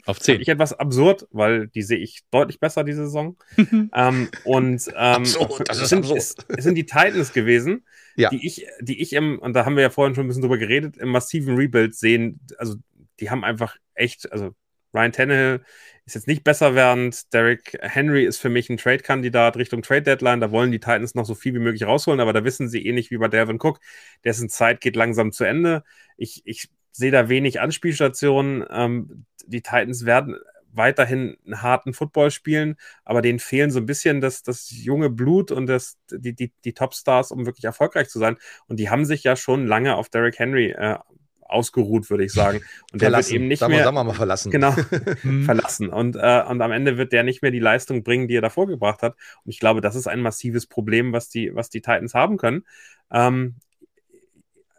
auf 0.06 0.20
10. 0.20 0.40
Ich 0.40 0.48
etwas 0.48 0.72
absurd, 0.72 1.26
weil 1.30 1.68
die 1.68 1.82
sehe 1.82 1.98
ich 1.98 2.22
deutlich 2.30 2.60
besser 2.60 2.84
diese 2.84 3.04
Saison. 3.04 3.36
ähm, 3.94 4.28
und 4.44 4.88
ähm, 4.88 4.94
absurd, 4.96 5.68
das 5.68 5.80
ist 5.80 5.88
sind, 5.88 6.10
es, 6.10 6.34
es 6.48 6.64
sind 6.64 6.74
die 6.74 6.86
Titans 6.86 7.32
gewesen, 7.32 7.84
ja. 8.16 8.28
die 8.30 8.46
ich, 8.46 8.66
die 8.80 9.00
ich 9.00 9.12
im, 9.14 9.38
und 9.38 9.54
da 9.54 9.64
haben 9.64 9.76
wir 9.76 9.82
ja 9.82 9.90
vorhin 9.90 10.14
schon 10.14 10.24
ein 10.24 10.28
bisschen 10.28 10.42
drüber 10.42 10.58
geredet, 10.58 10.96
im 10.96 11.08
massiven 11.08 11.56
Rebuild 11.56 11.94
sehen. 11.94 12.40
Also 12.58 12.76
die 13.20 13.30
haben 13.30 13.44
einfach 13.44 13.76
echt, 13.94 14.30
also 14.30 14.54
Ryan 14.92 15.12
Tannehill 15.12 15.60
ist 16.06 16.14
jetzt 16.14 16.28
nicht 16.28 16.44
besser 16.44 16.74
werdend. 16.74 17.32
Derrick 17.32 17.78
Henry 17.80 18.24
ist 18.24 18.38
für 18.38 18.50
mich 18.50 18.68
ein 18.68 18.76
Trade-Kandidat 18.76 19.56
Richtung 19.56 19.82
Trade-Deadline. 19.82 20.40
Da 20.40 20.50
wollen 20.50 20.70
die 20.70 20.78
Titans 20.80 21.14
noch 21.14 21.24
so 21.24 21.34
viel 21.34 21.54
wie 21.54 21.58
möglich 21.58 21.84
rausholen, 21.84 22.20
aber 22.20 22.32
da 22.32 22.44
wissen 22.44 22.68
sie 22.68 22.86
ähnlich 22.86 23.10
wie 23.10 23.16
bei 23.16 23.28
Delvin 23.28 23.58
Cook, 23.60 23.80
dessen 24.22 24.48
Zeit 24.48 24.80
geht 24.80 24.96
langsam 24.96 25.32
zu 25.32 25.44
Ende. 25.44 25.82
Ich, 26.16 26.42
ich 26.44 26.68
sehe 26.92 27.10
da 27.10 27.28
wenig 27.28 27.60
Anspielstationen. 27.60 28.64
Ähm, 28.70 29.24
die 29.46 29.62
Titans 29.62 30.04
werden 30.04 30.36
weiterhin 30.76 31.36
einen 31.44 31.62
harten 31.62 31.94
Football 31.94 32.30
spielen, 32.30 32.76
aber 33.04 33.22
denen 33.22 33.38
fehlen 33.38 33.70
so 33.70 33.78
ein 33.78 33.86
bisschen 33.86 34.20
das, 34.20 34.42
das 34.42 34.70
junge 34.70 35.10
Blut 35.10 35.50
und 35.50 35.66
das, 35.66 35.98
die, 36.10 36.34
die, 36.34 36.52
die 36.64 36.74
Topstars, 36.74 37.30
um 37.30 37.46
wirklich 37.46 37.64
erfolgreich 37.64 38.08
zu 38.08 38.18
sein. 38.18 38.36
Und 38.66 38.78
die 38.80 38.90
haben 38.90 39.04
sich 39.04 39.22
ja 39.24 39.36
schon 39.36 39.66
lange 39.66 39.96
auf 39.96 40.08
Derrick 40.08 40.38
Henry 40.38 40.70
äh, 40.70 40.98
ausgeruht, 41.42 42.10
würde 42.10 42.24
ich 42.24 42.32
sagen. 42.32 42.60
Und 42.92 43.02
der 43.02 43.12
wird 43.12 43.30
eben 43.30 43.48
nicht 43.48 43.60
sagen 43.60 43.72
mehr. 43.72 43.84
Sagen 43.84 43.96
wir 43.96 44.04
mal 44.04 44.14
verlassen. 44.14 44.50
Genau, 44.50 44.74
hm. 45.22 45.44
verlassen. 45.44 45.88
Und, 45.88 46.16
äh, 46.16 46.42
und 46.48 46.60
am 46.60 46.72
Ende 46.72 46.96
wird 46.96 47.12
der 47.12 47.22
nicht 47.22 47.42
mehr 47.42 47.50
die 47.50 47.60
Leistung 47.60 48.02
bringen, 48.02 48.28
die 48.28 48.36
er 48.36 48.42
davor 48.42 48.66
gebracht 48.66 49.02
hat. 49.02 49.14
Und 49.44 49.50
ich 49.50 49.60
glaube, 49.60 49.80
das 49.80 49.94
ist 49.94 50.06
ein 50.06 50.20
massives 50.20 50.66
Problem, 50.66 51.12
was 51.12 51.28
die, 51.28 51.54
was 51.54 51.70
die 51.70 51.80
Titans 51.80 52.14
haben 52.14 52.36
können. 52.36 52.64
Ähm, 53.12 53.56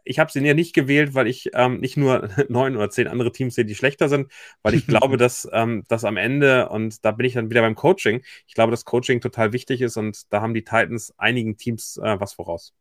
ich 0.06 0.20
habe 0.20 0.32
sie 0.32 0.40
ja 0.40 0.54
nicht 0.54 0.74
gewählt, 0.74 1.14
weil 1.14 1.28
ich 1.28 1.50
ähm, 1.54 1.80
nicht 1.80 1.98
nur 1.98 2.30
neun 2.48 2.76
oder 2.78 2.90
zehn 2.90 3.08
andere 3.08 3.32
Teams 3.32 3.56
sehe, 3.56 3.66
die 3.66 3.76
schlechter 3.76 4.08
sind, 4.08 4.32
weil 4.62 4.76
ich 4.76 4.88
glaube, 4.88 5.18
dass 5.18 5.48
ähm, 5.52 5.84
das 5.88 6.06
am 6.06 6.18
Ende, 6.18 6.70
und 6.70 7.04
da 7.04 7.12
bin 7.12 7.26
ich 7.26 7.34
dann 7.34 7.50
wieder 7.50 7.62
beim 7.62 7.76
Coaching, 7.76 8.24
ich 8.48 8.54
glaube, 8.54 8.72
dass 8.72 8.86
Coaching 8.86 9.20
total 9.20 9.52
wichtig 9.52 9.82
ist 9.82 9.98
und 9.98 10.32
da 10.32 10.42
haben 10.42 10.54
die 10.54 10.64
Titans 10.64 11.14
einigen 11.18 11.58
Teams 11.58 11.98
äh, 11.98 12.20
was 12.20 12.34
voraus. 12.34 12.74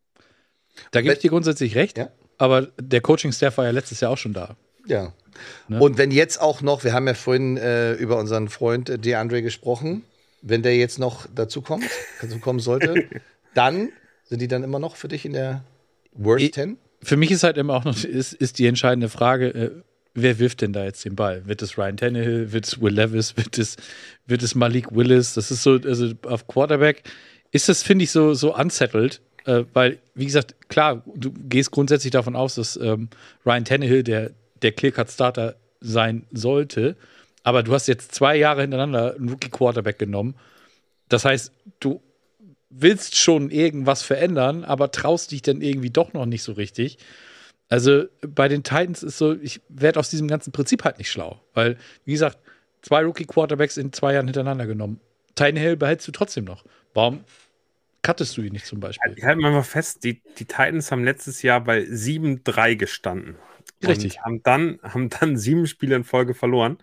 Da 0.91 1.01
gebe 1.01 1.13
ich 1.13 1.19
dir 1.19 1.29
grundsätzlich 1.29 1.75
recht, 1.75 1.97
ja? 1.97 2.09
aber 2.37 2.67
der 2.79 3.01
Coaching-Staff 3.01 3.57
war 3.57 3.65
ja 3.65 3.71
letztes 3.71 4.01
Jahr 4.01 4.11
auch 4.11 4.17
schon 4.17 4.33
da. 4.33 4.55
Ja. 4.85 5.13
Ne? 5.67 5.79
Und 5.79 5.97
wenn 5.97 6.11
jetzt 6.11 6.39
auch 6.39 6.61
noch, 6.61 6.83
wir 6.83 6.93
haben 6.93 7.07
ja 7.07 7.13
vorhin 7.13 7.57
äh, 7.57 7.93
über 7.93 8.17
unseren 8.17 8.49
Freund 8.49 8.89
äh, 8.89 8.99
DeAndre 8.99 9.41
gesprochen, 9.41 10.03
wenn 10.41 10.61
der 10.61 10.75
jetzt 10.75 10.99
noch 10.99 11.27
dazu 11.33 11.61
kommt, 11.61 11.85
dazu 12.21 12.39
kommen 12.39 12.59
sollte, 12.59 13.09
dann 13.53 13.89
sind 14.25 14.41
die 14.41 14.47
dann 14.47 14.63
immer 14.63 14.79
noch 14.79 14.95
für 14.95 15.07
dich 15.07 15.25
in 15.25 15.33
der 15.33 15.63
Worst 16.13 16.53
10? 16.53 16.77
Für 17.05 17.17
mich 17.17 17.31
ist 17.31 17.43
halt 17.43 17.57
immer 17.57 17.75
auch 17.75 17.85
noch 17.85 18.03
ist, 18.03 18.33
ist 18.33 18.59
die 18.59 18.65
entscheidende 18.65 19.09
Frage, 19.09 19.47
äh, 19.47 19.71
wer 20.15 20.39
wirft 20.39 20.61
denn 20.61 20.73
da 20.73 20.83
jetzt 20.83 21.05
den 21.05 21.15
Ball? 21.15 21.45
Wird 21.45 21.61
es 21.61 21.77
Ryan 21.77 21.97
Tannehill? 21.97 22.51
Wird 22.51 22.65
es 22.65 22.81
Will 22.81 22.93
Levis? 22.93 23.37
Wird 23.37 23.57
es, 23.57 23.77
wird 24.25 24.41
es 24.41 24.55
Malik 24.55 24.95
Willis? 24.95 25.35
Das 25.35 25.51
ist 25.51 25.61
so, 25.61 25.73
also 25.73 26.13
auf 26.23 26.47
Quarterback 26.47 27.03
ist 27.51 27.69
das, 27.69 27.83
finde 27.83 28.03
ich, 28.03 28.11
so, 28.11 28.33
so 28.33 28.55
unsettled, 28.55 29.21
äh, 29.45 29.63
weil, 29.73 29.99
wie 30.15 30.25
gesagt, 30.25 30.55
klar, 30.69 31.03
du 31.15 31.31
gehst 31.31 31.71
grundsätzlich 31.71 32.11
davon 32.11 32.35
aus, 32.35 32.55
dass 32.55 32.75
ähm, 32.77 33.09
Ryan 33.45 33.65
Tannehill 33.65 34.03
der, 34.03 34.31
der 34.61 34.71
Clear-Cut-Starter 34.71 35.55
sein 35.79 36.25
sollte, 36.31 36.95
aber 37.43 37.61
du 37.61 37.73
hast 37.73 37.87
jetzt 37.87 38.15
zwei 38.15 38.35
Jahre 38.35 38.61
hintereinander 38.61 39.15
einen 39.15 39.29
Rookie-Quarterback 39.29 39.99
genommen. 39.99 40.35
Das 41.09 41.25
heißt, 41.25 41.51
du 41.79 42.01
willst 42.77 43.17
schon 43.17 43.51
irgendwas 43.51 44.03
verändern, 44.03 44.63
aber 44.63 44.91
traust 44.91 45.31
dich 45.31 45.41
dann 45.41 45.61
irgendwie 45.61 45.89
doch 45.89 46.13
noch 46.13 46.25
nicht 46.25 46.43
so 46.43 46.53
richtig. 46.53 46.97
Also 47.69 48.05
bei 48.21 48.47
den 48.47 48.63
Titans 48.63 49.01
ist 49.01 49.17
so, 49.17 49.33
ich 49.33 49.61
werde 49.69 49.99
aus 49.99 50.09
diesem 50.09 50.27
ganzen 50.27 50.51
Prinzip 50.51 50.83
halt 50.83 50.97
nicht 50.97 51.09
schlau. 51.09 51.41
Weil, 51.53 51.77
wie 52.03 52.11
gesagt, 52.11 52.37
zwei 52.81 53.03
Rookie-Quarterbacks 53.03 53.77
in 53.77 53.91
zwei 53.93 54.13
Jahren 54.13 54.27
hintereinander 54.27 54.67
genommen. 54.67 54.99
Hill 55.37 55.75
behältst 55.77 56.07
du 56.07 56.11
trotzdem 56.11 56.45
noch. 56.45 56.63
Warum 56.93 57.23
cuttest 58.03 58.37
du 58.37 58.41
ihn 58.41 58.53
nicht 58.53 58.65
zum 58.67 58.79
Beispiel? 58.79 59.13
Ich 59.17 59.23
halte 59.23 59.41
mal 59.41 59.63
fest, 59.63 60.03
die, 60.03 60.21
die 60.37 60.45
Titans 60.45 60.91
haben 60.91 61.03
letztes 61.03 61.41
Jahr 61.41 61.61
bei 61.61 61.79
7-3 61.79 62.75
gestanden. 62.75 63.35
Richtig. 63.83 64.21
Haben 64.21 64.41
dann, 64.43 64.79
haben 64.83 65.09
dann 65.09 65.37
sieben 65.37 65.67
Spiele 65.67 65.95
in 65.95 66.03
Folge 66.03 66.33
verloren 66.33 66.77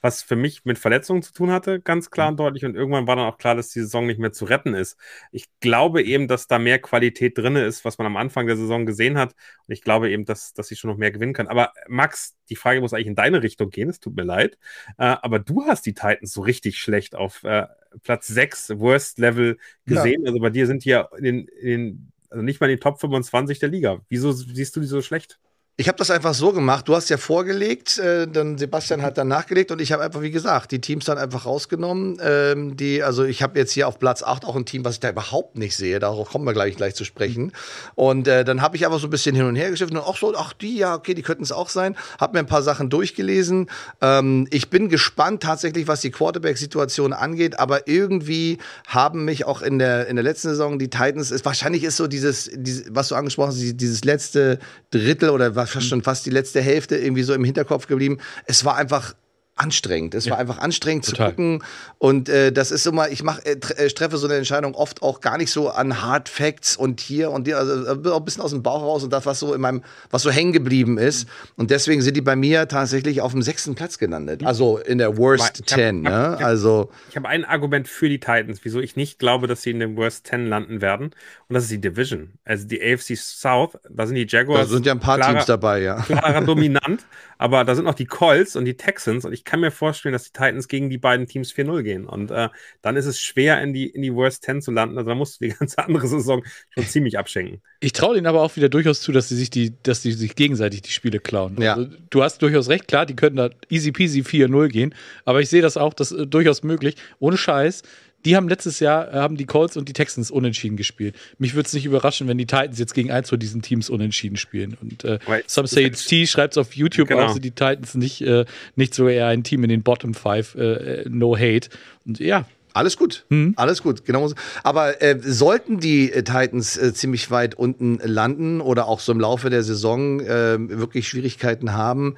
was 0.00 0.22
für 0.22 0.36
mich 0.36 0.64
mit 0.64 0.78
Verletzungen 0.78 1.22
zu 1.22 1.32
tun 1.32 1.50
hatte, 1.50 1.80
ganz 1.80 2.10
klar 2.10 2.28
mhm. 2.28 2.32
und 2.32 2.36
deutlich. 2.40 2.64
Und 2.64 2.76
irgendwann 2.76 3.06
war 3.06 3.16
dann 3.16 3.26
auch 3.26 3.38
klar, 3.38 3.54
dass 3.54 3.70
die 3.70 3.80
Saison 3.80 4.06
nicht 4.06 4.20
mehr 4.20 4.32
zu 4.32 4.44
retten 4.44 4.74
ist. 4.74 4.96
Ich 5.32 5.46
glaube 5.60 6.02
eben, 6.02 6.28
dass 6.28 6.46
da 6.46 6.58
mehr 6.58 6.78
Qualität 6.78 7.36
drin 7.36 7.56
ist, 7.56 7.84
was 7.84 7.98
man 7.98 8.06
am 8.06 8.16
Anfang 8.16 8.46
der 8.46 8.56
Saison 8.56 8.86
gesehen 8.86 9.18
hat. 9.18 9.34
Und 9.66 9.72
ich 9.72 9.82
glaube 9.82 10.10
eben, 10.10 10.24
dass, 10.24 10.54
dass 10.54 10.68
sie 10.68 10.76
schon 10.76 10.90
noch 10.90 10.98
mehr 10.98 11.10
gewinnen 11.10 11.32
kann. 11.32 11.48
Aber 11.48 11.72
Max, 11.88 12.36
die 12.48 12.56
Frage 12.56 12.80
muss 12.80 12.92
eigentlich 12.92 13.08
in 13.08 13.16
deine 13.16 13.42
Richtung 13.42 13.70
gehen. 13.70 13.88
Es 13.88 13.98
tut 13.98 14.14
mir 14.14 14.22
leid. 14.22 14.58
Äh, 14.98 15.16
aber 15.20 15.40
du 15.40 15.64
hast 15.66 15.84
die 15.86 15.94
Titans 15.94 16.32
so 16.32 16.42
richtig 16.42 16.78
schlecht 16.78 17.16
auf 17.16 17.42
äh, 17.42 17.66
Platz 18.02 18.28
6 18.28 18.78
Worst 18.78 19.18
Level 19.18 19.58
gesehen. 19.84 20.22
Ja. 20.22 20.28
Also 20.28 20.40
bei 20.40 20.50
dir 20.50 20.66
sind 20.66 20.84
die 20.84 20.90
ja 20.90 21.08
in 21.16 21.24
den, 21.24 21.48
in 21.60 21.68
den 21.68 22.12
also 22.30 22.42
nicht 22.42 22.60
mal 22.60 22.68
in 22.70 22.76
den 22.76 22.80
Top 22.80 23.00
25 23.00 23.58
der 23.58 23.70
Liga. 23.70 24.00
Wieso 24.08 24.32
siehst 24.32 24.76
du 24.76 24.80
die 24.80 24.86
so 24.86 25.02
schlecht? 25.02 25.40
Ich 25.80 25.86
habe 25.86 25.96
das 25.96 26.10
einfach 26.10 26.34
so 26.34 26.52
gemacht. 26.52 26.88
Du 26.88 26.96
hast 26.96 27.08
ja 27.08 27.18
vorgelegt, 27.18 27.98
äh, 27.98 28.26
dann 28.26 28.58
Sebastian 28.58 29.00
hat 29.00 29.16
dann 29.16 29.28
nachgelegt 29.28 29.70
und 29.70 29.80
ich 29.80 29.92
habe 29.92 30.02
einfach, 30.02 30.22
wie 30.22 30.32
gesagt, 30.32 30.72
die 30.72 30.80
Teams 30.80 31.04
dann 31.04 31.18
einfach 31.18 31.46
rausgenommen. 31.46 32.18
Ähm, 32.20 32.76
die, 32.76 33.04
also 33.04 33.22
ich 33.22 33.44
habe 33.44 33.56
jetzt 33.60 33.70
hier 33.70 33.86
auf 33.86 34.00
Platz 34.00 34.24
8 34.24 34.44
auch 34.44 34.56
ein 34.56 34.64
Team, 34.64 34.84
was 34.84 34.94
ich 34.94 35.00
da 35.00 35.10
überhaupt 35.10 35.56
nicht 35.56 35.76
sehe. 35.76 36.00
Darauf 36.00 36.30
kommen 36.30 36.44
wir 36.46 36.52
gleich 36.52 36.74
gleich 36.74 36.96
zu 36.96 37.04
sprechen. 37.04 37.52
Und 37.94 38.26
äh, 38.26 38.44
dann 38.44 38.60
habe 38.60 38.74
ich 38.74 38.86
aber 38.86 38.98
so 38.98 39.06
ein 39.06 39.10
bisschen 39.10 39.36
hin 39.36 39.44
und 39.44 39.54
her 39.54 39.70
geschifft 39.70 39.92
und 39.92 39.98
auch 39.98 40.16
so, 40.16 40.34
ach 40.36 40.52
die, 40.52 40.78
ja, 40.78 40.96
okay, 40.96 41.14
die 41.14 41.22
könnten 41.22 41.44
es 41.44 41.52
auch 41.52 41.68
sein. 41.68 41.96
Habe 42.18 42.32
mir 42.32 42.40
ein 42.40 42.46
paar 42.46 42.62
Sachen 42.62 42.90
durchgelesen. 42.90 43.70
Ähm, 44.00 44.48
ich 44.50 44.70
bin 44.70 44.88
gespannt 44.88 45.44
tatsächlich, 45.44 45.86
was 45.86 46.00
die 46.00 46.10
Quarterback-Situation 46.10 47.12
angeht, 47.12 47.60
aber 47.60 47.86
irgendwie 47.86 48.58
haben 48.88 49.24
mich 49.24 49.44
auch 49.44 49.62
in 49.62 49.78
der, 49.78 50.08
in 50.08 50.16
der 50.16 50.24
letzten 50.24 50.48
Saison 50.48 50.80
die 50.80 50.90
Titans, 50.90 51.30
ist, 51.30 51.44
wahrscheinlich 51.44 51.84
ist 51.84 51.98
so 51.98 52.08
dieses, 52.08 52.50
dieses, 52.52 52.86
was 52.90 53.06
du 53.06 53.14
angesprochen 53.14 53.50
hast, 53.50 53.80
dieses 53.80 54.02
letzte 54.02 54.58
Drittel 54.90 55.30
oder 55.30 55.54
was 55.54 55.67
fast 55.68 55.88
schon 55.88 56.02
fast 56.02 56.26
die 56.26 56.30
letzte 56.30 56.60
Hälfte 56.60 56.96
irgendwie 56.96 57.22
so 57.22 57.34
im 57.34 57.44
Hinterkopf 57.44 57.86
geblieben. 57.86 58.18
Es 58.46 58.64
war 58.64 58.76
einfach 58.76 59.14
anstrengend. 59.58 60.14
Es 60.14 60.24
ja. 60.24 60.32
war 60.32 60.38
einfach 60.38 60.58
anstrengend 60.58 61.04
Total. 61.04 61.30
zu 61.30 61.30
gucken. 61.30 61.64
Und 61.98 62.28
äh, 62.28 62.52
das 62.52 62.70
ist 62.70 62.86
immer, 62.86 63.08
ich 63.08 63.22
mach, 63.22 63.38
äh, 63.44 63.52
äh 63.76 63.88
treffe 63.88 64.16
so 64.16 64.26
eine 64.26 64.36
Entscheidung 64.36 64.74
oft 64.74 65.02
auch 65.02 65.20
gar 65.20 65.38
nicht 65.38 65.50
so 65.50 65.70
an 65.70 66.02
Hard 66.02 66.28
Facts 66.28 66.76
und 66.76 67.00
hier 67.00 67.30
und 67.30 67.46
hier, 67.46 67.58
also 67.58 67.86
äh, 67.86 68.10
auch 68.10 68.18
ein 68.18 68.24
bisschen 68.24 68.42
aus 68.42 68.50
dem 68.50 68.62
Bauch 68.62 68.82
raus 68.82 69.04
und 69.04 69.12
das, 69.12 69.26
was 69.26 69.40
so 69.40 69.54
in 69.54 69.60
meinem, 69.60 69.82
was 70.10 70.22
so 70.22 70.30
hängen 70.30 70.52
geblieben 70.52 70.98
ist. 70.98 71.28
Und 71.56 71.70
deswegen 71.70 72.02
sind 72.02 72.16
die 72.16 72.20
bei 72.20 72.36
mir 72.36 72.68
tatsächlich 72.68 73.20
auf 73.20 73.32
dem 73.32 73.42
sechsten 73.42 73.74
Platz 73.74 73.98
gelandet. 73.98 74.44
Also 74.44 74.78
in 74.78 74.98
der 74.98 75.16
Worst 75.16 75.66
Ten. 75.66 76.02
Ne? 76.02 76.38
Also 76.38 76.90
ich 77.10 77.16
habe 77.16 77.28
ein 77.28 77.44
Argument 77.44 77.88
für 77.88 78.08
die 78.08 78.20
Titans, 78.20 78.60
wieso 78.62 78.80
ich 78.80 78.96
nicht 78.96 79.18
glaube, 79.18 79.46
dass 79.46 79.62
sie 79.62 79.70
in 79.70 79.80
den 79.80 79.96
Worst 79.96 80.24
Ten 80.24 80.46
landen 80.46 80.80
werden. 80.80 81.06
Und 81.48 81.54
das 81.54 81.64
ist 81.64 81.72
die 81.72 81.80
Division. 81.80 82.30
Also 82.44 82.66
die 82.66 82.80
AFC 82.82 83.16
South, 83.16 83.78
da 83.88 84.06
sind 84.06 84.16
die 84.16 84.26
Jaguars. 84.28 84.68
Da 84.68 84.74
sind 84.74 84.86
ja 84.86 84.92
ein 84.92 85.00
paar 85.00 85.16
klarer, 85.16 85.32
Teams 85.32 85.46
dabei, 85.46 85.82
ja. 85.82 86.02
Klarer 86.02 86.40
dominant. 86.44 87.06
Aber 87.38 87.64
da 87.64 87.74
sind 87.74 87.84
noch 87.84 87.94
die 87.94 88.06
Colts 88.06 88.56
und 88.56 88.64
die 88.64 88.76
Texans 88.76 89.24
und 89.24 89.32
ich 89.32 89.44
kann 89.48 89.60
mir 89.60 89.70
vorstellen, 89.70 90.12
dass 90.12 90.24
die 90.24 90.32
Titans 90.32 90.68
gegen 90.68 90.90
die 90.90 90.98
beiden 90.98 91.26
Teams 91.26 91.52
4-0 91.52 91.82
gehen. 91.82 92.06
Und 92.06 92.30
äh, 92.30 92.48
dann 92.82 92.96
ist 92.96 93.06
es 93.06 93.18
schwer, 93.18 93.62
in 93.62 93.72
die, 93.72 93.86
in 93.86 94.02
die 94.02 94.14
Worst 94.14 94.44
10 94.44 94.60
zu 94.60 94.70
landen. 94.70 94.98
Also 94.98 95.08
da 95.08 95.14
musst 95.14 95.40
du 95.40 95.46
die 95.46 95.54
ganze 95.58 95.78
andere 95.78 96.06
Saison 96.06 96.44
schon 96.70 96.84
ziemlich 96.84 97.18
abschenken. 97.18 97.62
Ich 97.80 97.92
traue 97.92 98.14
denen 98.14 98.26
aber 98.26 98.42
auch 98.42 98.56
wieder 98.56 98.68
durchaus 98.68 99.00
zu, 99.00 99.10
dass 99.10 99.30
sie 99.30 99.36
sich 99.36 99.48
die, 99.48 99.72
dass 99.82 100.02
sie 100.02 100.12
sich 100.12 100.34
gegenseitig 100.34 100.82
die 100.82 100.90
Spiele 100.90 101.18
klauen. 101.18 101.56
Ja. 101.60 101.74
Also, 101.74 101.88
du 102.10 102.22
hast 102.22 102.42
durchaus 102.42 102.68
recht, 102.68 102.88
klar, 102.88 103.06
die 103.06 103.16
könnten 103.16 103.38
da 103.38 103.50
easy 103.70 103.90
peasy 103.90 104.20
4-0 104.20 104.68
gehen, 104.68 104.94
aber 105.24 105.40
ich 105.40 105.48
sehe 105.48 105.62
das 105.62 105.78
auch, 105.78 105.94
das 105.94 106.12
ist 106.12 106.20
äh, 106.20 106.26
durchaus 106.26 106.62
möglich. 106.62 106.96
Ohne 107.18 107.38
Scheiß. 107.38 107.82
Die 108.24 108.36
haben 108.36 108.48
letztes 108.48 108.80
Jahr, 108.80 109.12
äh, 109.12 109.16
haben 109.18 109.36
die 109.36 109.46
Colts 109.46 109.76
und 109.76 109.88
die 109.88 109.92
Texans 109.92 110.30
unentschieden 110.30 110.76
gespielt. 110.76 111.14
Mich 111.38 111.54
würde 111.54 111.66
es 111.66 111.72
nicht 111.72 111.84
überraschen, 111.86 112.26
wenn 112.28 112.36
die 112.38 112.46
Titans 112.46 112.78
jetzt 112.78 112.94
gegen 112.94 113.10
eins 113.10 113.28
von 113.28 113.38
diesen 113.38 113.62
Teams 113.62 113.88
unentschieden 113.90 114.36
spielen. 114.36 114.76
Und 114.80 115.04
äh, 115.04 115.18
Right. 115.26 115.48
Some 115.48 115.68
Say 115.68 115.84
It's 115.84 116.04
T 116.06 116.26
schreibt 116.26 116.54
es 116.54 116.58
auf 116.58 116.74
YouTube 116.74 117.08
Genau. 117.08 117.32
sind 117.32 117.44
die 117.44 117.52
Titans 117.52 117.94
nicht, 117.94 118.20
äh, 118.22 118.44
nicht 118.76 118.94
so 118.94 119.08
eher 119.08 119.28
ein 119.28 119.44
Team 119.44 119.62
in 119.62 119.70
den 119.70 119.82
Bottom 119.82 120.14
Five, 120.14 120.54
äh, 120.56 121.02
äh, 121.02 121.08
no 121.08 121.36
hate. 121.36 121.68
Und 122.04 122.18
ja, 122.18 122.44
Alles 122.74 122.96
gut, 122.96 123.24
alles 123.56 123.82
gut, 123.82 124.04
genau. 124.04 124.28
so. 124.28 124.34
Aber 124.62 125.00
äh, 125.02 125.18
sollten 125.20 125.80
die 125.80 126.12
äh, 126.12 126.22
Titans 126.22 126.76
äh, 126.76 126.92
ziemlich 126.94 127.30
weit 127.30 127.54
unten 127.56 127.98
landen 128.04 128.60
oder 128.60 128.86
auch 128.86 129.00
so 129.00 129.10
im 129.10 129.18
Laufe 129.20 129.48
der 129.50 129.62
Saison 129.64 130.20
äh, 130.20 130.58
wirklich 130.58 131.08
Schwierigkeiten 131.08 131.72
haben, 131.72 132.16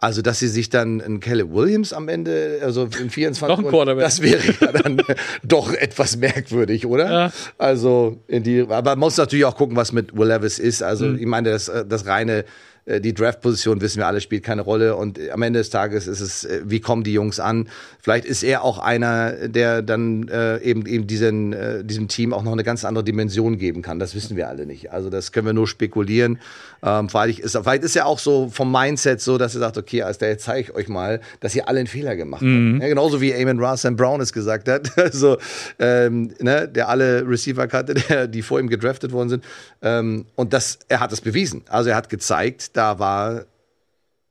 also 0.00 0.22
dass 0.22 0.38
sie 0.38 0.48
sich 0.48 0.70
dann 0.70 1.00
einen 1.02 1.20
Caleb 1.20 1.52
Williams 1.52 1.92
am 1.92 2.08
Ende, 2.08 2.60
also 2.62 2.88
im 3.00 3.10
24 3.10 3.48
Noch 3.48 3.58
ein 3.64 3.70
Quarterback. 3.70 4.02
das 4.04 4.22
wäre 4.22 4.42
ja 4.60 4.72
dann 4.72 5.02
doch 5.42 5.72
etwas 5.74 6.16
merkwürdig, 6.16 6.86
oder? 6.86 7.10
Ja. 7.12 7.32
Also 7.58 8.22
in 8.26 8.42
die, 8.42 8.62
aber 8.62 8.90
man 8.92 8.98
muss 9.00 9.16
natürlich 9.18 9.44
auch 9.44 9.56
gucken, 9.56 9.76
was 9.76 9.92
mit 9.92 10.16
Will 10.16 10.28
Levis 10.28 10.58
ist. 10.58 10.82
Also 10.82 11.06
Mhm. 11.06 11.18
ich 11.18 11.26
meine, 11.26 11.50
das, 11.50 11.68
äh, 11.68 11.84
das 11.86 12.06
reine 12.06 12.44
die 12.86 13.14
Draft-Position 13.14 13.80
wissen 13.80 13.98
wir 13.98 14.06
alle 14.06 14.20
spielt 14.20 14.42
keine 14.42 14.62
Rolle 14.62 14.96
und 14.96 15.18
äh, 15.18 15.30
am 15.30 15.42
Ende 15.42 15.58
des 15.58 15.70
Tages 15.70 16.06
ist 16.06 16.20
es, 16.20 16.44
äh, 16.44 16.62
wie 16.64 16.80
kommen 16.80 17.04
die 17.04 17.12
Jungs 17.12 17.40
an? 17.40 17.68
Vielleicht 18.00 18.24
ist 18.24 18.42
er 18.42 18.64
auch 18.64 18.78
einer, 18.78 19.48
der 19.48 19.82
dann 19.82 20.28
äh, 20.28 20.58
eben 20.62 20.86
eben 20.86 21.06
diesen 21.06 21.52
äh, 21.52 21.84
diesem 21.84 22.08
Team 22.08 22.32
auch 22.32 22.42
noch 22.42 22.52
eine 22.52 22.64
ganz 22.64 22.84
andere 22.84 23.04
Dimension 23.04 23.58
geben 23.58 23.82
kann. 23.82 23.98
Das 23.98 24.14
wissen 24.14 24.36
wir 24.36 24.48
alle 24.48 24.66
nicht. 24.66 24.92
Also 24.92 25.10
das 25.10 25.32
können 25.32 25.46
wir 25.46 25.52
nur 25.52 25.68
spekulieren. 25.68 26.38
Ähm, 26.82 27.08
vielleicht 27.08 27.40
ist 27.40 27.56
vielleicht 27.56 27.84
ist 27.84 27.96
er 27.96 28.06
auch 28.06 28.18
so 28.18 28.48
vom 28.48 28.72
Mindset 28.72 29.20
so, 29.20 29.38
dass 29.38 29.54
er 29.54 29.60
sagt, 29.60 29.76
okay, 29.76 30.02
als 30.02 30.18
der 30.18 30.30
jetzt 30.30 30.44
zeige 30.44 30.60
ich 30.60 30.74
euch 30.74 30.88
mal, 30.88 31.20
dass 31.40 31.54
ihr 31.54 31.68
alle 31.68 31.80
einen 31.80 31.88
Fehler 31.88 32.16
gemacht 32.16 32.42
habt. 32.42 32.82
Ja, 32.82 32.88
genauso 32.88 33.20
wie 33.20 33.34
Amon 33.34 33.60
Ra 33.60 33.76
Sam 33.76 33.96
Brown 33.96 34.20
es 34.20 34.32
gesagt 34.32 34.68
hat, 34.68 34.96
also 34.98 35.36
ähm, 35.78 36.32
ne, 36.40 36.68
der 36.68 36.88
alle 36.88 37.28
Receiver 37.28 37.66
der, 38.08 38.26
die 38.26 38.42
vor 38.42 38.58
ihm 38.60 38.68
gedraftet 38.68 39.12
worden 39.12 39.28
sind. 39.28 39.44
Ähm, 39.82 40.26
und 40.36 40.52
das, 40.52 40.78
er 40.88 41.00
hat 41.00 41.12
es 41.12 41.20
bewiesen. 41.20 41.62
Also 41.68 41.90
er 41.90 41.96
hat 41.96 42.08
gezeigt, 42.08 42.69
da 42.72 42.98
war, 42.98 43.44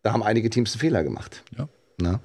da 0.03 0.13
haben 0.13 0.23
einige 0.23 0.49
Teams 0.49 0.73
einen 0.73 0.79
Fehler 0.79 1.03
gemacht. 1.03 1.43
Ja. 1.57 1.67
Ne? 2.01 2.19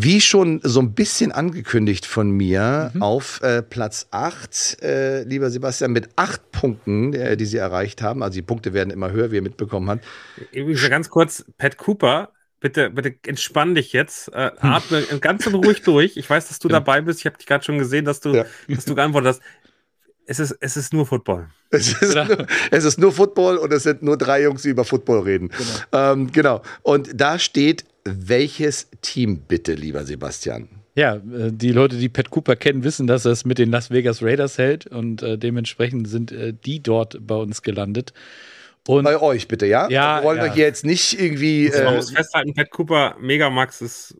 Wie 0.00 0.20
schon 0.20 0.60
so 0.62 0.78
ein 0.80 0.94
bisschen 0.94 1.32
angekündigt 1.32 2.06
von 2.06 2.30
mir, 2.30 2.92
auf 3.00 3.42
äh, 3.42 3.62
Platz 3.62 4.06
8, 4.12 4.80
äh, 4.80 5.22
lieber 5.24 5.50
Sebastian, 5.50 5.90
mit 5.90 6.10
acht 6.14 6.52
Punkten, 6.52 7.12
äh, 7.14 7.36
die 7.36 7.46
sie 7.46 7.56
erreicht 7.56 8.00
haben. 8.00 8.22
Also 8.22 8.36
die 8.36 8.42
Punkte 8.42 8.72
werden 8.72 8.90
immer 8.90 9.10
höher, 9.10 9.32
wie 9.32 9.36
ihr 9.36 9.42
mitbekommen 9.42 9.90
habt. 9.90 10.04
Übrigens 10.52 10.82
ja 10.82 10.88
ganz 10.88 11.10
kurz, 11.10 11.44
Pat 11.58 11.78
Cooper, 11.78 12.30
bitte, 12.60 12.90
bitte 12.90 13.14
entspann 13.26 13.74
dich 13.74 13.92
jetzt, 13.92 14.28
äh, 14.32 14.52
atme 14.60 15.02
ganz 15.20 15.44
in 15.46 15.54
ruhig 15.54 15.82
durch. 15.82 16.16
Ich 16.16 16.30
weiß, 16.30 16.46
dass 16.46 16.60
du 16.60 16.68
dabei 16.68 17.00
bist. 17.00 17.18
Ich 17.18 17.26
habe 17.26 17.36
dich 17.36 17.46
gerade 17.46 17.64
schon 17.64 17.78
gesehen, 17.78 18.04
dass 18.04 18.20
du, 18.20 18.34
Ja. 18.34 18.44
dass 18.68 18.84
du 18.84 18.94
geantwortet 18.94 19.30
hast. 19.30 19.42
Es 20.30 20.38
ist, 20.38 20.54
es 20.60 20.76
ist 20.76 20.92
nur 20.92 21.06
Football. 21.06 21.48
Es 21.70 21.88
ist, 22.02 22.14
nur, 22.14 22.46
es 22.70 22.84
ist 22.84 22.98
nur 22.98 23.12
Football 23.12 23.56
und 23.56 23.72
es 23.72 23.82
sind 23.84 24.02
nur 24.02 24.18
drei 24.18 24.42
Jungs, 24.42 24.60
die 24.62 24.68
über 24.68 24.84
Football 24.84 25.20
reden. 25.20 25.48
Genau. 25.48 26.12
Ähm, 26.12 26.30
genau. 26.32 26.62
Und 26.82 27.08
da 27.18 27.38
steht, 27.38 27.86
welches 28.04 28.88
Team 29.00 29.38
bitte, 29.48 29.72
lieber 29.72 30.04
Sebastian? 30.04 30.68
Ja, 30.94 31.14
äh, 31.16 31.50
die 31.50 31.72
Leute, 31.72 31.96
die 31.96 32.10
Pat 32.10 32.28
Cooper 32.30 32.56
kennen, 32.56 32.84
wissen, 32.84 33.06
dass 33.06 33.24
er 33.24 33.32
es 33.32 33.46
mit 33.46 33.56
den 33.58 33.70
Las 33.70 33.90
Vegas 33.90 34.22
Raiders 34.22 34.58
hält 34.58 34.86
und 34.86 35.22
äh, 35.22 35.38
dementsprechend 35.38 36.08
sind 36.08 36.30
äh, 36.32 36.52
die 36.52 36.82
dort 36.82 37.18
bei 37.26 37.36
uns 37.36 37.62
gelandet. 37.62 38.12
Und 38.86 39.04
Bei 39.04 39.20
euch 39.20 39.48
bitte, 39.48 39.66
ja? 39.66 39.88
Ja, 39.90 40.18
Wir 40.20 40.24
wollen 40.24 40.38
ja. 40.38 40.44
wir 40.44 40.52
hier 40.52 40.64
jetzt 40.64 40.84
nicht 40.84 41.18
irgendwie 41.18 41.70
Man 41.70 41.94
äh, 41.94 41.96
muss 41.96 42.10
festhalten, 42.10 42.52
Pat 42.54 42.70
Cooper, 42.70 43.16
Megamax 43.20 43.80
ist 43.80 44.14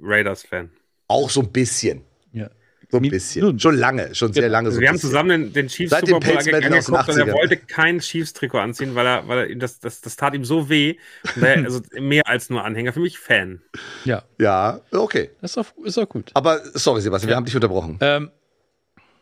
Raiders-Fan. 0.00 0.70
auch 1.08 1.30
so 1.30 1.40
ein 1.40 1.52
bisschen. 1.52 2.02
ja. 2.32 2.50
So 2.90 2.98
ein 2.98 3.02
bisschen. 3.08 3.42
nun. 3.44 3.58
Schon 3.58 3.76
lange, 3.76 4.14
schon 4.14 4.32
sehr 4.32 4.42
Genau. 4.44 4.52
lange. 4.52 4.66
Also 4.68 4.76
so 4.76 4.80
wir 4.80 4.88
haben 4.88 4.98
zusammen 4.98 5.28
den, 5.28 5.52
den 5.52 5.68
Chiefs 5.68 5.90
Seit 5.90 6.02
dem 6.02 6.14
Super 6.14 6.26
Bowl 6.28 6.36
angeguckt 6.38 6.88
und 7.08 7.16
er 7.18 7.26
80ern. 7.26 7.32
wollte 7.32 7.56
kein 7.56 7.98
Chiefs-Trikot 8.00 8.58
anziehen, 8.58 8.94
weil 8.94 9.06
er, 9.06 9.26
weil 9.28 9.50
er 9.50 9.56
das, 9.56 9.80
das, 9.80 10.00
das 10.00 10.16
tat 10.16 10.34
ihm 10.34 10.44
so 10.44 10.68
weh. 10.68 10.96
Daher, 11.34 11.64
also 11.64 11.80
mehr 12.00 12.26
als 12.28 12.48
nur 12.50 12.64
Anhänger, 12.64 12.92
für 12.92 13.00
mich 13.00 13.18
Fan. 13.18 13.60
ja, 14.04 14.22
Ja, 14.38 14.80
okay. 14.92 15.30
das 15.40 15.52
ist 15.52 15.58
auch, 15.58 15.84
ist 15.84 15.98
auch 15.98 16.08
gut. 16.08 16.30
Aber 16.34 16.60
sorry, 16.74 17.00
Sebastian, 17.00 17.28
wir 17.30 17.36
haben 17.36 17.44
dich 17.46 17.54
unterbrochen. 17.54 17.98
Ähm, 18.00 18.30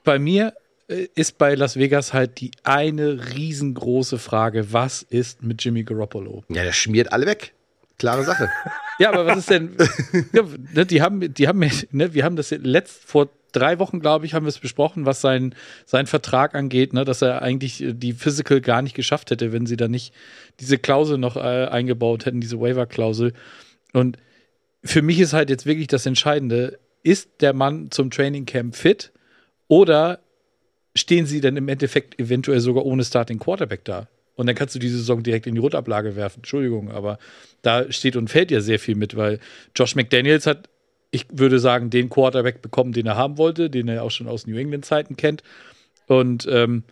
bei 0.04 0.18
mir 0.18 0.52
äh, 0.88 1.06
ist 1.14 1.38
bei 1.38 1.54
Las 1.54 1.76
Vegas 1.76 2.12
halt 2.12 2.40
die 2.40 2.50
eine 2.64 3.34
riesengroße 3.34 4.18
Frage, 4.18 4.72
was 4.72 5.02
ist 5.02 5.42
mit 5.42 5.64
Jimmy 5.64 5.82
Garoppolo? 5.84 6.44
Ja, 6.48 6.62
der 6.64 6.72
schmiert 6.72 7.12
alle 7.12 7.24
weg. 7.26 7.54
Klare 7.96 8.24
Sache. 8.24 8.50
Ja, 8.98 9.10
aber 9.10 9.24
was 9.24 9.38
ist 9.38 9.50
denn? 9.50 9.76
ja, 10.32 10.42
ne, 10.74 10.84
die 10.84 11.00
haben, 11.00 11.32
die 11.32 11.48
haben, 11.48 11.60
ne, 11.92 12.12
wir 12.12 12.24
haben 12.24 12.34
das 12.36 12.50
letzt 12.50 13.04
vor 13.04 13.28
drei 13.55 13.78
Wochen, 13.78 14.00
glaube 14.00 14.26
ich, 14.26 14.34
haben 14.34 14.44
wir 14.44 14.50
es 14.50 14.59
besprochen, 14.59 15.07
was 15.07 15.20
sein, 15.20 15.55
sein 15.86 16.07
Vertrag 16.07 16.55
angeht, 16.55 16.92
ne, 16.92 17.05
dass 17.05 17.22
er 17.22 17.42
eigentlich 17.42 17.82
äh, 17.82 17.94
die 17.94 18.12
Physical 18.12 18.61
gar 18.61 18.82
nicht 18.82 18.94
geschafft 18.94 19.30
hätte, 19.30 19.52
wenn 19.52 19.66
sie 19.66 19.76
da 19.76 19.88
nicht 19.88 20.12
diese 20.61 20.78
Klausel 20.78 21.18
noch 21.18 21.36
äh, 21.36 21.66
eingebaut 21.66 22.26
hätten, 22.26 22.40
diese 22.40 22.61
Waiver-Klausel. 22.61 23.32
Und 23.92 24.18
für 24.84 25.02
mich 25.02 25.20
ist 25.20 25.32
halt 25.32 25.50
jetzt 25.50 25.66
wirklich 25.66 25.86
das 25.86 26.07
Entscheidende, 26.07 26.78
ist 27.02 27.40
der 27.40 27.52
Mann 27.52 27.90
zum 27.90 28.11
Training 28.11 28.46
Camp 28.46 28.76
fit 28.76 29.12
oder 29.68 30.20
stehen 30.94 31.26
sie 31.26 31.40
dann 31.40 31.57
im 31.57 31.68
Endeffekt 31.68 32.18
eventuell 32.20 32.61
sogar 32.61 32.84
ohne 32.84 33.05
Starting 33.05 33.38
Quarterback 33.38 33.84
da? 33.84 34.09
Und 34.36 34.46
dann 34.46 34.57
kannst 34.57 34.74
du 34.74 34.78
diese 34.78 34.98
Saison 34.98 35.22
direkt 35.22 35.46
in 35.46 35.55
die 35.55 35.61
Rotablage 35.61 36.16
werfen. 36.16 36.40
Entschuldigung, 36.40 36.90
aber 36.90 37.18
da 37.62 37.90
steht 37.92 38.16
und 38.16 38.28
fällt 38.28 38.50
ja 38.50 38.61
sehr 38.61 38.80
viel 38.80 38.96
mit, 38.96 39.16
weil 39.16 39.38
Josh 39.76 39.94
McDaniels 39.94 40.46
hat, 40.46 40.68
ich 41.14 41.26
würde 41.30 41.60
sagen, 41.60 41.90
den 41.90 42.10
Quarterback 42.10 42.60
bekommen, 42.60 42.92
den 42.92 43.06
er 43.06 43.16
haben 43.16 43.38
wollte, 43.38 43.70
den 43.70 43.88
er 43.88 44.02
auch 44.02 44.10
schon 44.10 44.26
aus 44.26 44.46
New 44.46 44.56
England-Zeiten 44.56 45.16
kennt. 45.16 45.42
Und 46.06 46.46
ähm, 46.50 46.82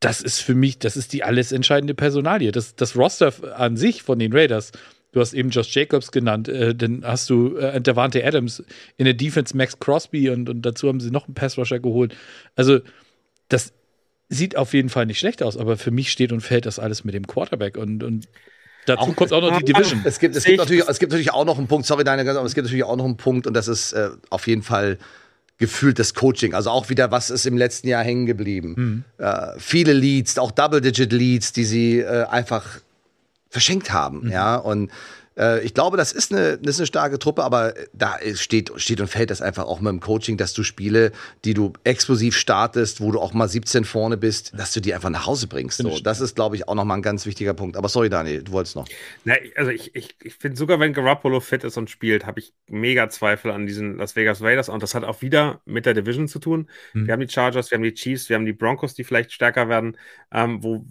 das 0.00 0.20
ist 0.20 0.40
für 0.40 0.54
mich, 0.54 0.78
das 0.78 0.96
ist 0.96 1.12
die 1.12 1.22
alles 1.22 1.52
entscheidende 1.52 1.94
Personalie. 1.94 2.50
Das, 2.50 2.74
das 2.74 2.96
Roster 2.96 3.32
an 3.58 3.76
sich 3.76 4.02
von 4.02 4.18
den 4.18 4.32
Raiders, 4.32 4.72
du 5.12 5.20
hast 5.20 5.34
eben 5.34 5.50
Josh 5.50 5.74
Jacobs 5.74 6.10
genannt, 6.10 6.48
äh, 6.48 6.74
dann 6.74 7.04
hast 7.04 7.28
du 7.28 7.56
äh, 7.56 7.80
Davante 7.80 8.24
Adams 8.24 8.64
in 8.96 9.04
der 9.04 9.14
Defense 9.14 9.56
Max 9.56 9.78
Crosby 9.78 10.30
und, 10.30 10.48
und 10.48 10.62
dazu 10.62 10.88
haben 10.88 11.00
sie 11.00 11.10
noch 11.10 11.26
einen 11.26 11.34
Pass-Rusher 11.34 11.80
geholt. 11.80 12.16
Also, 12.56 12.80
das 13.48 13.74
sieht 14.30 14.56
auf 14.56 14.72
jeden 14.72 14.88
Fall 14.88 15.04
nicht 15.04 15.18
schlecht 15.18 15.42
aus, 15.42 15.58
aber 15.58 15.76
für 15.76 15.90
mich 15.90 16.10
steht 16.10 16.32
und 16.32 16.40
fällt 16.40 16.64
das 16.64 16.78
alles 16.78 17.04
mit 17.04 17.14
dem 17.14 17.26
Quarterback 17.26 17.76
und, 17.76 18.02
und 18.02 18.26
dazu 18.86 19.02
Auch- 19.10 19.16
kommt 19.16 19.32
auch 19.32 19.40
noch 19.40 19.58
die 19.58 19.64
Division. 19.72 20.00
Es 20.04 20.18
gibt, 20.18 20.34
es, 20.36 20.44
gibt 20.44 20.54
ich- 20.54 20.58
natürlich, 20.58 20.84
es 20.88 20.98
gibt 20.98 21.12
natürlich 21.12 21.32
auch 21.32 21.44
noch 21.44 21.58
einen 21.58 21.66
Punkt, 21.68 21.86
sorry, 21.86 22.04
deine, 22.04 22.28
aber 22.30 22.44
es 22.46 22.54
gibt 22.54 22.66
natürlich 22.66 22.84
auch 22.84 22.96
noch 22.96 23.04
einen 23.04 23.16
Punkt 23.16 23.46
und 23.46 23.54
das 23.54 23.68
ist 23.68 23.92
äh, 23.92 24.10
auf 24.30 24.46
jeden 24.46 24.62
Fall 24.62 24.98
gefühlt 25.58 25.98
das 25.98 26.14
Coaching. 26.14 26.54
Also 26.54 26.70
auch 26.70 26.88
wieder, 26.88 27.10
was 27.12 27.30
ist 27.30 27.46
im 27.46 27.56
letzten 27.56 27.86
Jahr 27.88 28.02
hängen 28.02 28.26
geblieben. 28.26 29.04
Äh, 29.18 29.46
viele 29.58 29.92
Leads, 29.92 30.36
auch 30.38 30.50
Double-Digit-Leads, 30.50 31.52
die 31.52 31.64
sie 31.64 31.98
äh, 32.00 32.24
einfach 32.24 32.80
verschenkt 33.48 33.92
haben. 33.92 34.28
Ja, 34.30 34.56
und 34.56 34.88
äh, 34.88 34.92
ich 35.62 35.72
glaube, 35.74 35.96
das 35.96 36.12
ist 36.12 36.32
eine, 36.32 36.58
das 36.58 36.74
ist 36.74 36.80
eine 36.80 36.86
starke 36.86 37.18
Truppe, 37.18 37.42
aber 37.42 37.74
da 37.92 38.18
steht, 38.34 38.70
steht 38.76 39.00
und 39.00 39.08
fällt 39.08 39.30
das 39.30 39.40
einfach 39.40 39.64
auch 39.64 39.80
mit 39.80 39.90
dem 39.90 40.00
Coaching, 40.00 40.36
dass 40.36 40.52
du 40.52 40.62
Spiele, 40.62 41.12
die 41.44 41.54
du 41.54 41.72
explosiv 41.84 42.36
startest, 42.36 43.00
wo 43.00 43.12
du 43.12 43.20
auch 43.20 43.32
mal 43.32 43.48
17 43.48 43.84
vorne 43.84 44.16
bist, 44.16 44.52
dass 44.56 44.72
du 44.72 44.80
die 44.80 44.92
einfach 44.92 45.10
nach 45.10 45.26
Hause 45.26 45.46
bringst. 45.46 45.78
So, 45.78 45.98
das 46.00 46.20
ist, 46.20 46.36
glaube 46.36 46.56
ich, 46.56 46.68
auch 46.68 46.74
noch 46.74 46.84
mal 46.84 46.96
ein 46.96 47.02
ganz 47.02 47.24
wichtiger 47.24 47.54
Punkt. 47.54 47.76
Aber 47.76 47.88
sorry, 47.88 48.10
Daniel, 48.10 48.42
du 48.42 48.52
wolltest 48.52 48.76
noch. 48.76 48.86
Na, 49.24 49.34
also 49.56 49.70
ich, 49.70 49.94
ich, 49.94 50.16
ich 50.22 50.34
finde 50.34 50.56
sogar, 50.56 50.80
wenn 50.80 50.92
Garoppolo 50.92 51.40
fit 51.40 51.64
ist 51.64 51.76
und 51.76 51.88
spielt, 51.88 52.26
habe 52.26 52.40
ich 52.40 52.52
mega 52.68 53.08
Zweifel 53.08 53.50
an 53.50 53.66
diesen 53.66 53.96
Las 53.96 54.16
Vegas 54.16 54.42
Raiders. 54.42 54.68
Und 54.68 54.82
das 54.82 54.94
hat 54.94 55.04
auch 55.04 55.22
wieder 55.22 55.60
mit 55.64 55.86
der 55.86 55.94
Division 55.94 56.28
zu 56.28 56.38
tun. 56.38 56.68
Hm. 56.92 57.06
Wir 57.06 57.12
haben 57.12 57.20
die 57.20 57.32
Chargers, 57.32 57.70
wir 57.70 57.76
haben 57.76 57.84
die 57.84 57.94
Chiefs, 57.94 58.28
wir 58.28 58.36
haben 58.36 58.46
die 58.46 58.52
Broncos, 58.52 58.94
die 58.94 59.04
vielleicht 59.04 59.32
stärker 59.32 59.68
werden, 59.68 59.96
ähm, 60.30 60.62
wo 60.62 60.84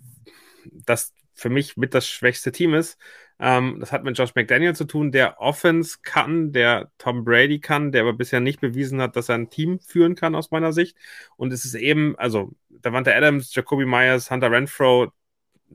das 0.85 1.13
für 1.33 1.49
mich 1.49 1.77
mit 1.77 1.93
das 1.93 2.07
schwächste 2.07 2.51
Team 2.51 2.73
ist. 2.73 2.97
Ähm, 3.41 3.77
das 3.79 3.91
hat 3.91 4.03
mit 4.03 4.15
Josh 4.17 4.35
McDaniel 4.35 4.75
zu 4.75 4.85
tun, 4.85 5.11
der 5.11 5.41
Offense 5.41 5.97
kann, 6.03 6.51
der 6.51 6.91
Tom 6.99 7.25
Brady 7.25 7.59
kann, 7.59 7.91
der 7.91 8.03
aber 8.03 8.13
bisher 8.13 8.39
nicht 8.39 8.61
bewiesen 8.61 9.01
hat, 9.01 9.15
dass 9.15 9.29
er 9.29 9.35
ein 9.35 9.49
Team 9.49 9.79
führen 9.79 10.13
kann, 10.15 10.35
aus 10.35 10.51
meiner 10.51 10.73
Sicht. 10.73 10.95
Und 11.37 11.51
es 11.51 11.65
ist 11.65 11.73
eben, 11.73 12.15
also 12.17 12.51
Davante 12.69 13.15
Adams, 13.15 13.53
Jacoby 13.55 13.85
Myers, 13.85 14.29
Hunter 14.29 14.51
Renfro, 14.51 15.11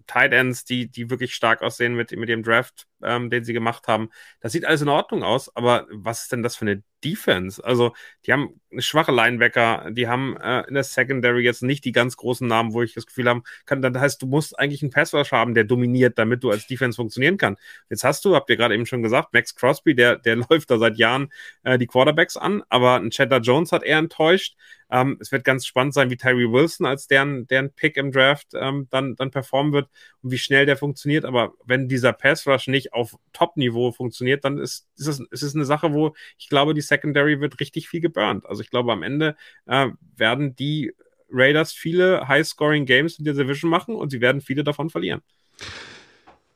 Tight 0.07 0.33
Ends, 0.33 0.65
die, 0.65 0.89
die 0.89 1.11
wirklich 1.11 1.35
stark 1.35 1.63
aussehen 1.63 1.95
mit, 1.95 2.13
mit 2.13 2.29
dem 2.29 2.45
Draft, 2.45 2.87
ähm, 3.03 3.31
den 3.31 3.45
sie 3.45 3.53
gemacht 3.53 3.89
haben. 3.89 4.11
Das 4.41 4.53
sieht 4.53 4.65
alles 4.65 4.83
in 4.83 4.89
Ordnung 4.89 5.25
aus, 5.25 5.55
aber 5.57 5.87
was 5.91 6.23
ist 6.23 6.33
denn 6.33 6.43
das 6.45 6.55
für 6.57 6.67
eine 6.67 6.83
Defense. 7.07 7.65
Also, 7.65 7.93
die 8.27 8.33
haben 8.33 8.61
eine 8.73 8.83
schwache 8.83 9.13
Linebacker, 9.13 9.91
die 9.91 10.09
haben 10.09 10.37
äh, 10.37 10.67
in 10.67 10.75
der 10.75 10.85
Secondary 10.85 11.43
jetzt 11.43 11.63
nicht 11.63 11.85
die 11.85 11.93
ganz 11.93 12.17
großen 12.17 12.47
Namen, 12.47 12.73
wo 12.73 12.83
ich 12.83 12.95
das 12.95 13.07
Gefühl 13.07 13.29
haben 13.29 13.45
kann, 13.65 13.81
das 13.81 13.97
heißt, 13.97 14.23
du 14.23 14.27
musst 14.27 14.59
eigentlich 14.59 14.83
einen 14.83 14.91
Pass 14.91 15.15
Rush 15.15 15.33
haben, 15.33 15.55
der 15.55 15.65
dominiert, 15.65 16.19
damit 16.19 16.43
du 16.43 16.51
als 16.51 16.67
Defense 16.67 16.97
funktionieren 16.97 17.37
kann. 17.37 17.57
Jetzt 17.89 18.05
hast 18.05 18.25
du, 18.25 18.35
habt 18.35 18.51
ihr 18.51 18.57
gerade 18.57 18.75
eben 18.75 18.87
schon 18.87 19.03
gesagt, 19.03 19.33
Max 19.33 19.55
Crosby, 19.55 19.95
der, 19.95 20.17
der 20.17 20.37
läuft 20.51 20.71
da 20.71 20.79
seit 20.79 20.99
Jahren 20.99 21.33
äh, 21.63 21.79
die 21.79 21.87
Quarterbacks 21.87 22.37
an, 22.37 22.63
aber 22.69 22.97
ein 22.97 23.11
Cheddar 23.11 23.41
Jones 23.41 23.73
hat 23.73 23.83
eher 23.83 23.99
enttäuscht. 23.99 24.57
Ähm, 24.91 25.19
es 25.21 25.33
wird 25.33 25.45
ganz 25.45 25.67
spannend 25.67 25.95
sein, 25.95 26.11
wie 26.11 26.17
Tyree 26.17 26.51
Wilson 26.51 26.87
als 26.87 27.09
deren, 27.09 27.47
deren 27.49 27.73
Pick 27.73 27.97
im 27.97 28.13
Draft 28.13 28.49
ähm, 28.55 28.87
dann, 28.91 29.17
dann 29.17 29.31
performen 29.31 29.73
wird 29.73 29.89
und 30.23 30.31
wie 30.31 30.39
schnell 30.39 30.67
der 30.67 30.77
funktioniert. 30.77 31.25
Aber 31.25 31.55
wenn 31.65 31.89
dieser 31.89 32.13
Pass 32.13 32.47
Rush 32.47 32.69
nicht 32.69 32.93
auf 32.93 33.17
Top-Niveau 33.33 33.91
funktioniert, 33.91 34.45
dann 34.45 34.59
ist, 34.59 34.87
ist, 34.97 35.09
es, 35.09 35.21
ist 35.21 35.43
es 35.43 35.55
eine 35.55 35.65
Sache, 35.65 35.93
wo 35.93 36.15
ich 36.39 36.49
glaube, 36.49 36.73
die 36.73 36.81
Secondary 36.81 36.96
wird 37.05 37.61
richtig 37.61 37.89
viel 37.89 38.01
geburnt. 38.01 38.47
Also 38.47 38.63
ich 38.63 38.71
glaube, 38.71 38.93
am 38.93 39.03
Ende 39.03 39.37
äh, 39.67 39.89
werden 40.17 40.55
die 40.57 40.93
Raiders 41.31 41.73
viele 41.73 42.29
High-Scoring-Games 42.29 43.19
in 43.19 43.25
der 43.25 43.35
Division 43.35 43.71
machen 43.71 43.95
und 43.97 44.11
sie 44.11 44.21
werden 44.21 44.41
viele 44.41 44.65
davon 44.65 44.91
verlieren. 44.91 45.23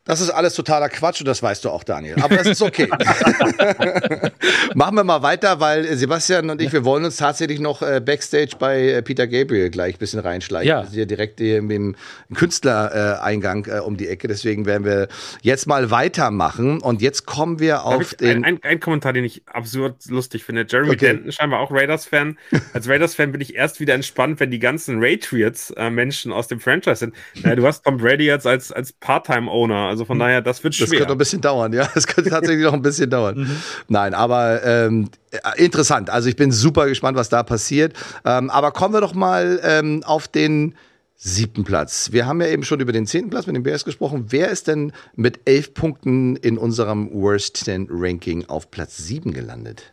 Das 0.04 0.22
ist 0.22 0.30
alles 0.30 0.54
totaler 0.54 0.88
Quatsch 0.88 1.20
und 1.20 1.28
das 1.28 1.42
weißt 1.42 1.64
du 1.64 1.68
auch, 1.68 1.84
Daniel. 1.84 2.16
Aber 2.22 2.36
das 2.36 2.46
ist 2.46 2.62
okay. 2.62 2.88
Machen 4.74 4.96
wir 4.96 5.04
mal 5.04 5.22
weiter, 5.22 5.60
weil 5.60 5.94
Sebastian 5.94 6.48
und 6.48 6.62
ich, 6.62 6.72
wir 6.72 6.84
wollen 6.86 7.04
uns 7.04 7.18
tatsächlich 7.18 7.60
noch 7.60 7.82
äh, 7.82 8.00
Backstage 8.00 8.52
bei 8.58 8.88
äh, 8.88 9.02
Peter 9.02 9.26
Gabriel 9.26 9.68
gleich 9.68 9.96
ein 9.96 9.98
bisschen 9.98 10.20
reinschleichen. 10.20 10.68
Ja. 10.68 10.82
Wir 10.82 10.88
sind 10.88 10.98
ja 11.00 11.04
direkt 11.04 11.38
hier 11.38 11.58
im 11.58 11.94
Künstlereingang 12.34 13.66
äh, 13.66 13.80
um 13.80 13.98
die 13.98 14.08
Ecke. 14.08 14.26
Deswegen 14.26 14.64
werden 14.64 14.86
wir 14.86 15.08
jetzt 15.42 15.66
mal 15.66 15.90
weitermachen. 15.90 16.80
Und 16.80 17.02
jetzt 17.02 17.26
kommen 17.26 17.60
wir 17.60 17.84
auf 17.84 18.14
den. 18.14 18.44
Ein, 18.44 18.56
ein, 18.56 18.62
ein, 18.62 18.80
Kommentar, 18.80 19.12
den 19.12 19.24
ich 19.24 19.42
absurd 19.46 20.06
lustig 20.08 20.44
finde. 20.44 20.64
Jeremy 20.66 20.92
okay. 20.92 21.08
Denton, 21.08 21.32
scheinbar 21.32 21.60
auch 21.60 21.70
Raiders-Fan. 21.70 22.38
Als 22.72 22.88
Raiders-Fan 22.88 23.32
bin 23.32 23.42
ich 23.42 23.54
erst 23.54 23.80
wieder 23.80 23.92
entspannt, 23.92 24.40
wenn 24.40 24.50
die 24.50 24.60
ganzen 24.60 25.04
Ratriots-Menschen 25.04 26.32
aus 26.32 26.48
dem 26.48 26.58
Franchise 26.58 26.96
sind. 26.96 27.14
du 27.44 27.66
hast 27.66 27.84
Tom 27.84 27.98
Brady 27.98 28.24
jetzt 28.24 28.46
als, 28.46 28.72
als 28.72 28.92
Part-Time-Owner. 28.92 29.89
Also 29.90 30.04
von 30.04 30.18
daher, 30.18 30.40
das 30.40 30.62
wird 30.62 30.74
schwer. 30.74 30.86
Das 30.86 30.90
könnte 30.90 31.04
noch 31.08 31.14
ein 31.14 31.18
bisschen 31.18 31.40
dauern, 31.40 31.72
ja. 31.72 31.88
Das 31.94 32.06
könnte 32.06 32.30
tatsächlich 32.30 32.64
noch 32.64 32.72
ein 32.72 32.82
bisschen 32.82 33.10
dauern. 33.10 33.38
Mhm. 33.40 33.56
Nein, 33.88 34.14
aber 34.14 34.64
ähm, 34.64 35.10
interessant. 35.56 36.10
Also 36.10 36.28
ich 36.28 36.36
bin 36.36 36.52
super 36.52 36.86
gespannt, 36.86 37.16
was 37.16 37.28
da 37.28 37.42
passiert. 37.42 37.94
Ähm, 38.24 38.50
aber 38.50 38.70
kommen 38.70 38.94
wir 38.94 39.00
doch 39.00 39.14
mal 39.14 39.60
ähm, 39.62 40.02
auf 40.04 40.28
den 40.28 40.74
siebten 41.16 41.64
Platz. 41.64 42.12
Wir 42.12 42.26
haben 42.26 42.40
ja 42.40 42.46
eben 42.46 42.62
schon 42.62 42.80
über 42.80 42.92
den 42.92 43.06
zehnten 43.06 43.28
Platz 43.28 43.46
mit 43.46 43.54
den 43.54 43.62
Bears 43.62 43.84
gesprochen. 43.84 44.26
Wer 44.28 44.48
ist 44.48 44.68
denn 44.68 44.92
mit 45.16 45.40
elf 45.44 45.74
Punkten 45.74 46.36
in 46.36 46.56
unserem 46.56 47.12
Worst 47.12 47.64
Ten 47.64 47.88
Ranking 47.90 48.46
auf 48.46 48.70
Platz 48.70 48.96
sieben 48.96 49.32
gelandet? 49.32 49.92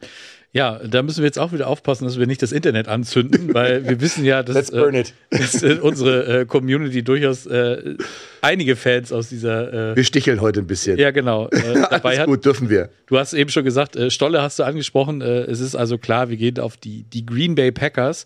Ja, 0.54 0.80
da 0.80 1.04
müssen 1.04 1.20
wir 1.20 1.26
jetzt 1.26 1.38
auch 1.38 1.52
wieder 1.52 1.68
aufpassen, 1.68 2.06
dass 2.06 2.18
wir 2.18 2.26
nicht 2.26 2.42
das 2.42 2.52
Internet 2.52 2.88
anzünden, 2.88 3.54
weil 3.54 3.88
wir 3.88 4.00
wissen 4.02 4.24
ja, 4.24 4.44
dass, 4.44 4.70
äh, 4.70 5.04
dass 5.30 5.62
äh, 5.62 5.78
unsere 5.82 6.42
äh, 6.42 6.46
Community 6.46 7.04
durchaus 7.04 7.46
äh, 7.46 7.96
einige 8.42 8.76
Fans 8.76 9.12
aus 9.12 9.30
dieser. 9.30 9.92
Äh, 9.92 9.96
wir 9.96 10.04
sticheln 10.04 10.42
heute 10.42 10.62
ein 10.62 10.68
bisschen. 10.68 10.98
Ja, 10.98 11.12
genau. 11.12 11.48
Dabei 11.90 12.10
Alles 12.10 12.20
hat, 12.20 12.26
gut, 12.28 12.46
dürfen 12.46 12.70
wir. 12.70 12.90
Du 13.08 13.20
hast 13.20 13.34
eben 13.34 13.50
schon 13.50 13.66
gesagt, 13.66 13.98
Stolle 14.10 14.42
hast 14.42 14.60
du 14.60 14.64
angesprochen. 14.64 15.22
es 15.22 15.60
ist 15.60 15.76
also 15.76 15.98
klar, 15.98 16.30
wir 16.30 16.38
gehen 16.38 16.60
auf 16.60 16.78
die, 16.78 17.04
die 17.04 17.26
Green 17.26 17.56
Bay 17.56 17.72
Packers. 17.72 18.26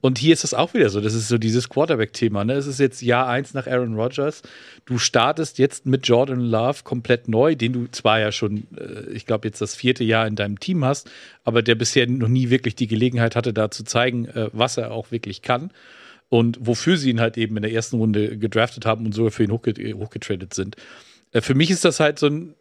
Und 0.00 0.18
hier 0.18 0.32
ist 0.32 0.44
das 0.44 0.54
auch 0.54 0.72
wieder 0.72 0.88
so. 0.88 1.00
Das 1.00 1.14
ist 1.14 1.28
so 1.28 1.36
dieses 1.36 1.68
Quarterback-Thema. 1.68 2.44
Ne? 2.44 2.54
Es 2.54 2.66
ist 2.66 2.80
jetzt 2.80 3.02
Jahr 3.02 3.28
eins 3.28 3.52
nach 3.52 3.66
Aaron 3.66 3.94
Rodgers. 3.94 4.42
Du 4.86 4.98
startest 4.98 5.58
jetzt 5.58 5.84
mit 5.84 6.06
Jordan 6.06 6.40
Love 6.40 6.80
komplett 6.84 7.28
neu, 7.28 7.54
den 7.54 7.72
du 7.72 7.86
zwar 7.90 8.18
ja 8.18 8.32
schon, 8.32 8.66
äh, 8.76 9.10
ich 9.12 9.26
glaube, 9.26 9.48
jetzt 9.48 9.60
das 9.60 9.74
vierte 9.74 10.02
Jahr 10.04 10.26
in 10.26 10.36
deinem 10.36 10.58
Team 10.58 10.84
hast, 10.84 11.10
aber 11.44 11.62
der 11.62 11.74
bisher 11.74 12.06
noch 12.06 12.28
nie 12.28 12.50
wirklich 12.50 12.74
die 12.74 12.86
Gelegenheit 12.86 13.36
hatte, 13.36 13.52
da 13.52 13.70
zu 13.70 13.84
zeigen, 13.84 14.26
äh, 14.26 14.48
was 14.52 14.78
er 14.78 14.92
auch 14.92 15.10
wirklich 15.10 15.42
kann. 15.42 15.70
Und 16.30 16.58
wofür 16.60 16.96
sie 16.96 17.10
ihn 17.10 17.20
halt 17.20 17.36
eben 17.36 17.56
in 17.56 17.62
der 17.62 17.72
ersten 17.72 17.96
Runde 17.96 18.38
gedraftet 18.38 18.86
haben 18.86 19.04
und 19.04 19.12
sogar 19.12 19.32
für 19.32 19.42
ihn 19.42 19.50
hochget 19.50 19.78
hochgetradet 19.94 20.54
sind. 20.54 20.76
Äh, 21.32 21.42
für 21.42 21.54
mich 21.54 21.70
ist 21.70 21.84
das 21.84 22.00
halt 22.00 22.18
so 22.18 22.26
ein 22.26 22.54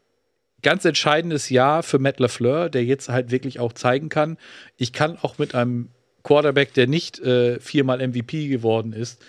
ganz 0.61 0.83
entscheidendes 0.83 1.49
Jahr 1.49 1.83
für 1.83 1.99
Matt 1.99 2.19
LaFleur, 2.19 2.69
der 2.69 2.83
jetzt 2.83 3.07
halt 3.07 3.31
wirklich 3.31 3.59
auch 3.59 3.71
zeigen 3.71 4.09
kann, 4.09 4.37
ich 4.75 4.91
kann 4.91 5.17
auch 5.21 5.37
mit 5.37 5.55
einem 5.55 5.89
Quarterback, 6.23 6.73
der 6.73 6.87
nicht 6.87 7.19
äh, 7.19 7.59
viermal 7.59 8.05
MVP 8.05 8.47
geworden 8.47 8.93
ist, 8.93 9.21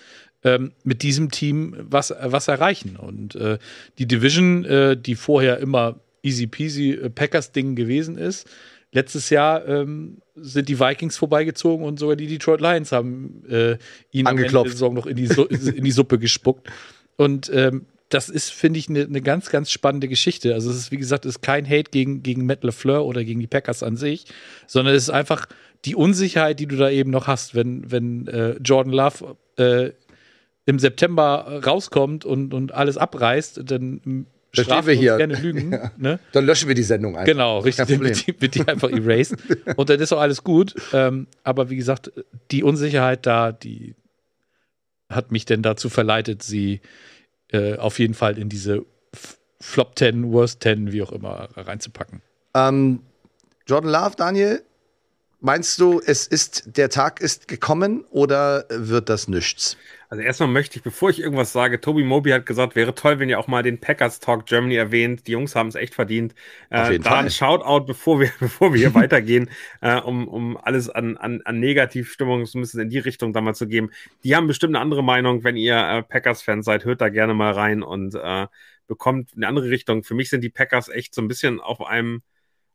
ähm, 0.43 0.71
mit 0.83 1.03
diesem 1.03 1.31
Team 1.31 1.75
was, 1.79 2.13
was 2.21 2.47
erreichen. 2.47 2.95
Und 2.95 3.35
äh, 3.35 3.57
die 3.97 4.07
Division, 4.07 4.65
äh, 4.65 4.97
die 4.97 5.15
vorher 5.15 5.59
immer 5.59 5.99
easy 6.23 6.47
peasy 6.47 6.91
äh, 6.91 7.09
Packers-Ding 7.09 7.75
gewesen 7.75 8.17
ist, 8.17 8.47
letztes 8.91 9.29
Jahr 9.29 9.67
ähm, 9.67 10.17
sind 10.35 10.69
die 10.69 10.79
Vikings 10.79 11.17
vorbeigezogen 11.17 11.85
und 11.85 11.99
sogar 11.99 12.15
die 12.15 12.27
Detroit 12.27 12.61
Lions 12.61 12.91
haben 12.91 13.43
äh, 13.49 13.77
ihn 14.11 14.27
Angeklopft. 14.27 14.67
am 14.67 14.71
Saison 14.71 14.93
noch 14.93 15.05
in 15.05 15.15
die, 15.15 15.27
Su 15.27 15.43
in 15.43 15.83
die 15.83 15.91
Suppe 15.91 16.19
gespuckt. 16.19 16.67
Und 17.17 17.51
ähm, 17.53 17.85
das 18.09 18.27
ist, 18.29 18.51
finde 18.51 18.79
ich, 18.79 18.89
eine 18.89 19.07
ne 19.07 19.21
ganz, 19.21 19.49
ganz 19.49 19.71
spannende 19.71 20.07
Geschichte. 20.07 20.53
Also 20.53 20.69
es 20.69 20.77
ist, 20.77 20.91
wie 20.91 20.97
gesagt, 20.97 21.25
es 21.25 21.35
ist 21.35 21.41
kein 21.41 21.65
Hate 21.65 21.91
gegen, 21.91 22.23
gegen 22.23 22.45
Matt 22.45 22.63
LeFleur 22.63 23.05
oder 23.05 23.23
gegen 23.23 23.39
die 23.39 23.47
Packers 23.47 23.83
an 23.83 23.95
sich, 23.95 24.25
sondern 24.67 24.95
es 24.95 25.03
ist 25.03 25.09
einfach 25.09 25.47
die 25.85 25.95
Unsicherheit, 25.95 26.59
die 26.59 26.67
du 26.67 26.75
da 26.75 26.89
eben 26.89 27.11
noch 27.11 27.27
hast, 27.27 27.55
wenn, 27.55 27.89
wenn 27.91 28.27
äh, 28.27 28.51
Jordan 28.63 28.93
Love 28.93 29.37
äh, 29.57 29.91
im 30.65 30.79
September 30.79 31.61
rauskommt 31.65 32.23
und, 32.23 32.53
und 32.53 32.73
alles 32.73 32.97
abreißt, 32.97 33.61
dann 33.65 34.27
strafen 34.53 34.87
wir 34.87 34.93
hier. 34.93 35.17
gerne 35.17 35.35
Lügen. 35.35 35.71
Ja. 35.71 35.91
Ne? 35.97 36.19
Dann 36.33 36.45
löschen 36.45 36.67
wir 36.67 36.75
die 36.75 36.83
Sendung 36.83 37.15
einfach. 37.15 37.25
Genau, 37.25 37.59
richtig. 37.59 37.87
Dann 37.87 37.99
wird 38.01 38.27
die, 38.27 38.41
wird 38.41 38.55
die 38.55 38.67
einfach 38.67 38.89
erased. 38.89 39.35
und 39.75 39.89
dann 39.89 39.99
ist 39.99 40.11
auch 40.11 40.19
alles 40.19 40.43
gut. 40.43 40.75
Ähm, 40.93 41.27
aber 41.43 41.69
wie 41.69 41.77
gesagt, 41.77 42.11
die 42.51 42.63
Unsicherheit 42.63 43.25
da, 43.25 43.51
die 43.51 43.95
hat 45.09 45.31
mich 45.31 45.45
denn 45.45 45.61
dazu 45.61 45.89
verleitet, 45.89 46.43
sie 46.43 46.81
äh, 47.51 47.75
auf 47.77 47.99
jeden 47.99 48.13
Fall 48.13 48.37
in 48.37 48.49
diese 48.49 48.85
Flop 49.59 49.97
10, 49.97 50.31
Worst 50.31 50.63
10, 50.63 50.91
wie 50.91 51.01
auch 51.01 51.11
immer, 51.11 51.49
reinzupacken. 51.55 52.21
Ähm, 52.53 53.01
Jordan 53.67 53.91
Love, 53.91 54.15
Daniel, 54.17 54.61
Meinst 55.43 55.79
du, 55.79 55.99
es 56.05 56.27
ist, 56.27 56.77
der 56.77 56.89
Tag 56.89 57.19
ist 57.19 57.47
gekommen 57.47 58.05
oder 58.11 58.65
wird 58.69 59.09
das 59.09 59.27
nichts? 59.27 59.75
Also 60.07 60.21
erstmal 60.21 60.49
möchte 60.49 60.77
ich, 60.77 60.83
bevor 60.83 61.09
ich 61.09 61.19
irgendwas 61.19 61.51
sage, 61.51 61.81
Toby 61.81 62.03
Moby 62.03 62.29
hat 62.29 62.45
gesagt, 62.45 62.75
wäre 62.75 62.93
toll, 62.93 63.17
wenn 63.17 63.27
ihr 63.27 63.39
auch 63.39 63.47
mal 63.47 63.63
den 63.63 63.79
Packers 63.79 64.19
Talk 64.19 64.45
Germany 64.45 64.75
erwähnt. 64.75 65.25
Die 65.25 65.31
Jungs 65.31 65.55
haben 65.55 65.69
es 65.69 65.73
echt 65.75 65.95
verdient. 65.95 66.35
Auf 66.69 66.89
äh, 66.89 66.91
jeden 66.91 67.01
äh, 67.01 67.05
da 67.05 67.09
Fall. 67.11 67.23
ein 67.23 67.31
Shoutout, 67.31 67.85
bevor 67.85 68.19
wir, 68.19 68.29
bevor 68.39 68.71
wir 68.71 68.79
hier 68.79 68.93
weitergehen, 68.93 69.49
äh, 69.81 69.99
um, 69.99 70.27
um 70.27 70.57
alles 70.57 70.91
an, 70.91 71.17
an, 71.17 71.41
an 71.45 71.59
Negativstimmung 71.59 72.45
so 72.45 72.59
ein 72.59 72.61
bisschen 72.61 72.81
in 72.81 72.89
die 72.89 72.99
Richtung 72.99 73.33
da 73.33 73.41
mal 73.41 73.55
zu 73.55 73.67
geben. 73.67 73.89
Die 74.23 74.35
haben 74.35 74.45
bestimmt 74.45 74.75
eine 74.75 74.83
andere 74.83 75.03
Meinung. 75.03 75.43
Wenn 75.43 75.57
ihr 75.57 75.75
äh, 75.75 76.03
Packers-Fans 76.03 76.65
seid, 76.65 76.85
hört 76.85 77.01
da 77.01 77.09
gerne 77.09 77.33
mal 77.33 77.53
rein 77.53 77.81
und 77.81 78.13
äh, 78.13 78.45
bekommt 78.85 79.31
eine 79.35 79.47
andere 79.47 79.71
Richtung. 79.71 80.03
Für 80.03 80.13
mich 80.13 80.29
sind 80.29 80.41
die 80.43 80.49
Packers 80.49 80.87
echt 80.87 81.15
so 81.15 81.21
ein 81.23 81.27
bisschen 81.27 81.59
auf 81.59 81.81
einem 81.81 82.21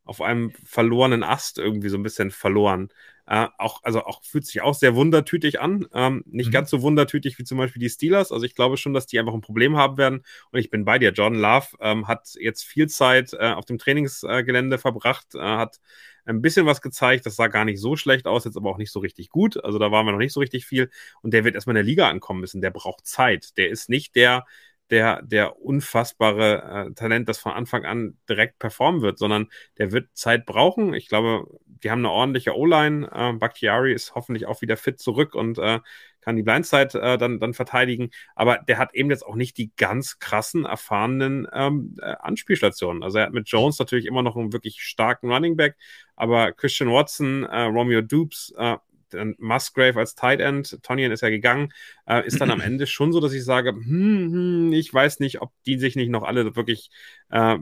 auf 0.07 0.23
einem 0.23 0.53
verlorenen 0.65 1.23
Ast 1.23 1.59
irgendwie 1.59 1.89
so 1.89 1.99
ein 1.99 2.03
bisschen 2.03 2.31
verloren. 2.31 2.89
Äh, 3.29 3.49
auch, 3.59 3.83
also 3.83 4.05
auch 4.05 4.23
fühlt 4.25 4.47
sich 4.47 4.63
auch 4.63 4.75
sehr 4.75 4.95
wundertütig 4.95 5.61
an. 5.61 5.89
Ähm, 5.93 6.23
nicht 6.27 6.49
mhm. 6.49 6.53
ganz 6.53 6.71
so 6.71 6.81
wundertütig 6.81 7.39
wie 7.39 7.45
zum 7.45 7.59
Beispiel 7.59 7.81
die 7.81 7.91
Steelers. 7.91 8.31
Also 8.31 8.47
ich 8.47 8.55
glaube 8.55 8.77
schon, 8.77 8.95
dass 8.95 9.07
die 9.07 9.19
einfach 9.19 9.35
ein 9.35 9.41
Problem 9.41 9.77
haben 9.77 9.99
werden. 9.99 10.25
Und 10.53 10.61
ich 10.61 10.71
bin 10.71 10.85
bei 10.85 10.99
dir. 10.99 11.11
Jordan 11.11 11.41
Love 11.41 11.67
ähm, 11.81 12.07
hat 12.07 12.35
jetzt 12.39 12.63
viel 12.65 12.89
Zeit 12.89 13.33
äh, 13.33 13.51
auf 13.51 13.65
dem 13.65 13.79
Trainingsgelände 13.79 14.79
verbracht, 14.79 15.35
äh, 15.35 15.41
hat 15.41 15.81
ein 16.25 16.41
bisschen 16.41 16.67
was 16.67 16.81
gezeigt. 16.81 17.27
Das 17.27 17.35
sah 17.35 17.49
gar 17.49 17.65
nicht 17.65 17.81
so 17.81 17.97
schlecht 17.97 18.27
aus, 18.29 18.45
jetzt 18.45 18.57
aber 18.57 18.71
auch 18.71 18.79
nicht 18.79 18.93
so 18.93 19.01
richtig 19.01 19.29
gut. 19.31 19.63
Also 19.63 19.79
da 19.81 19.91
waren 19.91 20.07
wir 20.07 20.13
noch 20.13 20.19
nicht 20.19 20.33
so 20.33 20.41
richtig 20.41 20.65
viel. 20.65 20.91
Und 21.21 21.35
der 21.35 21.45
wird 21.45 21.57
erstmal 21.57 21.75
in 21.75 21.83
der 21.83 21.85
Liga 21.85 22.09
ankommen 22.09 22.41
müssen. 22.41 22.61
Der 22.61 22.71
braucht 22.71 23.07
Zeit. 23.07 23.57
Der 23.57 23.71
ist 23.71 23.89
nicht 23.89 24.15
der, 24.15 24.47
der, 24.91 25.22
der 25.22 25.61
unfassbare 25.61 26.89
äh, 26.89 26.95
Talent, 26.95 27.28
das 27.28 27.39
von 27.39 27.53
Anfang 27.53 27.84
an 27.84 28.16
direkt 28.28 28.59
performen 28.59 29.03
wird, 29.03 29.18
sondern 29.18 29.49
der 29.78 29.93
wird 29.93 30.09
Zeit 30.16 30.47
brauchen. 30.47 30.95
Ich 30.95 31.09
glaube, 31.09 31.47
die 31.66 31.91
haben 31.91 32.01
eine 32.01 32.11
ordentliche 32.11 32.57
O-Line. 32.57 33.11
Äh, 33.12 33.32
Bakhtiari 33.34 33.93
ist 33.93 34.14
hoffentlich 34.14 34.47
auch 34.47 34.62
wieder 34.62 34.76
fit 34.76 34.99
zurück 34.99 35.34
und 35.34 35.59
äh, 35.59 35.80
kann 36.20 36.37
die 36.37 36.43
Blindside 36.43 37.01
äh, 37.01 37.18
dann, 37.18 37.39
dann 37.39 37.55
verteidigen. 37.55 38.11
Aber 38.34 38.59
der 38.59 38.78
hat 38.78 38.95
eben 38.95 39.11
jetzt 39.11 39.24
auch 39.24 39.37
nicht 39.37 39.57
die 39.59 39.70
ganz 39.76 40.18
krassen, 40.18 40.64
erfahrenen 40.64 41.47
ähm, 41.53 41.97
äh, 42.01 42.14
Anspielstationen. 42.18 43.03
Also 43.03 43.18
er 43.18 43.26
hat 43.26 43.32
mit 43.32 43.49
Jones 43.49 43.78
natürlich 43.78 44.07
immer 44.07 44.22
noch 44.22 44.37
einen 44.37 44.53
wirklich 44.53 44.82
starken 44.82 45.30
Running 45.30 45.57
Back, 45.57 45.76
aber 46.16 46.53
Christian 46.53 46.91
Watson, 46.91 47.45
äh, 47.45 47.62
Romeo 47.62 48.03
Dupes, 48.03 48.53
äh, 48.59 48.76
dann 49.11 49.35
Musgrave 49.39 49.99
als 49.99 50.15
Tight 50.15 50.41
End, 50.41 50.79
Tonyan 50.83 51.13
ist 51.13 51.23
ja 51.23 51.31
gegangen, 51.31 51.73
äh, 52.07 52.27
ist 52.27 52.41
dann 52.41 52.51
am 52.51 52.61
Ende 52.61 52.87
schon 52.87 53.13
so, 53.13 53.21
dass 53.21 53.33
ich 53.33 53.45
sage, 53.45 53.71
hm, 53.71 54.33
hm, 54.33 54.73
ich 54.73 54.93
weiß 54.93 55.21
nicht, 55.21 55.41
ob 55.43 55.53
die 55.67 55.79
sich 55.79 55.97
nicht 55.97 56.11
noch 56.11 56.23
alle 56.23 56.57
wirklich 56.57 56.91
äh, 57.31 57.59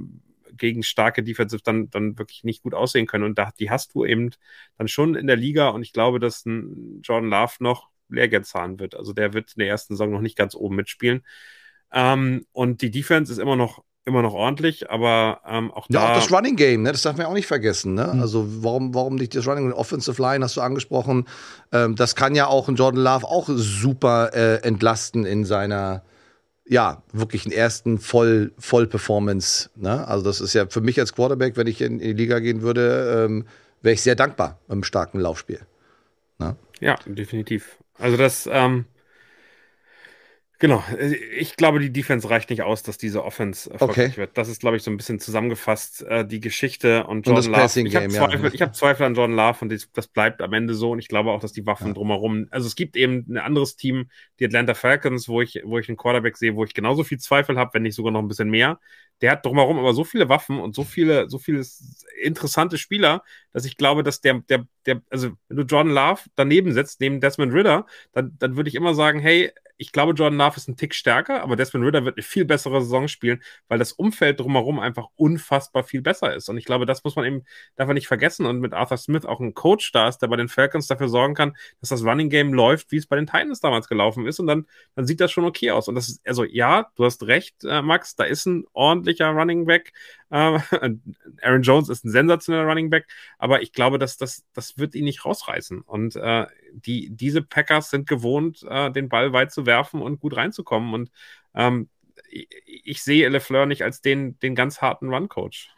gegen 0.57 0.83
starke 0.83 1.23
Defensive 1.23 1.63
dann, 1.65 1.91
dann 1.91 2.19
wirklich 2.19 2.45
nicht 2.45 2.63
gut 2.63 2.75
aussehen 2.75 3.07
können. 3.07 3.25
Und 3.25 3.39
da, 3.39 3.51
die 3.59 3.71
hast 3.71 3.95
du 3.95 4.05
eben 4.05 4.31
dann 4.79 4.89
schon 4.89 5.15
in 5.15 5.27
der 5.27 5.37
Liga 5.37 5.69
und 5.69 5.83
ich 5.83 5.93
glaube, 5.93 6.21
dass 6.21 6.47
ein 6.47 7.01
Jordan 7.03 7.31
Love 7.31 7.55
noch 7.61 7.91
Lehrgeld 8.09 8.47
zahlen 8.47 8.79
wird. 8.79 8.95
Also 8.95 9.13
der 9.13 9.33
wird 9.33 9.53
in 9.55 9.61
der 9.61 9.69
ersten 9.69 9.95
Saison 9.95 10.11
noch 10.11 10.21
nicht 10.21 10.37
ganz 10.37 10.55
oben 10.55 10.77
mitspielen. 10.77 11.25
Ähm, 11.93 12.47
und 12.53 12.83
die 12.83 12.91
Defense 12.91 13.33
ist 13.33 13.39
immer 13.39 13.57
noch 13.57 13.85
immer 14.05 14.23
noch 14.23 14.35
ordentlich, 14.35 14.91
aber 14.91 15.41
ähm, 15.47 15.71
auch 15.73 15.87
da. 15.89 16.01
Ja, 16.01 16.11
auch 16.11 16.15
das 16.17 16.31
Running 16.31 16.57
Game, 16.57 16.83
ne? 16.83 16.93
das 16.93 17.03
darf 17.03 17.17
man 17.17 17.27
auch 17.27 17.33
nicht 17.35 17.47
vergessen. 17.47 17.95
Ne? 17.95 18.11
Mhm. 18.13 18.21
Also, 18.21 18.47
warum, 18.63 18.95
warum 18.95 19.15
nicht 19.15 19.35
das 19.35 19.47
Running 19.47 19.73
Offensive 19.73 20.21
Line 20.21 20.45
hast 20.45 20.57
du 20.57 20.61
angesprochen? 20.61 21.27
Ähm, 21.73 21.97
das 21.97 22.15
kann 22.15 22.35
ja 22.35 22.47
auch 22.47 22.69
ein 22.69 22.77
Jordan 22.77 23.03
Love 23.03 23.27
auch 23.27 23.49
super 23.49 24.35
äh, 24.35 24.57
entlasten 24.63 25.25
in 25.25 25.45
seiner, 25.45 26.03
ja, 26.67 27.03
wirklich 27.13 27.51
ersten 27.55 27.99
Voll, 27.99 28.53
Voll-Performance. 28.59 29.71
Ne? 29.77 30.07
Also, 30.07 30.25
das 30.25 30.41
ist 30.41 30.53
ja 30.53 30.67
für 30.67 30.81
mich 30.83 31.01
als 31.01 31.15
Quarterback, 31.15 31.57
wenn 31.57 31.67
ich 31.67 31.81
in, 31.81 31.99
in 31.99 32.17
die 32.17 32.23
Liga 32.23 32.41
gehen 32.41 32.61
würde, 32.61 33.25
ähm, 33.27 33.47
wäre 33.81 33.95
ich 33.95 34.03
sehr 34.03 34.17
dankbar 34.17 34.59
im 34.69 34.85
starken 34.85 35.19
Laufspiel. 35.19 35.61
Ne? 36.39 36.57
Ja, 36.81 36.97
definitiv. 37.07 37.79
Also, 37.99 38.17
das. 38.17 38.49
Ähm 38.53 38.85
Genau, 40.61 40.83
äh, 40.97 41.15
ich 41.15 41.57
glaube, 41.57 41.81
die 41.81 41.93
Defense 41.93 42.31
reicht 42.31 42.51
nicht 42.51 42.63
aus, 42.63 42.83
dass 42.83 42.97
diese 42.97 43.25
Offense 43.25 43.71
erfolgreich 43.71 44.11
okay. 44.11 44.17
wird. 44.17 44.39
Das 44.39 44.49
ist, 44.49 44.61
glaube 44.61 44.77
ich, 44.77 44.83
so 44.83 44.91
ein 44.91 44.97
bisschen 44.97 45.19
zusammengefasst 45.19 46.03
äh, 46.03 46.27
die 46.27 46.41
Geschichte 46.41 47.07
und 47.07 47.27
Jordan 47.27 47.47
und 47.47 47.53
Love. 47.53 47.81
Ich 47.81 47.97
habe 47.97 48.09
Zweifel, 48.09 48.55
ja. 48.55 48.67
hab 48.67 48.77
Zweifel 48.77 49.07
an 49.07 49.15
Jordan 49.15 49.37
Love 49.37 49.59
und 49.63 49.73
das, 49.73 49.91
das, 49.93 50.07
bleibt 50.07 50.41
am 50.41 50.53
Ende 50.53 50.75
so. 50.75 50.93
Und 50.93 51.01
ich 51.01 51.09
glaube 51.09 51.33
auch, 51.33 51.41
dass 51.41 51.53
die 51.53 51.67
Waffen 51.67 51.89
ja. 51.89 51.93
drumherum. 51.95 52.47
Also 52.51 52.67
es 52.67 52.77
gibt 52.77 52.97
eben 52.97 53.27
ein 53.29 53.39
anderes 53.39 53.77
Team, 53.77 54.09
die 54.39 54.47
Atlanta 54.47 54.75
Falcons, 54.75 55.29
wo 55.29 55.41
ich, 55.41 55.61
wo 55.65 55.79
ich 55.79 55.89
einen 55.89 55.97
Quarterback 55.97 56.37
sehe, 56.37 56.55
wo 56.55 56.65
ich 56.65 56.75
genauso 56.75 57.03
viel 57.03 57.19
Zweifel 57.19 57.59
habe, 57.59 57.75
wenn 57.75 57.83
nicht 57.83 57.97
sogar 57.97 58.13
noch 58.13 58.21
ein 58.21 58.29
bisschen 58.29 58.51
mehr. 58.51 58.79
Der 59.21 59.33
hat 59.33 59.47
drumherum 59.47 59.79
aber 59.79 59.95
so 59.95 60.05
viele 60.05 60.29
Waffen 60.29 60.61
und 60.61 60.75
so 60.75 60.85
viele, 60.85 61.31
so 61.31 61.39
viele 61.39 61.65
interessante 62.21 62.79
Spieler, 62.79 63.23
dass 63.53 63.65
ich 63.65 63.77
glaube, 63.77 64.03
dass 64.03 64.21
der, 64.21 64.41
der, 64.49 64.67
der, 64.87 65.03
also 65.11 65.31
wenn 65.49 65.57
du 65.57 65.63
Jordan 65.63 65.93
Love 65.93 66.23
daneben 66.35 66.73
setzt, 66.73 67.01
neben 67.01 67.21
Desmond 67.21 67.53
Ritter, 67.53 67.87
dann, 68.13 68.37
dann 68.39 68.57
würde 68.57 68.69
ich 68.69 68.75
immer 68.75 68.95
sagen, 68.95 69.21
hey, 69.21 69.53
ich 69.77 69.93
glaube, 69.93 70.13
Jordan 70.13 70.39
Love 70.39 70.57
ist 70.57 70.69
ein 70.69 70.77
Tick 70.77 70.95
stärker, 70.95 71.43
aber 71.43 71.57
Desmond 71.57 71.85
Ritter 71.85 72.05
wird 72.05 72.17
eine 72.17 72.23
viel 72.23 72.45
bessere 72.45 72.81
Saison 72.81 73.09
spielen, 73.09 73.43
weil 73.69 73.79
das 73.79 73.93
Umfeld 73.93 74.39
drumherum 74.39 74.79
einfach 74.79 75.09
unfassbar 75.17 75.83
viel 75.83 76.01
besser 76.01 76.35
ist. 76.35 76.49
Und 76.49 76.57
ich 76.59 76.65
glaube, 76.65 76.87
das 76.87 77.03
muss 77.03 77.17
man 77.17 77.25
eben 77.25 77.43
davon 77.77 77.95
nicht 77.95 78.07
vergessen. 78.07 78.47
Und 78.47 78.61
mit 78.61 78.73
Arthur 78.73 78.97
Smith 78.99 79.25
auch 79.25 79.41
ein 79.41 79.55
Coach 79.55 79.91
da 79.93 80.09
ist, 80.09 80.19
der 80.19 80.29
bei 80.29 80.37
den 80.37 80.49
Falcons 80.49 80.87
dafür 80.87 81.09
sorgen 81.09 81.35
kann, 81.35 81.57
dass 81.81 81.89
das 81.89 82.05
Running 82.05 82.31
Game 82.31 82.55
läuft, 82.55 82.93
wie 82.93 82.97
es 82.97 83.07
bei 83.07 83.17
den 83.17 83.27
Titans 83.27 83.61
damals 83.61 83.89
gelaufen 83.89 84.27
ist. 84.27 84.39
Und 84.39 84.47
dann, 84.47 84.67
dann 84.95 85.07
sieht 85.07 85.21
das 85.21 85.33
schon 85.33 85.45
okay 85.45 85.73
aus. 85.73 85.89
Und 85.89 85.97
das 85.97 86.09
ist, 86.09 86.27
also 86.27 86.45
ja, 86.45 86.91
du 86.95 87.05
hast 87.05 87.25
recht, 87.25 87.65
äh, 87.65 87.83
Max, 87.83 88.15
da 88.15 88.25
ist 88.25 88.47
ein 88.47 88.65
ordentlicher 89.05 89.29
Running 89.31 89.67
Back. 89.67 89.93
Äh, 90.31 90.59
Aaron 91.43 91.63
Jones 91.63 91.89
ist 91.89 92.05
ein 92.05 92.11
sensationeller 92.11 92.67
Running 92.67 92.91
Back, 92.91 93.07
aber 93.39 93.63
ich 93.63 93.73
glaube, 93.73 93.99
dass 93.99 94.17
das, 94.17 94.45
das 94.55 94.79
wird 94.79 94.95
ihn 94.95 95.05
nicht 95.05 95.25
rausreißen. 95.25 95.83
Und 95.83 96.17
äh, 96.17 96.47
die, 96.73 97.11
diese 97.11 97.43
Packers 97.43 97.91
sind 97.91 98.09
gewohnt, 98.09 98.65
äh, 98.69 98.91
den 98.91 99.09
Ball 99.09 99.33
weit 99.33 99.53
zu 99.53 99.67
werfen 99.67 100.01
und 100.01 100.21
gut 100.21 100.37
reinzukommen. 100.37 100.95
Und 100.95 101.11
ähm, 101.55 101.89
ich, 102.31 102.49
ich 102.67 103.03
sehe 103.03 103.29
LeFleur 103.29 103.67
nicht 103.67 103.83
als 103.83 104.01
den, 104.01 104.39
den 104.41 104.55
ganz 104.55 104.81
harten 104.81 105.13
Run-Coach. 105.13 105.71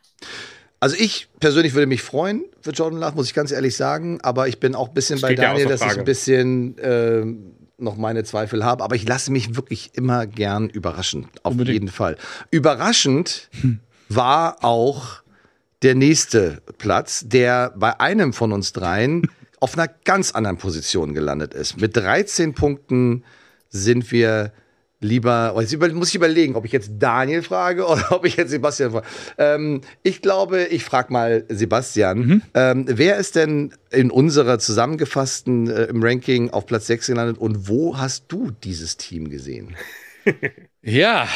Also 0.79 0.97
ich 0.99 1.29
persönlich 1.41 1.73
würde 1.75 1.87
mich 1.87 2.03
freuen 2.03 2.45
für 2.61 2.71
Jordan 2.71 3.01
Love, 3.01 3.17
muss 3.17 3.27
ich 3.27 3.35
ganz 3.35 3.51
ehrlich 3.51 3.75
sagen. 3.77 4.21
Aber 4.21 4.47
ich 4.47 4.61
bin 4.61 4.75
auch 4.75 4.89
ein 4.89 4.95
bisschen 4.95 5.21
bei 5.21 5.35
Daniel, 5.35 5.67
dass 5.67 5.81
ich 5.81 5.99
ein 5.99 6.05
bisschen 6.05 6.79
äh, 6.79 7.25
noch 7.79 7.97
meine 7.97 8.25
Zweifel 8.25 8.65
habe. 8.65 8.83
Aber 8.85 8.97
ich 8.97 9.07
lasse 9.07 9.31
mich 9.31 9.57
wirklich 9.57 9.91
immer 9.95 10.27
gern 10.27 10.69
überraschen. 10.69 11.29
Auf 11.43 11.53
Unbedingt. 11.53 11.75
jeden 11.75 11.89
Fall. 11.89 12.17
Überraschend 12.51 13.49
hm. 13.61 13.81
war 14.09 14.65
auch 14.65 15.23
der 15.83 15.95
nächste 15.95 16.63
Platz, 16.79 17.25
der 17.27 17.73
bei 17.77 18.01
einem 18.01 18.33
von 18.33 18.53
uns 18.53 18.73
dreien 18.73 19.29
auf 19.61 19.77
einer 19.77 19.89
ganz 19.89 20.33
anderen 20.33 20.59
Position 20.59 21.15
gelandet 21.15 21.55
ist. 21.55 21.81
Mit 21.81 21.97
13 21.97 22.55
Punkten 22.55 23.25
sind 23.69 24.11
wir 24.13 24.53
lieber, 25.07 25.55
oh, 25.57 25.61
jetzt 25.61 25.77
muss 25.95 26.09
ich 26.09 26.15
überlegen, 26.15 26.57
ob 26.57 26.65
ich 26.65 26.73
jetzt 26.73 26.93
Daniel 26.99 27.43
frage 27.43 27.87
oder 27.89 28.13
ob 28.13 28.25
ich 28.25 28.37
jetzt 28.37 28.51
Sebastian 28.51 28.91
frage. 28.91 29.07
Ähm, 29.39 29.81
ich 30.03 30.21
glaube, 30.23 30.65
ich 30.65 30.85
frage 30.85 31.13
mal 31.13 31.45
Sebastian. 31.49 32.19
Mhm. 32.19 32.43
Ähm, 32.55 32.85
wer 32.89 33.17
ist 33.17 33.37
denn 33.37 33.73
in 33.91 34.11
unserer 34.11 34.59
zusammengefassten 34.59 35.71
äh, 35.71 35.85
im 35.85 36.03
Ranking 36.03 36.51
auf 36.51 36.67
Platz 36.67 36.87
6 36.89 37.07
gelandet 37.07 37.39
und 37.39 37.69
wo 37.69 37.97
hast 37.97 38.25
du 38.29 38.51
dieses 38.51 38.97
Team 38.97 39.31
gesehen? 39.31 39.77
Ja, 40.89 41.27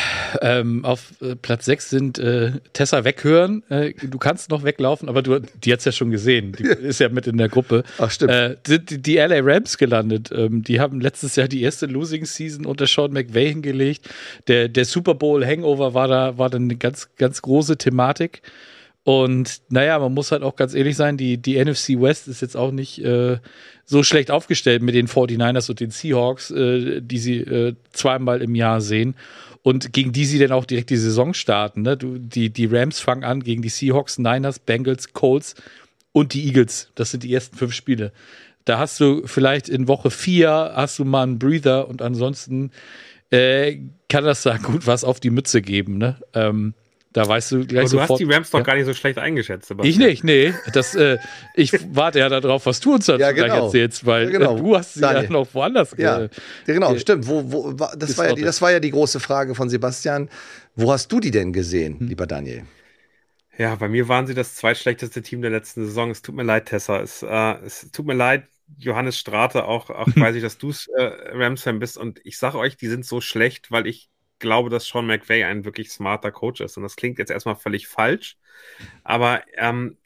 ähm, 0.42 0.84
auf 0.84 1.10
äh, 1.20 1.34
Platz 1.34 1.64
6 1.64 1.90
sind 1.90 2.18
äh, 2.20 2.52
Tessa 2.72 3.02
weghören. 3.02 3.64
Äh, 3.68 3.94
du 3.94 4.16
kannst 4.16 4.48
noch 4.48 4.62
weglaufen, 4.62 5.08
aber 5.08 5.22
du, 5.22 5.40
die 5.40 5.72
hat's 5.72 5.84
ja 5.84 5.90
schon 5.90 6.12
gesehen. 6.12 6.52
Die 6.52 6.62
ist 6.62 7.00
ja 7.00 7.08
mit 7.08 7.26
in 7.26 7.36
der 7.36 7.48
Gruppe. 7.48 7.82
Ach, 7.98 8.12
stimmt. 8.12 8.30
Äh, 8.30 8.58
sind 8.64 8.90
die, 8.90 9.02
die 9.02 9.16
LA 9.16 9.40
Rams 9.42 9.76
gelandet. 9.76 10.30
Ähm, 10.32 10.62
die 10.62 10.78
haben 10.78 11.00
letztes 11.00 11.34
Jahr 11.34 11.48
die 11.48 11.62
erste 11.62 11.86
Losing 11.86 12.26
Season 12.26 12.64
unter 12.64 12.86
Sean 12.86 13.12
McVay 13.12 13.48
hingelegt. 13.48 14.08
Der, 14.46 14.68
der 14.68 14.84
Super 14.84 15.16
Bowl 15.16 15.44
Hangover 15.44 15.94
war 15.94 16.06
da, 16.06 16.38
war 16.38 16.48
dann 16.48 16.62
eine 16.62 16.76
ganz, 16.76 17.08
ganz 17.16 17.42
große 17.42 17.76
Thematik. 17.76 18.42
Und 19.02 19.62
naja, 19.70 19.98
man 19.98 20.12
muss 20.12 20.30
halt 20.30 20.42
auch 20.42 20.56
ganz 20.56 20.74
ehrlich 20.74 20.96
sein, 20.96 21.16
die, 21.16 21.38
die 21.38 21.62
NFC 21.62 22.00
West 22.00 22.28
ist 22.28 22.42
jetzt 22.42 22.56
auch 22.56 22.70
nicht 22.70 23.02
äh, 23.02 23.38
so 23.84 24.02
schlecht 24.02 24.30
aufgestellt 24.30 24.82
mit 24.82 24.94
den 24.94 25.08
49ers 25.08 25.70
und 25.70 25.80
den 25.80 25.90
Seahawks, 25.90 26.50
äh, 26.50 27.00
die 27.00 27.18
sie 27.18 27.38
äh, 27.38 27.74
zweimal 27.92 28.42
im 28.42 28.54
Jahr 28.54 28.80
sehen 28.80 29.14
und 29.62 29.92
gegen 29.92 30.12
die 30.12 30.26
sie 30.26 30.38
dann 30.38 30.52
auch 30.52 30.64
direkt 30.64 30.90
die 30.90 30.96
Saison 30.96 31.34
starten. 31.34 31.82
Ne? 31.82 31.96
Du, 31.96 32.18
die, 32.18 32.50
die 32.50 32.66
Rams 32.66 33.00
fangen 33.00 33.24
an 33.24 33.42
gegen 33.42 33.62
die 33.62 33.68
Seahawks, 33.68 34.18
Niners, 34.18 34.58
Bengals, 34.58 35.12
Colts 35.12 35.54
und 36.12 36.34
die 36.34 36.46
Eagles. 36.46 36.90
Das 36.94 37.10
sind 37.10 37.22
die 37.22 37.32
ersten 37.32 37.56
fünf 37.56 37.72
Spiele. 37.72 38.12
Da 38.64 38.78
hast 38.78 39.00
du 39.00 39.26
vielleicht 39.26 39.68
in 39.68 39.88
Woche 39.88 40.10
vier 40.10 40.72
hast 40.74 40.98
du 40.98 41.04
mal 41.04 41.22
einen 41.22 41.38
Breather 41.38 41.88
und 41.88 42.02
ansonsten 42.02 42.70
äh, 43.30 43.78
kann 44.08 44.24
das 44.24 44.42
da 44.42 44.58
gut 44.58 44.86
was 44.86 45.04
auf 45.04 45.20
die 45.20 45.30
Mütze 45.30 45.62
geben. 45.62 45.98
Ne? 45.98 46.16
Ähm, 46.34 46.74
da 47.12 47.26
weißt 47.26 47.52
du 47.52 47.66
gleich 47.66 47.80
Aber 47.80 47.82
du 47.82 47.88
sofort, 47.88 48.10
hast 48.10 48.18
die 48.20 48.32
Rams 48.32 48.50
doch 48.50 48.60
ja. 48.60 48.64
gar 48.64 48.76
nicht 48.76 48.86
so 48.86 48.94
schlecht 48.94 49.18
eingeschätzt. 49.18 49.68
Sebastian. 49.68 49.90
Ich 49.90 49.98
nicht, 49.98 50.24
nee. 50.24 50.54
Das, 50.72 50.94
äh, 50.94 51.18
ich 51.54 51.72
warte 51.92 52.20
ja 52.20 52.28
darauf, 52.28 52.66
was 52.66 52.78
du 52.78 52.94
uns 52.94 53.08
ja, 53.08 53.16
genau. 53.16 53.32
gleich 53.32 53.52
erzählst, 53.52 54.06
weil 54.06 54.24
ja, 54.24 54.38
genau. 54.38 54.56
du 54.56 54.76
hast 54.76 54.94
sie 54.94 55.00
Daniel. 55.00 55.24
ja 55.24 55.30
noch 55.30 55.52
woanders. 55.52 55.94
Ja, 55.98 56.22
äh, 56.22 56.28
genau, 56.66 56.96
stimmt. 56.98 57.26
Wo, 57.26 57.50
wo, 57.50 57.72
das, 57.72 58.16
war 58.16 58.28
ja 58.28 58.34
die, 58.34 58.42
das 58.42 58.62
war 58.62 58.70
ja 58.70 58.78
die 58.78 58.92
große 58.92 59.18
Frage 59.18 59.56
von 59.56 59.68
Sebastian. 59.68 60.28
Wo 60.76 60.92
hast 60.92 61.10
du 61.10 61.18
die 61.18 61.32
denn 61.32 61.52
gesehen, 61.52 61.98
hm. 61.98 62.06
lieber 62.06 62.26
Daniel? 62.26 62.62
Ja, 63.58 63.74
bei 63.74 63.88
mir 63.88 64.08
waren 64.08 64.26
sie 64.26 64.34
das 64.34 64.54
zweitschlechteste 64.54 65.20
Team 65.20 65.42
der 65.42 65.50
letzten 65.50 65.84
Saison. 65.84 66.10
Es 66.10 66.22
tut 66.22 66.36
mir 66.36 66.44
leid, 66.44 66.66
Tessa. 66.66 67.00
Es, 67.00 67.22
äh, 67.22 67.56
es 67.66 67.90
tut 67.90 68.06
mir 68.06 68.14
leid, 68.14 68.44
Johannes 68.78 69.18
Strate, 69.18 69.64
auch, 69.64 69.90
auch 69.90 70.06
weiß 70.16 70.36
ich, 70.36 70.42
dass 70.42 70.58
du 70.58 70.70
äh, 70.96 71.02
Rams-Fan 71.32 71.80
bist. 71.80 71.98
Und 71.98 72.20
ich 72.24 72.38
sage 72.38 72.56
euch, 72.56 72.76
die 72.76 72.86
sind 72.86 73.04
so 73.04 73.20
schlecht, 73.20 73.72
weil 73.72 73.88
ich 73.88 74.09
glaube, 74.40 74.70
dass 74.70 74.86
Sean 74.86 75.06
McVay 75.06 75.44
ein 75.44 75.64
wirklich 75.64 75.90
smarter 75.90 76.32
Coach 76.32 76.60
ist. 76.60 76.76
Und 76.76 76.82
das 76.82 76.96
klingt 76.96 77.18
jetzt 77.18 77.30
erstmal 77.30 77.56
völlig 77.56 77.86
falsch. 77.86 78.36
Aber 79.04 79.42
ähm, 79.56 79.96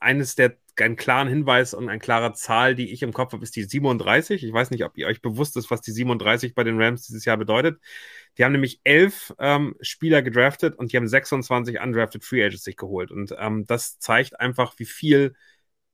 eines 0.00 0.34
der 0.34 0.56
einen 0.80 0.96
klaren 0.96 1.28
Hinweis 1.28 1.74
und 1.74 1.88
eine 1.88 1.98
klare 1.98 2.32
Zahl, 2.32 2.74
die 2.74 2.92
ich 2.92 3.02
im 3.02 3.12
Kopf 3.12 3.32
habe, 3.32 3.42
ist 3.44 3.54
die 3.56 3.64
37. 3.64 4.42
Ich 4.42 4.52
weiß 4.52 4.70
nicht, 4.70 4.84
ob 4.84 4.96
ihr 4.96 5.06
euch 5.06 5.20
bewusst 5.20 5.56
ist, 5.56 5.70
was 5.70 5.82
die 5.82 5.92
37 5.92 6.54
bei 6.54 6.64
den 6.64 6.80
Rams 6.80 7.06
dieses 7.06 7.24
Jahr 7.24 7.36
bedeutet. 7.36 7.78
Die 8.38 8.44
haben 8.44 8.52
nämlich 8.52 8.80
elf 8.84 9.34
ähm, 9.38 9.76
Spieler 9.80 10.22
gedraftet 10.22 10.74
und 10.76 10.92
die 10.92 10.96
haben 10.96 11.06
26 11.06 11.78
undrafted 11.80 12.24
Free 12.24 12.42
Agents 12.42 12.64
sich 12.64 12.76
geholt. 12.76 13.10
Und 13.10 13.34
ähm, 13.38 13.66
das 13.66 13.98
zeigt 13.98 14.40
einfach, 14.40 14.74
wie 14.78 14.86
viel 14.86 15.34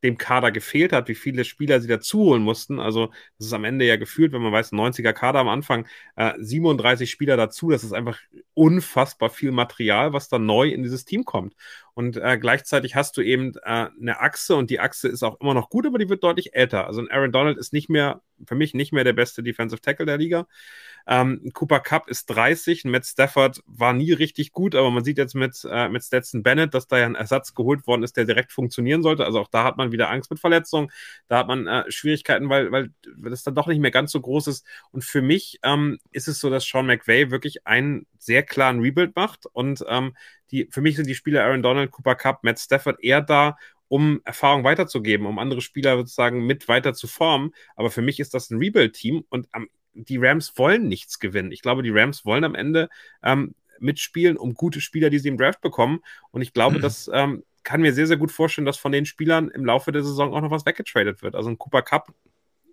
dem 0.02 0.16
Kader 0.16 0.52
gefehlt 0.52 0.92
hat, 0.92 1.08
wie 1.08 1.14
viele 1.14 1.44
Spieler 1.44 1.80
sie 1.80 1.88
dazu 1.88 2.20
holen 2.20 2.42
mussten. 2.42 2.78
Also 2.78 3.10
das 3.38 3.48
ist 3.48 3.52
am 3.52 3.64
Ende 3.64 3.84
ja 3.84 3.96
gefühlt, 3.96 4.32
wenn 4.32 4.42
man 4.42 4.52
weiß, 4.52 4.72
90er 4.72 5.12
Kader 5.12 5.40
am 5.40 5.48
Anfang, 5.48 5.86
äh, 6.16 6.34
37 6.38 7.10
Spieler 7.10 7.36
dazu. 7.36 7.70
Das 7.70 7.82
ist 7.82 7.92
einfach 7.92 8.18
unfassbar 8.54 9.30
viel 9.30 9.50
Material, 9.50 10.12
was 10.12 10.28
da 10.28 10.38
neu 10.38 10.68
in 10.68 10.82
dieses 10.82 11.04
Team 11.04 11.24
kommt. 11.24 11.54
Und 11.94 12.16
äh, 12.16 12.38
gleichzeitig 12.38 12.94
hast 12.94 13.16
du 13.16 13.22
eben 13.22 13.54
äh, 13.64 13.88
eine 14.00 14.20
Achse 14.20 14.54
und 14.54 14.70
die 14.70 14.78
Achse 14.78 15.08
ist 15.08 15.24
auch 15.24 15.40
immer 15.40 15.54
noch 15.54 15.68
gut, 15.68 15.84
aber 15.84 15.98
die 15.98 16.08
wird 16.08 16.22
deutlich 16.22 16.54
älter. 16.54 16.86
Also 16.86 17.00
ein 17.00 17.10
Aaron 17.10 17.32
Donald 17.32 17.58
ist 17.58 17.72
nicht 17.72 17.88
mehr, 17.88 18.22
für 18.46 18.54
mich 18.54 18.74
nicht 18.74 18.92
mehr 18.92 19.02
der 19.02 19.14
beste 19.14 19.42
Defensive 19.42 19.80
Tackle 19.80 20.06
der 20.06 20.18
Liga. 20.18 20.46
Ähm, 21.10 21.50
Cooper 21.54 21.80
Cup 21.80 22.08
ist 22.08 22.26
30, 22.26 22.84
Matt 22.84 23.06
Stafford 23.06 23.62
war 23.66 23.94
nie 23.94 24.12
richtig 24.12 24.52
gut, 24.52 24.74
aber 24.74 24.90
man 24.90 25.04
sieht 25.04 25.16
jetzt 25.16 25.34
mit, 25.34 25.66
äh, 25.70 25.88
mit 25.88 26.04
Stetson 26.04 26.42
Bennett, 26.42 26.74
dass 26.74 26.86
da 26.86 26.98
ja 26.98 27.06
ein 27.06 27.14
Ersatz 27.14 27.54
geholt 27.54 27.86
worden 27.86 28.02
ist, 28.02 28.18
der 28.18 28.26
direkt 28.26 28.52
funktionieren 28.52 29.02
sollte. 29.02 29.24
Also 29.24 29.40
auch 29.40 29.48
da 29.48 29.64
hat 29.64 29.78
man 29.78 29.90
wieder 29.90 30.10
Angst 30.10 30.30
mit 30.30 30.38
Verletzungen, 30.38 30.90
da 31.26 31.38
hat 31.38 31.48
man 31.48 31.66
äh, 31.66 31.90
Schwierigkeiten, 31.90 32.50
weil, 32.50 32.70
weil 32.70 32.90
das 33.30 33.42
dann 33.42 33.54
doch 33.54 33.68
nicht 33.68 33.80
mehr 33.80 33.90
ganz 33.90 34.12
so 34.12 34.20
groß 34.20 34.48
ist. 34.48 34.66
Und 34.90 35.02
für 35.02 35.22
mich 35.22 35.58
ähm, 35.62 35.98
ist 36.12 36.28
es 36.28 36.40
so, 36.40 36.50
dass 36.50 36.66
Sean 36.66 36.86
McVay 36.86 37.30
wirklich 37.30 37.66
einen 37.66 38.06
sehr 38.18 38.42
klaren 38.42 38.80
Rebuild 38.80 39.16
macht 39.16 39.46
und 39.46 39.82
ähm, 39.88 40.14
die, 40.50 40.68
für 40.70 40.82
mich 40.82 40.96
sind 40.96 41.08
die 41.08 41.14
Spieler 41.14 41.44
Aaron 41.44 41.62
Donald, 41.62 41.90
Cooper 41.90 42.16
Cup, 42.16 42.44
Matt 42.44 42.58
Stafford 42.58 43.02
eher 43.02 43.22
da, 43.22 43.56
um 43.88 44.20
Erfahrung 44.24 44.64
weiterzugeben, 44.64 45.26
um 45.26 45.38
andere 45.38 45.62
Spieler 45.62 45.96
sozusagen 45.96 46.44
mit 46.46 46.68
weiter 46.68 46.92
zu 46.92 47.06
formen. 47.06 47.52
Aber 47.76 47.90
für 47.90 48.02
mich 48.02 48.20
ist 48.20 48.34
das 48.34 48.50
ein 48.50 48.58
Rebuild-Team 48.58 49.24
und 49.30 49.48
am 49.52 49.68
die 49.94 50.18
Rams 50.18 50.56
wollen 50.56 50.88
nichts 50.88 51.18
gewinnen. 51.18 51.52
Ich 51.52 51.62
glaube, 51.62 51.82
die 51.82 51.90
Rams 51.90 52.24
wollen 52.24 52.44
am 52.44 52.54
Ende 52.54 52.88
ähm, 53.22 53.54
mitspielen 53.80 54.36
um 54.36 54.54
gute 54.54 54.80
Spieler, 54.80 55.10
die 55.10 55.18
sie 55.18 55.28
im 55.28 55.38
Draft 55.38 55.60
bekommen. 55.60 56.00
Und 56.30 56.42
ich 56.42 56.52
glaube, 56.52 56.78
mhm. 56.78 56.82
das 56.82 57.10
ähm, 57.12 57.44
kann 57.62 57.80
mir 57.80 57.92
sehr, 57.92 58.06
sehr 58.06 58.16
gut 58.16 58.32
vorstellen, 58.32 58.66
dass 58.66 58.78
von 58.78 58.92
den 58.92 59.06
Spielern 59.06 59.48
im 59.48 59.64
Laufe 59.64 59.92
der 59.92 60.02
Saison 60.02 60.34
auch 60.34 60.40
noch 60.40 60.50
was 60.50 60.66
weggetradet 60.66 61.22
wird. 61.22 61.34
Also 61.34 61.50
ein 61.50 61.58
Cooper 61.58 61.82
Cup 61.82 62.12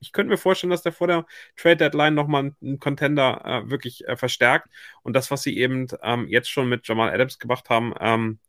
ich 0.05 0.11
könnte 0.11 0.29
mir 0.29 0.37
vorstellen, 0.37 0.71
dass 0.71 0.83
der 0.83 0.91
vor 0.91 1.07
der 1.07 1.25
Trade 1.55 1.77
Deadline 1.77 2.13
nochmal 2.13 2.53
einen 2.61 2.79
Contender 2.79 3.41
äh, 3.43 3.69
wirklich 3.69 4.07
äh, 4.07 4.15
verstärkt. 4.15 4.69
Und 5.01 5.13
das, 5.13 5.31
was 5.31 5.41
sie 5.41 5.57
eben 5.57 5.87
ähm, 6.03 6.27
jetzt 6.27 6.49
schon 6.49 6.69
mit 6.69 6.87
Jamal 6.87 7.11
Adams 7.11 7.39
gemacht 7.39 7.69
haben, 7.69 7.93
ähm, 7.99 8.39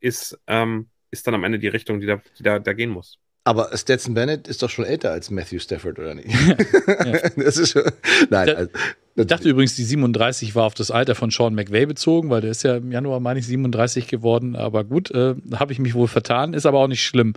ist, 0.00 0.38
ähm, 0.46 0.90
ist 1.10 1.26
dann 1.26 1.34
am 1.34 1.44
Ende 1.44 1.58
die 1.58 1.68
Richtung, 1.68 2.00
die 2.00 2.06
da, 2.06 2.20
die 2.38 2.42
da, 2.42 2.58
da 2.58 2.72
gehen 2.72 2.90
muss. 2.90 3.20
Aber 3.46 3.70
Stetson 3.76 4.14
Bennett 4.14 4.48
ist 4.48 4.60
doch 4.64 4.70
schon 4.70 4.84
älter 4.84 5.12
als 5.12 5.30
Matthew 5.30 5.60
Stafford, 5.60 6.00
oder 6.00 6.16
nicht? 6.16 6.28
Ja. 6.48 6.56
das 7.36 7.56
ist 7.56 7.70
schon, 7.70 7.84
nein. 8.28 8.48
Also, 8.48 8.72
ich 9.14 9.26
dachte 9.28 9.48
übrigens, 9.48 9.76
die 9.76 9.84
37 9.84 10.56
war 10.56 10.64
auf 10.64 10.74
das 10.74 10.90
Alter 10.90 11.14
von 11.14 11.30
Sean 11.30 11.54
McVay 11.54 11.86
bezogen, 11.86 12.28
weil 12.28 12.40
der 12.40 12.50
ist 12.50 12.64
ja 12.64 12.78
im 12.78 12.90
Januar, 12.90 13.20
meine 13.20 13.38
ich, 13.38 13.46
37 13.46 14.08
geworden. 14.08 14.56
Aber 14.56 14.82
gut, 14.82 15.12
äh, 15.12 15.36
habe 15.54 15.72
ich 15.72 15.78
mich 15.78 15.94
wohl 15.94 16.08
vertan, 16.08 16.54
ist 16.54 16.66
aber 16.66 16.80
auch 16.80 16.88
nicht 16.88 17.04
schlimm. 17.04 17.34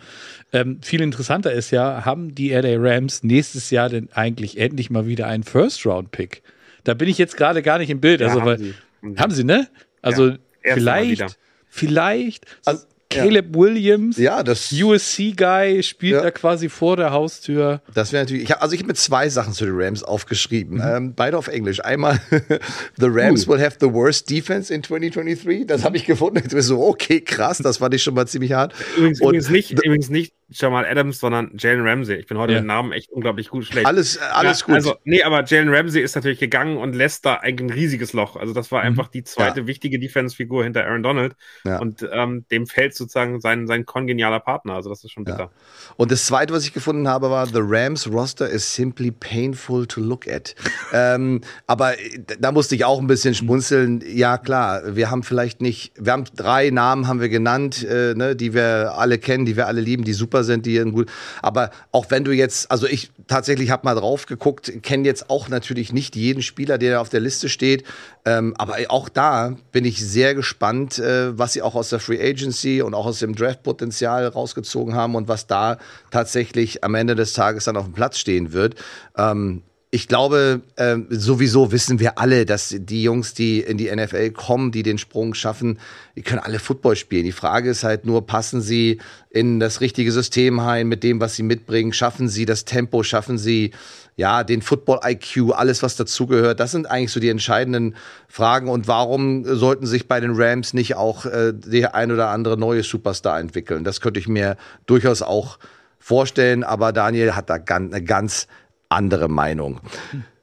Ähm, 0.52 0.80
viel 0.82 1.02
interessanter 1.02 1.54
ist 1.54 1.70
ja, 1.70 2.06
haben 2.06 2.34
die 2.34 2.50
LA 2.54 2.78
Rams 2.78 3.22
nächstes 3.22 3.70
Jahr 3.70 3.90
denn 3.90 4.10
eigentlich 4.12 4.58
endlich 4.58 4.90
mal 4.90 5.06
wieder 5.06 5.28
einen 5.28 5.44
First-Round-Pick? 5.44 6.42
Da 6.86 6.96
bin 6.96 7.08
ich 7.08 7.20
jetzt 7.20 7.38
gerade 7.38 7.62
gar 7.62 7.78
nicht 7.78 7.92
im 7.92 8.02
Bild. 8.02 8.22
Ja, 8.22 8.30
also, 8.30 8.40
haben, 8.40 8.48
weil, 8.48 8.58
sie. 8.58 8.74
haben 9.16 9.32
sie, 9.32 9.44
ne? 9.44 9.68
Also 10.02 10.30
ja, 10.30 10.74
vielleicht, 10.74 11.38
vielleicht. 11.68 12.48
Also, 12.66 12.88
Caleb 13.10 13.56
ja. 13.56 13.62
Williams, 13.62 14.18
ja, 14.18 14.44
das 14.44 14.72
USC-Guy, 14.72 15.82
spielt 15.82 16.14
ja. 16.14 16.22
da 16.22 16.32
quasi 16.32 16.70
vor 16.70 16.96
der 16.96 17.12
Haustür. 17.12 17.82
Das 17.94 18.14
wäre 18.14 18.24
natürlich, 18.24 18.44
ich 18.44 18.52
hab, 18.52 18.62
also 18.62 18.76
ich 18.76 18.82
habe 18.82 18.88
mir 18.88 18.94
zwei 18.94 19.30
Sachen 19.30 19.54
zu 19.54 19.66
den 19.66 19.74
Rams 19.76 20.04
aufgeschrieben, 20.04 20.76
mhm. 20.76 20.84
ähm, 20.84 21.14
beide 21.16 21.38
auf 21.38 21.48
Englisch. 21.48 21.84
Einmal, 21.84 22.20
the 22.98 23.08
Rams 23.08 23.48
uh. 23.48 23.52
will 23.52 23.62
have 23.62 23.78
the 23.80 23.92
worst 23.92 24.30
defense 24.30 24.72
in 24.72 24.84
2023. 24.84 25.66
Das 25.66 25.84
habe 25.84 25.98
ich 25.98 26.06
gefunden. 26.06 26.44
Ich 26.46 26.64
so, 26.64 26.82
okay, 26.86 27.22
krass, 27.22 27.58
das 27.58 27.78
fand 27.78 27.96
ich 27.96 28.04
schon 28.04 28.14
mal 28.14 28.28
ziemlich 28.28 28.54
hart. 28.54 28.74
Übrigens, 28.96 29.22
übrigens 29.22 29.50
nicht, 29.50 29.72
übrigens 29.72 30.10
nicht 30.10 30.34
Jamal 30.52 30.86
Adams, 30.86 31.20
sondern 31.20 31.52
Jalen 31.58 31.88
Ramsey. 31.88 32.16
Ich 32.16 32.28
bin 32.28 32.38
heute 32.38 32.54
ja. 32.54 32.60
mit 32.60 32.68
Namen 32.68 32.92
echt 32.92 33.12
unglaublich 33.12 33.50
gut 33.50 33.66
schlecht. 33.66 33.86
Alles, 33.86 34.18
alles 34.18 34.62
ja, 34.62 34.66
gut. 34.66 34.76
Also, 34.76 34.96
nee, 35.04 35.22
aber 35.24 35.44
Jalen 35.46 35.74
Ramsey 35.74 36.02
ist 36.02 36.16
natürlich 36.16 36.40
gegangen 36.40 36.78
und 36.78 36.96
lässt 36.96 37.26
da 37.26 37.36
eigentlich 37.36 37.70
ein 37.70 37.74
riesiges 37.74 38.14
Loch. 38.14 38.36
Also, 38.36 38.54
das 38.54 38.72
war 38.72 38.82
mhm. 38.82 38.88
einfach 38.88 39.08
die 39.10 39.24
zweite 39.24 39.62
ja. 39.62 39.68
wichtige 39.68 40.00
Defense-Figur 40.00 40.64
hinter 40.64 40.86
Aaron 40.86 41.04
Donald. 41.04 41.36
Und 41.64 42.08
ähm, 42.12 42.46
dem 42.52 42.68
fällt 42.68 42.96
sozusagen 42.96 43.40
sein, 43.42 43.68
sein 43.68 43.86
kongenialer 43.86 44.40
Partner. 44.40 44.74
Also, 44.74 44.90
das 44.90 45.04
ist 45.04 45.12
schon 45.12 45.24
bitter. 45.24 45.52
Und 45.98 46.12
das 46.12 46.26
zweite, 46.26 46.54
was 46.54 46.66
ich 46.66 46.74
gefunden 46.74 47.08
habe, 47.08 47.30
war: 47.30 47.46
The 47.46 47.62
Rams 47.62 48.12
roster 48.12 48.50
is 48.50 48.74
simply 48.74 49.12
painful 49.12 49.86
to 49.88 50.02
look 50.02 50.28
at. 50.28 50.56
ähm, 50.94 51.42
aber 51.68 51.94
da 52.40 52.52
musste 52.52 52.76
ich 52.76 52.86
auch 52.86 53.00
ein 53.00 53.08
bisschen 53.08 53.36
schmunzeln. 53.36 54.04
Ja, 54.08 54.38
klar, 54.38 54.96
wir 54.96 55.12
haben 55.12 55.24
vielleicht 55.24 55.62
nicht, 55.62 55.94
wir 55.96 56.14
haben 56.14 56.24
drei 56.36 56.70
Namen 56.70 57.08
haben 57.08 57.22
wir 57.22 57.30
genannt, 57.30 57.84
äh, 57.84 58.14
ne, 58.16 58.36
die 58.36 58.54
wir 58.54 58.94
alle 58.96 59.18
kennen, 59.18 59.46
die 59.46 59.56
wir 59.56 59.68
alle 59.68 59.82
lieben, 59.82 60.04
die 60.04 60.14
super 60.14 60.39
die 60.44 60.80
gut. 60.92 61.10
Aber 61.42 61.72
auch 61.92 62.08
wenn 62.10 62.24
du 62.24 62.32
jetzt, 62.32 62.70
also 62.72 62.88
ich 62.88 63.12
tatsächlich 63.28 63.70
habe 63.70 63.86
mal 63.86 63.96
drauf 63.96 64.26
geguckt, 64.26 64.72
kenne 64.82 65.06
jetzt 65.06 65.30
auch 65.30 65.50
natürlich 65.50 65.94
nicht 65.94 66.16
jeden 66.16 66.42
Spieler, 66.42 66.78
der 66.78 67.02
auf 67.02 67.10
der 67.10 67.20
Liste 67.20 67.50
steht. 67.50 67.84
Ähm, 68.26 68.54
aber 68.58 68.78
auch 68.90 69.10
da 69.10 69.56
bin 69.72 69.86
ich 69.86 70.06
sehr 70.06 70.36
gespannt, 70.36 71.00
äh, 71.00 71.38
was 71.38 71.54
sie 71.54 71.62
auch 71.62 71.76
aus 71.76 71.90
der 71.90 72.00
Free 72.00 72.22
Agency 72.22 72.82
und 72.82 72.94
auch 72.94 73.06
aus 73.06 73.20
dem 73.20 73.36
Draft-Potenzial 73.36 74.28
rausgezogen 74.28 74.96
haben 74.96 75.16
und 75.16 75.28
was 75.28 75.48
da 75.48 75.78
tatsächlich 76.12 76.84
am 76.84 76.96
Ende 76.96 77.16
des 77.16 77.34
Tages 77.34 77.66
dann 77.66 77.78
auf 77.78 77.86
dem 77.86 77.94
Platz 77.94 78.18
stehen 78.18 78.54
wird. 78.54 78.76
Ähm, 79.18 79.64
ich 79.92 80.08
glaube, 80.08 80.62
äh, 80.76 80.98
sowieso 81.10 81.72
wissen 81.72 82.00
wir 82.00 82.20
alle, 82.20 82.46
dass 82.46 82.76
die 82.78 83.02
Jungs, 83.02 83.34
die 83.34 83.60
in 83.60 83.78
die 83.78 83.90
NFL 83.90 84.30
kommen, 84.32 84.72
die 84.72 84.84
den 84.84 85.00
Sprung 85.00 85.34
schaffen, 85.34 85.80
die 86.16 86.22
können 86.22 86.42
alle 86.42 86.60
Football 86.60 86.96
spielen. 86.96 87.24
Die 87.24 87.32
Frage 87.32 87.72
ist 87.72 87.84
halt 87.84 88.06
nur, 88.06 88.28
passen 88.28 88.62
sie 88.62 89.00
in 89.32 89.60
das 89.60 89.82
richtige 89.82 90.12
System 90.12 90.60
ein 90.60 90.88
mit 90.88 91.02
dem, 91.02 91.20
was 91.20 91.36
sie 91.36 91.42
mitbringen? 91.42 91.92
Schaffen 91.92 92.30
sie 92.30 92.46
das 92.46 92.66
Tempo? 92.66 93.02
Schaffen 93.02 93.40
sie 93.40 93.72
ja 94.16 94.44
den 94.44 94.62
Football 94.62 95.00
IQ? 95.04 95.54
Alles, 95.56 95.82
was 95.82 95.96
dazugehört? 95.96 96.60
Das 96.60 96.70
sind 96.70 96.86
eigentlich 96.86 97.12
so 97.12 97.20
die 97.20 97.30
entscheidenden 97.30 97.96
Fragen. 98.28 98.70
Und 98.70 98.88
warum 98.88 99.44
sollten 99.44 99.88
sich 99.88 100.08
bei 100.08 100.20
den 100.20 100.34
Rams 100.36 100.76
nicht 100.76 100.98
auch 100.98 101.26
äh, 101.26 101.52
der 101.52 101.96
ein 101.96 102.12
oder 102.12 102.30
andere 102.30 102.58
neue 102.58 102.84
Superstar 102.84 103.40
entwickeln? 103.40 103.84
Das 103.84 104.02
könnte 104.02 104.20
ich 104.20 104.28
mir 104.28 104.56
durchaus 104.86 105.24
auch 105.24 105.58
vorstellen. 105.98 106.64
Aber 106.64 106.94
Daniel 106.94 107.36
hat 107.36 107.50
da 107.50 107.58
ganz, 107.58 107.92
eine 107.92 108.04
ganz 108.04 108.48
andere 108.90 109.30
Meinung. 109.30 109.80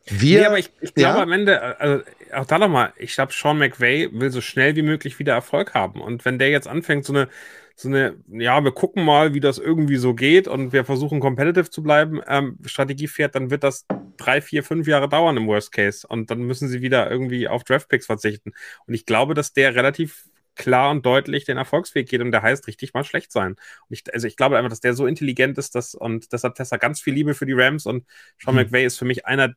Wir, 0.07 0.41
nee, 0.41 0.47
aber 0.47 0.59
ich, 0.59 0.71
ich 0.81 0.95
glaube 0.95 1.19
ja? 1.19 1.23
am 1.23 1.33
Ende, 1.33 1.81
also 1.81 2.05
auch 2.33 2.47
da 2.47 2.59
nochmal, 2.59 2.93
ich 2.97 3.15
glaube, 3.15 3.33
Sean 3.33 3.59
McVay 3.59 4.09
will 4.13 4.31
so 4.31 4.41
schnell 4.41 4.77
wie 4.77 4.83
möglich 4.83 5.19
wieder 5.19 5.35
Erfolg 5.35 5.75
haben. 5.75 6.01
Und 6.01 6.25
wenn 6.25 6.39
der 6.39 6.51
jetzt 6.51 6.69
anfängt, 6.69 7.05
so 7.05 7.13
eine, 7.13 7.29
so 7.75 7.89
eine, 7.89 8.15
ja, 8.29 8.63
wir 8.63 8.73
gucken 8.73 9.05
mal, 9.05 9.35
wie 9.35 9.41
das 9.41 9.59
irgendwie 9.59 9.97
so 9.97 10.15
geht 10.15 10.49
und 10.49 10.73
wir 10.73 10.85
versuchen 10.85 11.21
competitive 11.21 11.71
zu 11.71 11.83
bleiben, 11.83 12.21
ähm, 12.27 12.59
Strategie 12.65 13.09
fährt, 13.09 13.35
dann 13.35 13.51
wird 13.51 13.65
das 13.65 13.85
drei, 14.17 14.41
vier, 14.41 14.63
fünf 14.63 14.87
Jahre 14.87 15.09
dauern 15.09 15.37
im 15.37 15.47
Worst 15.47 15.73
Case. 15.73 16.07
Und 16.07 16.31
dann 16.31 16.41
müssen 16.41 16.69
sie 16.69 16.81
wieder 16.81 17.11
irgendwie 17.11 17.49
auf 17.49 17.65
Draftpicks 17.65 18.07
verzichten. 18.07 18.53
Und 18.87 18.95
ich 18.95 19.07
glaube, 19.07 19.35
dass 19.35 19.53
der 19.53 19.75
relativ 19.75 20.25
klar 20.57 20.91
und 20.91 21.07
deutlich 21.07 21.45
den 21.45 21.59
Erfolgsweg 21.59 22.09
geht 22.09 22.21
und 22.21 22.33
der 22.33 22.43
heißt 22.43 22.67
richtig 22.67 22.95
mal 22.95 23.05
schlecht 23.05 23.33
sein. 23.33 23.53
Und 23.53 23.59
ich, 23.91 24.13
also 24.13 24.27
ich 24.27 24.37
glaube 24.37 24.57
einfach, 24.57 24.71
dass 24.71 24.81
der 24.81 24.95
so 24.95 25.07
intelligent 25.07 25.59
ist, 25.59 25.75
dass 25.75 25.95
und 25.95 26.33
deshalb 26.33 26.55
Tessa 26.55 26.77
ganz 26.77 27.01
viel 27.01 27.15
Liebe 27.15 27.35
für 27.35 27.47
die 27.47 27.53
Rams 27.53 27.87
und 27.87 28.05
Sean 28.43 28.55
mhm. 28.55 28.63
McVay 28.63 28.85
ist 28.85 28.99
für 28.99 29.05
mich 29.05 29.27
einer 29.27 29.55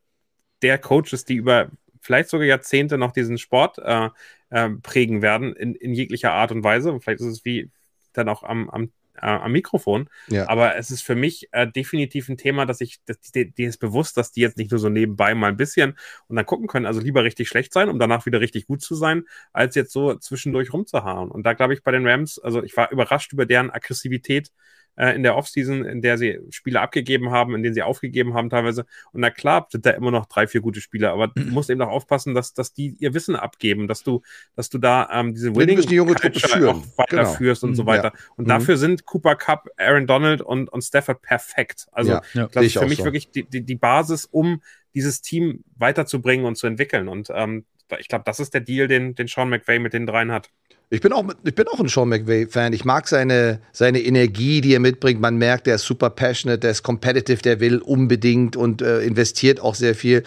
der 0.61 0.77
Coaches, 0.77 1.25
die 1.25 1.35
über 1.35 1.69
vielleicht 2.01 2.29
sogar 2.29 2.45
Jahrzehnte 2.45 2.97
noch 2.97 3.11
diesen 3.11 3.37
Sport 3.37 3.77
äh, 3.79 4.09
äh, 4.49 4.69
prägen 4.81 5.21
werden 5.21 5.53
in, 5.53 5.75
in 5.75 5.93
jeglicher 5.93 6.33
Art 6.33 6.51
und 6.51 6.63
Weise. 6.63 6.91
Und 6.91 7.03
vielleicht 7.03 7.21
ist 7.21 7.27
es 7.27 7.45
wie 7.45 7.71
dann 8.13 8.29
auch 8.29 8.43
am, 8.43 8.69
am 8.69 8.91
äh, 9.21 9.27
am 9.27 9.51
Mikrofon. 9.51 10.09
Ja. 10.27 10.47
Aber 10.49 10.75
es 10.77 10.91
ist 10.91 11.01
für 11.01 11.15
mich 11.15 11.49
äh, 11.51 11.67
definitiv 11.67 12.29
ein 12.29 12.37
Thema, 12.37 12.65
dass 12.65 12.81
ich, 12.81 12.99
dass 13.05 13.19
die, 13.19 13.51
die 13.51 13.63
ist 13.63 13.77
bewusst, 13.77 14.17
dass 14.17 14.31
die 14.31 14.41
jetzt 14.41 14.57
nicht 14.57 14.71
nur 14.71 14.79
so 14.79 14.89
nebenbei 14.89 15.35
mal 15.35 15.47
ein 15.47 15.57
bisschen 15.57 15.97
und 16.27 16.35
dann 16.35 16.45
gucken 16.45 16.67
können, 16.67 16.85
also 16.85 16.99
lieber 16.99 17.23
richtig 17.23 17.47
schlecht 17.47 17.73
sein, 17.73 17.89
um 17.89 17.99
danach 17.99 18.25
wieder 18.25 18.41
richtig 18.41 18.67
gut 18.67 18.81
zu 18.81 18.95
sein, 18.95 19.23
als 19.53 19.75
jetzt 19.75 19.91
so 19.91 20.15
zwischendurch 20.15 20.73
rumzuhauen. 20.73 21.31
Und 21.31 21.43
da 21.43 21.53
glaube 21.53 21.73
ich 21.73 21.83
bei 21.83 21.91
den 21.91 22.07
Rams, 22.07 22.39
also 22.39 22.63
ich 22.63 22.75
war 22.77 22.91
überrascht 22.91 23.33
über 23.33 23.45
deren 23.45 23.69
Aggressivität 23.69 24.51
äh, 24.99 25.15
in 25.15 25.23
der 25.23 25.35
Offseason, 25.35 25.85
in 25.85 26.01
der 26.01 26.17
sie 26.17 26.39
Spiele 26.49 26.81
abgegeben 26.81 27.31
haben, 27.31 27.55
in 27.55 27.63
denen 27.63 27.73
sie 27.73 27.81
aufgegeben 27.81 28.33
haben 28.33 28.49
teilweise. 28.49 28.85
Und 29.13 29.21
na 29.21 29.29
klar 29.29 29.65
sind 29.69 29.85
da 29.85 29.91
immer 29.91 30.11
noch 30.11 30.25
drei, 30.25 30.45
vier 30.45 30.61
gute 30.61 30.81
Spieler, 30.81 31.13
aber 31.13 31.29
du 31.29 31.41
musst 31.43 31.69
eben 31.69 31.81
auch 31.81 31.89
aufpassen, 31.89 32.35
dass, 32.35 32.53
dass 32.53 32.73
die 32.73 32.95
ihr 32.99 33.13
Wissen 33.13 33.35
abgeben, 33.35 33.87
dass 33.87 34.03
du, 34.03 34.21
dass 34.55 34.69
du 34.69 34.77
da 34.77 35.09
ähm, 35.11 35.33
diese 35.33 35.55
Winning 35.55 35.81
die 35.81 35.95
junge 35.95 36.15
Truppe 36.15 36.39
führen. 36.39 36.67
auch 36.67 36.97
weiterführst 36.97 37.61
genau. 37.61 37.71
und 37.71 37.75
so 37.75 37.85
weiter. 37.85 38.11
Ja. 38.13 38.23
Und 38.35 38.45
mhm. 38.45 38.49
dafür 38.49 38.77
sind 38.77 39.05
Cooper 39.05 39.35
Cup, 39.35 39.69
Aaron 39.77 40.05
Donald 40.05 40.41
und, 40.41 40.67
und 40.69 40.81
Stafford 40.81 41.21
perfekt. 41.21 41.87
Also 41.91 42.11
ja, 42.11 42.21
ja, 42.33 42.47
das 42.47 42.65
ist 42.65 42.77
für 42.77 42.87
mich 42.87 42.97
so. 42.99 43.05
wirklich 43.05 43.31
die, 43.31 43.43
die, 43.43 43.61
die 43.61 43.75
Basis, 43.75 44.25
um 44.25 44.61
dieses 44.93 45.21
Team 45.21 45.63
weiterzubringen 45.77 46.45
und 46.45 46.57
zu 46.57 46.67
entwickeln. 46.67 47.07
Und 47.07 47.29
ähm, 47.33 47.65
ich 47.99 48.07
glaube, 48.07 48.23
das 48.25 48.39
ist 48.39 48.53
der 48.53 48.61
Deal, 48.61 48.87
den, 48.87 49.15
den 49.15 49.27
Sean 49.27 49.49
McVay 49.49 49.79
mit 49.79 49.93
den 49.93 50.05
dreien 50.05 50.31
hat. 50.31 50.49
Ich 50.91 51.01
bin 51.01 51.13
auch, 51.13 51.23
ich 51.43 51.53
bin 51.53 51.67
auch 51.67 51.79
ein 51.79 51.87
Sean 51.87 52.09
McVay-Fan. 52.09 52.73
Ich 52.73 52.83
mag 52.83 53.07
seine, 53.07 53.61
seine 53.71 53.99
Energie, 53.99 54.61
die 54.61 54.73
er 54.73 54.79
mitbringt. 54.79 55.21
Man 55.21 55.37
merkt, 55.37 55.67
der 55.67 55.75
ist 55.75 55.83
super 55.83 56.09
passionate, 56.09 56.59
der 56.59 56.71
ist 56.71 56.81
competitive, 56.81 57.43
der 57.43 57.59
will 57.59 57.77
unbedingt 57.77 58.55
und 58.55 58.81
äh, 58.81 59.01
investiert 59.01 59.59
auch 59.59 59.75
sehr 59.75 59.93
viel. 59.93 60.23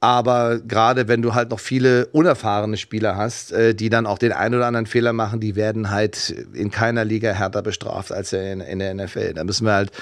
Aber 0.00 0.58
gerade 0.58 1.06
wenn 1.06 1.22
du 1.22 1.32
halt 1.32 1.50
noch 1.50 1.60
viele 1.60 2.06
unerfahrene 2.06 2.76
Spieler 2.76 3.16
hast, 3.16 3.52
äh, 3.52 3.72
die 3.72 3.88
dann 3.88 4.04
auch 4.04 4.18
den 4.18 4.32
einen 4.32 4.56
oder 4.56 4.66
anderen 4.66 4.86
Fehler 4.86 5.12
machen, 5.12 5.38
die 5.38 5.54
werden 5.54 5.90
halt 5.90 6.28
in 6.54 6.72
keiner 6.72 7.04
Liga 7.04 7.30
härter 7.32 7.62
bestraft 7.62 8.10
als 8.10 8.32
in, 8.32 8.60
in 8.60 8.80
der 8.80 8.92
NFL. 8.94 9.34
Da 9.34 9.44
müssen 9.44 9.64
wir 9.64 9.74
halt 9.74 9.92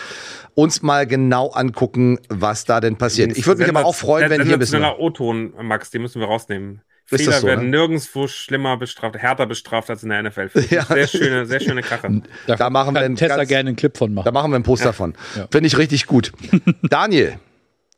uns 0.54 0.80
mal 0.80 1.06
genau 1.06 1.50
angucken, 1.50 2.18
was 2.30 2.64
da 2.64 2.80
denn 2.80 2.96
passiert. 2.96 3.36
Ich 3.36 3.46
würde 3.46 3.60
mich 3.60 3.68
aber 3.68 3.84
auch 3.84 3.94
freuen, 3.94 4.30
wenn 4.30 4.42
hier 4.42 4.54
ein 4.54 4.58
bisschen. 4.58 4.82
O-Ton, 4.82 5.52
Max, 5.60 5.90
den 5.90 6.00
müssen 6.00 6.18
wir 6.18 6.28
rausnehmen. 6.28 6.80
Fehler 7.18 7.40
so, 7.40 7.46
werden 7.46 7.70
ne? 7.70 7.78
nirgendwo 7.78 8.28
schlimmer 8.28 8.76
bestraft, 8.76 9.16
härter 9.16 9.46
bestraft 9.46 9.90
als 9.90 10.02
in 10.02 10.10
der 10.10 10.22
NFL. 10.22 10.50
Ja. 10.70 10.84
Sehr 10.84 11.08
schöne, 11.08 11.46
sehr 11.46 11.60
schöne 11.60 11.82
Kache. 11.82 12.22
Da, 12.46 12.54
da 12.54 12.70
machen 12.70 12.94
wir 12.94 13.00
einen 13.00 13.16
Tester 13.16 13.38
ganz, 13.38 13.48
gerne 13.48 13.68
einen 13.68 13.76
Clip 13.76 13.96
von 13.96 14.14
machen. 14.14 14.24
Da 14.24 14.30
machen 14.30 14.52
wir 14.52 14.58
ein 14.58 14.62
Poster 14.62 14.86
ja. 14.86 14.92
von. 14.92 15.14
Ja. 15.36 15.48
Finde 15.50 15.66
ich 15.66 15.78
richtig 15.78 16.06
gut. 16.06 16.32
Daniel, 16.82 17.38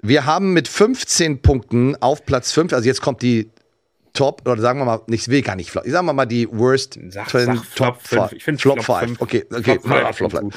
wir 0.00 0.24
haben 0.24 0.52
mit 0.52 0.68
15 0.68 1.42
Punkten 1.42 1.96
auf 2.00 2.24
Platz 2.24 2.52
5, 2.52 2.72
also 2.72 2.86
jetzt 2.86 3.02
kommt 3.02 3.22
die 3.22 3.50
Top, 4.12 4.42
oder 4.46 4.60
sagen 4.60 4.78
wir 4.78 4.84
mal, 4.84 5.00
nicht 5.06 5.28
will 5.28 5.42
gar 5.42 5.56
nicht 5.56 5.70
flop. 5.70 5.86
Ich 5.86 5.92
sag 5.92 6.02
mal 6.02 6.26
die 6.26 6.46
Worst 6.50 6.98
sag, 7.08 7.30
sag 7.30 7.56
Top 7.74 8.02
5. 8.02 8.32
Ich 8.32 8.44
finde 8.44 8.60
Flop 8.60 8.82
5. 8.82 9.20
Okay, 9.20 9.44
okay. 9.50 9.78
Flop, 9.82 10.14
Flop, 10.14 10.30
Flop. 10.30 10.54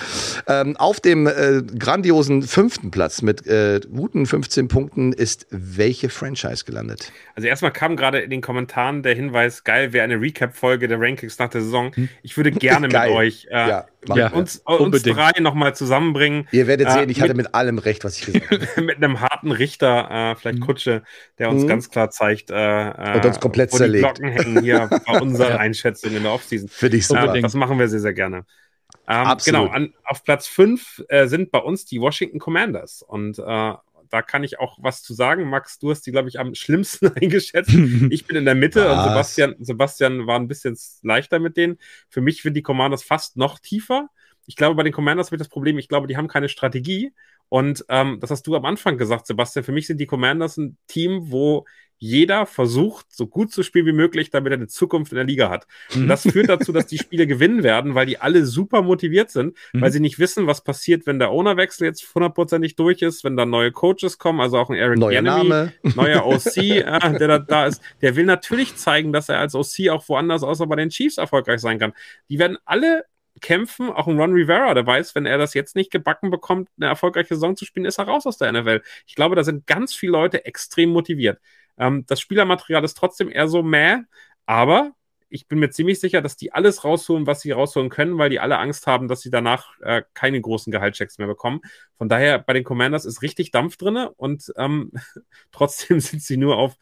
Ähm, 0.47 0.75
auf 0.77 0.99
dem 0.99 1.25
äh, 1.27 1.61
grandiosen 1.77 2.43
fünften 2.43 2.91
Platz 2.91 3.21
mit 3.21 3.47
äh, 3.47 3.79
guten 3.93 4.25
15 4.25 4.67
Punkten 4.67 5.13
ist 5.13 5.47
welche 5.51 6.09
Franchise 6.09 6.65
gelandet? 6.65 7.11
Also 7.35 7.47
erstmal 7.47 7.71
kam 7.71 7.95
gerade 7.95 8.19
in 8.19 8.29
den 8.29 8.41
Kommentaren 8.41 9.03
der 9.03 9.15
Hinweis, 9.15 9.63
geil, 9.63 9.93
wäre 9.93 10.03
eine 10.03 10.19
Recap-Folge 10.19 10.87
der 10.87 10.99
Rankings 10.99 11.39
nach 11.39 11.49
der 11.49 11.61
Saison. 11.61 11.93
Hm. 11.95 12.09
Ich 12.23 12.35
würde 12.35 12.51
gerne 12.51 12.87
mit 12.87 12.95
euch 12.95 13.47
äh, 13.49 13.69
ja, 13.69 13.85
ja, 14.13 14.27
uns, 14.29 14.57
uns 14.65 15.01
drei 15.03 15.39
nochmal 15.39 15.75
zusammenbringen. 15.75 16.47
Ihr 16.51 16.67
werdet 16.67 16.91
sehen, 16.91 17.09
ich 17.09 17.17
mit, 17.17 17.23
hatte 17.23 17.33
mit 17.33 17.55
allem 17.55 17.77
recht, 17.77 18.03
was 18.03 18.19
ich 18.19 18.25
gesagt 18.25 18.51
habe. 18.51 18.81
mit 18.81 18.97
einem 18.97 19.21
harten 19.21 19.51
Richter, 19.51 20.09
äh, 20.11 20.35
vielleicht 20.35 20.59
hm. 20.59 20.65
Kutsche, 20.65 21.03
der 21.39 21.49
uns 21.49 21.63
mhm. 21.63 21.67
ganz 21.67 21.89
klar 21.89 22.09
zeigt, 22.09 22.51
äh, 22.51 23.13
und 23.15 23.25
uns 23.25 23.39
komplett 23.45 23.73
wo 23.73 23.77
zerlegt. 23.77 24.17
Die 24.17 24.21
Glocken 24.21 24.31
hängen 24.31 24.63
hier 24.63 24.89
bei 25.05 25.19
unserer. 25.21 25.59
Einschätzung 25.59 26.15
in 26.15 26.23
der 26.23 26.33
Offseason. 26.33 26.69
Für 26.69 26.89
dich 26.89 27.07
super. 27.07 27.35
Äh, 27.35 27.41
das 27.41 27.53
machen 27.53 27.79
wir 27.79 27.87
sehr, 27.87 27.99
sehr 27.99 28.13
gerne. 28.13 28.45
Ähm, 29.07 29.37
genau, 29.43 29.67
an, 29.67 29.93
auf 30.03 30.23
Platz 30.23 30.47
5 30.47 31.03
äh, 31.09 31.27
sind 31.27 31.51
bei 31.51 31.59
uns 31.59 31.85
die 31.85 32.01
Washington 32.01 32.39
Commanders. 32.39 33.01
Und 33.01 33.39
äh, 33.39 33.43
da 33.43 33.83
da 34.09 34.21
kann 34.21 34.43
ich 34.43 34.59
auch 34.59 34.77
was 34.81 35.03
zu 35.03 35.13
sagen. 35.13 35.49
Max, 35.49 35.79
du 35.79 35.91
hast 35.91 36.01
die, 36.01 36.11
glaube 36.11 36.29
ich, 36.29 36.39
am 36.39 36.55
schlimmsten 36.55 37.07
eingeschätzt. 37.15 37.73
ich 38.09 38.25
bin 38.25 38.37
in 38.37 38.45
der 38.45 38.55
Mitte 38.55 38.85
was? 38.85 38.97
und 38.97 39.03
Sebastian, 39.03 39.55
Sebastian 39.59 40.27
war 40.27 40.39
ein 40.39 40.47
bisschen 40.47 40.77
leichter 41.01 41.39
mit 41.39 41.57
denen. 41.57 41.77
Für 42.09 42.21
mich 42.21 42.41
sind 42.41 42.53
die 42.53 42.61
Commanders 42.61 43.03
fast 43.03 43.37
noch 43.37 43.59
tiefer. 43.59 44.09
Ich 44.47 44.55
glaube, 44.55 44.75
bei 44.75 44.83
den 44.83 44.93
Commanders 44.93 45.31
wird 45.31 45.41
das 45.41 45.49
Problem, 45.49 45.77
ich 45.79 45.87
glaube, 45.87 46.07
die 46.07 46.17
haben 46.17 46.27
keine 46.27 46.49
Strategie. 46.49 47.13
Und 47.49 47.85
ähm, 47.89 48.19
das 48.19 48.31
hast 48.31 48.47
du 48.47 48.55
am 48.55 48.65
Anfang 48.65 48.97
gesagt, 48.97 49.27
Sebastian. 49.27 49.65
Für 49.65 49.71
mich 49.71 49.87
sind 49.87 49.99
die 49.99 50.07
Commanders 50.07 50.57
ein 50.57 50.77
Team, 50.87 51.31
wo 51.31 51.65
jeder 51.97 52.45
versucht, 52.45 53.07
so 53.09 53.27
gut 53.27 53.51
zu 53.51 53.63
spielen 53.63 53.85
wie 53.85 53.93
möglich, 53.93 54.29
damit 54.29 54.51
er 54.51 54.57
eine 54.57 54.67
Zukunft 54.67 55.11
in 55.11 55.15
der 55.15 55.25
Liga 55.25 55.49
hat. 55.49 55.65
Und 55.93 56.03
mhm. 56.03 56.07
das 56.07 56.23
führt 56.23 56.49
dazu, 56.49 56.71
dass 56.71 56.87
die 56.87 56.97
Spiele 56.97 57.25
gewinnen 57.27 57.63
werden, 57.63 57.95
weil 57.95 58.05
die 58.05 58.19
alle 58.19 58.45
super 58.45 58.81
motiviert 58.81 59.31
sind, 59.31 59.55
mhm. 59.73 59.81
weil 59.81 59.91
sie 59.91 59.99
nicht 59.99 60.19
wissen, 60.19 60.47
was 60.47 60.63
passiert, 60.63 61.05
wenn 61.05 61.19
der 61.19 61.31
Ownerwechsel 61.31 61.87
jetzt 61.87 62.13
hundertprozentig 62.13 62.75
durch 62.75 63.01
ist, 63.01 63.23
wenn 63.23 63.37
da 63.37 63.45
neue 63.45 63.71
Coaches 63.71 64.17
kommen, 64.17 64.41
also 64.41 64.57
auch 64.57 64.69
ein 64.69 64.75
Eric 64.75 64.99
neuer 64.99 65.21
Name. 65.21 65.73
neuer 65.95 66.25
OC, 66.25 66.57
äh, 66.57 66.83
der 67.19 67.27
da, 67.27 67.39
da 67.39 67.65
ist. 67.67 67.81
Der 68.01 68.15
will 68.15 68.25
natürlich 68.25 68.75
zeigen, 68.75 69.13
dass 69.13 69.29
er 69.29 69.39
als 69.39 69.55
OC 69.55 69.89
auch 69.89 70.07
woanders 70.09 70.43
außer 70.43 70.67
bei 70.67 70.75
den 70.75 70.89
Chiefs 70.89 71.17
erfolgreich 71.17 71.61
sein 71.61 71.79
kann. 71.79 71.93
Die 72.29 72.39
werden 72.39 72.57
alle 72.65 73.05
kämpfen. 73.41 73.89
Auch 73.89 74.07
ein 74.07 74.19
Ron 74.19 74.33
Rivera, 74.33 74.73
der 74.73 74.85
weiß, 74.85 75.15
wenn 75.15 75.25
er 75.25 75.37
das 75.37 75.53
jetzt 75.53 75.75
nicht 75.75 75.91
gebacken 75.91 76.29
bekommt, 76.29 76.69
eine 76.77 76.87
erfolgreiche 76.87 77.35
Saison 77.35 77.55
zu 77.55 77.65
spielen, 77.65 77.85
ist 77.85 77.99
er 77.99 78.05
raus 78.05 78.25
aus 78.25 78.37
der 78.37 78.51
NFL. 78.51 78.81
Ich 79.05 79.15
glaube, 79.15 79.35
da 79.35 79.43
sind 79.43 79.67
ganz 79.67 79.93
viele 79.93 80.13
Leute 80.13 80.45
extrem 80.45 80.89
motiviert. 80.89 81.39
Ähm, 81.77 82.05
das 82.07 82.19
Spielermaterial 82.19 82.83
ist 82.83 82.97
trotzdem 82.97 83.29
eher 83.29 83.47
so 83.47 83.63
mäh, 83.63 83.97
aber 84.45 84.93
ich 85.29 85.47
bin 85.47 85.59
mir 85.59 85.69
ziemlich 85.69 85.99
sicher, 85.99 86.21
dass 86.21 86.37
die 86.37 86.53
alles 86.53 86.83
rausholen, 86.83 87.27
was 87.27 87.41
sie 87.41 87.51
rausholen 87.51 87.89
können, 87.89 88.17
weil 88.17 88.29
die 88.29 88.39
alle 88.39 88.57
Angst 88.57 88.87
haben, 88.87 89.07
dass 89.07 89.21
sie 89.21 89.31
danach 89.31 89.79
äh, 89.81 90.03
keine 90.13 90.39
großen 90.39 90.71
Gehaltschecks 90.71 91.17
mehr 91.17 91.27
bekommen. 91.27 91.61
Von 91.97 92.09
daher 92.09 92.39
bei 92.39 92.53
den 92.53 92.63
Commanders 92.63 93.05
ist 93.05 93.21
richtig 93.21 93.51
Dampf 93.51 93.77
drin 93.77 93.97
und 94.15 94.53
ähm, 94.57 94.91
trotzdem 95.51 95.99
sind 95.99 96.21
sie 96.21 96.37
nur 96.37 96.57
auf 96.57 96.77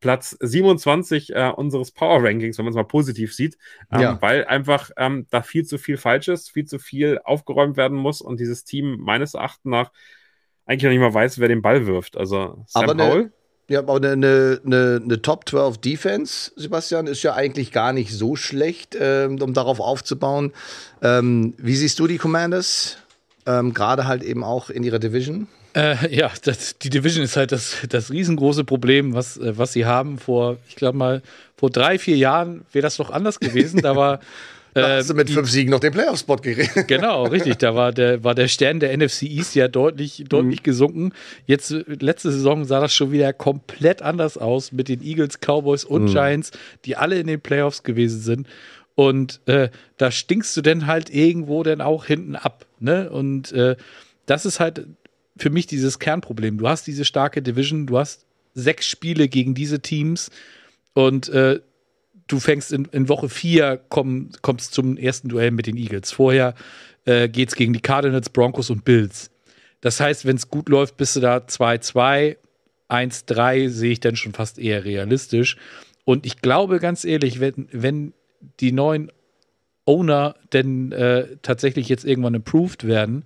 Platz 0.00 0.36
27 0.40 1.34
äh, 1.34 1.52
unseres 1.54 1.90
Power 1.90 2.22
Rankings, 2.22 2.56
wenn 2.56 2.64
man 2.64 2.72
es 2.72 2.76
mal 2.76 2.84
positiv 2.84 3.34
sieht, 3.34 3.58
ähm, 3.90 4.00
ja. 4.00 4.22
weil 4.22 4.44
einfach 4.44 4.90
ähm, 4.96 5.26
da 5.30 5.42
viel 5.42 5.64
zu 5.64 5.76
viel 5.76 5.96
falsch 5.96 6.28
ist, 6.28 6.50
viel 6.50 6.66
zu 6.66 6.78
viel 6.78 7.20
aufgeräumt 7.24 7.76
werden 7.76 7.98
muss 7.98 8.20
und 8.20 8.38
dieses 8.38 8.64
Team 8.64 8.96
meines 9.00 9.34
Erachtens 9.34 9.70
nach 9.70 9.92
eigentlich 10.66 10.84
noch 10.84 10.90
nicht 10.90 11.00
mal 11.00 11.14
weiß, 11.14 11.40
wer 11.40 11.48
den 11.48 11.62
Ball 11.62 11.86
wirft. 11.86 12.16
Also 12.16 12.62
Sam 12.66 12.84
Aber 12.84 12.94
Paul. 12.94 13.32
Ja, 13.68 13.80
aber 13.80 13.96
eine, 13.96 14.60
eine, 14.64 15.00
eine 15.04 15.22
Top 15.22 15.46
12 15.46 15.78
Defense, 15.78 16.52
Sebastian, 16.56 17.06
ist 17.06 17.22
ja 17.22 17.34
eigentlich 17.34 17.70
gar 17.70 17.92
nicht 17.92 18.12
so 18.12 18.34
schlecht, 18.34 18.96
ähm, 18.98 19.40
um 19.42 19.52
darauf 19.52 19.78
aufzubauen. 19.78 20.52
Ähm, 21.02 21.52
wie 21.58 21.76
siehst 21.76 21.98
du 21.98 22.06
die 22.06 22.16
Commanders? 22.16 22.96
Ähm, 23.44 23.74
Gerade 23.74 24.06
halt 24.06 24.22
eben 24.22 24.42
auch 24.42 24.70
in 24.70 24.84
ihrer 24.84 24.98
Division? 24.98 25.48
Äh, 25.74 26.14
ja, 26.14 26.30
das, 26.44 26.78
die 26.78 26.88
Division 26.88 27.22
ist 27.22 27.36
halt 27.36 27.52
das, 27.52 27.76
das 27.90 28.10
riesengroße 28.10 28.64
Problem, 28.64 29.12
was, 29.12 29.36
äh, 29.36 29.58
was 29.58 29.74
sie 29.74 29.84
haben. 29.84 30.18
Vor, 30.18 30.56
ich 30.66 30.76
glaube 30.76 30.96
mal, 30.96 31.22
vor 31.56 31.68
drei, 31.68 31.98
vier 31.98 32.16
Jahren 32.16 32.64
wäre 32.72 32.82
das 32.82 32.96
doch 32.96 33.10
anders 33.10 33.38
gewesen. 33.38 33.82
Da 33.82 33.94
war 33.94 34.20
da 34.74 34.96
hast 34.96 35.10
du 35.10 35.14
mit 35.14 35.30
fünf 35.30 35.50
Siegen 35.50 35.70
noch 35.70 35.80
den 35.80 35.92
Playoff-Spot 35.92 36.36
gekriegt. 36.36 36.72
Genau, 36.88 37.24
richtig. 37.24 37.58
Da 37.58 37.74
war 37.74 37.92
der, 37.92 38.24
war 38.24 38.34
der 38.34 38.48
Stern 38.48 38.80
der 38.80 38.96
NFC 38.96 39.22
East 39.22 39.54
ja 39.54 39.68
deutlich, 39.68 40.24
deutlich 40.28 40.60
mhm. 40.60 40.64
gesunken. 40.64 41.12
Jetzt, 41.46 41.70
letzte 41.70 42.32
Saison 42.32 42.64
sah 42.64 42.80
das 42.80 42.94
schon 42.94 43.12
wieder 43.12 43.32
komplett 43.32 44.02
anders 44.02 44.38
aus 44.38 44.72
mit 44.72 44.88
den 44.88 45.02
Eagles, 45.02 45.38
Cowboys 45.40 45.84
und 45.84 46.04
mhm. 46.04 46.12
Giants, 46.12 46.50
die 46.84 46.96
alle 46.96 47.18
in 47.18 47.26
den 47.26 47.40
Playoffs 47.40 47.82
gewesen 47.82 48.20
sind. 48.20 48.46
Und 48.94 49.40
äh, 49.46 49.70
da 49.96 50.10
stinkst 50.10 50.56
du 50.56 50.60
denn 50.60 50.86
halt 50.86 51.10
irgendwo 51.10 51.62
dann 51.62 51.80
auch 51.80 52.04
hinten 52.04 52.34
ab. 52.36 52.66
Ne? 52.80 53.10
Und 53.10 53.52
äh, 53.52 53.76
das 54.26 54.44
ist 54.44 54.60
halt 54.60 54.86
für 55.36 55.50
mich 55.50 55.66
dieses 55.66 55.98
Kernproblem. 55.98 56.58
Du 56.58 56.68
hast 56.68 56.86
diese 56.86 57.04
starke 57.04 57.40
Division, 57.40 57.86
du 57.86 57.98
hast 57.98 58.26
sechs 58.54 58.86
Spiele 58.86 59.28
gegen 59.28 59.54
diese 59.54 59.80
Teams 59.80 60.30
und 60.94 61.28
äh, 61.28 61.60
du 62.28 62.38
fängst 62.38 62.72
in, 62.72 62.84
in 62.86 63.08
Woche 63.08 63.28
vier, 63.28 63.80
komm, 63.88 64.30
kommst 64.42 64.74
zum 64.74 64.96
ersten 64.96 65.28
Duell 65.28 65.50
mit 65.50 65.66
den 65.66 65.76
Eagles. 65.76 66.12
Vorher 66.12 66.54
äh, 67.04 67.28
geht 67.28 67.48
es 67.48 67.54
gegen 67.56 67.72
die 67.72 67.80
Cardinals, 67.80 68.28
Broncos 68.28 68.70
und 68.70 68.84
Bills. 68.84 69.30
Das 69.80 70.00
heißt, 70.00 70.26
wenn 70.26 70.36
es 70.36 70.48
gut 70.48 70.68
läuft, 70.68 70.96
bist 70.96 71.16
du 71.16 71.20
da 71.20 71.38
2-2, 71.38 72.36
1-3 72.88 73.68
sehe 73.68 73.92
ich 73.92 74.00
dann 74.00 74.16
schon 74.16 74.32
fast 74.32 74.58
eher 74.58 74.84
realistisch. 74.84 75.56
Und 76.04 76.26
ich 76.26 76.40
glaube 76.40 76.78
ganz 76.78 77.04
ehrlich, 77.04 77.40
wenn, 77.40 77.68
wenn 77.72 78.14
die 78.60 78.72
neuen 78.72 79.10
Owner 79.84 80.36
denn 80.52 80.92
äh, 80.92 81.36
tatsächlich 81.42 81.88
jetzt 81.88 82.04
irgendwann 82.04 82.34
improved 82.34 82.86
werden, 82.86 83.24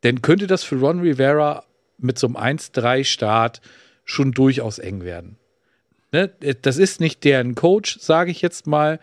dann 0.00 0.22
könnte 0.22 0.46
das 0.46 0.64
für 0.64 0.76
Ron 0.76 1.00
Rivera 1.00 1.64
mit 1.98 2.18
so 2.18 2.26
einem 2.26 2.36
1-3-Start 2.36 3.60
schon 4.04 4.32
durchaus 4.32 4.78
eng 4.78 5.02
werden. 5.02 5.36
Ne? 6.14 6.28
Das 6.62 6.76
ist 6.76 7.00
nicht 7.00 7.24
deren 7.24 7.56
Coach, 7.56 7.98
sage 7.98 8.30
ich 8.30 8.40
jetzt 8.40 8.68
mal. 8.68 9.00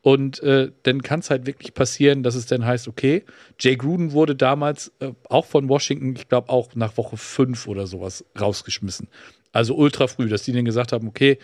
Und 0.00 0.42
äh, 0.42 0.70
dann 0.84 1.02
kann 1.02 1.20
es 1.20 1.28
halt 1.28 1.44
wirklich 1.46 1.74
passieren, 1.74 2.22
dass 2.22 2.34
es 2.34 2.46
dann 2.46 2.64
heißt, 2.64 2.88
okay, 2.88 3.24
Jay 3.60 3.76
Gruden 3.76 4.12
wurde 4.12 4.34
damals 4.34 4.90
äh, 5.00 5.10
auch 5.28 5.44
von 5.44 5.68
Washington, 5.68 6.14
ich 6.16 6.28
glaube 6.28 6.48
auch 6.48 6.74
nach 6.74 6.96
Woche 6.96 7.18
5 7.18 7.68
oder 7.68 7.86
sowas 7.86 8.24
rausgeschmissen. 8.40 9.08
Also 9.52 9.74
ultra 9.74 10.06
früh, 10.06 10.30
dass 10.30 10.44
die 10.44 10.52
dann 10.52 10.64
gesagt 10.64 10.92
haben, 10.92 11.08
okay, 11.08 11.38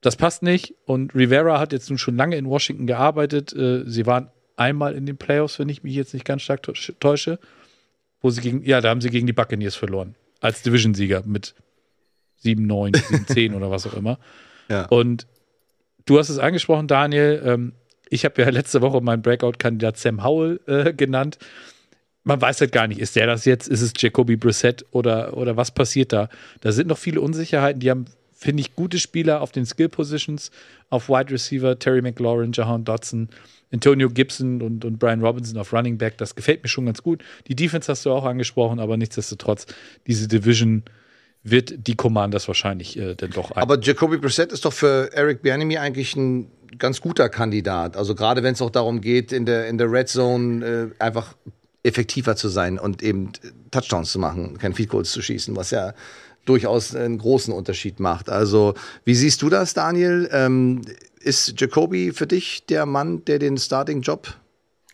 das 0.00 0.16
passt 0.16 0.42
nicht. 0.42 0.74
Und 0.84 1.14
Rivera 1.14 1.60
hat 1.60 1.72
jetzt 1.72 1.88
nun 1.88 1.98
schon 1.98 2.16
lange 2.16 2.36
in 2.36 2.48
Washington 2.48 2.88
gearbeitet. 2.88 3.52
Äh, 3.52 3.84
sie 3.86 4.04
waren 4.04 4.32
einmal 4.56 4.96
in 4.96 5.06
den 5.06 5.16
Playoffs, 5.16 5.60
wenn 5.60 5.68
ich 5.68 5.84
mich 5.84 5.94
jetzt 5.94 6.12
nicht 6.12 6.24
ganz 6.24 6.42
stark 6.42 6.62
täusche. 6.98 7.38
Wo 8.20 8.30
sie 8.30 8.40
gegen, 8.40 8.64
ja, 8.64 8.80
da 8.80 8.88
haben 8.88 9.00
sie 9.00 9.10
gegen 9.10 9.28
die 9.28 9.32
Buccaneers 9.32 9.76
verloren. 9.76 10.16
Als 10.40 10.62
Division-Sieger 10.62 11.22
mit 11.24 11.54
7, 12.38 12.66
9, 12.66 12.92
7, 12.94 13.26
10 13.26 13.54
oder 13.54 13.70
was 13.70 13.86
auch 13.86 13.94
immer. 13.94 14.18
Ja. 14.68 14.86
Und 14.86 15.26
du 16.06 16.18
hast 16.18 16.28
es 16.28 16.38
angesprochen, 16.38 16.88
Daniel. 16.88 17.42
Ähm, 17.44 17.72
ich 18.10 18.24
habe 18.24 18.40
ja 18.42 18.48
letzte 18.50 18.80
Woche 18.80 19.00
meinen 19.00 19.22
Breakout-Kandidat 19.22 19.98
Sam 19.98 20.24
Howell 20.24 20.60
äh, 20.66 20.92
genannt. 20.92 21.38
Man 22.24 22.40
weiß 22.40 22.60
halt 22.60 22.72
gar 22.72 22.86
nicht, 22.86 23.00
ist 23.00 23.16
der 23.16 23.26
das 23.26 23.44
jetzt? 23.44 23.68
Ist 23.68 23.80
es 23.80 23.92
Jacoby 23.96 24.36
Brissett 24.36 24.84
oder, 24.90 25.36
oder 25.36 25.56
was 25.56 25.70
passiert 25.70 26.12
da? 26.12 26.28
Da 26.60 26.72
sind 26.72 26.88
noch 26.88 26.98
viele 26.98 27.20
Unsicherheiten. 27.20 27.80
Die 27.80 27.90
haben, 27.90 28.06
finde 28.34 28.60
ich, 28.60 28.74
gute 28.74 28.98
Spieler 28.98 29.40
auf 29.40 29.52
den 29.52 29.64
Skill-Positions, 29.64 30.50
auf 30.90 31.08
Wide 31.08 31.30
Receiver, 31.30 31.78
Terry 31.78 32.02
McLaurin, 32.02 32.52
Jahan 32.52 32.84
Dodson, 32.84 33.28
Antonio 33.72 34.10
Gibson 34.10 34.62
und, 34.62 34.84
und 34.84 34.98
Brian 34.98 35.22
Robinson 35.22 35.58
auf 35.58 35.72
Running 35.72 35.98
Back. 35.98 36.18
Das 36.18 36.34
gefällt 36.34 36.62
mir 36.62 36.68
schon 36.68 36.86
ganz 36.86 37.02
gut. 37.02 37.22
Die 37.46 37.54
Defense 37.54 37.90
hast 37.90 38.04
du 38.04 38.12
auch 38.12 38.24
angesprochen, 38.24 38.78
aber 38.78 38.96
nichtsdestotrotz, 38.96 39.66
diese 40.06 40.28
Division 40.28 40.82
wird 41.42 41.86
die 41.86 41.94
Commanders 41.94 42.48
wahrscheinlich 42.48 42.98
äh, 42.98 43.14
denn 43.14 43.30
doch 43.30 43.50
ein. 43.52 43.62
Aber 43.62 43.80
Jacoby 43.80 44.18
Brissett 44.18 44.52
ist 44.52 44.64
doch 44.64 44.72
für 44.72 45.12
Eric 45.12 45.42
Bianemi 45.42 45.78
eigentlich 45.78 46.16
ein 46.16 46.50
ganz 46.78 47.00
guter 47.00 47.28
Kandidat. 47.28 47.96
Also 47.96 48.14
gerade 48.14 48.42
wenn 48.42 48.54
es 48.54 48.62
auch 48.62 48.70
darum 48.70 49.00
geht, 49.00 49.32
in 49.32 49.46
der, 49.46 49.68
in 49.68 49.78
der 49.78 49.90
Red 49.90 50.08
Zone 50.08 50.92
äh, 50.98 51.02
einfach 51.02 51.34
effektiver 51.82 52.36
zu 52.36 52.48
sein 52.48 52.78
und 52.78 53.02
eben 53.02 53.32
Touchdowns 53.70 54.12
zu 54.12 54.18
machen, 54.18 54.58
kein 54.58 54.74
Field 54.74 54.90
Goals 54.90 55.10
zu 55.10 55.22
schießen, 55.22 55.56
was 55.56 55.70
ja 55.70 55.94
durchaus 56.44 56.94
einen 56.94 57.18
großen 57.18 57.52
Unterschied 57.52 58.00
macht. 58.00 58.28
Also 58.28 58.74
wie 59.04 59.14
siehst 59.14 59.42
du 59.42 59.48
das, 59.48 59.74
Daniel? 59.74 60.28
Ähm, 60.32 60.82
ist 61.20 61.60
Jacoby 61.60 62.12
für 62.12 62.26
dich 62.26 62.66
der 62.66 62.86
Mann, 62.86 63.24
der 63.24 63.38
den 63.38 63.58
Starting-Job 63.58 64.34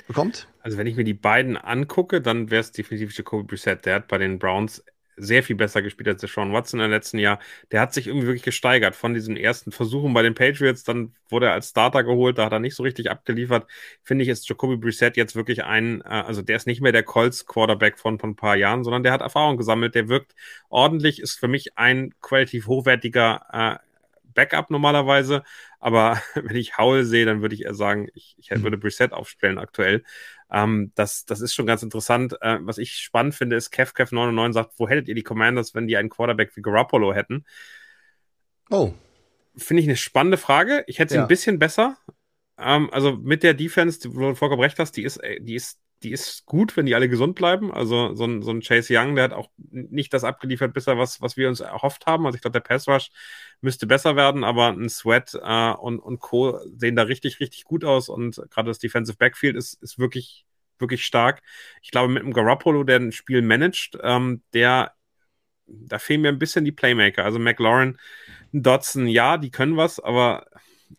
bekommt? 0.07 0.49
Also 0.61 0.79
wenn 0.79 0.87
ich 0.87 0.97
mir 0.97 1.05
die 1.05 1.15
beiden 1.15 1.57
angucke, 1.57 2.21
dann 2.21 2.51
wäre 2.51 2.61
es 2.61 2.73
definitiv 2.73 3.17
Jacoby 3.17 3.45
Brissett. 3.45 3.87
Der 3.87 3.97
hat 3.97 4.09
bei 4.09 4.19
den 4.19 4.39
Browns 4.39 4.83
sehr 5.17 5.43
viel 5.43 5.57
besser 5.57 5.83
gespielt 5.83 6.09
als 6.09 6.21
der 6.21 6.29
Sean 6.29 6.53
Watson 6.53 6.81
im 6.81 6.91
letzten 6.91 7.19
Jahr. 7.19 7.39
Der 7.73 7.81
hat 7.81 7.95
sich 7.95 8.07
irgendwie 8.07 8.27
wirklich 8.27 8.43
gesteigert 8.43 8.97
von 8.97 9.15
diesen 9.15 9.37
ersten 9.37 9.73
Versuchen 9.73 10.13
bei 10.15 10.23
den 10.23 10.35
Patriots. 10.35 10.85
Dann 10.85 11.15
wurde 11.29 11.47
er 11.47 11.53
als 11.53 11.71
Starter 11.71 12.05
geholt, 12.05 12.39
da 12.39 12.47
hat 12.47 12.53
er 12.53 12.61
nicht 12.61 12.75
so 12.75 12.83
richtig 12.83 13.11
abgeliefert. 13.11 13.67
Finde 14.03 14.25
ich, 14.25 14.29
ist 14.29 14.49
Jacoby 14.49 14.77
Brissett 14.77 15.17
jetzt 15.17 15.37
wirklich 15.37 15.65
ein, 15.65 16.01
äh, 16.03 16.05
also 16.05 16.43
der 16.43 16.57
ist 16.57 16.67
nicht 16.67 16.81
mehr 16.81 16.93
der 16.93 17.03
Colts 17.03 17.47
Quarterback 17.47 17.99
von, 17.99 18.19
von 18.19 18.31
ein 18.31 18.37
paar 18.37 18.57
Jahren, 18.57 18.85
sondern 18.85 19.03
der 19.03 19.13
hat 19.13 19.21
Erfahrung 19.21 19.57
gesammelt. 19.57 19.95
Der 19.95 20.09
wirkt 20.09 20.35
ordentlich, 20.69 21.21
ist 21.21 21.39
für 21.39 21.49
mich 21.49 21.77
ein 21.79 22.15
qualitativ 22.21 22.67
hochwertiger 22.67 23.81
äh, 23.81 23.85
Backup 24.35 24.71
normalerweise. 24.71 25.43
Aber 25.81 26.21
wenn 26.35 26.57
ich 26.57 26.77
Howell 26.79 27.05
sehe, 27.05 27.27
dann 27.27 27.43
würde 27.43 27.55
ich 27.55 27.65
eher 27.65 27.75
sagen, 27.75 28.09
ich, 28.15 28.37
ich 28.39 28.51
würde 28.51 28.79
Brissett 28.79 29.13
aufstellen 29.13 29.59
aktuell. 29.59 30.05
Ähm, 30.55 30.93
das, 30.95 31.25
das 31.25 31.41
ist 31.41 31.53
schon 31.53 31.67
ganz 31.67 31.83
interessant. 31.83 32.37
Äh, 32.41 32.59
was 32.61 32.79
ich 32.79 32.93
spannend 32.93 33.35
finde, 33.35 33.57
ist, 33.57 33.75
KevKev99 33.75 34.53
sagt, 34.53 34.75
wo 34.79 34.89
hättet 34.89 35.09
ihr 35.09 35.17
die 35.17 35.25
Commanders, 35.25 35.75
wenn 35.75 35.89
die 35.89 35.97
einen 35.97 36.11
Quarterback 36.11 36.57
wie 36.57 36.63
Garoppolo 36.63 37.13
hätten? 37.13 37.45
Oh. 38.71 38.93
Finde 39.57 39.83
ich 39.83 39.89
eine 39.89 39.97
spannende 39.97 40.37
Frage. 40.37 40.85
Ich 40.87 41.01
hätte 41.01 41.11
sie 41.11 41.17
ja. 41.17 41.23
ein 41.23 41.29
bisschen 41.29 41.59
besser. 41.59 41.99
Ähm, 42.57 42.89
also 42.93 43.17
mit 43.17 43.43
der 43.43 43.55
Defense, 43.55 44.09
wo 44.15 44.21
du 44.21 44.35
vollkommen 44.37 44.63
recht 44.63 44.79
hast, 44.79 44.93
die 44.93 45.03
ist, 45.03 45.17
äh, 45.17 45.41
die 45.41 45.57
ist 45.57 45.81
die 46.03 46.13
ist 46.13 46.45
gut, 46.45 46.77
wenn 46.77 46.87
die 46.87 46.95
alle 46.95 47.09
gesund 47.09 47.35
bleiben. 47.35 47.73
Also 47.73 48.15
so 48.15 48.25
ein, 48.25 48.43
so 48.43 48.51
ein 48.51 48.61
Chase 48.61 48.95
Young, 48.95 49.15
der 49.15 49.25
hat 49.25 49.33
auch 49.33 49.49
nicht 49.57 50.13
das 50.13 50.25
abgeliefert 50.25 50.75
bisher, 50.75 50.99
was, 50.99 51.21
was 51.23 51.37
wir 51.37 51.49
uns 51.49 51.61
erhofft 51.61 52.07
haben. 52.07 52.27
Also 52.27 52.37
ich 52.37 52.43
glaube, 52.43 52.53
der 52.53 52.61
Pass 52.61 52.87
Rush 52.87 53.11
müsste 53.61 53.87
besser 53.87 54.17
werden, 54.17 54.45
aber 54.45 54.69
ein 54.69 54.89
Sweat 54.91 55.35
äh, 55.43 55.73
und, 55.73 55.99
und 56.01 56.21
Co. 56.21 56.61
sehen 56.77 56.97
da 56.97 57.05
richtig, 57.05 57.41
richtig 57.41 57.65
gut 57.65 57.85
aus 57.85 58.09
und 58.09 58.37
gerade 58.51 58.69
das 58.69 58.79
Defensive 58.79 59.17
Backfield 59.17 59.57
ist, 59.57 59.83
ist 59.83 59.99
wirklich, 59.99 60.45
wirklich 60.79 61.05
stark. 61.05 61.43
Ich 61.83 61.91
glaube, 61.91 62.13
mit 62.13 62.23
einem 62.23 62.35
Garoppolo, 62.35 62.85
der 62.85 63.01
ein 63.01 63.13
Spiel 63.13 63.41
managt, 63.41 63.99
ähm, 64.03 64.43
der 64.53 64.93
da 65.67 65.99
fehlen 65.99 66.21
mir 66.21 66.29
ein 66.29 66.39
bisschen 66.39 66.65
die 66.65 66.73
Playmaker. 66.73 67.25
Also 67.25 67.39
McLaurin, 67.39 67.99
Dodson, 68.53 69.07
ja, 69.07 69.39
die 69.39 69.51
können 69.51 69.77
was, 69.77 69.99
aber 69.99 70.47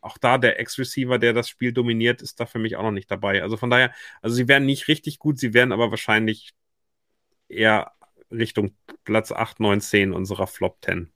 auch 0.02 0.18
da 0.18 0.38
der 0.38 0.60
Ex-Receiver, 0.60 1.20
der 1.20 1.34
das 1.34 1.50
Spiel 1.50 1.74
dominiert, 1.74 2.22
ist 2.22 2.40
da 2.40 2.46
für 2.46 2.60
mich 2.60 2.76
auch 2.76 2.84
noch 2.84 2.92
nicht 2.92 3.10
dabei. 3.10 3.42
Also 3.42 3.58
von 3.58 3.70
daher, 3.70 3.92
also 4.22 4.36
sie 4.36 4.48
werden 4.48 4.66
nicht 4.66 4.88
richtig 4.88 5.20
gut, 5.20 5.40
sie 5.40 5.54
werden 5.54 5.72
aber 5.72 5.92
wahrscheinlich 5.92 6.54
eher 7.50 7.92
Richtung 8.32 8.72
Platz 9.04 9.32
8, 9.32 9.60
9, 9.60 9.82
10 9.82 10.14
unserer 10.14 10.48
Flop 10.48 10.78
10. 10.84 11.12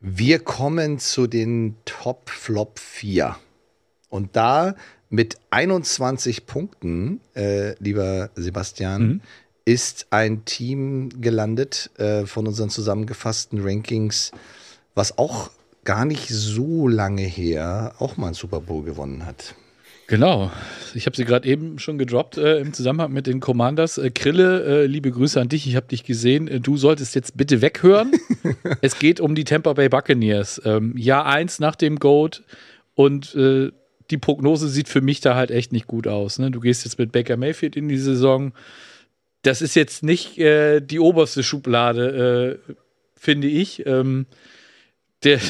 Wir 0.00 0.38
kommen 0.38 0.98
zu 0.98 1.26
den 1.26 1.76
Top 1.84 2.30
Flop 2.30 2.78
4. 2.78 3.36
Und 4.10 4.36
da 4.36 4.74
mit 5.08 5.38
21 5.50 6.46
Punkten, 6.46 7.20
äh, 7.34 7.74
lieber 7.82 8.30
Sebastian, 8.34 9.02
mhm. 9.02 9.20
ist 9.64 10.06
ein 10.10 10.44
Team 10.44 11.08
gelandet 11.20 11.90
äh, 11.98 12.26
von 12.26 12.46
unseren 12.46 12.70
zusammengefassten 12.70 13.60
Rankings, 13.62 14.32
was 14.94 15.18
auch 15.18 15.50
gar 15.84 16.04
nicht 16.04 16.28
so 16.28 16.88
lange 16.88 17.22
her 17.22 17.94
auch 17.98 18.16
mal 18.16 18.28
ein 18.28 18.34
Super 18.34 18.60
Bowl 18.60 18.84
gewonnen 18.84 19.26
hat. 19.26 19.54
Genau. 20.06 20.50
Ich 20.94 21.06
habe 21.06 21.16
sie 21.16 21.24
gerade 21.24 21.48
eben 21.48 21.78
schon 21.78 21.96
gedroppt 21.96 22.36
äh, 22.36 22.58
im 22.58 22.74
Zusammenhang 22.74 23.12
mit 23.12 23.26
den 23.26 23.40
Commanders. 23.40 23.96
Äh, 23.96 24.10
Krille, 24.10 24.82
äh, 24.82 24.86
liebe 24.86 25.10
Grüße 25.10 25.40
an 25.40 25.48
dich. 25.48 25.66
Ich 25.66 25.76
habe 25.76 25.86
dich 25.86 26.04
gesehen. 26.04 26.46
Äh, 26.46 26.60
du 26.60 26.76
solltest 26.76 27.14
jetzt 27.14 27.36
bitte 27.36 27.62
weghören. 27.62 28.12
es 28.82 28.98
geht 28.98 29.20
um 29.20 29.34
die 29.34 29.44
Tampa 29.44 29.72
Bay 29.72 29.88
Buccaneers. 29.88 30.60
Ähm, 30.64 30.94
Jahr 30.96 31.26
eins 31.26 31.58
nach 31.58 31.74
dem 31.74 31.98
Goat 31.98 32.42
und 32.94 33.34
äh, 33.34 33.72
die 34.10 34.18
Prognose 34.18 34.68
sieht 34.68 34.88
für 34.88 35.00
mich 35.00 35.22
da 35.22 35.34
halt 35.34 35.50
echt 35.50 35.72
nicht 35.72 35.86
gut 35.86 36.06
aus. 36.06 36.38
Ne? 36.38 36.50
Du 36.50 36.60
gehst 36.60 36.84
jetzt 36.84 36.98
mit 36.98 37.10
Baker 37.10 37.38
Mayfield 37.38 37.74
in 37.74 37.88
die 37.88 37.96
Saison. 37.96 38.52
Das 39.40 39.62
ist 39.62 39.74
jetzt 39.74 40.02
nicht 40.02 40.38
äh, 40.38 40.80
die 40.80 41.00
oberste 41.00 41.42
Schublade, 41.42 42.60
finde 43.16 43.48
ich. 43.48 43.86
Ähm, 43.86 44.26
der, 45.22 45.40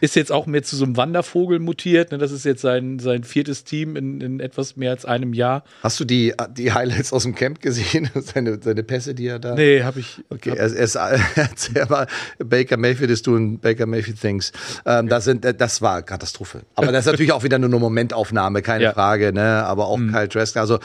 ist 0.00 0.16
jetzt 0.16 0.32
auch 0.32 0.46
mehr 0.46 0.62
zu 0.62 0.76
so 0.76 0.84
einem 0.84 0.96
Wandervogel 0.96 1.58
mutiert. 1.58 2.12
Ne? 2.12 2.18
Das 2.18 2.32
ist 2.32 2.44
jetzt 2.44 2.62
sein, 2.62 2.98
sein 2.98 3.24
viertes 3.24 3.64
Team 3.64 3.96
in, 3.96 4.20
in 4.20 4.40
etwas 4.40 4.76
mehr 4.76 4.90
als 4.90 5.04
einem 5.04 5.32
Jahr. 5.32 5.64
Hast 5.82 6.00
du 6.00 6.04
die, 6.04 6.34
die 6.56 6.72
Highlights 6.72 7.12
aus 7.12 7.22
dem 7.22 7.34
Camp 7.34 7.60
gesehen? 7.60 8.10
seine, 8.14 8.60
seine 8.62 8.82
Pässe, 8.82 9.14
die 9.14 9.26
er 9.26 9.38
da. 9.38 9.54
Nee, 9.54 9.82
habe 9.82 10.00
ich. 10.00 10.22
Okay, 10.28 10.50
hab 10.50 10.58
er, 10.58 10.74
er, 10.74 10.84
ist, 10.84 10.96
er 11.74 11.90
war 11.90 12.06
Baker 12.38 12.76
Mayfield 12.76 13.10
ist 13.10 13.26
doing 13.26 13.58
Baker 13.58 13.86
Mayfield 13.86 14.20
Things. 14.20 14.52
Ähm, 14.84 15.08
das, 15.08 15.24
sind, 15.24 15.44
das 15.44 15.82
war 15.82 16.02
Katastrophe. 16.02 16.62
Aber 16.74 16.92
das 16.92 17.06
ist 17.06 17.10
natürlich 17.10 17.32
auch 17.32 17.42
wieder 17.42 17.58
nur 17.58 17.68
eine 17.68 17.78
Momentaufnahme, 17.78 18.62
keine 18.62 18.84
ja. 18.84 18.92
Frage. 18.92 19.32
Ne? 19.32 19.64
Aber 19.64 19.86
auch 19.86 19.98
mhm. 19.98 20.12
Kyle 20.12 20.28
Trask. 20.28 20.56
Also 20.56 20.78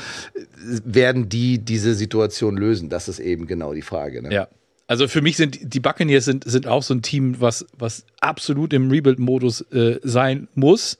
werden 0.85 1.29
die 1.29 1.59
diese 1.59 1.93
Situation 1.93 2.57
lösen? 2.57 2.89
Das 2.89 3.07
ist 3.07 3.19
eben 3.19 3.47
genau 3.47 3.73
die 3.73 3.81
Frage. 3.81 4.21
Ne? 4.21 4.33
Ja. 4.33 4.47
Also 4.93 5.07
für 5.07 5.23
mich 5.23 5.37
sind 5.37 5.73
die 5.73 5.79
Buccaneers 5.79 6.25
sind, 6.25 6.43
sind 6.43 6.67
auch 6.67 6.83
so 6.83 6.93
ein 6.93 7.01
Team, 7.01 7.41
was, 7.41 7.65
was 7.75 8.05
absolut 8.21 8.73
im 8.73 8.91
Rebuild-Modus 8.91 9.61
äh, 9.71 9.99
sein 10.03 10.47
muss. 10.53 10.99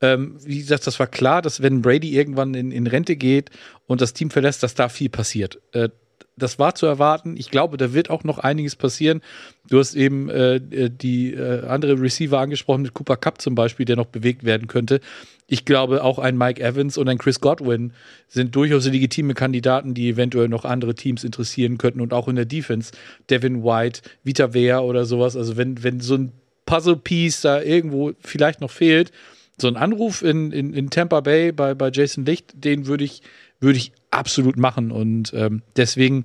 Ähm, 0.00 0.36
wie 0.44 0.60
gesagt, 0.60 0.86
das 0.86 1.00
war 1.00 1.08
klar, 1.08 1.42
dass 1.42 1.60
wenn 1.60 1.82
Brady 1.82 2.16
irgendwann 2.16 2.54
in, 2.54 2.70
in 2.70 2.86
Rente 2.86 3.16
geht 3.16 3.50
und 3.88 4.00
das 4.00 4.12
Team 4.12 4.30
verlässt, 4.30 4.62
dass 4.62 4.76
da 4.76 4.88
viel 4.88 5.08
passiert. 5.08 5.60
Äh, 5.72 5.88
das 6.36 6.60
war 6.60 6.76
zu 6.76 6.86
erwarten. 6.86 7.34
Ich 7.36 7.50
glaube, 7.50 7.76
da 7.76 7.92
wird 7.92 8.08
auch 8.08 8.22
noch 8.22 8.38
einiges 8.38 8.76
passieren. 8.76 9.20
Du 9.68 9.80
hast 9.80 9.96
eben 9.96 10.30
äh, 10.30 10.54
äh, 10.54 10.88
die 10.88 11.34
äh, 11.34 11.66
andere 11.66 12.00
Receiver 12.00 12.38
angesprochen, 12.38 12.82
mit 12.82 12.94
Cooper 12.94 13.16
Cup 13.16 13.40
zum 13.40 13.56
Beispiel, 13.56 13.84
der 13.84 13.96
noch 13.96 14.06
bewegt 14.06 14.44
werden 14.44 14.68
könnte. 14.68 15.00
Ich 15.46 15.64
glaube, 15.64 16.02
auch 16.02 16.18
ein 16.18 16.38
Mike 16.38 16.62
Evans 16.62 16.96
und 16.96 17.08
ein 17.08 17.18
Chris 17.18 17.40
Godwin 17.40 17.92
sind 18.28 18.56
durchaus 18.56 18.86
legitime 18.86 19.34
Kandidaten, 19.34 19.92
die 19.92 20.08
eventuell 20.08 20.48
noch 20.48 20.64
andere 20.64 20.94
Teams 20.94 21.22
interessieren 21.22 21.76
könnten 21.76 22.00
und 22.00 22.14
auch 22.14 22.28
in 22.28 22.36
der 22.36 22.46
Defense. 22.46 22.92
Devin 23.28 23.62
White, 23.62 24.02
Vita 24.22 24.54
Vea 24.54 24.80
oder 24.80 25.04
sowas. 25.04 25.36
Also, 25.36 25.56
wenn, 25.56 25.82
wenn 25.82 26.00
so 26.00 26.14
ein 26.14 26.32
Puzzle-Piece 26.66 27.42
da 27.42 27.60
irgendwo 27.60 28.12
vielleicht 28.20 28.60
noch 28.60 28.70
fehlt, 28.70 29.12
so 29.60 29.68
ein 29.68 29.76
Anruf 29.76 30.22
in, 30.22 30.50
in, 30.50 30.72
in 30.72 30.90
Tampa 30.90 31.20
Bay 31.20 31.52
bei, 31.52 31.74
bei 31.74 31.90
Jason 31.92 32.24
Licht, 32.24 32.52
den 32.56 32.86
würde 32.86 33.04
ich 33.04 33.22
würde 33.64 33.78
ich 33.78 33.92
absolut 34.10 34.56
machen. 34.56 34.92
Und 34.92 35.32
ähm, 35.34 35.62
deswegen 35.76 36.24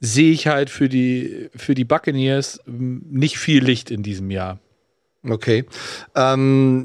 sehe 0.00 0.32
ich 0.32 0.48
halt 0.48 0.70
für 0.70 0.88
die, 0.88 1.48
für 1.54 1.74
die 1.74 1.84
Buccaneers 1.84 2.60
ähm, 2.66 3.04
nicht 3.08 3.38
viel 3.38 3.62
Licht 3.62 3.90
in 3.90 4.02
diesem 4.02 4.30
Jahr. 4.30 4.58
Okay. 5.22 5.64
Ähm, 6.16 6.84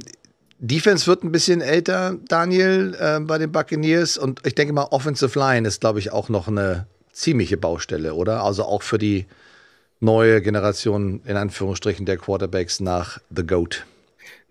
Defense 0.68 1.08
wird 1.08 1.24
ein 1.24 1.32
bisschen 1.32 1.62
älter, 1.62 2.18
Daniel, 2.28 2.96
äh, 3.00 3.20
bei 3.20 3.38
den 3.38 3.52
Buccaneers. 3.52 4.18
Und 4.18 4.46
ich 4.46 4.56
denke 4.56 4.74
mal, 4.74 4.88
Offensive 4.92 5.38
Line 5.38 5.68
ist, 5.68 5.82
glaube 5.82 6.00
ich, 6.00 6.12
auch 6.12 6.30
noch 6.30 6.48
eine 6.48 6.88
ziemliche 7.12 7.58
Baustelle, 7.58 8.14
oder? 8.14 8.44
Also 8.44 8.64
auch 8.64 8.82
für 8.82 8.98
die 8.98 9.26
neue 10.00 10.42
Generation, 10.42 11.22
in 11.26 11.38
Anführungsstrichen, 11.38 12.06
der 12.06 12.18
Quarterbacks 12.18 12.80
nach 12.80 13.20
The 13.36 13.46
Goat. 13.46 13.86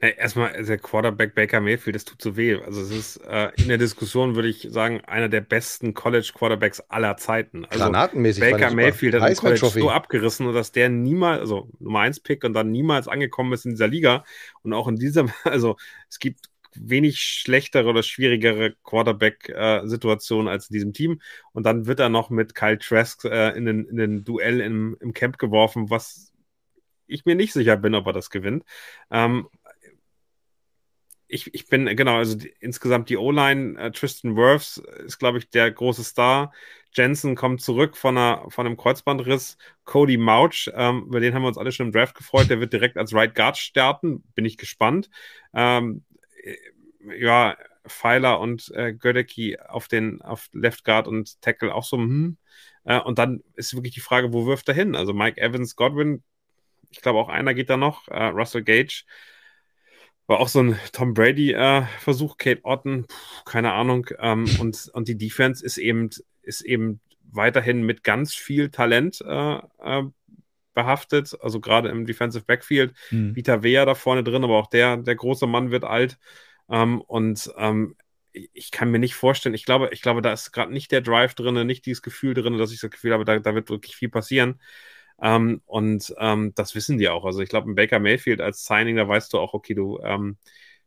Ja, 0.03 0.09
erstmal 0.09 0.65
der 0.65 0.79
Quarterback 0.79 1.35
Baker 1.35 1.61
Mayfield, 1.61 1.97
das 1.97 2.05
tut 2.05 2.21
so 2.21 2.37
weh. 2.37 2.57
Also 2.57 2.83
es 2.83 2.91
ist 2.91 3.16
äh, 3.19 3.51
in 3.57 3.69
der 3.69 3.79
Diskussion, 3.79 4.35
würde 4.35 4.49
ich 4.49 4.66
sagen, 4.71 5.01
einer 5.03 5.29
der 5.29 5.41
besten 5.41 5.95
College 5.95 6.33
Quarterbacks 6.35 6.81
aller 6.89 7.16
Zeiten. 7.16 7.65
Also 7.66 7.85
Granatenmäßig 7.85 8.43
Baker 8.43 8.75
Mayfield 8.75 9.15
hat 9.15 9.29
den 9.31 9.37
College 9.37 9.61
Trophy. 9.61 9.81
so 9.81 9.91
abgerissen, 9.91 10.53
dass 10.53 10.73
der 10.73 10.89
niemals, 10.89 11.41
also 11.41 11.69
Nummer 11.79 12.01
1 12.01 12.21
Pick 12.21 12.45
und 12.45 12.55
dann 12.55 12.71
niemals 12.71 13.09
angekommen 13.09 13.53
ist 13.53 13.65
in 13.65 13.73
dieser 13.73 13.89
Liga. 13.89 14.25
Und 14.62 14.73
auch 14.73 14.89
in 14.89 14.97
diesem, 14.97 15.31
also 15.45 15.77
es 16.09 16.19
gibt 16.19 16.51
wenig 16.75 17.21
schlechtere 17.21 17.89
oder 17.89 18.03
schwierigere 18.03 18.75
Quarterback-Situationen 18.83 20.49
äh, 20.49 20.51
als 20.51 20.69
in 20.71 20.75
diesem 20.75 20.93
Team. 20.93 21.21
Und 21.53 21.65
dann 21.66 21.87
wird 21.87 22.01
er 22.01 22.09
noch 22.09 22.31
mit 22.31 22.55
Kyle 22.55 22.79
Trask 22.79 23.25
äh, 23.25 23.57
in, 23.57 23.65
den, 23.65 23.85
in 23.87 23.97
den 23.97 24.25
Duell 24.25 24.61
im, 24.61 24.97
im 25.01 25.12
Camp 25.15 25.39
geworfen, 25.39 25.91
was 25.91 26.33
ich 27.07 27.25
mir 27.25 27.35
nicht 27.35 27.53
sicher 27.53 27.77
bin, 27.77 27.95
ob 27.95 28.07
er 28.07 28.12
das 28.12 28.31
gewinnt. 28.31 28.65
Ähm, 29.11 29.47
ich, 31.26 31.52
ich 31.55 31.66
bin, 31.68 31.86
genau, 31.96 32.16
also 32.16 32.36
die, 32.36 32.52
insgesamt 32.60 33.09
die 33.09 33.16
O-Line, 33.16 33.78
äh, 33.78 33.90
Tristan 33.90 34.36
Wirfs 34.36 34.78
ist, 35.05 35.18
glaube 35.18 35.38
ich, 35.38 35.51
der 35.51 35.70
große 35.70 36.05
Star. 36.05 36.52
Jensen 36.92 37.34
kommt 37.34 37.60
zurück 37.60 37.96
von, 37.96 38.16
einer, 38.16 38.44
von 38.51 38.66
einem 38.66 38.76
Kreuzbandriss. 38.76 39.56
Cody 39.84 40.16
Mouch, 40.16 40.70
ähm, 40.74 41.05
über 41.09 41.20
den 41.20 41.34
haben 41.34 41.42
wir 41.42 41.48
uns 41.48 41.59
alle 41.59 41.72
schon 41.72 41.86
im 41.86 41.92
Draft 41.92 42.14
gefreut. 42.14 42.51
Der 42.51 42.60
wird 42.60 42.72
direkt 42.72 42.96
als 42.96 43.12
Right 43.12 43.34
Guard 43.34 43.56
starten. 43.56 44.22
Bin 44.34 44.44
ich 44.44 44.59
gespannt. 44.59 45.10
Ähm, 45.55 46.05
äh, 46.42 46.56
ja, 47.18 47.56
Pfeiler 47.86 48.40
und 48.40 48.70
äh, 48.74 48.94
Gödecki 48.94 49.59
auf 49.59 49.88
den 49.88 50.22
auf 50.22 50.48
Left 50.52 50.84
Guard 50.84 51.09
und 51.09 51.40
Tackle 51.42 51.74
auch 51.74 51.84
so. 51.84 51.96
Hm. 51.98 52.38
Äh, 52.84 53.01
und 53.01 53.18
dann 53.18 53.42
ist 53.55 53.74
wirklich 53.74 53.94
die 53.94 54.01
Frage, 54.01 54.32
wo 54.32 54.46
wirft 54.46 54.68
er 54.68 54.74
hin? 54.74 54.94
Also 54.94 55.12
Mike 55.12 55.40
Evans, 55.40 55.76
Godwin, 55.76 56.22
ich 56.90 57.01
glaube 57.01 57.18
auch 57.18 57.28
einer 57.28 57.55
geht 57.55 57.70
da 57.70 57.76
noch. 57.76 58.09
Äh, 58.09 58.26
Russell 58.26 58.62
Gage 58.62 59.05
war 60.26 60.40
auch 60.40 60.48
so 60.48 60.62
ein 60.62 60.78
Tom 60.92 61.14
Brady-Versuch, 61.14 62.32
äh, 62.32 62.36
Kate 62.38 62.64
Otten, 62.64 63.05
pff, 63.05 63.44
keine 63.44 63.72
Ahnung. 63.72 64.06
Ähm, 64.18 64.46
und, 64.59 64.90
und 64.92 65.09
die 65.09 65.18
Defense 65.18 65.64
ist 65.64 65.76
eben, 65.76 66.10
ist 66.42 66.62
eben 66.62 67.01
weiterhin 67.30 67.82
mit 67.82 68.05
ganz 68.05 68.34
viel 68.34 68.70
Talent 68.70 69.20
äh, 69.20 69.59
äh, 69.82 70.02
behaftet, 70.72 71.36
also 71.40 71.60
gerade 71.60 71.88
im 71.88 72.06
Defensive 72.06 72.44
Backfield. 72.44 72.94
Mhm. 73.10 73.36
Vita 73.36 73.62
Vea 73.62 73.84
da 73.84 73.94
vorne 73.94 74.24
drin, 74.24 74.44
aber 74.44 74.59
auch 74.59 74.68
der, 74.68 74.96
der 74.96 75.14
große 75.14 75.46
Mann 75.46 75.70
wird 75.70 75.84
alt. 75.84 76.18
Ähm, 76.68 77.01
und 77.01 77.52
ähm, 77.56 77.96
ich 78.32 78.72
kann 78.72 78.90
mir 78.90 78.98
nicht 78.98 79.14
vorstellen, 79.14 79.55
ich 79.55 79.64
glaube, 79.64 79.90
ich 79.92 80.02
glaube, 80.02 80.20
da 80.20 80.32
ist 80.32 80.51
gerade 80.51 80.72
nicht 80.72 80.90
der 80.90 81.02
Drive 81.02 81.34
drin, 81.34 81.66
nicht 81.66 81.86
dieses 81.86 82.02
Gefühl 82.02 82.34
drin, 82.34 82.59
dass 82.59 82.72
ich 82.72 82.80
das 82.80 82.90
Gefühl 82.90 83.12
habe, 83.12 83.24
da, 83.24 83.38
da 83.38 83.55
wird 83.55 83.70
wirklich 83.70 83.94
viel 83.94 84.09
passieren. 84.09 84.60
Ähm, 85.20 85.62
und 85.66 86.15
ähm, 86.19 86.53
das 86.55 86.74
wissen 86.74 86.99
die 86.99 87.09
auch. 87.09 87.24
Also 87.24 87.41
ich 87.41 87.49
glaube, 87.49 87.70
ein 87.70 87.74
Baker 87.74 88.01
Mayfield 88.01 88.41
als 88.41 88.65
Signing, 88.65 88.97
da 88.97 89.09
weißt 89.09 89.32
du 89.32 89.39
auch, 89.39 89.55
okay, 89.55 89.74
du, 89.74 89.99
ähm, 90.03 90.36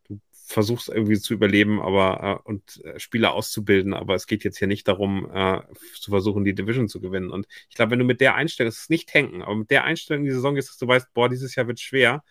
du 0.07 0.19
versuchst 0.33 0.89
irgendwie 0.89 1.19
zu 1.19 1.33
überleben, 1.33 1.81
aber 1.81 2.41
äh, 2.45 2.49
und 2.49 2.83
äh, 2.85 2.99
Spieler 2.99 3.33
auszubilden, 3.33 3.93
aber 3.93 4.15
es 4.15 4.27
geht 4.27 4.43
jetzt 4.43 4.57
hier 4.57 4.67
nicht 4.67 4.87
darum, 4.87 5.29
äh, 5.33 5.61
zu 5.95 6.11
versuchen, 6.11 6.43
die 6.43 6.55
Division 6.55 6.89
zu 6.89 7.01
gewinnen. 7.01 7.31
Und 7.31 7.47
ich 7.69 7.75
glaube, 7.75 7.91
wenn 7.91 7.99
du 7.99 8.05
mit 8.05 8.21
der 8.21 8.35
Einstellung, 8.35 8.69
es 8.69 8.79
ist 8.79 8.89
nicht 8.89 9.09
tanken, 9.09 9.41
aber 9.41 9.55
mit 9.55 9.71
der 9.71 9.85
Einstellung 9.85 10.23
in 10.23 10.29
die 10.29 10.35
Saison 10.35 10.57
ist, 10.57 10.69
dass 10.69 10.77
du 10.77 10.87
weißt, 10.87 11.13
boah, 11.13 11.29
dieses 11.29 11.55
Jahr 11.55 11.67
wird 11.67 11.79
schwer, 11.79 12.23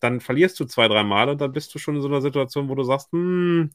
dann 0.00 0.20
verlierst 0.20 0.58
du 0.60 0.64
zwei, 0.66 0.88
drei 0.88 1.02
Mal 1.04 1.28
und 1.30 1.40
dann 1.40 1.52
bist 1.52 1.74
du 1.74 1.78
schon 1.78 1.96
in 1.96 2.02
so 2.02 2.08
einer 2.08 2.20
Situation, 2.20 2.68
wo 2.68 2.74
du 2.74 2.82
sagst, 2.84 3.12
hm, 3.12 3.70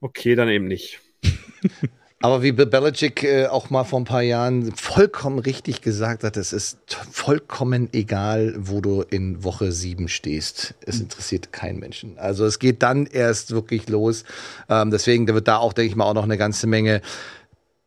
okay, 0.00 0.34
dann 0.34 0.48
eben 0.48 0.66
nicht. 0.66 1.00
Aber 2.22 2.42
wie 2.42 2.52
Belichick 2.52 3.24
äh, 3.24 3.46
auch 3.46 3.68
mal 3.70 3.82
vor 3.82 4.00
ein 4.00 4.04
paar 4.04 4.22
Jahren 4.22 4.72
vollkommen 4.76 5.40
richtig 5.40 5.82
gesagt 5.82 6.22
hat, 6.22 6.36
es 6.36 6.52
ist 6.52 6.78
vollkommen 7.10 7.88
egal, 7.92 8.54
wo 8.56 8.80
du 8.80 9.02
in 9.02 9.42
Woche 9.42 9.72
sieben 9.72 10.08
stehst. 10.08 10.74
Es 10.86 10.96
mhm. 10.96 11.02
interessiert 11.02 11.52
keinen 11.52 11.80
Menschen. 11.80 12.18
Also 12.18 12.46
es 12.46 12.60
geht 12.60 12.84
dann 12.84 13.06
erst 13.06 13.50
wirklich 13.50 13.88
los. 13.88 14.22
Ähm, 14.68 14.92
deswegen 14.92 15.26
da 15.26 15.34
wird 15.34 15.48
da 15.48 15.56
auch, 15.56 15.72
denke 15.72 15.90
ich 15.90 15.96
mal, 15.96 16.04
auch 16.04 16.14
noch 16.14 16.22
eine 16.22 16.38
ganze 16.38 16.68
Menge 16.68 17.02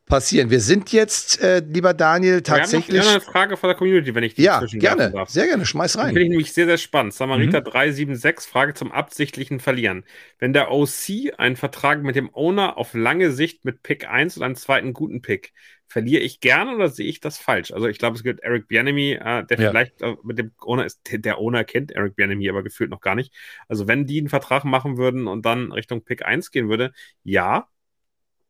passieren. 0.06 0.50
Wir 0.50 0.60
sind 0.60 0.92
jetzt, 0.92 1.42
äh, 1.42 1.60
lieber 1.60 1.94
Daniel, 1.94 2.42
tatsächlich. 2.42 2.94
Wir 2.94 3.00
haben 3.02 3.06
noch, 3.08 3.14
eine 3.14 3.22
Frage 3.22 3.58
von 3.58 3.70
der 3.70 3.76
Community, 3.78 4.14
wenn 4.14 4.24
ich 4.24 4.36
die 4.36 4.44
Ja, 4.44 4.64
gerne. 4.66 5.12
darf. 5.12 5.30
Sehr 5.30 5.48
gerne. 5.48 5.66
Schmeiß 5.66 5.98
rein. 5.98 6.08
Finde 6.08 6.22
ich 6.22 6.30
nämlich 6.30 6.54
sehr, 6.54 6.66
sehr 6.66 6.78
spannend. 6.78 7.14
Samariter 7.14 7.62
Mhm. 7.62 7.66
376, 7.66 8.50
Frage 8.52 8.74
zum 8.74 8.92
absichtlichen 8.92 9.60
Verlieren. 9.60 10.06
Wenn 10.38 10.54
der 10.54 10.72
OC 10.72 11.34
einen 11.38 11.56
Vertrag 11.56 12.04
mit 12.04 12.16
dem 12.16 12.30
Owner 12.34 12.78
auf 12.78 12.94
lange 12.94 13.32
Sicht 13.32 13.66
mit 13.66 13.82
Pick 13.84 14.08
1 14.08 14.38
und 14.38 14.44
einem 14.44 14.56
zweiten 14.56 14.94
guten 14.94 15.22
Pick, 15.22 15.54
verliere 15.88 16.22
ich 16.22 16.40
gerne 16.40 16.76
oder 16.76 16.90
sehe 16.90 17.08
ich 17.08 17.20
das 17.20 17.38
falsch? 17.38 17.72
Also 17.72 17.88
ich 17.88 17.98
glaube, 18.00 18.16
es 18.16 18.24
gibt 18.24 18.42
Eric 18.42 18.68
Bianemi, 18.68 19.14
äh, 19.14 19.44
der 19.46 19.60
Ja. 19.60 19.70
vielleicht 19.70 20.02
äh, 20.02 20.16
mit 20.24 20.38
dem 20.38 20.52
Owner 20.62 20.86
ist, 20.86 21.02
der 21.12 21.40
Owner 21.40 21.64
kennt 21.64 21.92
Eric 21.92 22.16
Bianemi 22.16 22.50
aber 22.50 22.64
gefühlt 22.64 22.90
noch 22.90 23.02
gar 23.02 23.16
nicht. 23.16 23.34
Also 23.68 23.88
wenn 23.88 24.06
die 24.06 24.20
einen 24.20 24.30
Vertrag 24.30 24.66
machen 24.66 24.98
würden 24.98 25.28
und 25.28 25.46
dann 25.46 25.72
Richtung 25.72 26.04
Pick 26.04 26.26
1 26.26 26.52
gehen 26.52 26.70
würde, 26.70 26.92
ja, 27.24 27.68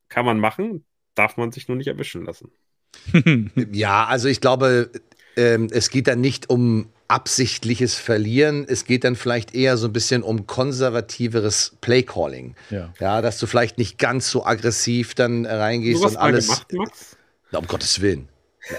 kann 0.10 0.26
man 0.26 0.40
machen, 0.40 0.86
darf 1.16 1.38
man 1.38 1.52
sich 1.52 1.68
nur 1.68 1.78
nicht 1.78 1.88
erwischen 1.88 2.26
lassen. 2.26 2.52
Ja, 3.72 4.06
also 4.06 4.30
ich 4.30 4.40
glaube, 4.40 4.90
ähm, 5.36 5.68
es 5.72 5.90
geht 5.90 6.08
dann 6.08 6.22
nicht 6.22 6.50
um 6.50 6.88
absichtliches 7.08 7.96
Verlieren. 7.96 8.66
Es 8.68 8.86
geht 8.86 9.04
dann 9.04 9.16
vielleicht 9.16 9.54
eher 9.54 9.78
so 9.78 9.88
ein 9.88 9.94
bisschen 9.94 10.24
um 10.24 10.48
konservativeres 10.48 11.78
Playcalling. 11.82 12.56
Ja. 12.70 12.94
Ja, 13.00 13.22
dass 13.22 13.38
du 13.38 13.48
vielleicht 13.48 13.78
nicht 13.78 13.98
ganz 13.98 14.30
so 14.30 14.46
aggressiv 14.46 15.14
dann 15.14 15.46
reingehst 15.46 16.00
Sowas 16.00 16.14
und 16.14 16.20
mal 16.22 16.26
alles. 16.28 16.48
gemacht, 16.48 16.74
Max? 16.74 17.18
Na, 17.52 17.60
um 17.60 17.68
Gottes 17.68 18.02
Willen. 18.02 18.28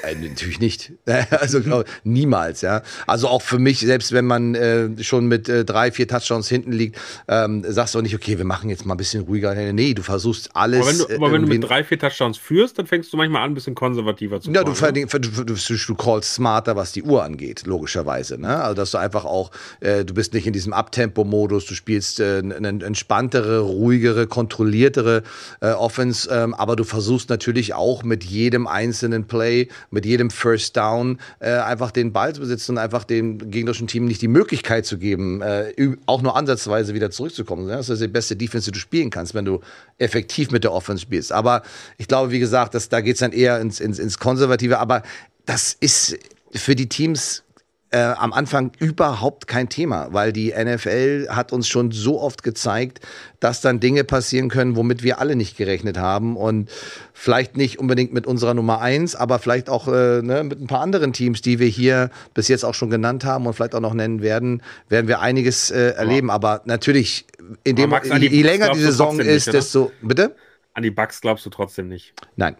Äh, 0.02 0.14
natürlich 0.14 0.60
nicht. 0.60 0.92
Also 1.30 1.60
niemals, 2.04 2.60
ja. 2.62 2.82
Also 3.06 3.28
auch 3.28 3.42
für 3.42 3.58
mich, 3.58 3.80
selbst 3.80 4.12
wenn 4.12 4.24
man 4.24 4.54
äh, 4.54 5.02
schon 5.02 5.26
mit 5.26 5.48
äh, 5.48 5.64
drei, 5.64 5.92
vier 5.92 6.08
Touchdowns 6.08 6.48
hinten 6.48 6.72
liegt, 6.72 6.98
ähm, 7.28 7.64
sagst 7.66 7.94
du 7.94 7.98
auch 7.98 8.02
nicht, 8.02 8.14
okay, 8.14 8.38
wir 8.38 8.44
machen 8.44 8.70
jetzt 8.70 8.86
mal 8.86 8.94
ein 8.94 8.96
bisschen 8.96 9.24
ruhiger. 9.24 9.54
Nee, 9.72 9.94
du 9.94 10.02
versuchst 10.02 10.50
alles. 10.54 10.80
Aber 10.80 10.88
wenn, 10.88 10.98
du, 10.98 11.04
äh, 11.04 11.16
aber 11.16 11.32
wenn 11.32 11.42
du 11.42 11.48
mit 11.48 11.64
drei, 11.64 11.84
vier 11.84 11.98
Touchdowns 11.98 12.38
führst, 12.38 12.78
dann 12.78 12.86
fängst 12.86 13.12
du 13.12 13.16
manchmal 13.16 13.42
an, 13.42 13.52
ein 13.52 13.54
bisschen 13.54 13.74
konservativer 13.74 14.40
zu 14.40 14.50
Ja, 14.50 14.64
du, 14.64 14.74
fahren, 14.74 14.94
ne? 14.94 15.06
du, 15.06 15.18
du, 15.18 15.44
du, 15.44 15.54
du 15.54 15.94
callst 15.94 16.34
smarter, 16.34 16.76
was 16.76 16.92
die 16.92 17.02
Uhr 17.02 17.22
angeht, 17.22 17.62
logischerweise. 17.66 18.38
Ne? 18.40 18.62
Also, 18.62 18.74
dass 18.74 18.90
du 18.90 18.98
einfach 18.98 19.24
auch, 19.24 19.50
äh, 19.80 20.04
du 20.04 20.14
bist 20.14 20.34
nicht 20.34 20.46
in 20.46 20.52
diesem 20.52 20.72
Abtempo-Modus, 20.72 21.66
du 21.66 21.74
spielst 21.74 22.20
äh, 22.20 22.38
eine 22.38 22.68
entspanntere, 22.84 23.60
ruhigere, 23.60 24.26
kontrolliertere 24.26 25.22
äh, 25.60 25.70
Offense, 25.70 26.28
ähm, 26.30 26.54
aber 26.54 26.76
du 26.76 26.84
versuchst 26.84 27.30
natürlich 27.30 27.74
auch 27.74 28.02
mit 28.02 28.24
jedem 28.24 28.66
einzelnen 28.66 29.26
Play, 29.26 29.68
mit 29.90 30.06
jedem 30.06 30.30
First 30.30 30.76
Down 30.76 31.18
äh, 31.40 31.50
einfach 31.50 31.90
den 31.90 32.12
Ball 32.12 32.34
zu 32.34 32.40
besitzen 32.40 32.72
und 32.72 32.78
einfach 32.78 33.04
dem 33.04 33.50
gegnerischen 33.50 33.86
Team 33.86 34.06
nicht 34.06 34.22
die 34.22 34.28
Möglichkeit 34.28 34.86
zu 34.86 34.98
geben, 34.98 35.42
äh, 35.42 35.72
auch 36.06 36.22
nur 36.22 36.36
ansatzweise 36.36 36.94
wieder 36.94 37.10
zurückzukommen. 37.10 37.68
Das 37.68 37.88
ist 37.88 38.02
die 38.02 38.08
beste 38.08 38.36
Defense, 38.36 38.66
die 38.66 38.72
du 38.72 38.78
spielen 38.78 39.10
kannst, 39.10 39.34
wenn 39.34 39.44
du 39.44 39.60
effektiv 39.98 40.50
mit 40.50 40.64
der 40.64 40.72
Offense 40.72 41.02
spielst. 41.02 41.32
Aber 41.32 41.62
ich 41.98 42.08
glaube, 42.08 42.30
wie 42.30 42.38
gesagt, 42.38 42.74
dass, 42.74 42.88
da 42.88 43.00
geht's 43.00 43.20
dann 43.20 43.32
eher 43.32 43.60
ins, 43.60 43.80
ins, 43.80 43.98
ins 43.98 44.18
Konservative. 44.18 44.78
Aber 44.78 45.02
das 45.44 45.76
ist 45.78 46.18
für 46.52 46.74
die 46.74 46.88
Teams 46.88 47.42
äh, 47.90 47.98
am 47.98 48.32
Anfang 48.32 48.72
überhaupt 48.78 49.46
kein 49.46 49.68
Thema, 49.68 50.08
weil 50.10 50.32
die 50.32 50.52
NFL 50.52 51.28
hat 51.30 51.52
uns 51.52 51.68
schon 51.68 51.92
so 51.92 52.20
oft 52.20 52.42
gezeigt, 52.42 53.00
dass 53.38 53.60
dann 53.60 53.78
Dinge 53.78 54.02
passieren 54.02 54.48
können, 54.48 54.76
womit 54.76 55.02
wir 55.02 55.20
alle 55.20 55.36
nicht 55.36 55.56
gerechnet 55.56 55.96
haben 55.96 56.36
und 56.36 56.68
vielleicht 57.12 57.56
nicht 57.56 57.78
unbedingt 57.78 58.12
mit 58.12 58.26
unserer 58.26 58.54
Nummer 58.54 58.80
eins, 58.80 59.14
aber 59.14 59.38
vielleicht 59.38 59.68
auch 59.68 59.86
äh, 59.88 60.20
ne, 60.22 60.42
mit 60.42 60.60
ein 60.60 60.66
paar 60.66 60.80
anderen 60.80 61.12
Teams, 61.12 61.42
die 61.42 61.58
wir 61.58 61.68
hier 61.68 62.10
bis 62.34 62.48
jetzt 62.48 62.64
auch 62.64 62.74
schon 62.74 62.90
genannt 62.90 63.24
haben 63.24 63.46
und 63.46 63.54
vielleicht 63.54 63.74
auch 63.74 63.80
noch 63.80 63.94
nennen 63.94 64.20
werden, 64.20 64.62
werden 64.88 65.06
wir 65.06 65.20
einiges 65.20 65.70
äh, 65.70 65.90
erleben. 65.90 66.30
Aber 66.30 66.62
natürlich, 66.64 67.26
dem, 67.66 67.76
Aber 67.78 67.86
Max, 67.86 68.10
an 68.10 68.20
je, 68.20 68.28
je 68.28 68.42
länger 68.42 68.70
die 68.70 68.80
Saison 68.80 69.16
nicht, 69.16 69.26
ist, 69.26 69.48
oder? 69.48 69.58
desto 69.58 69.92
bitte. 70.02 70.34
An 70.74 70.82
die 70.82 70.90
Bugs 70.90 71.20
glaubst 71.20 71.46
du 71.46 71.50
trotzdem 71.50 71.88
nicht. 71.88 72.14
Nein. 72.34 72.56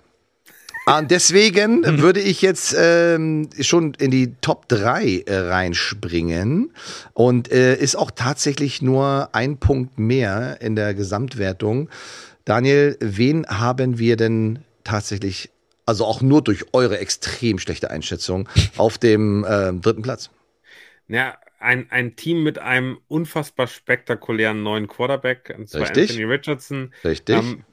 Und 0.88 1.10
deswegen 1.10 1.84
würde 2.00 2.20
ich 2.20 2.42
jetzt 2.42 2.74
ähm, 2.78 3.50
schon 3.60 3.94
in 3.94 4.12
die 4.12 4.36
Top 4.40 4.68
3 4.68 5.24
äh, 5.26 5.36
reinspringen. 5.36 6.72
Und 7.12 7.50
äh, 7.50 7.74
ist 7.74 7.96
auch 7.96 8.12
tatsächlich 8.12 8.82
nur 8.82 9.30
ein 9.32 9.58
Punkt 9.58 9.98
mehr 9.98 10.58
in 10.60 10.76
der 10.76 10.94
Gesamtwertung. 10.94 11.90
Daniel, 12.44 12.96
wen 13.00 13.44
haben 13.48 13.98
wir 13.98 14.16
denn 14.16 14.60
tatsächlich, 14.84 15.50
also 15.86 16.04
auch 16.04 16.22
nur 16.22 16.42
durch 16.42 16.72
eure 16.72 17.00
extrem 17.00 17.58
schlechte 17.58 17.90
Einschätzung, 17.90 18.48
auf 18.76 18.96
dem 18.96 19.42
äh, 19.42 19.72
dritten 19.72 20.02
Platz? 20.02 20.30
Ja, 21.08 21.36
ein, 21.58 21.90
ein 21.90 22.14
Team 22.14 22.44
mit 22.44 22.60
einem 22.60 22.98
unfassbar 23.08 23.66
spektakulären 23.66 24.62
neuen 24.62 24.86
Quarterback, 24.86 25.52
und 25.58 25.68
zwar 25.68 25.82
Richtig. 25.82 26.10
Anthony 26.10 26.24
Richardson. 26.24 26.94
Richtig? 27.02 27.36
Ähm, 27.36 27.64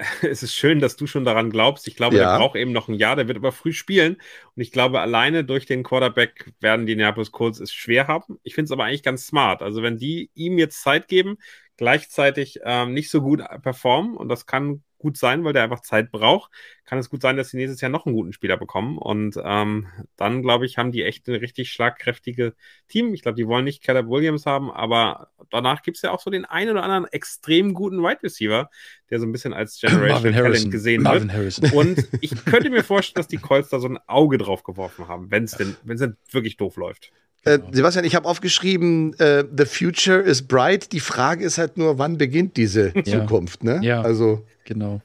es 0.22 0.42
ist 0.42 0.54
schön, 0.54 0.80
dass 0.80 0.96
du 0.96 1.06
schon 1.06 1.24
daran 1.24 1.50
glaubst. 1.50 1.86
Ich 1.88 1.96
glaube, 1.96 2.16
Ja. 2.16 2.26
der 2.28 2.38
braucht 2.38 2.56
eben 2.56 2.72
noch 2.72 2.88
ein 2.88 2.94
Jahr, 2.94 3.16
der 3.16 3.28
wird 3.28 3.38
aber 3.38 3.52
früh 3.52 3.72
spielen. 3.72 4.14
Und 4.54 4.62
ich 4.62 4.72
glaube, 4.72 5.00
alleine 5.00 5.44
durch 5.44 5.66
den 5.66 5.82
Quarterback 5.82 6.52
werden 6.60 6.86
die 6.86 6.92
Indianapolis 6.92 7.32
Colts 7.32 7.60
es 7.60 7.72
schwer 7.72 8.06
haben. 8.08 8.38
Ich 8.42 8.54
finde 8.54 8.66
es 8.66 8.72
aber 8.72 8.84
eigentlich 8.84 9.02
ganz 9.02 9.26
smart. 9.26 9.62
Also, 9.62 9.82
wenn 9.82 9.98
die 9.98 10.30
ihm 10.34 10.58
jetzt 10.58 10.82
Zeit 10.82 11.08
geben, 11.08 11.36
gleichzeitig 11.76 12.60
ähm, 12.64 12.94
nicht 12.94 13.10
so 13.10 13.20
gut 13.22 13.42
performen, 13.62 14.16
und 14.16 14.28
das 14.28 14.46
kann 14.46 14.82
gut 15.00 15.16
sein, 15.16 15.42
weil 15.42 15.52
der 15.52 15.64
einfach 15.64 15.80
Zeit 15.80 16.12
braucht, 16.12 16.52
kann 16.84 16.98
es 16.98 17.10
gut 17.10 17.22
sein, 17.22 17.36
dass 17.36 17.48
sie 17.48 17.56
nächstes 17.56 17.80
Jahr 17.80 17.90
noch 17.90 18.06
einen 18.06 18.14
guten 18.14 18.32
Spieler 18.32 18.56
bekommen. 18.56 18.98
Und 18.98 19.36
ähm, 19.42 19.88
dann, 20.16 20.42
glaube 20.42 20.66
ich, 20.66 20.78
haben 20.78 20.92
die 20.92 21.02
echt 21.02 21.26
ein 21.26 21.34
richtig 21.34 21.72
schlagkräftige 21.72 22.54
Team. 22.88 23.12
Ich 23.14 23.22
glaube, 23.22 23.36
die 23.36 23.46
wollen 23.46 23.64
nicht 23.64 23.82
Caleb 23.82 24.08
Williams 24.08 24.46
haben, 24.46 24.70
aber 24.70 25.30
danach 25.50 25.82
gibt 25.82 25.96
es 25.96 26.02
ja 26.02 26.12
auch 26.12 26.20
so 26.20 26.30
den 26.30 26.44
einen 26.44 26.70
oder 26.70 26.82
anderen 26.84 27.06
extrem 27.06 27.74
guten 27.74 28.02
Wide 28.02 28.22
Receiver, 28.22 28.70
der 29.08 29.18
so 29.18 29.26
ein 29.26 29.32
bisschen 29.32 29.52
als 29.52 29.80
Generation 29.80 30.08
Marvin 30.08 30.34
Talent 30.34 30.70
gesehen 30.70 31.02
Marvin 31.02 31.28
wird. 31.28 31.32
Harrison. 31.32 31.70
Und 31.74 32.08
ich 32.20 32.44
könnte 32.44 32.70
mir 32.70 32.84
vorstellen, 32.84 33.20
dass 33.20 33.28
die 33.28 33.38
Colts 33.38 33.70
da 33.70 33.80
so 33.80 33.88
ein 33.88 33.98
Auge 34.06 34.38
drauf 34.38 34.62
geworfen 34.62 35.08
haben, 35.08 35.30
wenn 35.30 35.44
es 35.44 35.52
denn, 35.52 35.76
wenn 35.82 35.94
es 35.94 36.00
denn 36.00 36.16
wirklich 36.30 36.56
doof 36.56 36.76
läuft. 36.76 37.12
Äh, 37.42 37.58
Sebastian, 37.70 38.04
ich 38.04 38.14
habe 38.14 38.28
aufgeschrieben, 38.28 39.14
äh, 39.18 39.44
The 39.56 39.64
future 39.64 40.20
is 40.20 40.42
bright. 40.42 40.92
Die 40.92 41.00
Frage 41.00 41.44
ist 41.44 41.56
halt 41.56 41.78
nur, 41.78 41.98
wann 41.98 42.18
beginnt 42.18 42.56
diese 42.56 42.92
Zukunft? 43.04 43.64
Ne? 43.64 43.80
Ja. 43.82 44.02
Also 44.02 44.44
Genau. 44.70 45.00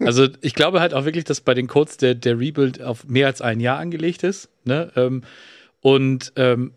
Also 0.00 0.28
ich 0.42 0.52
glaube 0.52 0.80
halt 0.80 0.92
auch 0.92 1.06
wirklich, 1.06 1.24
dass 1.24 1.40
bei 1.40 1.54
den 1.54 1.68
Colts 1.68 1.96
der, 1.96 2.14
der 2.14 2.38
Rebuild 2.38 2.82
auf 2.82 3.08
mehr 3.08 3.28
als 3.28 3.40
ein 3.40 3.60
Jahr 3.60 3.78
angelegt 3.78 4.22
ist. 4.22 4.50
Ne? 4.64 4.92
Ähm, 4.94 5.22
und 5.80 6.34
ähm, 6.36 6.72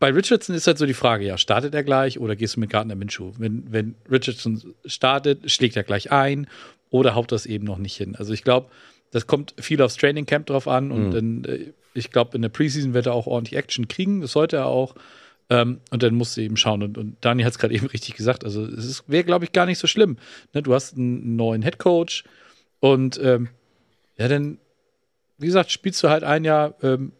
bei 0.00 0.10
Richardson 0.10 0.56
ist 0.56 0.66
halt 0.66 0.78
so 0.78 0.84
die 0.84 0.94
Frage, 0.94 1.24
ja, 1.24 1.38
startet 1.38 1.76
er 1.76 1.84
gleich 1.84 2.18
oder 2.18 2.34
gehst 2.34 2.56
du 2.56 2.60
mit 2.60 2.70
Gardner 2.70 2.96
Minshew? 2.96 3.34
Wenn, 3.38 3.72
wenn 3.72 3.94
Richardson 4.10 4.74
startet, 4.84 5.48
schlägt 5.48 5.76
er 5.76 5.84
gleich 5.84 6.10
ein 6.10 6.48
oder 6.90 7.14
haut 7.14 7.30
das 7.30 7.46
eben 7.46 7.64
noch 7.64 7.78
nicht 7.78 7.96
hin. 7.96 8.16
Also 8.16 8.32
ich 8.32 8.42
glaube, 8.42 8.68
das 9.12 9.28
kommt 9.28 9.54
viel 9.60 9.80
aufs 9.80 9.96
Training 9.96 10.26
Camp 10.26 10.46
drauf 10.46 10.66
an 10.66 10.90
und 10.90 11.12
dann, 11.12 11.44
äh, 11.44 11.72
ich 11.94 12.10
glaube, 12.10 12.34
in 12.34 12.42
der 12.42 12.48
Preseason 12.48 12.94
wird 12.94 13.06
er 13.06 13.14
auch 13.14 13.28
ordentlich 13.28 13.56
Action 13.56 13.86
kriegen. 13.86 14.22
Das 14.22 14.32
sollte 14.32 14.56
er 14.56 14.66
auch. 14.66 14.96
Ähm, 15.50 15.80
und 15.90 16.02
dann 16.02 16.14
musst 16.14 16.36
du 16.36 16.42
eben 16.42 16.56
schauen. 16.56 16.82
Und, 16.82 16.98
und 16.98 17.16
Dani 17.20 17.42
hat 17.42 17.52
es 17.52 17.58
gerade 17.58 17.74
eben 17.76 17.86
richtig 17.86 18.14
gesagt. 18.14 18.44
Also 18.44 18.64
es 18.64 19.04
wäre, 19.06 19.24
glaube 19.24 19.44
ich, 19.44 19.52
gar 19.52 19.66
nicht 19.66 19.78
so 19.78 19.86
schlimm. 19.86 20.16
Ne? 20.52 20.62
Du 20.62 20.74
hast 20.74 20.96
einen 20.96 21.36
neuen 21.36 21.62
Head 21.62 21.78
Coach 21.78 22.24
und 22.80 23.18
ähm, 23.22 23.48
ja, 24.16 24.28
dann, 24.28 24.58
wie 25.38 25.46
gesagt, 25.46 25.70
spielst 25.70 26.02
du 26.02 26.08
halt 26.08 26.24
ein 26.24 26.44
Jahr, 26.44 26.74
ähm, 26.82 27.12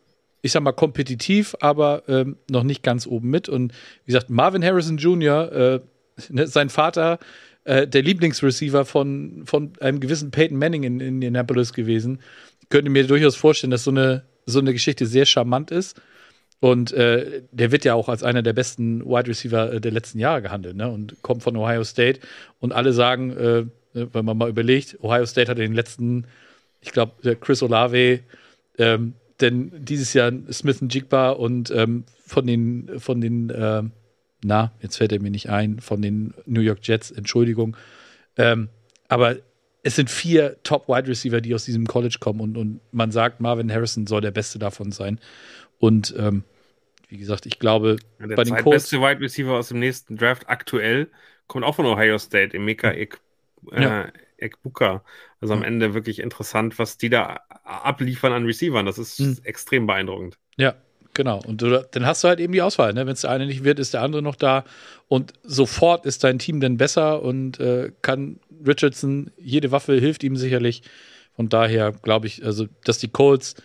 ich 0.42 0.52
sag 0.52 0.62
mal, 0.62 0.72
kompetitiv, 0.72 1.56
aber 1.60 2.02
ähm, 2.08 2.36
noch 2.50 2.64
nicht 2.64 2.82
ganz 2.82 3.06
oben 3.06 3.30
mit. 3.30 3.48
Und 3.48 3.72
wie 4.04 4.12
gesagt, 4.12 4.30
Marvin 4.30 4.64
Harrison 4.64 4.98
Jr., 4.98 5.52
äh, 5.52 5.80
ne, 6.28 6.46
sein 6.46 6.68
Vater, 6.68 7.18
äh, 7.64 7.86
der 7.86 8.02
Lieblingsreceiver 8.02 8.84
von, 8.84 9.42
von 9.46 9.72
einem 9.80 10.00
gewissen 10.00 10.30
Peyton 10.30 10.58
Manning 10.58 10.84
in, 10.84 11.00
in 11.00 11.06
Indianapolis 11.14 11.72
gewesen. 11.72 12.20
Könnte 12.68 12.90
mir 12.90 13.06
durchaus 13.06 13.36
vorstellen, 13.36 13.70
dass 13.70 13.84
so 13.84 13.90
eine, 13.90 14.24
so 14.46 14.58
eine 14.58 14.72
Geschichte 14.72 15.06
sehr 15.06 15.26
charmant 15.26 15.70
ist. 15.70 16.00
Und 16.60 16.92
äh, 16.92 17.42
der 17.52 17.70
wird 17.70 17.84
ja 17.84 17.94
auch 17.94 18.08
als 18.08 18.24
einer 18.24 18.42
der 18.42 18.52
besten 18.52 19.04
Wide 19.04 19.28
Receiver 19.28 19.74
äh, 19.74 19.80
der 19.80 19.92
letzten 19.92 20.18
Jahre 20.18 20.42
gehandelt, 20.42 20.76
ne? 20.76 20.88
Und 20.88 21.22
kommt 21.22 21.42
von 21.42 21.56
Ohio 21.56 21.84
State. 21.84 22.20
Und 22.58 22.72
alle 22.72 22.92
sagen, 22.92 23.30
äh, 23.30 23.64
ne, 23.94 24.08
wenn 24.12 24.24
man 24.24 24.36
mal 24.36 24.48
überlegt, 24.48 24.98
Ohio 25.00 25.24
State 25.24 25.50
hat 25.50 25.58
den 25.58 25.74
letzten, 25.74 26.26
ich 26.80 26.90
glaube, 26.90 27.36
Chris 27.36 27.62
Olave, 27.62 28.20
ähm, 28.76 29.14
denn 29.40 29.70
dieses 29.78 30.14
Jahr 30.14 30.32
Smith 30.50 30.82
und 30.82 30.92
Jigba 30.92 31.30
und 31.30 31.70
ähm, 31.70 32.04
von 32.26 32.46
den, 32.46 32.98
von 32.98 33.20
den, 33.20 33.52
ähm, 33.54 33.92
na, 34.42 34.72
jetzt 34.82 34.96
fällt 34.96 35.12
er 35.12 35.20
mir 35.20 35.30
nicht 35.30 35.48
ein, 35.48 35.78
von 35.78 36.02
den 36.02 36.34
New 36.44 36.60
York 36.60 36.80
Jets, 36.82 37.12
Entschuldigung. 37.12 37.76
Ähm, 38.36 38.68
aber 39.08 39.36
es 39.84 39.96
sind 39.96 40.10
vier 40.10 40.56
Top-Wide 40.64 41.08
Receiver, 41.08 41.40
die 41.40 41.54
aus 41.54 41.64
diesem 41.64 41.86
College 41.86 42.16
kommen 42.20 42.40
und, 42.40 42.56
und 42.56 42.80
man 42.90 43.12
sagt, 43.12 43.40
Marvin 43.40 43.72
Harrison 43.72 44.06
soll 44.06 44.20
der 44.20 44.32
beste 44.32 44.58
davon 44.58 44.90
sein. 44.90 45.20
Und 45.78 46.14
ähm, 46.18 46.44
wie 47.08 47.18
gesagt, 47.18 47.46
ich 47.46 47.58
glaube, 47.58 47.96
Ja, 48.20 48.26
der 48.26 48.36
bei 48.36 48.44
den 48.44 48.56
Colts. 48.56 48.88
zweitbeste 48.88 49.00
Wide 49.00 49.20
Receiver 49.20 49.52
aus 49.52 49.68
dem 49.68 49.78
nächsten 49.78 50.16
Draft 50.16 50.48
aktuell 50.48 51.08
kommt 51.46 51.64
auch 51.64 51.74
von 51.76 51.86
Ohio 51.86 52.18
State, 52.18 52.54
Emeka 52.56 52.90
Ek, 52.90 53.20
äh, 53.72 53.82
Ja. 53.82 54.08
Ekbuka. 54.40 55.02
Also 55.40 55.54
am 55.54 55.64
Ende 55.64 55.94
wirklich 55.94 56.20
interessant, 56.20 56.78
was 56.78 56.96
die 56.96 57.10
da 57.10 57.40
abliefern 57.64 58.32
an 58.32 58.44
Receivern. 58.44 58.86
Das 58.86 58.98
ist 58.98 59.18
Hm. 59.18 59.38
extrem 59.42 59.86
beeindruckend. 59.86 60.38
Ja, 60.56 60.74
genau. 61.14 61.40
Und 61.44 61.60
du, 61.62 61.84
dann 61.90 62.06
hast 62.06 62.22
du 62.22 62.28
halt 62.28 62.38
eben 62.38 62.52
die 62.52 62.62
Auswahl. 62.62 62.92
Ne? 62.92 63.04
Wenn 63.06 63.14
es 63.14 63.22
der 63.22 63.30
eine 63.30 63.46
nicht 63.46 63.64
wird, 63.64 63.80
ist 63.80 63.94
der 63.94 64.02
andere 64.02 64.22
noch 64.22 64.36
da. 64.36 64.64
Und 65.08 65.32
sofort 65.42 66.06
ist 66.06 66.22
dein 66.22 66.38
Team 66.38 66.60
dann 66.60 66.76
besser 66.76 67.22
und 67.22 67.58
äh, 67.58 67.90
kann 68.02 68.38
Richardson, 68.64 69.32
jede 69.38 69.72
Waffe 69.72 69.94
hilft 69.98 70.22
ihm 70.22 70.36
sicherlich. 70.36 70.82
Von 71.34 71.48
daher 71.48 71.90
glaube 71.92 72.26
ich, 72.28 72.44
also, 72.44 72.66
dass 72.84 72.98
die 72.98 73.08
Colts 73.08 73.56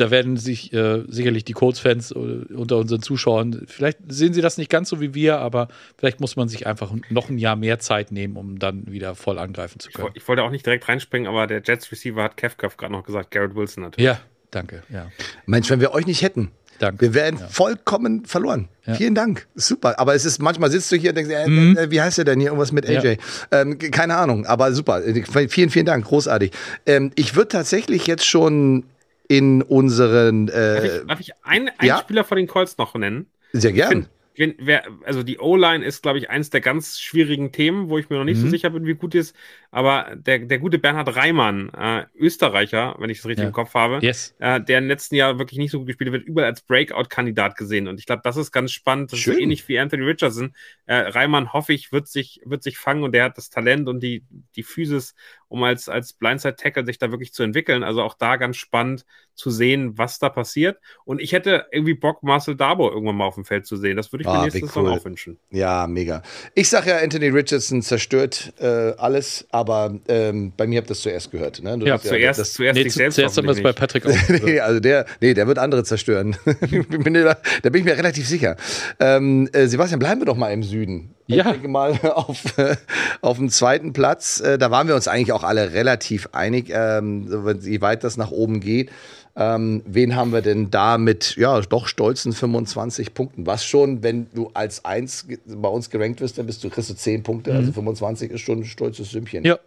da 0.00 0.10
werden 0.10 0.36
sich 0.36 0.72
äh, 0.72 1.04
sicherlich 1.08 1.44
die 1.44 1.52
Colts-Fans 1.52 2.12
äh, 2.12 2.14
unter 2.14 2.78
unseren 2.78 3.02
Zuschauern, 3.02 3.64
vielleicht 3.66 3.98
sehen 4.08 4.32
sie 4.32 4.40
das 4.40 4.58
nicht 4.58 4.70
ganz 4.70 4.88
so 4.88 5.00
wie 5.00 5.14
wir, 5.14 5.38
aber 5.38 5.68
vielleicht 5.98 6.20
muss 6.20 6.36
man 6.36 6.48
sich 6.48 6.66
einfach 6.66 6.92
noch 7.10 7.28
ein 7.28 7.38
Jahr 7.38 7.56
mehr 7.56 7.78
Zeit 7.78 8.12
nehmen, 8.12 8.36
um 8.36 8.58
dann 8.58 8.90
wieder 8.90 9.14
voll 9.14 9.38
angreifen 9.38 9.78
zu 9.80 9.90
können. 9.90 10.08
Ich, 10.14 10.22
ich 10.22 10.28
wollte 10.28 10.42
auch 10.42 10.50
nicht 10.50 10.64
direkt 10.64 10.88
reinspringen, 10.88 11.28
aber 11.28 11.46
der 11.46 11.62
Jets-Receiver 11.64 12.22
hat 12.22 12.36
Kevkov 12.36 12.76
gerade 12.76 12.92
noch 12.92 13.04
gesagt, 13.04 13.30
Garrett 13.30 13.54
Wilson 13.54 13.84
natürlich. 13.84 14.06
Ja, 14.06 14.20
danke. 14.50 14.82
Ja. 14.88 15.10
Mensch, 15.46 15.68
wenn 15.70 15.80
wir 15.80 15.92
euch 15.92 16.06
nicht 16.06 16.22
hätten, 16.22 16.50
Danke. 16.80 17.02
Wir 17.02 17.14
wären 17.14 17.36
ja. 17.36 17.46
vollkommen 17.46 18.24
verloren. 18.24 18.68
Ja. 18.86 18.94
Vielen 18.94 19.14
Dank. 19.14 19.46
Super. 19.54 19.98
Aber 19.98 20.14
es 20.14 20.24
ist, 20.24 20.40
manchmal 20.40 20.70
sitzt 20.70 20.90
du 20.90 20.96
hier 20.96 21.10
und 21.10 21.16
denkst, 21.16 21.30
äh, 21.30 21.46
mhm. 21.46 21.76
äh, 21.76 21.90
wie 21.90 22.00
heißt 22.00 22.16
der 22.16 22.24
denn 22.24 22.40
hier? 22.40 22.48
Irgendwas 22.48 22.72
mit 22.72 22.88
AJ. 22.88 23.18
Ja. 23.52 23.60
Ähm, 23.60 23.78
keine 23.78 24.16
Ahnung, 24.16 24.46
aber 24.46 24.72
super. 24.72 25.02
Vielen, 25.48 25.68
vielen 25.68 25.84
Dank. 25.84 26.06
Großartig. 26.06 26.52
Ähm, 26.86 27.12
ich 27.16 27.36
würde 27.36 27.48
tatsächlich 27.48 28.06
jetzt 28.06 28.24
schon 28.24 28.84
in 29.30 29.62
unseren. 29.62 30.48
Äh, 30.48 30.50
darf 30.50 30.84
ich, 30.84 31.06
darf 31.06 31.20
ich 31.20 31.32
einen, 31.44 31.68
einen 31.78 31.88
ja? 31.88 31.98
Spieler 31.98 32.24
von 32.24 32.36
den 32.36 32.48
Colts 32.48 32.76
noch 32.78 32.94
nennen? 32.94 33.26
Sehr 33.52 33.72
gern 33.72 34.08
wenn, 34.40 34.54
wer, 34.58 34.84
also 35.04 35.22
die 35.22 35.38
O-Line 35.38 35.84
ist, 35.84 36.02
glaube 36.02 36.18
ich, 36.18 36.30
eines 36.30 36.48
der 36.48 36.62
ganz 36.62 36.98
schwierigen 36.98 37.52
Themen, 37.52 37.90
wo 37.90 37.98
ich 37.98 38.08
mir 38.08 38.16
noch 38.16 38.24
nicht 38.24 38.38
mhm. 38.38 38.44
so 38.44 38.48
sicher 38.48 38.70
bin, 38.70 38.86
wie 38.86 38.94
gut 38.94 39.12
die 39.12 39.18
ist. 39.18 39.36
Aber 39.72 40.16
der, 40.16 40.40
der 40.40 40.58
gute 40.58 40.78
Bernhard 40.78 41.14
Reimann, 41.14 41.70
äh, 41.70 42.04
Österreicher, 42.18 42.96
wenn 42.98 43.08
ich 43.08 43.18
es 43.18 43.26
richtig 43.26 43.42
ja. 43.42 43.48
im 43.48 43.52
Kopf 43.52 43.74
habe, 43.74 44.00
yes. 44.02 44.34
äh, 44.40 44.60
der 44.60 44.78
im 44.78 44.88
letzten 44.88 45.14
Jahr 45.14 45.38
wirklich 45.38 45.58
nicht 45.58 45.70
so 45.70 45.78
gut 45.78 45.86
gespielt 45.86 46.08
hat, 46.08 46.14
wird 46.14 46.26
überall 46.26 46.48
als 46.48 46.62
Breakout-Kandidat 46.62 47.56
gesehen. 47.56 47.86
Und 47.86 48.00
ich 48.00 48.06
glaube, 48.06 48.22
das 48.24 48.36
ist 48.36 48.50
ganz 48.50 48.72
spannend. 48.72 49.12
Das 49.12 49.20
Schön. 49.20 49.34
ist 49.34 49.40
ähnlich 49.40 49.68
wie 49.68 49.78
Anthony 49.78 50.02
Richardson. 50.02 50.54
Äh, 50.86 50.96
Reimann, 50.96 51.52
hoffe 51.52 51.72
ich, 51.72 51.92
wird 51.92 52.08
sich, 52.08 52.40
wird 52.44 52.64
sich 52.64 52.78
fangen 52.78 53.04
und 53.04 53.12
der 53.12 53.24
hat 53.24 53.38
das 53.38 53.50
Talent 53.50 53.88
und 53.88 54.00
die, 54.00 54.24
die 54.56 54.64
Physis, 54.64 55.14
um 55.46 55.62
als, 55.62 55.88
als 55.88 56.14
Blindside-Tackle 56.14 56.84
sich 56.84 56.98
da 56.98 57.12
wirklich 57.12 57.32
zu 57.32 57.44
entwickeln. 57.44 57.84
Also 57.84 58.02
auch 58.02 58.14
da 58.14 58.36
ganz 58.36 58.56
spannend 58.56 59.04
zu 59.34 59.50
sehen, 59.50 59.96
was 59.96 60.18
da 60.18 60.28
passiert. 60.28 60.78
Und 61.04 61.20
ich 61.20 61.32
hätte 61.32 61.66
irgendwie 61.70 61.94
Bock, 61.94 62.22
Marcel 62.24 62.56
Dabo 62.56 62.90
irgendwann 62.90 63.16
mal 63.16 63.26
auf 63.26 63.36
dem 63.36 63.44
Feld 63.44 63.66
zu 63.66 63.76
sehen. 63.76 63.96
Das 63.96 64.12
würde 64.12 64.22
ich 64.22 64.26
mir 64.26 64.34
ah, 64.34 64.42
nächstes 64.42 64.76
cool. 64.76 64.88
Auch 64.90 65.04
wünschen. 65.04 65.38
Ja, 65.50 65.86
mega. 65.86 66.22
Ich 66.54 66.68
sage 66.68 66.90
ja, 66.90 66.98
Anthony 66.98 67.28
Richardson 67.28 67.82
zerstört 67.82 68.52
äh, 68.58 68.92
alles, 68.98 69.46
aber 69.50 69.59
ähm, 70.08 70.52
bei 70.56 70.66
mir 70.66 70.78
habt 70.78 70.88
ihr 70.88 70.94
das 70.94 71.00
zuerst 71.00 71.30
gehört. 71.30 71.62
Ne? 71.62 71.78
ja, 71.84 71.98
zuerst, 71.98 72.18
ja, 72.18 72.32
das, 72.32 72.52
zuerst 72.52 72.76
nee, 72.76 72.84
dich 72.84 72.94
selbst. 72.94 73.16
Zuerst 73.16 73.36
haben 73.36 73.46
wir 73.46 73.52
es 73.52 73.62
bei 73.62 73.72
Patrick 73.72 74.06
auch. 74.06 74.28
nee, 74.44 74.60
also 74.60 74.80
der, 74.80 75.06
nee, 75.20 75.34
der 75.34 75.46
wird 75.46 75.58
andere 75.58 75.84
zerstören. 75.84 76.36
da, 76.44 77.36
da, 77.62 77.70
bin 77.70 77.80
ich 77.80 77.84
mir 77.84 77.96
relativ 77.96 78.26
sicher. 78.26 78.56
Ähm, 78.98 79.48
äh, 79.52 79.66
Sebastian, 79.66 79.98
bleiben 79.98 80.20
wir 80.20 80.26
doch 80.26 80.36
mal 80.36 80.52
im 80.52 80.62
Süden. 80.62 81.14
Ja. 81.26 81.46
Ich 81.46 81.52
denke 81.52 81.68
mal 81.68 81.92
auf, 82.14 82.58
äh, 82.58 82.76
auf 83.20 83.36
dem 83.36 83.50
zweiten 83.50 83.92
Platz. 83.92 84.40
Äh, 84.40 84.58
da 84.58 84.70
waren 84.70 84.88
wir 84.88 84.94
uns 84.94 85.08
eigentlich 85.08 85.32
auch 85.32 85.44
alle 85.44 85.72
relativ 85.72 86.28
einig, 86.32 86.70
ähm, 86.72 87.26
wie 87.62 87.80
weit 87.80 88.04
das 88.04 88.16
nach 88.16 88.30
oben 88.30 88.60
geht. 88.60 88.90
Ähm, 89.36 89.82
wen 89.86 90.16
haben 90.16 90.32
wir 90.32 90.42
denn 90.42 90.70
da 90.70 90.98
mit, 90.98 91.36
ja, 91.36 91.60
doch 91.60 91.86
stolzen 91.86 92.32
25 92.32 93.14
Punkten? 93.14 93.46
Was 93.46 93.64
schon, 93.64 94.02
wenn 94.02 94.26
du 94.34 94.50
als 94.54 94.84
Eins 94.84 95.26
bei 95.46 95.68
uns 95.68 95.88
gerankt 95.90 96.20
wirst, 96.20 96.38
dann 96.38 96.46
bist 96.46 96.64
du, 96.64 96.68
kriegst 96.68 96.90
du 96.90 96.94
10 96.94 97.22
Punkte. 97.22 97.50
Also 97.50 97.62
mhm. 97.62 97.68
Also 97.68 97.80
25 97.80 98.30
ist 98.32 98.40
schon 98.40 98.60
ein 98.60 98.64
stolzes 98.64 99.10
Sümmchen. 99.10 99.44
Ja. 99.44 99.58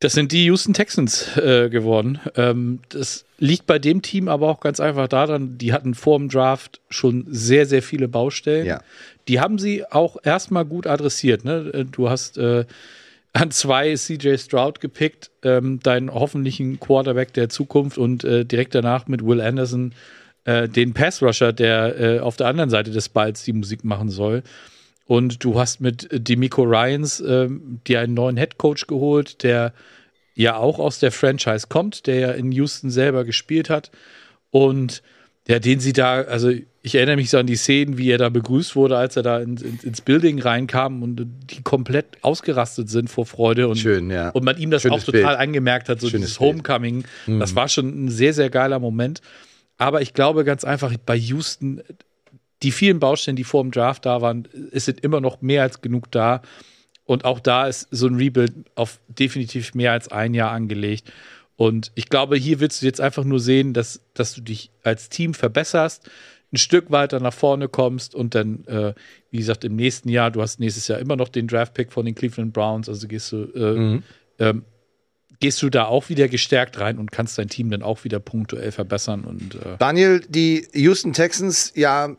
Das 0.00 0.14
sind 0.14 0.32
die 0.32 0.46
Houston 0.46 0.74
Texans 0.74 1.36
äh, 1.36 1.70
geworden. 1.70 2.18
Ähm, 2.34 2.80
das 2.88 3.24
liegt 3.38 3.66
bei 3.66 3.78
dem 3.78 4.02
Team 4.02 4.26
aber 4.26 4.48
auch 4.48 4.58
ganz 4.58 4.80
einfach 4.80 5.06
daran, 5.06 5.58
die 5.58 5.72
hatten 5.72 5.94
vor 5.94 6.18
dem 6.18 6.28
Draft 6.28 6.80
schon 6.90 7.24
sehr, 7.28 7.66
sehr 7.66 7.82
viele 7.82 8.08
Baustellen. 8.08 8.66
Ja. 8.66 8.80
Die 9.28 9.38
haben 9.38 9.60
sie 9.60 9.84
auch 9.88 10.16
erstmal 10.24 10.64
gut 10.64 10.88
adressiert. 10.88 11.44
Ne? 11.44 11.86
Du 11.88 12.10
hast 12.10 12.36
äh, 12.36 12.64
an 13.32 13.50
zwei 13.50 13.94
CJ 13.94 14.36
Stroud 14.36 14.80
gepickt, 14.80 15.30
ähm, 15.42 15.80
deinen 15.80 16.12
hoffentlichen 16.12 16.78
Quarterback 16.80 17.32
der 17.32 17.48
Zukunft 17.48 17.98
und 17.98 18.24
äh, 18.24 18.44
direkt 18.44 18.74
danach 18.74 19.06
mit 19.06 19.24
Will 19.24 19.40
Anderson 19.40 19.94
äh, 20.44 20.68
den 20.68 20.92
Pass 20.92 21.22
Rusher, 21.22 21.52
der 21.52 22.00
äh, 22.00 22.18
auf 22.20 22.36
der 22.36 22.48
anderen 22.48 22.70
Seite 22.70 22.90
des 22.90 23.08
Balls 23.08 23.44
die 23.44 23.52
Musik 23.52 23.84
machen 23.84 24.10
soll. 24.10 24.42
Und 25.06 25.44
du 25.44 25.58
hast 25.58 25.80
mit 25.80 26.08
Demico 26.10 26.62
Ryans 26.62 27.20
ähm, 27.20 27.80
dir 27.86 28.00
einen 28.00 28.14
neuen 28.14 28.36
Head 28.36 28.58
Coach 28.58 28.86
geholt, 28.86 29.42
der 29.42 29.72
ja 30.34 30.56
auch 30.56 30.78
aus 30.78 30.98
der 30.98 31.12
Franchise 31.12 31.66
kommt, 31.68 32.06
der 32.06 32.18
ja 32.18 32.30
in 32.32 32.52
Houston 32.52 32.90
selber 32.90 33.24
gespielt 33.24 33.68
hat. 33.68 33.90
Und 34.50 35.02
ja, 35.48 35.58
den 35.58 35.80
sie 35.80 35.92
da, 35.92 36.22
also 36.22 36.52
ich 36.82 36.94
erinnere 36.94 37.16
mich 37.16 37.30
so 37.30 37.38
an 37.38 37.46
die 37.46 37.56
Szenen, 37.56 37.96
wie 37.98 38.10
er 38.10 38.18
da 38.18 38.28
begrüßt 38.28 38.74
wurde, 38.74 38.96
als 38.96 39.16
er 39.16 39.22
da 39.22 39.40
in, 39.40 39.56
in, 39.56 39.78
ins 39.82 40.00
Building 40.00 40.40
reinkam 40.40 41.02
und 41.02 41.26
die 41.50 41.62
komplett 41.62 42.06
ausgerastet 42.22 42.88
sind 42.90 43.08
vor 43.08 43.26
Freude. 43.26 43.68
Und, 43.68 43.76
Schön, 43.76 44.10
ja. 44.10 44.30
Und 44.30 44.44
man 44.44 44.56
ihm 44.56 44.70
das 44.70 44.82
Schönes 44.82 45.02
auch 45.02 45.06
total 45.06 45.22
Bild. 45.22 45.38
angemerkt 45.38 45.88
hat, 45.88 46.00
so 46.00 46.08
Schönes 46.08 46.26
dieses 46.26 46.40
Homecoming. 46.40 47.04
Mhm. 47.26 47.40
Das 47.40 47.54
war 47.54 47.68
schon 47.68 48.06
ein 48.06 48.08
sehr, 48.08 48.34
sehr 48.34 48.50
geiler 48.50 48.78
Moment. 48.78 49.20
Aber 49.78 50.00
ich 50.00 50.14
glaube 50.14 50.44
ganz 50.44 50.64
einfach, 50.64 50.92
bei 51.04 51.16
Houston, 51.16 51.82
die 52.62 52.72
vielen 52.72 53.00
Baustellen, 53.00 53.36
die 53.36 53.44
vor 53.44 53.62
dem 53.62 53.70
Draft 53.70 54.06
da 54.06 54.20
waren, 54.20 54.48
es 54.72 54.84
sind 54.84 55.00
immer 55.00 55.20
noch 55.20 55.40
mehr 55.40 55.62
als 55.62 55.80
genug 55.80 56.10
da. 56.10 56.42
Und 57.04 57.24
auch 57.24 57.40
da 57.40 57.66
ist 57.66 57.88
so 57.90 58.06
ein 58.06 58.16
Rebuild 58.16 58.52
auf 58.74 59.00
definitiv 59.08 59.74
mehr 59.74 59.92
als 59.92 60.10
ein 60.10 60.34
Jahr 60.34 60.52
angelegt. 60.52 61.12
Und 61.62 61.92
ich 61.94 62.08
glaube, 62.08 62.34
hier 62.34 62.58
willst 62.58 62.82
du 62.82 62.86
jetzt 62.86 63.00
einfach 63.00 63.22
nur 63.22 63.38
sehen, 63.38 63.72
dass, 63.72 64.00
dass 64.14 64.34
du 64.34 64.40
dich 64.40 64.72
als 64.82 65.10
Team 65.10 65.32
verbesserst, 65.32 66.10
ein 66.52 66.56
Stück 66.56 66.90
weiter 66.90 67.20
nach 67.20 67.32
vorne 67.32 67.68
kommst 67.68 68.16
und 68.16 68.34
dann, 68.34 68.64
äh, 68.66 68.94
wie 69.30 69.36
gesagt, 69.36 69.62
im 69.62 69.76
nächsten 69.76 70.08
Jahr, 70.08 70.32
du 70.32 70.42
hast 70.42 70.58
nächstes 70.58 70.88
Jahr 70.88 70.98
immer 70.98 71.14
noch 71.14 71.28
den 71.28 71.46
Draft-Pick 71.46 71.92
von 71.92 72.04
den 72.04 72.16
Cleveland 72.16 72.52
Browns, 72.52 72.88
also 72.88 73.06
gehst 73.06 73.30
du, 73.30 73.44
äh, 73.54 73.74
mhm. 73.78 74.02
ähm, 74.40 74.64
gehst 75.38 75.62
du 75.62 75.70
da 75.70 75.84
auch 75.84 76.08
wieder 76.08 76.26
gestärkt 76.26 76.80
rein 76.80 76.98
und 76.98 77.12
kannst 77.12 77.38
dein 77.38 77.48
Team 77.48 77.70
dann 77.70 77.84
auch 77.84 78.02
wieder 78.02 78.18
punktuell 78.18 78.72
verbessern. 78.72 79.22
Und, 79.22 79.54
äh 79.54 79.76
Daniel, 79.78 80.20
die 80.28 80.66
Houston 80.72 81.12
Texans, 81.12 81.74
ja, 81.76 82.16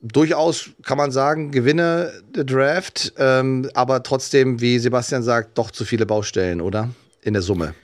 durchaus 0.00 0.70
kann 0.84 0.96
man 0.96 1.10
sagen, 1.10 1.50
Gewinne 1.50 2.14
der 2.34 2.44
Draft, 2.44 3.12
ähm, 3.18 3.68
aber 3.74 4.02
trotzdem, 4.02 4.62
wie 4.62 4.78
Sebastian 4.78 5.22
sagt, 5.22 5.58
doch 5.58 5.70
zu 5.70 5.84
viele 5.84 6.06
Baustellen, 6.06 6.62
oder? 6.62 6.88
In 7.20 7.34
der 7.34 7.42
Summe. 7.42 7.74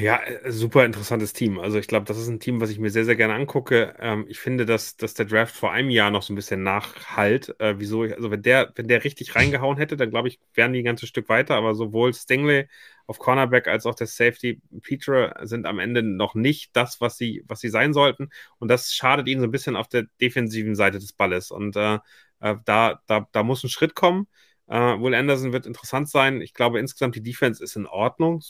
Ja, 0.00 0.22
äh, 0.22 0.50
super 0.50 0.84
interessantes 0.84 1.32
Team. 1.32 1.58
Also 1.58 1.78
ich 1.78 1.86
glaube, 1.86 2.06
das 2.06 2.18
ist 2.18 2.28
ein 2.28 2.40
Team, 2.40 2.60
was 2.60 2.70
ich 2.70 2.78
mir 2.78 2.90
sehr, 2.90 3.04
sehr 3.04 3.16
gerne 3.16 3.34
angucke. 3.34 3.94
Ähm, 3.98 4.24
ich 4.28 4.38
finde, 4.38 4.64
dass, 4.66 4.96
dass 4.96 5.14
der 5.14 5.26
Draft 5.26 5.54
vor 5.54 5.72
einem 5.72 5.90
Jahr 5.90 6.10
noch 6.10 6.22
so 6.22 6.32
ein 6.32 6.36
bisschen 6.36 6.62
nachhalt. 6.62 7.54
Äh, 7.60 7.74
wieso? 7.78 8.04
Ich, 8.04 8.14
also 8.14 8.30
wenn 8.30 8.42
der, 8.42 8.72
wenn 8.74 8.88
der 8.88 9.04
richtig 9.04 9.34
reingehauen 9.34 9.76
hätte, 9.76 9.96
dann 9.96 10.10
glaube 10.10 10.28
ich, 10.28 10.40
wären 10.54 10.72
die 10.72 10.80
ein 10.80 10.84
ganzes 10.84 11.08
Stück 11.08 11.28
weiter. 11.28 11.56
Aber 11.56 11.74
sowohl 11.74 12.14
Stingley 12.14 12.68
auf 13.06 13.18
Cornerback 13.18 13.68
als 13.68 13.86
auch 13.86 13.94
der 13.94 14.06
Safety 14.06 14.60
Peter 14.82 15.34
sind 15.42 15.66
am 15.66 15.78
Ende 15.78 16.02
noch 16.02 16.34
nicht 16.34 16.74
das, 16.74 17.00
was 17.00 17.18
sie, 17.18 17.44
was 17.46 17.60
sie 17.60 17.68
sein 17.68 17.92
sollten. 17.92 18.30
Und 18.58 18.68
das 18.68 18.94
schadet 18.94 19.28
ihnen 19.28 19.40
so 19.40 19.46
ein 19.46 19.52
bisschen 19.52 19.76
auf 19.76 19.88
der 19.88 20.04
defensiven 20.20 20.74
Seite 20.74 20.98
des 20.98 21.12
Balles. 21.12 21.50
Und 21.50 21.76
äh, 21.76 21.98
äh 22.40 22.56
da, 22.64 23.02
da, 23.06 23.28
da 23.32 23.42
muss 23.42 23.62
ein 23.64 23.68
Schritt 23.70 23.94
kommen. 23.94 24.26
Äh, 24.68 24.74
Will 24.74 25.14
Anderson 25.14 25.52
wird 25.52 25.66
interessant 25.66 26.08
sein. 26.08 26.40
Ich 26.40 26.54
glaube, 26.54 26.80
insgesamt 26.80 27.14
die 27.14 27.22
Defense 27.22 27.62
ist 27.62 27.76
in 27.76 27.86
Ordnung 27.86 28.42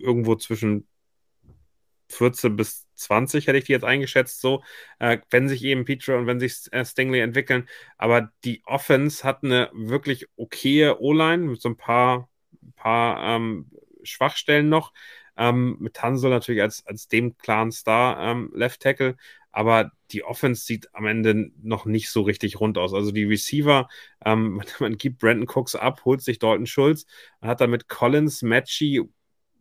irgendwo 0.00 0.36
zwischen 0.36 0.86
14 2.08 2.56
bis 2.56 2.86
20 2.94 3.46
hätte 3.46 3.58
ich 3.58 3.64
die 3.64 3.72
jetzt 3.72 3.84
eingeschätzt, 3.84 4.40
so, 4.40 4.62
äh, 4.98 5.18
wenn 5.30 5.48
sich 5.48 5.64
eben 5.64 5.84
Petra 5.84 6.16
und 6.16 6.26
wenn 6.26 6.40
sich 6.40 6.72
äh, 6.72 6.84
Stingley 6.84 7.20
entwickeln. 7.20 7.68
Aber 7.98 8.30
die 8.44 8.62
Offense 8.66 9.24
hat 9.24 9.42
eine 9.44 9.70
wirklich 9.72 10.26
okaye 10.36 10.96
O-Line 10.98 11.44
mit 11.44 11.60
so 11.60 11.70
ein 11.70 11.76
paar, 11.76 12.28
paar 12.76 13.36
ähm, 13.36 13.70
Schwachstellen 14.02 14.68
noch. 14.68 14.92
Ähm, 15.36 15.76
mit 15.80 16.00
Hansel 16.02 16.30
natürlich 16.30 16.62
als, 16.62 16.86
als 16.86 17.08
dem 17.08 17.36
klaren 17.38 17.72
Star 17.72 18.18
ähm, 18.20 18.52
Left 18.54 18.80
Tackle. 18.80 19.16
Aber 19.50 19.92
die 20.10 20.24
Offense 20.24 20.64
sieht 20.64 20.94
am 20.94 21.06
Ende 21.06 21.50
noch 21.62 21.86
nicht 21.86 22.10
so 22.10 22.22
richtig 22.22 22.60
rund 22.60 22.78
aus. 22.78 22.92
Also 22.94 23.12
die 23.12 23.24
Receiver, 23.24 23.88
ähm, 24.24 24.62
man 24.80 24.96
gibt 24.96 25.18
Brandon 25.18 25.48
Cooks 25.48 25.74
ab, 25.74 26.04
holt 26.04 26.22
sich 26.22 26.38
Dalton 26.38 26.66
Schulz, 26.66 27.06
hat 27.40 27.60
damit 27.60 27.88
Collins, 27.88 28.42
Matchy, 28.42 29.02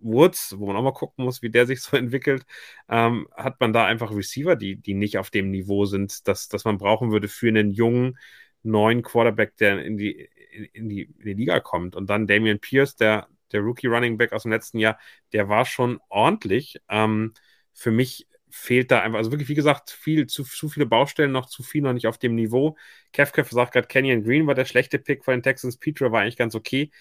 Woods, 0.03 0.55
wo 0.57 0.67
man 0.67 0.75
auch 0.75 0.84
mal 0.84 0.93
gucken 0.93 1.25
muss, 1.25 1.41
wie 1.41 1.49
der 1.49 1.65
sich 1.65 1.81
so 1.81 1.97
entwickelt, 1.97 2.45
ähm, 2.89 3.27
hat 3.35 3.59
man 3.59 3.73
da 3.73 3.85
einfach 3.85 4.11
Receiver, 4.15 4.55
die, 4.55 4.75
die 4.77 4.93
nicht 4.93 5.17
auf 5.17 5.30
dem 5.30 5.51
Niveau 5.51 5.85
sind, 5.85 6.27
dass, 6.27 6.47
dass 6.47 6.65
man 6.65 6.77
brauchen 6.77 7.11
würde 7.11 7.27
für 7.27 7.47
einen 7.47 7.71
jungen, 7.71 8.17
neuen 8.63 9.01
Quarterback, 9.03 9.57
der 9.57 9.84
in 9.84 9.97
die, 9.97 10.30
in 10.73 10.89
die, 10.89 11.03
in 11.03 11.25
die 11.25 11.34
Liga 11.34 11.59
kommt. 11.59 11.95
Und 11.95 12.09
dann 12.09 12.27
Damian 12.27 12.59
Pierce, 12.59 12.95
der, 12.95 13.27
der 13.51 13.61
Rookie 13.61 13.88
Running 13.88 14.17
Back 14.17 14.34
aus 14.34 14.43
dem 14.43 14.51
letzten 14.51 14.80
Jahr, 14.80 14.99
der 15.34 15.49
war 15.49 15.65
schon 15.65 15.99
ordentlich. 16.09 16.80
Ähm, 16.89 17.34
für 17.73 17.91
mich 17.91 18.27
fehlt 18.49 18.91
da 18.91 19.01
einfach, 19.01 19.17
also 19.17 19.31
wirklich, 19.31 19.49
wie 19.49 19.55
gesagt, 19.55 19.89
viel, 19.89 20.27
zu, 20.27 20.43
zu 20.43 20.69
viele 20.69 20.85
Baustellen, 20.85 21.31
noch 21.31 21.47
zu 21.47 21.63
viel 21.63 21.81
noch 21.81 21.93
nicht 21.93 22.07
auf 22.07 22.19
dem 22.19 22.35
Niveau. 22.35 22.77
Kev 23.11 23.31
Kev 23.34 23.49
sagt 23.51 23.73
gerade, 23.73 23.88
Kenyon 23.88 24.23
Green 24.23 24.45
war 24.45 24.53
der 24.53 24.65
schlechte 24.65 24.99
Pick 24.99 25.25
von 25.25 25.34
den 25.34 25.43
Texans, 25.43 25.77
Peter 25.77 26.11
war 26.11 26.21
eigentlich 26.21 26.38
ganz 26.38 26.53
okay 26.53 26.91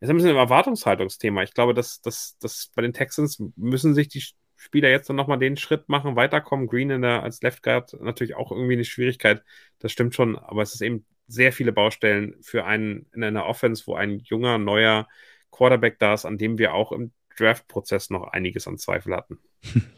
ist 0.00 0.10
ein 0.10 0.16
bisschen 0.16 0.30
ein 0.30 0.36
Erwartungshaltungsthema. 0.36 1.42
Ich 1.42 1.54
glaube, 1.54 1.74
dass, 1.74 2.00
dass, 2.00 2.38
dass 2.38 2.70
bei 2.74 2.82
den 2.82 2.92
Texans 2.92 3.42
müssen 3.56 3.94
sich 3.94 4.08
die 4.08 4.24
Spieler 4.56 4.90
jetzt 4.90 5.08
dann 5.08 5.16
nochmal 5.16 5.38
den 5.38 5.56
Schritt 5.56 5.88
machen, 5.88 6.16
weiterkommen. 6.16 6.66
Green 6.66 6.90
in 6.90 7.02
der, 7.02 7.22
als 7.22 7.42
Left 7.42 7.62
Guard 7.62 7.94
natürlich 8.00 8.34
auch 8.34 8.50
irgendwie 8.52 8.74
eine 8.74 8.84
Schwierigkeit. 8.84 9.42
Das 9.78 9.92
stimmt 9.92 10.14
schon, 10.14 10.36
aber 10.38 10.62
es 10.62 10.74
ist 10.74 10.82
eben 10.82 11.06
sehr 11.26 11.52
viele 11.52 11.72
Baustellen 11.72 12.34
für 12.42 12.64
einen 12.64 13.06
in 13.14 13.24
einer 13.24 13.46
Offense, 13.46 13.86
wo 13.86 13.94
ein 13.94 14.18
junger, 14.20 14.58
neuer 14.58 15.08
Quarterback 15.50 15.98
da 15.98 16.14
ist, 16.14 16.24
an 16.24 16.38
dem 16.38 16.58
wir 16.58 16.74
auch 16.74 16.92
im 16.92 17.12
Draft-Prozess 17.38 18.10
noch 18.10 18.24
einiges 18.28 18.66
an 18.66 18.78
Zweifel 18.78 19.14
hatten. 19.14 19.38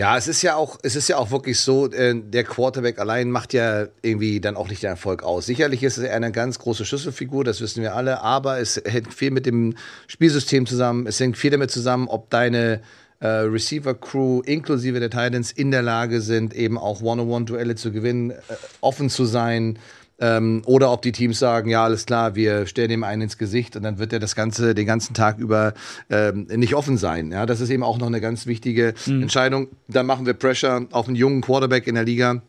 Ja, 0.00 0.16
es 0.16 0.28
ist 0.28 0.40
ja 0.40 0.56
auch, 0.56 0.78
es 0.82 0.96
ist 0.96 1.08
ja 1.08 1.18
auch 1.18 1.30
wirklich 1.30 1.60
so, 1.60 1.86
äh, 1.90 2.18
der 2.18 2.44
Quarterback 2.44 2.98
allein 2.98 3.30
macht 3.30 3.52
ja 3.52 3.86
irgendwie 4.00 4.40
dann 4.40 4.56
auch 4.56 4.70
nicht 4.70 4.82
den 4.82 4.88
Erfolg 4.88 5.22
aus. 5.22 5.44
Sicherlich 5.44 5.82
ist 5.82 5.98
er 5.98 6.16
eine 6.16 6.32
ganz 6.32 6.58
große 6.58 6.86
Schlüsselfigur, 6.86 7.44
das 7.44 7.60
wissen 7.60 7.82
wir 7.82 7.94
alle, 7.94 8.22
aber 8.22 8.60
es 8.60 8.80
hängt 8.82 9.12
viel 9.12 9.30
mit 9.30 9.44
dem 9.44 9.74
Spielsystem 10.06 10.64
zusammen, 10.64 11.06
es 11.06 11.20
hängt 11.20 11.36
viel 11.36 11.50
damit 11.50 11.70
zusammen, 11.70 12.08
ob 12.08 12.30
deine 12.30 12.80
äh, 13.18 13.26
Receiver-Crew 13.26 14.40
inklusive 14.46 15.00
der 15.00 15.10
Titans 15.10 15.52
in 15.52 15.70
der 15.70 15.82
Lage 15.82 16.22
sind, 16.22 16.54
eben 16.54 16.78
auch 16.78 17.02
One-on-One-Duelle 17.02 17.74
zu 17.74 17.92
gewinnen, 17.92 18.30
äh, 18.30 18.36
offen 18.80 19.10
zu 19.10 19.26
sein, 19.26 19.78
ähm, 20.20 20.62
oder 20.66 20.92
ob 20.92 21.02
die 21.02 21.12
Teams 21.12 21.38
sagen, 21.38 21.70
ja, 21.70 21.84
alles 21.84 22.06
klar, 22.06 22.34
wir 22.34 22.66
stellen 22.66 22.90
ihm 22.90 23.04
einen 23.04 23.22
ins 23.22 23.38
Gesicht 23.38 23.76
und 23.76 23.82
dann 23.82 23.98
wird 23.98 24.12
er 24.12 24.18
das 24.18 24.36
Ganze 24.36 24.74
den 24.74 24.86
ganzen 24.86 25.14
Tag 25.14 25.38
über 25.38 25.74
ähm, 26.10 26.46
nicht 26.54 26.74
offen 26.74 26.98
sein. 26.98 27.32
Ja, 27.32 27.46
das 27.46 27.60
ist 27.60 27.70
eben 27.70 27.82
auch 27.82 27.98
noch 27.98 28.06
eine 28.06 28.20
ganz 28.20 28.46
wichtige 28.46 28.94
mhm. 29.06 29.22
Entscheidung. 29.22 29.68
Dann 29.88 30.06
machen 30.06 30.26
wir 30.26 30.34
Pressure 30.34 30.86
auf 30.90 31.08
einen 31.08 31.16
jungen 31.16 31.40
Quarterback 31.40 31.86
in 31.86 31.94
der 31.94 32.04
Liga. 32.04 32.42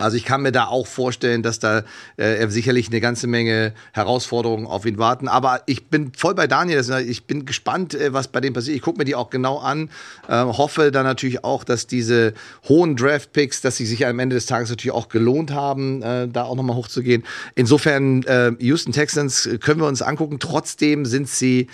Also 0.00 0.16
ich 0.16 0.24
kann 0.24 0.42
mir 0.42 0.52
da 0.52 0.66
auch 0.66 0.86
vorstellen, 0.86 1.42
dass 1.42 1.58
da 1.58 1.84
äh, 2.16 2.46
sicherlich 2.48 2.88
eine 2.88 3.00
ganze 3.00 3.26
Menge 3.26 3.72
Herausforderungen 3.92 4.66
auf 4.66 4.86
ihn 4.86 4.98
warten. 4.98 5.28
Aber 5.28 5.62
ich 5.66 5.86
bin 5.86 6.12
voll 6.16 6.34
bei 6.34 6.46
Daniel. 6.46 6.80
Ich 7.06 7.24
bin 7.24 7.44
gespannt, 7.44 7.94
äh, 7.94 8.12
was 8.12 8.28
bei 8.28 8.40
dem 8.40 8.52
passiert. 8.52 8.76
Ich 8.76 8.82
gucke 8.82 8.98
mir 8.98 9.04
die 9.04 9.14
auch 9.14 9.30
genau 9.30 9.58
an. 9.58 9.90
Äh, 10.28 10.42
hoffe 10.44 10.90
dann 10.90 11.04
natürlich 11.04 11.44
auch, 11.44 11.64
dass 11.64 11.86
diese 11.86 12.34
hohen 12.68 12.96
Draft-Picks, 12.96 13.60
dass 13.60 13.76
sie 13.76 13.86
sich 13.86 14.06
am 14.06 14.18
Ende 14.18 14.34
des 14.34 14.46
Tages 14.46 14.70
natürlich 14.70 14.94
auch 14.94 15.08
gelohnt 15.08 15.52
haben, 15.52 16.02
äh, 16.02 16.28
da 16.28 16.44
auch 16.44 16.56
nochmal 16.56 16.76
hochzugehen. 16.76 17.24
Insofern, 17.54 18.22
äh, 18.24 18.52
Houston 18.58 18.92
Texans 18.92 19.48
können 19.60 19.80
wir 19.80 19.86
uns 19.86 20.02
angucken. 20.02 20.38
Trotzdem 20.38 21.04
sind 21.04 21.28
sie 21.28 21.68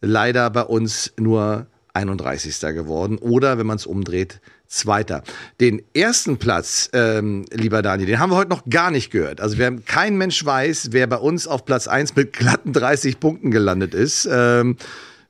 leider 0.00 0.48
bei 0.50 0.62
uns 0.62 1.12
nur 1.18 1.66
31. 1.94 2.74
geworden. 2.74 3.18
Oder 3.18 3.58
wenn 3.58 3.66
man 3.66 3.76
es 3.76 3.86
umdreht, 3.86 4.40
Zweiter. 4.68 5.22
Den 5.60 5.82
ersten 5.94 6.36
Platz, 6.36 6.90
ähm, 6.92 7.46
lieber 7.50 7.80
Daniel, 7.80 8.06
den 8.06 8.18
haben 8.18 8.30
wir 8.30 8.36
heute 8.36 8.50
noch 8.50 8.68
gar 8.68 8.90
nicht 8.90 9.10
gehört. 9.10 9.40
Also 9.40 9.56
wir 9.56 9.64
haben, 9.64 9.86
kein 9.86 10.18
Mensch 10.18 10.44
weiß, 10.44 10.88
wer 10.92 11.06
bei 11.06 11.16
uns 11.16 11.46
auf 11.46 11.64
Platz 11.64 11.88
1 11.88 12.14
mit 12.16 12.34
glatten 12.34 12.74
30 12.74 13.18
Punkten 13.18 13.50
gelandet 13.50 13.94
ist. 13.94 14.28
Ähm, 14.30 14.76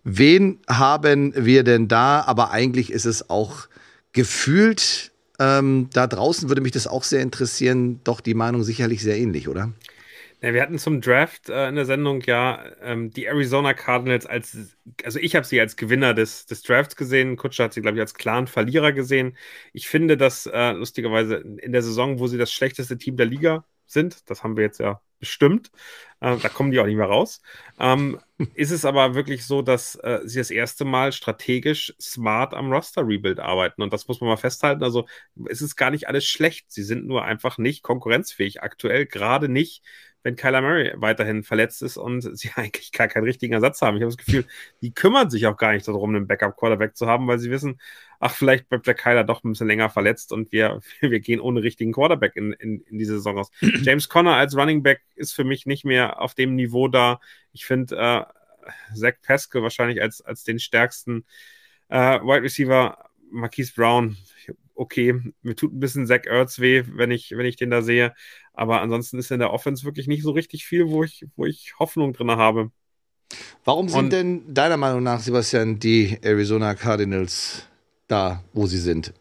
wen 0.02 0.58
haben 0.68 1.32
wir 1.36 1.62
denn 1.62 1.86
da? 1.86 2.22
Aber 2.22 2.50
eigentlich 2.50 2.90
ist 2.90 3.06
es 3.06 3.30
auch 3.30 3.68
gefühlt, 4.12 5.12
ähm, 5.38 5.88
da 5.92 6.08
draußen 6.08 6.48
würde 6.48 6.60
mich 6.60 6.72
das 6.72 6.88
auch 6.88 7.04
sehr 7.04 7.22
interessieren, 7.22 8.00
doch 8.02 8.20
die 8.20 8.34
Meinung 8.34 8.64
sicherlich 8.64 9.02
sehr 9.02 9.18
ähnlich, 9.18 9.48
oder? 9.48 9.72
Ja, 10.40 10.54
wir 10.54 10.62
hatten 10.62 10.78
zum 10.78 11.00
Draft 11.00 11.48
äh, 11.48 11.68
in 11.68 11.74
der 11.74 11.84
Sendung 11.84 12.20
ja 12.20 12.64
ähm, 12.80 13.10
die 13.10 13.24
Arizona 13.26 13.74
Cardinals 13.74 14.24
als, 14.24 14.56
also 15.02 15.18
ich 15.18 15.34
habe 15.34 15.44
sie 15.44 15.60
als 15.60 15.74
Gewinner 15.76 16.14
des, 16.14 16.46
des 16.46 16.62
Drafts 16.62 16.94
gesehen. 16.94 17.36
Kutscher 17.36 17.64
hat 17.64 17.72
sie, 17.72 17.80
glaube 17.80 17.96
ich, 17.96 18.00
als 18.00 18.14
klaren 18.14 18.46
Verlierer 18.46 18.92
gesehen. 18.92 19.36
Ich 19.72 19.88
finde, 19.88 20.16
dass 20.16 20.46
äh, 20.46 20.72
lustigerweise 20.72 21.36
in 21.36 21.72
der 21.72 21.82
Saison, 21.82 22.20
wo 22.20 22.28
sie 22.28 22.38
das 22.38 22.52
schlechteste 22.52 22.96
Team 22.96 23.16
der 23.16 23.26
Liga 23.26 23.64
sind, 23.86 24.30
das 24.30 24.44
haben 24.44 24.56
wir 24.56 24.62
jetzt 24.62 24.78
ja 24.78 25.00
bestimmt, 25.18 25.72
äh, 26.20 26.36
da 26.36 26.48
kommen 26.48 26.70
die 26.70 26.78
auch 26.78 26.86
nicht 26.86 26.96
mehr 26.96 27.06
raus, 27.06 27.40
ähm, 27.80 28.20
ist 28.54 28.70
es 28.70 28.84
aber 28.84 29.14
wirklich 29.14 29.44
so, 29.44 29.62
dass 29.62 29.96
äh, 29.96 30.20
sie 30.24 30.38
das 30.38 30.50
erste 30.52 30.84
Mal 30.84 31.10
strategisch 31.10 31.94
smart 32.00 32.54
am 32.54 32.72
Roster-Rebuild 32.72 33.40
arbeiten. 33.40 33.82
Und 33.82 33.92
das 33.92 34.06
muss 34.06 34.20
man 34.20 34.28
mal 34.30 34.36
festhalten. 34.36 34.84
Also 34.84 35.06
es 35.48 35.60
ist 35.62 35.74
gar 35.74 35.90
nicht 35.90 36.06
alles 36.06 36.24
schlecht. 36.26 36.70
Sie 36.70 36.84
sind 36.84 37.06
nur 37.06 37.24
einfach 37.24 37.58
nicht 37.58 37.82
konkurrenzfähig 37.82 38.62
aktuell, 38.62 39.06
gerade 39.06 39.48
nicht 39.48 39.82
wenn 40.28 40.36
Kyler 40.36 40.60
Murray 40.60 40.92
weiterhin 40.96 41.42
verletzt 41.42 41.80
ist 41.82 41.96
und 41.96 42.20
sie 42.36 42.50
eigentlich 42.56 42.92
gar 42.92 43.08
keinen 43.08 43.24
richtigen 43.24 43.54
Ersatz 43.54 43.80
haben. 43.80 43.96
Ich 43.96 44.02
habe 44.02 44.14
das 44.14 44.22
Gefühl, 44.22 44.44
die 44.82 44.92
kümmern 44.92 45.30
sich 45.30 45.46
auch 45.46 45.56
gar 45.56 45.72
nicht 45.72 45.88
darum, 45.88 46.14
einen 46.14 46.26
Backup-Quarterback 46.26 46.96
zu 46.96 47.06
haben, 47.06 47.26
weil 47.26 47.38
sie 47.38 47.50
wissen, 47.50 47.80
ach, 48.20 48.34
vielleicht 48.34 48.68
bleibt 48.68 48.86
der 48.86 48.94
Kyler 48.94 49.24
doch 49.24 49.42
ein 49.42 49.52
bisschen 49.52 49.68
länger 49.68 49.88
verletzt 49.88 50.32
und 50.32 50.52
wir, 50.52 50.80
wir 51.00 51.20
gehen 51.20 51.40
ohne 51.40 51.62
richtigen 51.62 51.92
Quarterback 51.92 52.36
in, 52.36 52.52
in, 52.52 52.82
in 52.82 52.98
diese 52.98 53.14
Saison 53.14 53.38
aus. 53.38 53.50
James 53.60 54.10
Conner 54.10 54.34
als 54.34 54.54
Running 54.54 54.82
Back 54.82 55.00
ist 55.16 55.32
für 55.32 55.44
mich 55.44 55.64
nicht 55.64 55.86
mehr 55.86 56.20
auf 56.20 56.34
dem 56.34 56.54
Niveau 56.54 56.88
da. 56.88 57.20
Ich 57.52 57.64
finde 57.64 57.96
äh, 57.96 58.24
Zach 58.94 59.14
Pascal 59.22 59.62
wahrscheinlich 59.62 60.02
als, 60.02 60.20
als 60.20 60.44
den 60.44 60.58
stärksten 60.58 61.24
äh, 61.88 62.20
Wide 62.20 62.42
Receiver. 62.42 62.98
Marquise 63.30 63.74
Brown, 63.74 64.16
okay, 64.78 65.20
mir 65.42 65.56
tut 65.56 65.72
ein 65.72 65.80
bisschen 65.80 66.06
Zach 66.06 66.24
Ertz 66.24 66.60
weh, 66.60 66.84
wenn 66.94 67.10
ich, 67.10 67.32
wenn 67.36 67.46
ich 67.46 67.56
den 67.56 67.70
da 67.70 67.82
sehe. 67.82 68.14
Aber 68.54 68.80
ansonsten 68.80 69.18
ist 69.18 69.30
in 69.30 69.40
der 69.40 69.52
Offense 69.52 69.84
wirklich 69.84 70.06
nicht 70.06 70.22
so 70.22 70.30
richtig 70.30 70.64
viel, 70.64 70.88
wo 70.88 71.04
ich, 71.04 71.26
wo 71.36 71.44
ich 71.44 71.74
Hoffnung 71.78 72.12
drin 72.12 72.30
habe. 72.30 72.70
Warum 73.64 73.88
sind 73.88 73.98
Und, 73.98 74.12
denn 74.12 74.54
deiner 74.54 74.76
Meinung 74.76 75.02
nach, 75.02 75.20
Sebastian, 75.20 75.78
die 75.78 76.18
Arizona 76.22 76.74
Cardinals 76.74 77.66
da, 78.06 78.42
wo 78.52 78.66
sie 78.66 78.78
sind? 78.78 79.12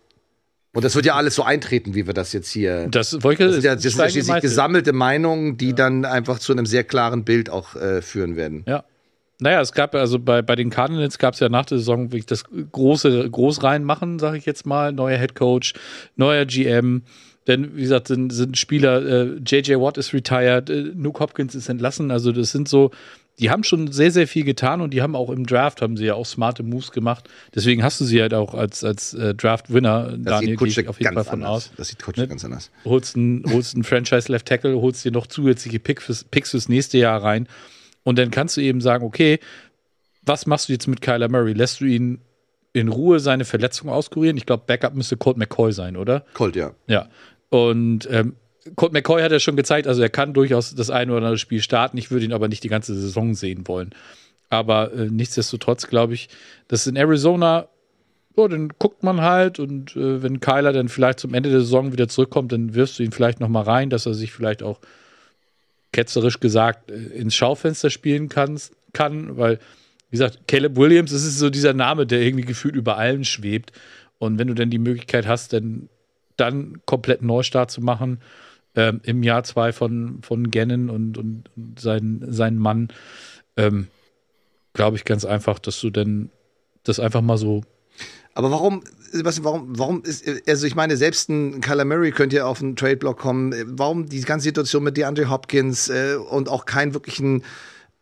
Und 0.74 0.84
das 0.84 0.96
wird 0.96 1.08
ja 1.08 1.16
alles 1.16 1.34
so 1.34 1.42
eintreten, 1.44 1.96
wie 1.96 2.06
wir 2.06 2.14
das 2.14 2.34
jetzt 2.34 2.52
hier. 2.52 2.88
Das, 2.88 3.24
Wolke, 3.24 3.46
das 3.46 3.54
sind 3.54 3.64
ja, 3.64 3.74
das 3.74 3.84
sind 3.84 3.98
ja 3.98 4.10
schließlich 4.10 4.42
gesammelte 4.42 4.94
Meinungen, 4.94 5.58
die 5.58 5.70
ja. 5.70 5.76
dann 5.76 6.06
einfach 6.06 6.38
zu 6.38 6.52
einem 6.52 6.68
sehr 6.68 6.84
klaren 6.84 7.26
Bild 7.26 7.50
auch 7.50 7.76
äh, 7.76 8.04
führen 8.04 8.36
werden. 8.36 8.64
Ja. 8.68 8.84
Naja, 9.40 9.62
es 9.62 9.72
gab 9.72 9.94
also 9.94 10.18
bei, 10.20 10.42
bei 10.42 10.56
den 10.56 10.70
Cardinals 10.70 11.20
gab 11.20 11.36
es 11.36 11.40
ja 11.40 11.50
nach 11.50 11.66
der 11.66 11.78
Saison 11.78 12.12
wirklich 12.12 12.26
das 12.26 12.44
große 12.72 13.30
Großreinmachen, 13.30 14.18
sage 14.20 14.38
ich 14.38 14.46
jetzt 14.46 14.66
mal. 14.66 14.92
Neuer 14.92 15.18
Head 15.18 15.36
Coach, 15.36 15.74
neuer 16.16 16.46
GM. 16.46 17.04
Denn, 17.46 17.78
wie 17.78 17.82
gesagt, 17.82 18.08
sind, 18.08 18.32
sind 18.32 18.58
Spieler, 18.58 19.06
äh, 19.06 19.38
JJ 19.46 19.76
Watt 19.76 19.98
ist 19.98 20.14
retired, 20.14 20.70
äh, 20.70 20.92
Nuke 20.96 21.22
Hopkins 21.22 21.56
ist 21.56 21.70
entlassen. 21.70 22.12
Also, 22.12 22.34
das 22.34 22.52
sind 22.52 22.68
so, 22.68 22.92
die 23.40 23.50
haben 23.50 23.64
schon 23.64 23.92
sehr, 23.92 24.12
sehr 24.12 24.28
viel 24.28 24.44
getan 24.44 24.82
und 24.82 24.94
die 24.94 25.02
haben 25.02 25.16
auch 25.16 25.30
im 25.30 25.46
Draft, 25.46 25.82
haben 25.82 25.96
sie 25.96 26.06
ja 26.06 26.16
auch 26.16 26.26
smarte 26.26 26.64
Moves 26.64 26.92
gemacht. 26.92 27.30
Deswegen 27.56 27.84
hast 27.84 28.02
du 28.02 28.06
sie 28.06 28.22
halt 28.22 28.34
auch 28.34 28.54
als, 28.54 28.84
als 28.84 29.14
äh, 29.14 29.34
Draft-Winner, 29.34 30.18
Daniel, 30.18 30.58
gehe 30.58 30.68
ich 30.68 30.88
auf 30.90 31.00
jeden 31.00 31.14
Fall 31.14 31.24
von 31.24 31.34
anders. 31.36 31.50
aus. 31.50 31.72
Das 31.78 31.88
sieht 31.88 32.02
Kutsche 32.02 32.22
ne? 32.22 32.28
ganz 32.28 32.44
anders. 32.44 32.70
Holst 32.84 33.16
einen, 33.16 33.46
holst 33.48 33.76
einen 33.76 33.86
Franchise-Left-Tackle, 33.86 34.82
holst 34.82 35.06
dir 35.06 35.12
noch 35.12 35.28
zusätzliche 35.28 35.80
Pick 35.80 36.02
fürs, 36.02 36.26
Picks 36.26 36.52
fürs 36.52 36.68
nächste 36.68 36.98
Jahr 36.98 37.24
rein 37.24 37.48
und 38.08 38.18
dann 38.18 38.32
kannst 38.32 38.56
du 38.56 38.62
eben 38.62 38.80
sagen, 38.80 39.04
okay, 39.04 39.38
was 40.22 40.46
machst 40.46 40.70
du 40.70 40.72
jetzt 40.72 40.88
mit 40.88 41.02
Kyler 41.02 41.28
Murray? 41.28 41.52
Lässt 41.52 41.82
du 41.82 41.86
ihn 41.86 42.22
in 42.72 42.88
Ruhe 42.88 43.20
seine 43.20 43.44
Verletzung 43.44 43.90
auskurieren? 43.90 44.38
Ich 44.38 44.46
glaube, 44.46 44.64
Backup 44.66 44.96
müsste 44.96 45.18
Colt 45.18 45.36
McCoy 45.36 45.74
sein, 45.74 45.98
oder? 45.98 46.24
Colt, 46.34 46.56
ja. 46.56 46.72
Ja. 46.88 47.10
Und 47.50 48.08
ähm, 48.10 48.38
Colt 48.78 48.94
McCoy 48.94 49.22
hat 49.22 49.34
ja 49.34 49.42
schon 49.42 49.58
gezeigt, 49.58 49.88
also 49.88 50.02
er 50.02 50.08
kann 50.08 50.34
durchaus 50.34 50.74
das 50.74 50.90
eine 50.90 51.12
oder 51.12 51.18
andere 51.18 51.38
Spiel 51.38 51.62
starten. 51.62 51.98
Ich 51.98 52.10
würde 52.10 52.24
ihn 52.24 52.32
aber 52.32 52.48
nicht 52.48 52.64
die 52.64 52.70
ganze 52.70 52.96
Saison 52.96 53.34
sehen 53.34 53.68
wollen. 53.68 53.90
Aber 54.50 54.94
äh, 54.94 55.10
nichtsdestotrotz 55.10 55.88
glaube 55.88 56.14
ich, 56.14 56.30
dass 56.70 56.88
in 56.88 56.96
Arizona, 56.96 57.68
oh, 58.38 58.48
dann 58.48 58.70
guckt 58.80 59.04
man 59.04 59.20
halt 59.20 59.60
und 59.60 59.98
äh, 59.98 60.24
wenn 60.24 60.40
Kyler 60.40 60.72
dann 60.72 60.88
vielleicht 60.88 61.20
zum 61.20 61.34
Ende 61.34 61.50
der 61.50 61.60
Saison 61.60 61.92
wieder 61.92 62.08
zurückkommt, 62.08 62.54
dann 62.54 62.74
wirfst 62.74 63.00
du 63.00 63.04
ihn 63.04 63.12
vielleicht 63.12 63.42
noch 63.42 63.50
mal 63.50 63.64
rein, 63.64 63.90
dass 63.90 64.06
er 64.06 64.14
sich 64.14 64.32
vielleicht 64.32 64.64
auch 64.64 64.80
ketzerisch 65.98 66.40
gesagt, 66.40 66.92
äh, 66.92 66.94
ins 66.94 67.34
Schaufenster 67.34 67.90
spielen 67.90 68.30
kannst, 68.30 68.76
kann, 68.94 69.36
weil, 69.36 69.58
wie 70.12 70.18
gesagt, 70.18 70.48
Caleb 70.48 70.78
Williams, 70.78 71.12
das 71.12 71.24
ist 71.24 71.40
so 71.40 71.50
dieser 71.50 71.74
Name, 71.74 72.06
der 72.06 72.22
irgendwie 72.22 72.46
gefühlt 72.46 72.76
über 72.76 72.98
allen 72.98 73.26
schwebt. 73.26 73.72
Und 74.20 74.38
wenn 74.38 74.48
du 74.48 74.54
dann 74.54 74.70
die 74.70 74.78
Möglichkeit 74.78 75.26
hast, 75.26 75.54
dann, 75.54 75.90
dann 76.36 76.82
komplett 76.86 77.24
Neustart 77.24 77.72
zu 77.72 77.82
machen, 77.82 78.20
ähm, 78.76 79.02
im 79.04 79.24
Jahr 79.24 79.44
zwei 79.44 79.74
von, 79.74 80.20
von 80.22 80.52
Gannon 80.52 80.92
und, 80.92 81.18
und, 81.18 81.50
und 81.56 81.80
sein 81.80 82.58
Mann, 82.60 82.90
ähm, 83.56 83.88
glaube 84.74 84.98
ich 84.98 85.04
ganz 85.04 85.26
einfach, 85.26 85.58
dass 85.58 85.82
du 85.82 85.90
dann 85.90 86.30
das 86.84 87.00
einfach 87.00 87.22
mal 87.22 87.38
so 87.38 87.64
aber 88.38 88.52
warum, 88.52 88.84
Sebastian, 89.12 89.46
warum, 89.46 89.80
warum 89.80 90.04
ist, 90.04 90.24
also 90.48 90.68
ich 90.68 90.76
meine, 90.76 90.96
selbst 90.96 91.28
ein 91.28 91.60
Kyler 91.60 91.86
Murray 91.86 92.12
könnte 92.12 92.36
ja 92.36 92.46
auf 92.46 92.62
einen 92.62 92.76
Trade-Block 92.76 93.18
kommen. 93.18 93.52
Warum 93.66 94.08
die 94.08 94.22
ganze 94.22 94.44
Situation 94.44 94.84
mit 94.84 94.96
DeAndre 94.96 95.28
Hopkins 95.28 95.90
äh, 95.90 96.18
und 96.30 96.48
auch 96.48 96.68
keinen 96.68 96.94
wirklichen 96.94 97.42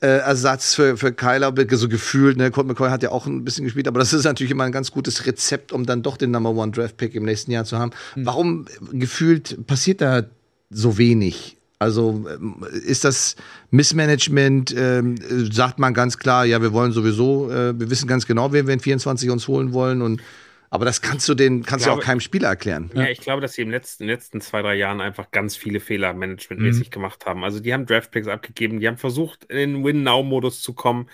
äh, 0.01 0.07
Ersatz 0.07 0.73
für, 0.73 0.97
für 0.97 1.13
Kyler, 1.13 1.53
so 1.71 1.87
gefühlt, 1.87 2.35
ne? 2.35 2.51
Colt 2.51 2.67
McCoy 2.67 2.89
hat 2.89 3.01
ja 3.01 3.11
auch 3.11 3.27
ein 3.27 3.45
bisschen 3.45 3.63
gespielt, 3.63 3.87
aber 3.87 3.99
das 3.99 4.11
ist 4.11 4.25
natürlich 4.25 4.51
immer 4.51 4.65
ein 4.65 4.73
ganz 4.73 4.91
gutes 4.91 5.25
Rezept, 5.25 5.71
um 5.71 5.85
dann 5.85 6.03
doch 6.03 6.17
den 6.17 6.31
Number 6.31 6.49
One 6.49 6.73
Draft 6.73 6.97
Pick 6.97 7.15
im 7.15 7.23
nächsten 7.23 7.51
Jahr 7.51 7.63
zu 7.63 7.79
haben. 7.79 7.91
Mhm. 8.17 8.25
Warum 8.25 8.65
gefühlt 8.91 9.65
passiert 9.67 10.01
da 10.01 10.23
so 10.69 10.97
wenig? 10.97 11.55
Also 11.79 12.25
ähm, 12.29 12.65
ist 12.85 13.03
das 13.03 13.35
Missmanagement, 13.71 14.73
ähm, 14.77 15.17
sagt 15.51 15.77
man 15.77 15.93
ganz 15.93 16.17
klar, 16.17 16.45
ja, 16.45 16.61
wir 16.61 16.71
wollen 16.71 16.93
sowieso, 16.93 17.51
äh, 17.51 17.77
wir 17.77 17.89
wissen 17.89 18.07
ganz 18.07 18.25
genau, 18.25 18.53
wen 18.53 18.67
wir 18.67 18.73
in 18.73 18.79
24 18.79 19.29
uns 19.29 19.47
holen 19.47 19.73
wollen 19.73 20.01
und 20.01 20.21
aber 20.75 20.83
das 20.83 21.01
kannst 21.01 21.29
du 21.29 21.35
den, 21.35 21.63
kannst 21.63 21.85
glaube, 21.85 21.99
du 21.99 22.03
auch 22.03 22.05
keinem 22.05 22.19
Spieler 22.19 22.49
erklären. 22.49 22.91
Ja, 22.93 23.07
ich 23.07 23.21
glaube, 23.21 23.41
dass 23.41 23.53
sie 23.53 23.61
im 23.61 23.69
letzten, 23.69 24.03
in 24.03 24.07
den 24.07 24.15
letzten 24.15 24.41
zwei, 24.41 24.61
drei 24.61 24.75
Jahren 24.75 24.99
einfach 24.99 25.31
ganz 25.31 25.55
viele 25.55 25.79
Fehler 25.79 26.13
managementmäßig 26.13 26.87
mhm. 26.87 26.91
gemacht 26.91 27.25
haben. 27.25 27.45
Also 27.45 27.61
die 27.61 27.73
haben 27.73 27.85
Draftpicks 27.85 28.27
abgegeben, 28.27 28.81
die 28.81 28.87
haben 28.87 28.97
versucht, 28.97 29.45
in 29.45 29.55
den 29.55 29.85
Win-Now-Modus 29.85 30.61
zu 30.61 30.73
kommen 30.73 31.07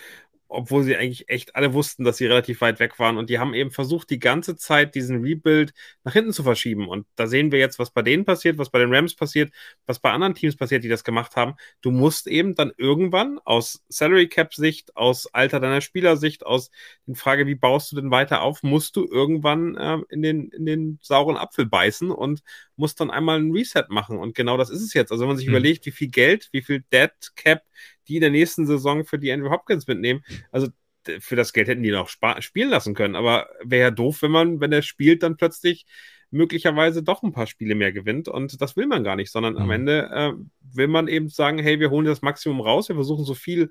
obwohl 0.52 0.84
sie 0.84 0.98
eigentlich 0.98 1.30
echt 1.30 1.56
alle 1.56 1.74
wussten, 1.74 2.04
dass 2.04 2.18
sie 2.18 2.26
relativ 2.26 2.62
weit 2.62 2.80
weg 2.80 3.00
waren. 3.00 3.18
Und 3.18 3.30
die 3.30 3.40
haben 3.40 3.54
eben 3.54 3.72
versucht, 3.72 4.10
die 4.10 4.20
ganze 4.20 4.56
Zeit 4.58 4.96
diesen 4.96 5.22
Rebuild 5.22 5.74
nach 6.04 6.14
hinten 6.14 6.34
zu 6.34 6.44
verschieben. 6.44 6.90
Und 6.90 7.08
da 7.16 7.28
sehen 7.28 7.52
wir 7.52 7.60
jetzt, 7.60 7.80
was 7.80 7.92
bei 7.92 8.02
denen 8.02 8.26
passiert, 8.26 8.58
was 8.58 8.70
bei 8.70 8.80
den 8.80 8.94
Rams 8.94 9.16
passiert, 9.16 9.54
was 9.86 10.00
bei 10.00 10.12
anderen 10.12 10.36
Teams 10.36 10.58
passiert, 10.58 10.84
die 10.84 10.90
das 10.90 11.06
gemacht 11.06 11.36
haben. 11.38 11.56
Du 11.82 11.92
musst 11.92 12.28
eben 12.28 12.54
dann 12.54 12.74
irgendwann 12.78 13.40
aus 13.46 13.84
Salary 13.88 14.28
Cap 14.28 14.54
Sicht, 14.54 14.96
aus 14.98 15.28
Alter 15.34 15.62
deiner 15.62 15.82
Spielersicht, 15.82 16.46
aus 16.46 16.70
der 17.08 17.16
Frage, 17.16 17.48
wie 17.48 17.56
baust 17.56 17.92
du 17.92 17.96
denn 17.96 18.12
weiter 18.12 18.42
auf, 18.42 18.62
musst 18.62 18.98
du 18.98 19.08
irgendwann 19.10 19.78
äh, 19.78 20.00
in, 20.10 20.22
den, 20.22 20.50
in 20.50 20.66
den 20.66 21.00
sauren 21.02 21.38
Apfel 21.38 21.66
beißen 21.66 22.12
und 22.12 22.42
musst 22.76 23.00
dann 23.00 23.10
einmal 23.10 23.40
ein 23.40 23.52
Reset 23.52 23.86
machen. 23.88 24.18
Und 24.18 24.36
genau 24.36 24.58
das 24.58 24.70
ist 24.70 24.82
es 24.82 24.94
jetzt. 24.94 25.12
Also 25.12 25.22
wenn 25.22 25.30
man 25.30 25.38
sich 25.38 25.48
mhm. 25.48 25.54
überlegt, 25.54 25.86
wie 25.86 25.92
viel 25.92 26.10
Geld, 26.10 26.50
wie 26.52 26.62
viel 26.62 26.84
Dead 26.92 27.12
Cap 27.36 27.64
die 28.12 28.18
in 28.18 28.22
der 28.22 28.30
nächsten 28.30 28.68
Saison 28.68 29.06
für 29.06 29.18
die 29.18 29.32
Andrew 29.32 29.50
Hopkins 29.50 29.88
mitnehmen. 29.88 30.24
Also 30.52 30.68
für 31.20 31.36
das 31.36 31.54
Geld 31.54 31.70
hätten 31.70 31.82
die 31.82 31.92
noch 31.92 32.10
spielen 32.10 32.70
lassen 32.70 32.94
können. 32.94 33.16
Aber 33.16 33.48
wäre 33.64 33.82
ja 33.82 33.92
doof, 33.92 34.22
wenn 34.22 34.32
man, 34.32 34.60
wenn 34.60 34.74
er 34.74 34.82
spielt, 34.82 35.24
dann 35.24 35.38
plötzlich 35.38 35.86
möglicherweise 36.30 37.04
doch 37.04 37.24
ein 37.24 37.32
paar 37.32 37.48
Spiele 37.48 37.74
mehr 37.74 37.94
gewinnt. 37.94 38.28
Und 38.28 38.62
das 38.62 38.76
will 38.76 38.86
man 38.86 39.04
gar 39.04 39.16
nicht, 39.16 39.32
sondern 39.32 39.54
mhm. 39.54 39.60
am 39.62 39.72
Ende 39.72 40.10
äh, 40.12 40.34
will 40.76 40.88
man 40.88 41.08
eben 41.08 41.30
sagen, 41.30 41.60
hey, 41.60 41.80
wir 41.80 41.90
holen 41.90 42.06
das 42.06 42.22
Maximum 42.22 42.60
raus, 42.60 42.90
wir 42.90 42.96
versuchen 42.96 43.24
so 43.24 43.34
viel 43.34 43.70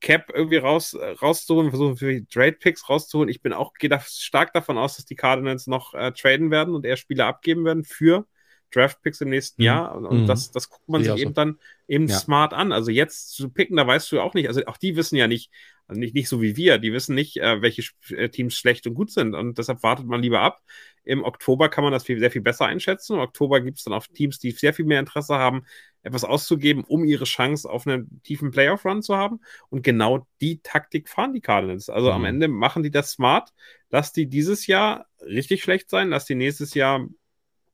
Cap 0.00 0.30
irgendwie 0.32 0.58
raus, 0.58 0.94
rauszuholen, 0.94 1.66
wir 1.66 1.70
versuchen 1.72 1.96
für 1.96 2.26
Trade 2.28 2.52
Picks 2.52 2.88
rauszuholen. 2.88 3.28
Ich 3.28 3.42
bin 3.42 3.52
auch, 3.52 3.74
gehe 3.74 3.90
da 3.90 3.98
stark 4.00 4.52
davon 4.52 4.78
aus, 4.78 4.96
dass 4.96 5.06
die 5.06 5.16
Cardinals 5.16 5.66
noch 5.66 5.94
äh, 5.94 6.12
traden 6.12 6.50
werden 6.50 6.74
und 6.74 6.84
eher 6.84 6.96
Spieler 6.96 7.26
abgeben 7.26 7.64
werden 7.64 7.84
für 7.84 8.26
Draftpicks 8.72 9.20
im 9.20 9.30
nächsten 9.30 9.62
mhm. 9.62 9.66
Jahr. 9.66 9.94
Und, 9.94 10.22
mhm. 10.22 10.26
das, 10.26 10.50
das 10.50 10.68
guckt 10.68 10.88
man 10.88 11.02
sich 11.02 11.12
eben 11.16 11.30
so. 11.30 11.34
dann 11.34 11.58
eben 11.86 12.06
ja. 12.06 12.16
smart 12.16 12.52
an. 12.52 12.72
Also 12.72 12.90
jetzt 12.90 13.30
zu 13.34 13.50
picken, 13.50 13.76
da 13.76 13.86
weißt 13.86 14.10
du 14.12 14.20
auch 14.20 14.34
nicht, 14.34 14.48
also 14.48 14.64
auch 14.66 14.76
die 14.76 14.96
wissen 14.96 15.16
ja 15.16 15.26
nicht, 15.26 15.50
also 15.86 15.98
nicht, 15.98 16.14
nicht 16.14 16.28
so 16.28 16.42
wie 16.42 16.56
wir, 16.56 16.78
die 16.78 16.92
wissen 16.92 17.14
nicht, 17.14 17.38
äh, 17.38 17.62
welche 17.62 17.82
äh, 18.10 18.28
Teams 18.28 18.54
schlecht 18.54 18.86
und 18.86 18.94
gut 18.94 19.10
sind. 19.10 19.34
Und 19.34 19.56
deshalb 19.56 19.82
wartet 19.82 20.06
man 20.06 20.20
lieber 20.22 20.40
ab. 20.40 20.60
Im 21.02 21.24
Oktober 21.24 21.70
kann 21.70 21.82
man 21.82 21.92
das 21.92 22.04
viel, 22.04 22.18
sehr 22.18 22.30
viel 22.30 22.42
besser 22.42 22.66
einschätzen. 22.66 23.14
Im 23.14 23.20
Oktober 23.20 23.62
gibt 23.62 23.78
es 23.78 23.84
dann 23.84 23.94
auch 23.94 24.06
Teams, 24.06 24.38
die 24.38 24.50
sehr 24.50 24.74
viel 24.74 24.84
mehr 24.84 25.00
Interesse 25.00 25.36
haben, 25.36 25.64
etwas 26.02 26.24
auszugeben, 26.24 26.84
um 26.84 27.04
ihre 27.04 27.24
Chance 27.24 27.68
auf 27.68 27.86
einen 27.86 28.20
tiefen 28.22 28.50
Playoff-Run 28.50 29.02
zu 29.02 29.16
haben. 29.16 29.40
Und 29.70 29.82
genau 29.82 30.26
die 30.42 30.60
Taktik 30.60 31.08
fahren 31.08 31.32
die 31.32 31.40
Cardinals. 31.40 31.88
Also 31.88 32.08
mhm. 32.08 32.14
am 32.14 32.24
Ende 32.26 32.48
machen 32.48 32.82
die 32.82 32.90
das 32.90 33.12
smart. 33.12 33.54
Lass 33.88 34.12
die 34.12 34.26
dieses 34.26 34.66
Jahr 34.66 35.06
richtig 35.22 35.62
schlecht 35.62 35.88
sein, 35.88 36.10
lass 36.10 36.26
die 36.26 36.34
nächstes 36.34 36.74
Jahr 36.74 37.06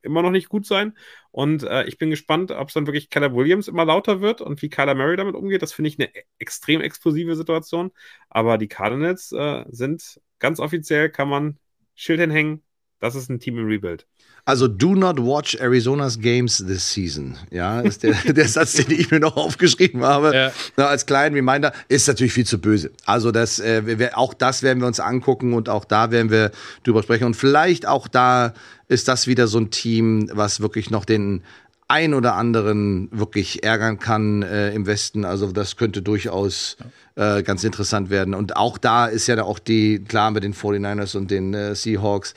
immer 0.04 0.22
noch 0.22 0.30
nicht 0.30 0.48
gut 0.48 0.66
sein. 0.66 0.96
Und 1.30 1.62
äh, 1.64 1.84
ich 1.84 1.98
bin 1.98 2.10
gespannt, 2.10 2.50
ob 2.50 2.68
es 2.68 2.74
dann 2.74 2.86
wirklich 2.86 3.10
Keller 3.10 3.34
Williams 3.34 3.68
immer 3.68 3.84
lauter 3.84 4.20
wird 4.20 4.40
und 4.40 4.62
wie 4.62 4.68
Kyler 4.70 4.94
Murray 4.94 5.16
damit 5.16 5.34
umgeht. 5.34 5.62
Das 5.62 5.72
finde 5.72 5.88
ich 5.88 5.98
eine 5.98 6.10
extrem 6.38 6.80
explosive 6.80 7.36
Situation. 7.36 7.92
Aber 8.28 8.58
die 8.58 8.68
Cardinals 8.68 9.32
äh, 9.32 9.64
sind 9.68 10.20
ganz 10.38 10.60
offiziell, 10.60 11.10
kann 11.10 11.28
man 11.28 11.58
Schild 11.94 12.20
hinhängen. 12.20 12.62
Das 13.04 13.14
ist 13.14 13.28
ein 13.28 13.38
Team 13.38 13.58
im 13.58 13.66
Rebuild. 13.66 14.06
Also, 14.46 14.66
do 14.66 14.94
not 14.94 15.18
watch 15.18 15.60
Arizona's 15.60 16.18
games 16.18 16.56
this 16.56 16.90
season. 16.90 17.36
Ja, 17.50 17.80
ist 17.82 18.02
der, 18.02 18.14
der 18.32 18.48
Satz, 18.48 18.72
den 18.72 18.98
ich 18.98 19.10
mir 19.10 19.20
noch 19.20 19.36
aufgeschrieben 19.36 20.02
habe. 20.02 20.34
Ja. 20.34 20.52
Na, 20.78 20.86
als 20.86 21.04
kleinen 21.04 21.34
Reminder, 21.34 21.74
ist 21.88 22.08
natürlich 22.08 22.32
viel 22.32 22.46
zu 22.46 22.58
böse. 22.58 22.92
Also, 23.04 23.30
das, 23.30 23.58
äh, 23.58 23.98
wir, 23.98 24.16
auch 24.16 24.32
das 24.32 24.62
werden 24.62 24.80
wir 24.80 24.86
uns 24.86 25.00
angucken 25.00 25.52
und 25.52 25.68
auch 25.68 25.84
da 25.84 26.10
werden 26.12 26.30
wir 26.30 26.50
drüber 26.82 27.02
sprechen. 27.02 27.24
Und 27.24 27.36
vielleicht 27.36 27.86
auch 27.86 28.08
da 28.08 28.54
ist 28.88 29.06
das 29.06 29.26
wieder 29.26 29.48
so 29.48 29.58
ein 29.58 29.70
Team, 29.70 30.30
was 30.32 30.62
wirklich 30.62 30.90
noch 30.90 31.04
den 31.04 31.42
ein 31.88 32.14
oder 32.14 32.34
anderen 32.34 33.08
wirklich 33.12 33.62
ärgern 33.62 33.98
kann 33.98 34.42
äh, 34.42 34.72
im 34.72 34.86
Westen. 34.86 35.24
Also 35.24 35.52
das 35.52 35.76
könnte 35.76 36.00
durchaus 36.00 36.76
äh, 37.16 37.42
ganz 37.42 37.62
interessant 37.62 38.08
werden. 38.08 38.34
Und 38.34 38.56
auch 38.56 38.78
da 38.78 39.06
ist 39.06 39.26
ja 39.26 39.42
auch 39.42 39.58
die, 39.58 40.02
klar 40.02 40.30
mit 40.30 40.44
den 40.44 40.54
49ers 40.54 41.16
und 41.16 41.30
den 41.30 41.52
äh, 41.52 41.74
Seahawks, 41.74 42.34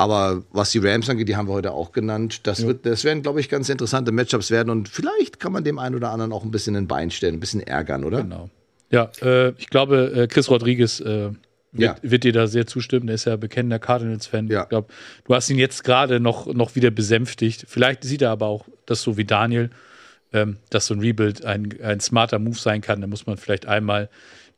aber 0.00 0.44
was 0.50 0.70
die 0.70 0.78
Rams 0.78 1.10
angeht, 1.10 1.28
die 1.28 1.36
haben 1.36 1.46
wir 1.46 1.52
heute 1.52 1.72
auch 1.72 1.92
genannt. 1.92 2.46
Das, 2.46 2.60
ja. 2.60 2.68
wird, 2.68 2.86
das 2.86 3.04
werden, 3.04 3.22
glaube 3.22 3.38
ich, 3.38 3.50
ganz 3.50 3.68
interessante 3.68 4.12
Matchups 4.12 4.50
werden. 4.50 4.70
Und 4.70 4.88
vielleicht 4.88 5.38
kann 5.38 5.52
man 5.52 5.62
dem 5.62 5.78
einen 5.78 5.94
oder 5.94 6.10
anderen 6.10 6.32
auch 6.32 6.42
ein 6.42 6.50
bisschen 6.50 6.74
ein 6.74 6.86
Bein 6.86 7.10
stellen, 7.10 7.34
ein 7.34 7.40
bisschen 7.40 7.60
ärgern, 7.60 8.04
oder? 8.04 8.22
Genau. 8.22 8.48
Ja, 8.90 9.10
äh, 9.20 9.50
ich 9.58 9.68
glaube, 9.68 10.10
äh, 10.16 10.26
Chris 10.26 10.48
Rodriguez 10.48 11.00
äh, 11.00 11.04
wird, 11.04 11.34
ja. 11.74 11.96
wird, 12.00 12.24
dir 12.24 12.32
da 12.32 12.46
sehr 12.46 12.66
zustimmen. 12.66 13.08
Er 13.08 13.16
ist 13.16 13.26
ja 13.26 13.36
bekennender 13.36 13.78
Cardinals-Fan. 13.78 14.48
Ja. 14.48 14.62
Ich 14.62 14.70
glaube, 14.70 14.88
du 15.26 15.34
hast 15.34 15.50
ihn 15.50 15.58
jetzt 15.58 15.84
gerade 15.84 16.18
noch, 16.18 16.46
noch 16.46 16.76
wieder 16.76 16.90
besänftigt. 16.90 17.66
Vielleicht 17.68 18.02
sieht 18.02 18.22
er 18.22 18.30
aber 18.30 18.46
auch 18.46 18.64
das 18.86 19.02
so 19.02 19.18
wie 19.18 19.26
Daniel, 19.26 19.68
ähm, 20.32 20.56
dass 20.70 20.86
so 20.86 20.94
ein 20.94 21.00
Rebuild 21.00 21.44
ein, 21.44 21.74
ein 21.82 22.00
smarter 22.00 22.38
Move 22.38 22.56
sein 22.56 22.80
kann. 22.80 23.02
Da 23.02 23.06
muss 23.06 23.26
man 23.26 23.36
vielleicht 23.36 23.66
einmal 23.66 24.08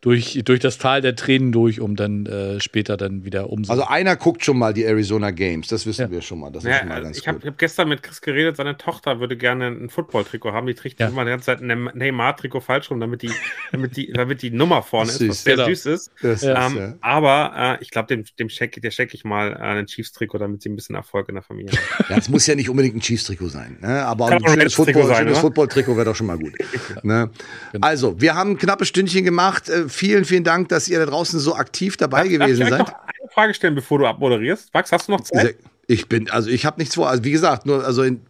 durch, 0.02 0.42
durch 0.44 0.58
das 0.58 0.78
Tal 0.78 1.00
der 1.00 1.14
Tränen 1.14 1.52
durch, 1.52 1.80
um 1.80 1.94
dann 1.94 2.26
äh, 2.26 2.60
später 2.60 2.96
dann 2.96 3.24
wieder 3.24 3.50
um. 3.50 3.62
Also 3.68 3.84
einer 3.84 4.16
guckt 4.16 4.44
schon 4.44 4.58
mal 4.58 4.74
die 4.74 4.84
Arizona 4.84 5.30
Games, 5.30 5.68
das 5.68 5.86
wissen 5.86 6.02
ja. 6.02 6.10
wir 6.10 6.22
schon 6.22 6.40
mal. 6.40 6.50
Das 6.50 6.64
ja, 6.64 6.80
schon 6.80 6.88
mal 6.88 7.02
ganz 7.02 7.16
ich 7.16 7.28
habe 7.28 7.46
hab 7.46 7.56
gestern 7.56 7.88
mit 7.88 8.02
Chris 8.02 8.20
geredet, 8.20 8.56
seine 8.56 8.76
Tochter 8.76 9.20
würde 9.20 9.36
gerne 9.36 9.68
ein 9.68 9.88
Football-Trikot 9.88 10.52
haben. 10.52 10.66
Die 10.66 10.74
trägt 10.74 10.98
ja. 10.98 11.06
immer 11.06 11.24
die 11.24 11.30
ganze 11.30 11.46
Zeit 11.46 11.60
ein 11.62 11.90
Neymar-Trikot 11.94 12.60
falsch 12.60 12.90
rum, 12.90 12.98
damit 12.98 13.22
die, 13.22 13.30
damit 13.72 13.96
die, 13.96 14.12
damit 14.12 14.42
die 14.42 14.50
Nummer 14.50 14.82
vorne 14.82 15.12
ist, 15.12 15.28
was 15.28 15.44
sehr 15.44 15.54
genau. 15.54 15.68
süß 15.68 15.86
ist. 15.86 16.10
ist 16.20 16.42
ähm, 16.42 16.50
ja. 16.50 16.94
Aber 17.00 17.78
äh, 17.78 17.82
ich 17.82 17.90
glaube, 17.90 18.08
dem, 18.08 18.24
dem 18.40 18.48
check, 18.48 18.82
der 18.82 18.90
check 18.90 19.14
ich 19.14 19.22
mal 19.22 19.52
äh, 19.52 19.78
ein 19.78 19.86
Chiefs-Trikot, 19.86 20.38
damit 20.38 20.62
sie 20.62 20.68
ein 20.68 20.74
bisschen 20.74 20.96
Erfolg 20.96 21.28
in 21.28 21.36
der 21.36 21.44
Familie 21.44 21.72
haben. 21.72 22.04
Ja, 22.12 22.18
es 22.18 22.28
muss 22.28 22.46
ja 22.48 22.56
nicht 22.56 22.68
unbedingt 22.68 22.96
ein 22.96 23.00
Chiefs-Trikot 23.00 23.48
sein, 23.48 23.78
ne? 23.80 24.04
aber 24.04 24.28
Kann 24.28 24.44
ein 24.44 24.50
schönes 24.50 24.74
Football-Trikot 24.74 25.34
Football 25.36 25.68
wäre 25.96 26.04
doch 26.06 26.16
schon 26.16 26.26
mal 26.26 26.38
gut. 26.38 26.52
ne? 27.04 27.30
Genau. 27.70 27.86
Also, 27.86 28.20
wir 28.20 28.34
haben 28.34 28.50
ein 28.50 28.58
knappes 28.58 28.88
Stündchen 28.88 29.24
gemacht. 29.24 29.70
Vielen, 29.93 30.24
vielen 30.24 30.44
Dank 30.44 30.69
dass 30.69 30.89
ihr 30.89 30.98
da 30.98 31.06
draußen 31.06 31.39
so 31.39 31.55
aktiv 31.55 31.97
dabei 31.97 32.23
Darf, 32.23 32.28
gewesen 32.28 32.60
darf 32.60 32.70
seid. 32.70 32.78
Noch 32.81 32.89
eine 32.89 33.31
Frage 33.32 33.55
stellen, 33.55 33.74
bevor 33.74 33.98
du 33.98 34.06
abmoderierst. 34.06 34.73
Max, 34.73 34.90
hast 34.90 35.09
du 35.09 35.12
noch 35.12 35.20
Zeit? 35.20 35.56
Ich 35.89 36.09
bin, 36.09 36.31
also 36.31 36.48
ich 36.48 36.64
habe 36.64 36.81
nichts 36.81 36.94
vor. 36.94 37.09
Also 37.09 37.24
wie 37.24 37.32
gesagt, 37.32 37.66
nur 37.66 37.85
also 37.85 38.02
in, 38.05 38.23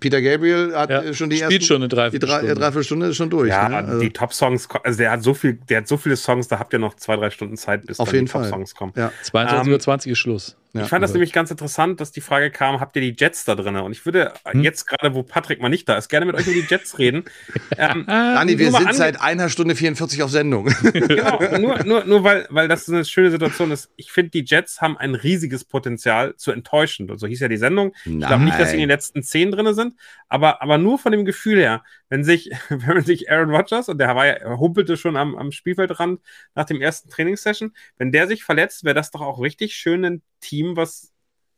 Peter 0.00 0.22
Gabriel 0.22 0.74
hat 0.74 0.90
ja, 0.90 1.12
schon 1.12 1.28
die 1.30 1.36
spielt 1.36 1.52
ersten, 1.52 1.66
schon 1.66 1.76
eine 1.76 1.88
Dreiviertelstunde. 1.88 2.42
Die 2.42 2.48
drei, 2.48 2.60
Dreiviertelstunde 2.60 3.06
ist 3.08 3.16
schon 3.16 3.30
durch. 3.30 3.50
Ja, 3.50 3.68
ne? 3.68 3.76
also 3.76 4.00
die 4.00 4.10
Top-Songs, 4.10 4.68
also 4.82 4.98
der 4.98 5.10
hat 5.10 5.22
so 5.22 5.34
viel, 5.34 5.54
der 5.68 5.78
hat 5.78 5.88
so 5.88 5.96
viele 5.96 6.16
Songs, 6.16 6.48
da 6.48 6.58
habt 6.58 6.72
ihr 6.72 6.78
noch 6.78 6.94
zwei, 6.94 7.16
drei 7.16 7.30
Stunden 7.30 7.56
Zeit, 7.56 7.86
bis 7.86 8.00
Auf 8.00 8.12
jeden 8.12 8.26
die 8.26 8.32
Top-Songs 8.32 8.74
kommen. 8.74 8.92
Ja. 8.96 9.12
22.20 9.22 10.06
Uhr 10.06 10.12
ist 10.12 10.18
Schluss. 10.18 10.56
Ja, 10.74 10.82
ich 10.82 10.88
fand 10.88 11.04
das 11.04 11.12
nämlich 11.12 11.32
ganz 11.32 11.52
interessant, 11.52 12.00
dass 12.00 12.10
die 12.10 12.20
Frage 12.20 12.50
kam, 12.50 12.80
habt 12.80 12.96
ihr 12.96 13.02
die 13.02 13.14
Jets 13.16 13.44
da 13.44 13.54
drin? 13.54 13.76
Und 13.76 13.92
ich 13.92 14.04
würde 14.04 14.32
hm? 14.44 14.62
jetzt 14.62 14.86
gerade, 14.86 15.14
wo 15.14 15.22
Patrick 15.22 15.62
mal 15.62 15.68
nicht 15.68 15.88
da 15.88 15.96
ist, 15.96 16.08
gerne 16.08 16.26
mit 16.26 16.34
euch 16.34 16.48
über 16.48 16.60
die 16.60 16.66
Jets 16.68 16.98
reden. 16.98 17.24
ähm, 17.78 18.04
Dani, 18.06 18.58
wir 18.58 18.72
sind 18.72 18.92
seit 18.92 19.20
einer 19.20 19.48
Stunde 19.48 19.76
44 19.76 20.24
auf 20.24 20.30
Sendung. 20.30 20.64
genau, 20.92 21.38
nur, 21.58 21.84
nur, 21.84 22.04
nur 22.04 22.24
weil, 22.24 22.48
weil 22.50 22.66
das 22.66 22.88
eine 22.88 23.04
schöne 23.04 23.30
Situation 23.30 23.70
ist. 23.70 23.90
Ich 23.94 24.10
finde, 24.10 24.30
die 24.30 24.44
Jets 24.44 24.80
haben 24.80 24.98
ein 24.98 25.14
riesiges 25.14 25.64
Potenzial 25.64 26.34
zu 26.36 26.50
enttäuschen. 26.50 27.08
Und 27.08 27.18
so 27.18 27.28
hieß 27.28 27.38
ja 27.38 27.48
die 27.48 27.56
Sendung. 27.56 27.94
Nein. 28.04 28.20
Ich 28.20 28.26
glaube 28.26 28.42
nicht, 28.42 28.58
dass 28.58 28.70
sie 28.70 28.74
in 28.74 28.80
den 28.80 28.88
letzten 28.88 29.22
zehn 29.22 29.52
drin 29.52 29.72
sind, 29.74 29.94
aber, 30.28 30.60
aber 30.60 30.78
nur 30.78 30.98
von 30.98 31.12
dem 31.12 31.24
Gefühl 31.24 31.58
her, 31.58 31.84
wenn 32.08 32.24
sich, 32.24 32.50
wenn 32.68 32.96
man 32.96 33.04
sich 33.04 33.30
Aaron 33.30 33.50
Rodgers, 33.50 33.88
und 33.88 33.98
der 33.98 34.14
war 34.14 34.26
ja, 34.26 34.58
humpelte 34.58 34.96
schon 34.96 35.16
am, 35.16 35.36
am 35.36 35.52
Spielfeldrand 35.52 36.20
nach 36.54 36.64
dem 36.64 36.80
ersten 36.80 37.08
Trainingssession, 37.08 37.72
wenn 37.98 38.12
der 38.12 38.26
sich 38.26 38.44
verletzt, 38.44 38.84
wäre 38.84 38.94
das 38.94 39.10
doch 39.10 39.20
auch 39.20 39.40
richtig 39.40 39.74
schön 39.74 40.04
ein 40.04 40.22
Team, 40.40 40.76
was, 40.76 41.12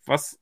was 0.05 0.39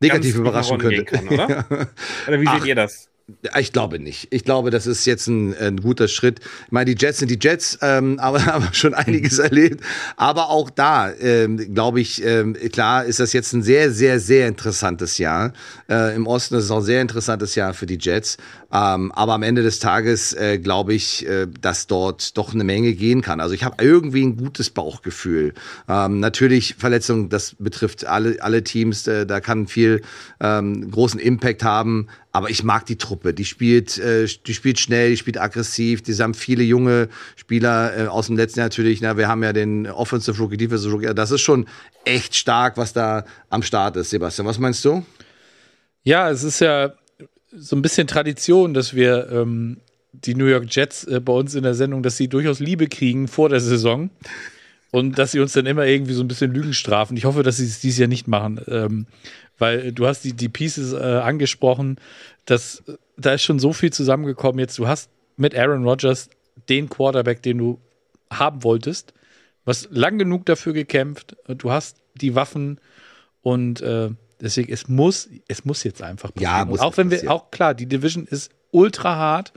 negativ 0.00 0.36
überraschen 0.36 0.78
könnte. 0.78 1.04
Kann, 1.04 1.28
oder? 1.28 1.66
oder 2.26 2.40
wie 2.40 2.46
seht 2.46 2.62
Ach, 2.62 2.66
ihr 2.66 2.74
das? 2.74 3.10
Ich 3.58 3.72
glaube 3.74 3.98
nicht. 3.98 4.28
Ich 4.30 4.42
glaube, 4.42 4.70
das 4.70 4.86
ist 4.86 5.04
jetzt 5.04 5.26
ein, 5.26 5.54
ein 5.54 5.76
guter 5.76 6.08
Schritt. 6.08 6.40
Ich 6.40 6.72
meine, 6.72 6.94
die 6.94 6.96
Jets 6.98 7.18
sind 7.18 7.30
die 7.30 7.38
Jets, 7.38 7.78
ähm, 7.82 8.18
aber 8.22 8.46
haben 8.46 8.72
schon 8.72 8.94
einiges 8.94 9.36
mhm. 9.36 9.44
erlebt. 9.44 9.84
Aber 10.16 10.48
auch 10.48 10.70
da, 10.70 11.12
ähm, 11.12 11.74
glaube 11.74 12.00
ich, 12.00 12.24
ähm, 12.24 12.54
klar 12.72 13.04
ist 13.04 13.20
das 13.20 13.34
jetzt 13.34 13.52
ein 13.52 13.62
sehr, 13.62 13.90
sehr, 13.90 14.18
sehr 14.18 14.48
interessantes 14.48 15.18
Jahr. 15.18 15.52
Äh, 15.90 16.14
Im 16.14 16.26
Osten 16.26 16.54
ist 16.54 16.64
es 16.64 16.70
auch 16.70 16.78
ein 16.78 16.84
sehr 16.84 17.02
interessantes 17.02 17.54
Jahr 17.54 17.74
für 17.74 17.84
die 17.84 17.98
Jets. 18.00 18.38
Ähm, 18.70 19.12
aber 19.12 19.32
am 19.32 19.42
Ende 19.42 19.62
des 19.62 19.78
Tages 19.78 20.34
äh, 20.34 20.58
glaube 20.58 20.92
ich, 20.92 21.26
äh, 21.26 21.46
dass 21.60 21.86
dort 21.86 22.36
doch 22.36 22.52
eine 22.52 22.64
Menge 22.64 22.92
gehen 22.92 23.22
kann. 23.22 23.40
Also 23.40 23.54
ich 23.54 23.64
habe 23.64 23.82
irgendwie 23.82 24.22
ein 24.22 24.36
gutes 24.36 24.68
Bauchgefühl. 24.68 25.54
Ähm, 25.88 26.20
natürlich 26.20 26.74
Verletzungen, 26.74 27.30
das 27.30 27.56
betrifft 27.58 28.04
alle, 28.04 28.36
alle 28.42 28.62
Teams. 28.62 29.06
Äh, 29.06 29.24
da 29.24 29.40
kann 29.40 29.68
viel 29.68 30.02
ähm, 30.40 30.90
großen 30.90 31.18
Impact 31.18 31.64
haben. 31.64 32.08
Aber 32.30 32.50
ich 32.50 32.62
mag 32.62 32.84
die 32.84 32.98
Truppe. 32.98 33.32
Die 33.32 33.46
spielt, 33.46 33.96
äh, 33.96 34.26
die 34.46 34.52
spielt 34.52 34.78
schnell, 34.78 35.10
die 35.10 35.16
spielt 35.16 35.40
aggressiv. 35.40 36.02
Die 36.02 36.14
haben 36.16 36.34
viele 36.34 36.62
junge 36.62 37.08
Spieler 37.36 37.96
äh, 37.96 38.06
aus 38.06 38.26
dem 38.26 38.36
letzten 38.36 38.60
Jahr 38.60 38.66
natürlich. 38.66 39.00
Na, 39.00 39.16
wir 39.16 39.28
haben 39.28 39.42
ja 39.42 39.54
den 39.54 39.86
Offensive 39.86 40.36
Rookie, 40.38 40.58
Defensive 40.58 40.92
Rookie. 40.92 41.14
Das 41.14 41.30
ist 41.30 41.40
schon 41.40 41.66
echt 42.04 42.36
stark, 42.36 42.76
was 42.76 42.92
da 42.92 43.24
am 43.48 43.62
Start 43.62 43.96
ist. 43.96 44.10
Sebastian, 44.10 44.46
was 44.46 44.58
meinst 44.58 44.84
du? 44.84 45.06
Ja, 46.04 46.30
es 46.30 46.42
ist 46.42 46.60
ja 46.60 46.92
so 47.50 47.76
ein 47.76 47.82
bisschen 47.82 48.06
Tradition, 48.06 48.74
dass 48.74 48.94
wir 48.94 49.30
ähm, 49.30 49.78
die 50.12 50.34
New 50.34 50.46
York 50.46 50.66
Jets 50.68 51.04
äh, 51.04 51.20
bei 51.20 51.32
uns 51.32 51.54
in 51.54 51.62
der 51.62 51.74
Sendung, 51.74 52.02
dass 52.02 52.16
sie 52.16 52.28
durchaus 52.28 52.60
Liebe 52.60 52.88
kriegen 52.88 53.28
vor 53.28 53.48
der 53.48 53.60
Saison 53.60 54.10
und 54.90 55.18
dass 55.18 55.32
sie 55.32 55.40
uns 55.40 55.52
dann 55.52 55.66
immer 55.66 55.86
irgendwie 55.86 56.14
so 56.14 56.22
ein 56.22 56.28
bisschen 56.28 56.52
Lügen 56.52 56.74
strafen. 56.74 57.16
Ich 57.16 57.24
hoffe, 57.24 57.42
dass 57.42 57.58
sie 57.58 57.64
es 57.64 57.80
dieses 57.80 57.98
Jahr 57.98 58.08
nicht 58.08 58.28
machen, 58.28 58.60
ähm, 58.68 59.06
weil 59.58 59.92
du 59.92 60.06
hast 60.06 60.24
die, 60.24 60.32
die 60.32 60.48
Pieces 60.48 60.92
äh, 60.92 60.96
angesprochen, 60.96 61.96
dass 62.46 62.82
da 63.16 63.34
ist 63.34 63.42
schon 63.42 63.58
so 63.58 63.72
viel 63.72 63.92
zusammengekommen. 63.92 64.60
Jetzt, 64.60 64.78
du 64.78 64.86
hast 64.86 65.10
mit 65.36 65.56
Aaron 65.56 65.84
Rodgers 65.84 66.30
den 66.68 66.88
Quarterback, 66.88 67.42
den 67.42 67.58
du 67.58 67.80
haben 68.30 68.62
wolltest, 68.62 69.12
hast 69.66 69.88
lang 69.90 70.18
genug 70.18 70.46
dafür 70.46 70.72
gekämpft. 70.72 71.36
Du 71.46 71.70
hast 71.70 71.98
die 72.14 72.34
Waffen 72.34 72.80
und 73.42 73.80
äh, 73.80 74.10
deswegen, 74.40 74.72
es 74.72 74.88
muss, 74.88 75.28
es 75.48 75.64
muss 75.64 75.84
jetzt 75.84 76.02
einfach 76.02 76.32
passieren. 76.32 76.52
Ja, 76.52 76.64
muss 76.64 76.80
auch 76.80 76.96
wenn 76.96 77.10
wir, 77.10 77.30
auch 77.30 77.50
klar, 77.50 77.74
die 77.74 77.86
Division 77.86 78.26
ist 78.26 78.50
ultra 78.70 79.16
hart, 79.16 79.52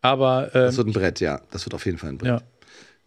aber. 0.00 0.50
Ähm, 0.54 0.62
das 0.62 0.76
wird 0.76 0.88
ein 0.88 0.92
Brett, 0.92 1.20
ja. 1.20 1.40
Das 1.50 1.64
wird 1.66 1.74
auf 1.74 1.86
jeden 1.86 1.98
Fall 1.98 2.10
ein 2.10 2.18
Brett. 2.18 2.28
Ja. 2.28 2.42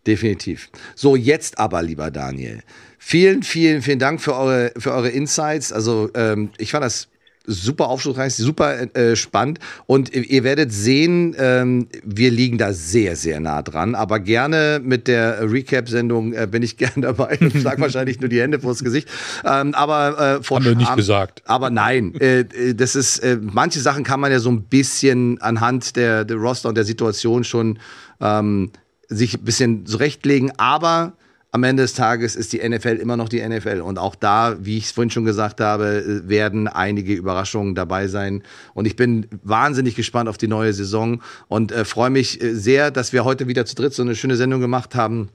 Definitiv. 0.05 0.69
So, 0.95 1.15
jetzt 1.15 1.59
aber, 1.59 1.81
lieber 1.81 2.11
Daniel. 2.11 2.61
Vielen, 2.97 3.43
vielen, 3.43 3.81
vielen 3.81 3.99
Dank 3.99 4.21
für 4.21 4.35
eure, 4.35 4.71
für 4.77 4.93
eure 4.93 5.09
Insights. 5.09 5.73
Also, 5.73 6.09
ähm, 6.13 6.51
ich 6.57 6.71
fand 6.71 6.85
das 6.85 7.09
super 7.47 7.87
aufschlussreich, 7.87 8.35
super 8.35 8.95
äh, 8.95 9.15
spannend. 9.15 9.59
Und 9.85 10.13
ihr 10.13 10.43
werdet 10.43 10.71
sehen, 10.71 11.35
ähm, 11.39 11.87
wir 12.03 12.29
liegen 12.29 12.57
da 12.57 12.73
sehr, 12.73 13.15
sehr 13.15 13.39
nah 13.39 13.61
dran. 13.61 13.95
Aber 13.95 14.19
gerne 14.19 14.81
mit 14.83 15.07
der 15.07 15.49
Recap-Sendung 15.49 16.33
äh, 16.33 16.47
bin 16.49 16.61
ich 16.61 16.77
gern 16.77 17.01
dabei. 17.01 17.37
Ich 17.39 17.63
sage 17.63 17.81
wahrscheinlich 17.81 18.19
nur 18.19 18.29
die 18.29 18.41
Hände 18.41 18.59
vors 18.59 18.83
Gesicht. 18.83 19.07
Ähm, 19.45 19.73
aber 19.73 20.37
äh, 20.39 20.43
vor 20.43 20.57
Haben 20.57 20.65
wir 20.65 20.75
nicht 20.75 20.95
gesagt. 20.95 21.41
Aber 21.45 21.69
nein, 21.69 22.13
äh, 22.19 22.41
äh, 22.41 22.75
das 22.75 22.95
ist, 22.95 23.19
äh, 23.19 23.37
manche 23.41 23.79
Sachen 23.79 24.03
kann 24.03 24.19
man 24.19 24.31
ja 24.31 24.39
so 24.39 24.51
ein 24.51 24.63
bisschen 24.63 25.41
anhand 25.41 25.95
der, 25.95 26.25
der 26.25 26.37
Roster 26.37 26.69
und 26.69 26.75
der 26.75 26.85
Situation 26.85 27.45
schon 27.45 27.79
ähm, 28.19 28.71
sich 29.07 29.35
ein 29.35 29.45
bisschen 29.45 29.85
zurechtlegen. 29.85 30.51
Aber 30.57 31.13
am 31.51 31.63
Ende 31.63 31.83
des 31.83 31.93
Tages 31.93 32.35
ist 32.35 32.53
die 32.53 32.67
NFL 32.67 32.97
immer 32.97 33.17
noch 33.17 33.29
die 33.29 33.47
NFL. 33.47 33.81
Und 33.81 33.97
auch 33.97 34.15
da, 34.15 34.57
wie 34.59 34.77
ich 34.77 34.85
es 34.85 34.91
vorhin 34.91 35.09
schon 35.09 35.25
gesagt 35.25 35.61
habe, 35.61 36.21
werden 36.25 36.67
einige 36.67 37.13
Überraschungen 37.13 37.73
dabei 37.73 38.07
sein. 38.07 38.43
Und 38.73 38.85
ich 38.85 38.95
bin 38.95 39.27
wahnsinnig 39.43 39.95
gespannt 39.95 40.29
auf 40.29 40.37
die 40.37 40.47
neue 40.47 40.73
Saison 40.73 41.21
und 41.47 41.71
äh, 41.71 41.85
freue 41.85 42.09
mich 42.09 42.41
äh, 42.41 42.53
sehr, 42.53 42.91
dass 42.91 43.13
wir 43.13 43.23
heute 43.23 43.47
wieder 43.47 43.65
zu 43.65 43.75
dritt 43.75 43.93
so 43.93 44.03
eine 44.03 44.15
schöne 44.15 44.35
Sendung 44.35 44.59
gemacht 44.59 44.93
haben. 44.95 45.29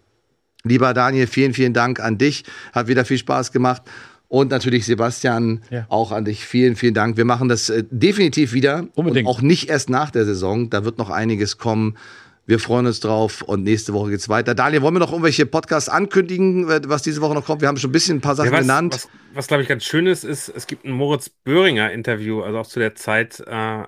Lieber 0.64 0.94
Daniel, 0.94 1.26
vielen, 1.26 1.54
vielen 1.54 1.72
Dank 1.72 1.98
an 1.98 2.18
dich. 2.18 2.44
Hat 2.72 2.88
wieder 2.88 3.04
viel 3.04 3.18
Spaß 3.18 3.50
gemacht. 3.50 3.82
Und 4.28 4.50
natürlich 4.50 4.86
Sebastian, 4.86 5.60
ja. 5.70 5.84
auch 5.88 6.10
an 6.10 6.24
dich. 6.24 6.46
Vielen, 6.46 6.76
vielen 6.76 6.94
Dank. 6.94 7.16
Wir 7.16 7.24
machen 7.24 7.48
das 7.48 7.68
äh, 7.68 7.84
definitiv 7.90 8.52
wieder. 8.52 8.86
Unbedingt. 8.94 9.26
Und 9.26 9.34
auch 9.34 9.42
nicht 9.42 9.68
erst 9.68 9.90
nach 9.90 10.10
der 10.10 10.24
Saison. 10.24 10.70
Da 10.70 10.84
wird 10.84 10.98
noch 10.98 11.10
einiges 11.10 11.58
kommen. 11.58 11.96
Wir 12.44 12.58
freuen 12.58 12.86
uns 12.86 12.98
drauf 12.98 13.42
und 13.42 13.62
nächste 13.62 13.92
Woche 13.92 14.10
geht's 14.10 14.28
weiter. 14.28 14.54
Daniel, 14.54 14.82
wollen 14.82 14.94
wir 14.94 14.98
noch 14.98 15.12
irgendwelche 15.12 15.46
Podcasts 15.46 15.88
ankündigen, 15.88 16.66
was 16.88 17.02
diese 17.02 17.20
Woche 17.20 17.34
noch 17.34 17.44
kommt? 17.44 17.60
Wir 17.60 17.68
haben 17.68 17.76
schon 17.76 17.90
ein 17.90 17.92
bisschen 17.92 18.18
ein 18.18 18.20
paar 18.20 18.34
Sachen 18.34 18.50
ja, 18.50 18.52
was, 18.52 18.60
genannt. 18.62 18.94
Was, 18.94 19.08
was 19.34 19.46
glaube 19.46 19.62
ich 19.62 19.68
ganz 19.68 19.84
schön 19.84 20.06
ist, 20.08 20.24
ist, 20.24 20.48
es 20.48 20.66
gibt 20.66 20.84
ein 20.84 20.90
Moritz 20.90 21.28
Böhringer 21.28 21.92
Interview, 21.92 22.42
also 22.42 22.58
auch 22.58 22.66
zu 22.66 22.80
der 22.80 22.96
Zeit 22.96 23.40
äh, 23.46 23.84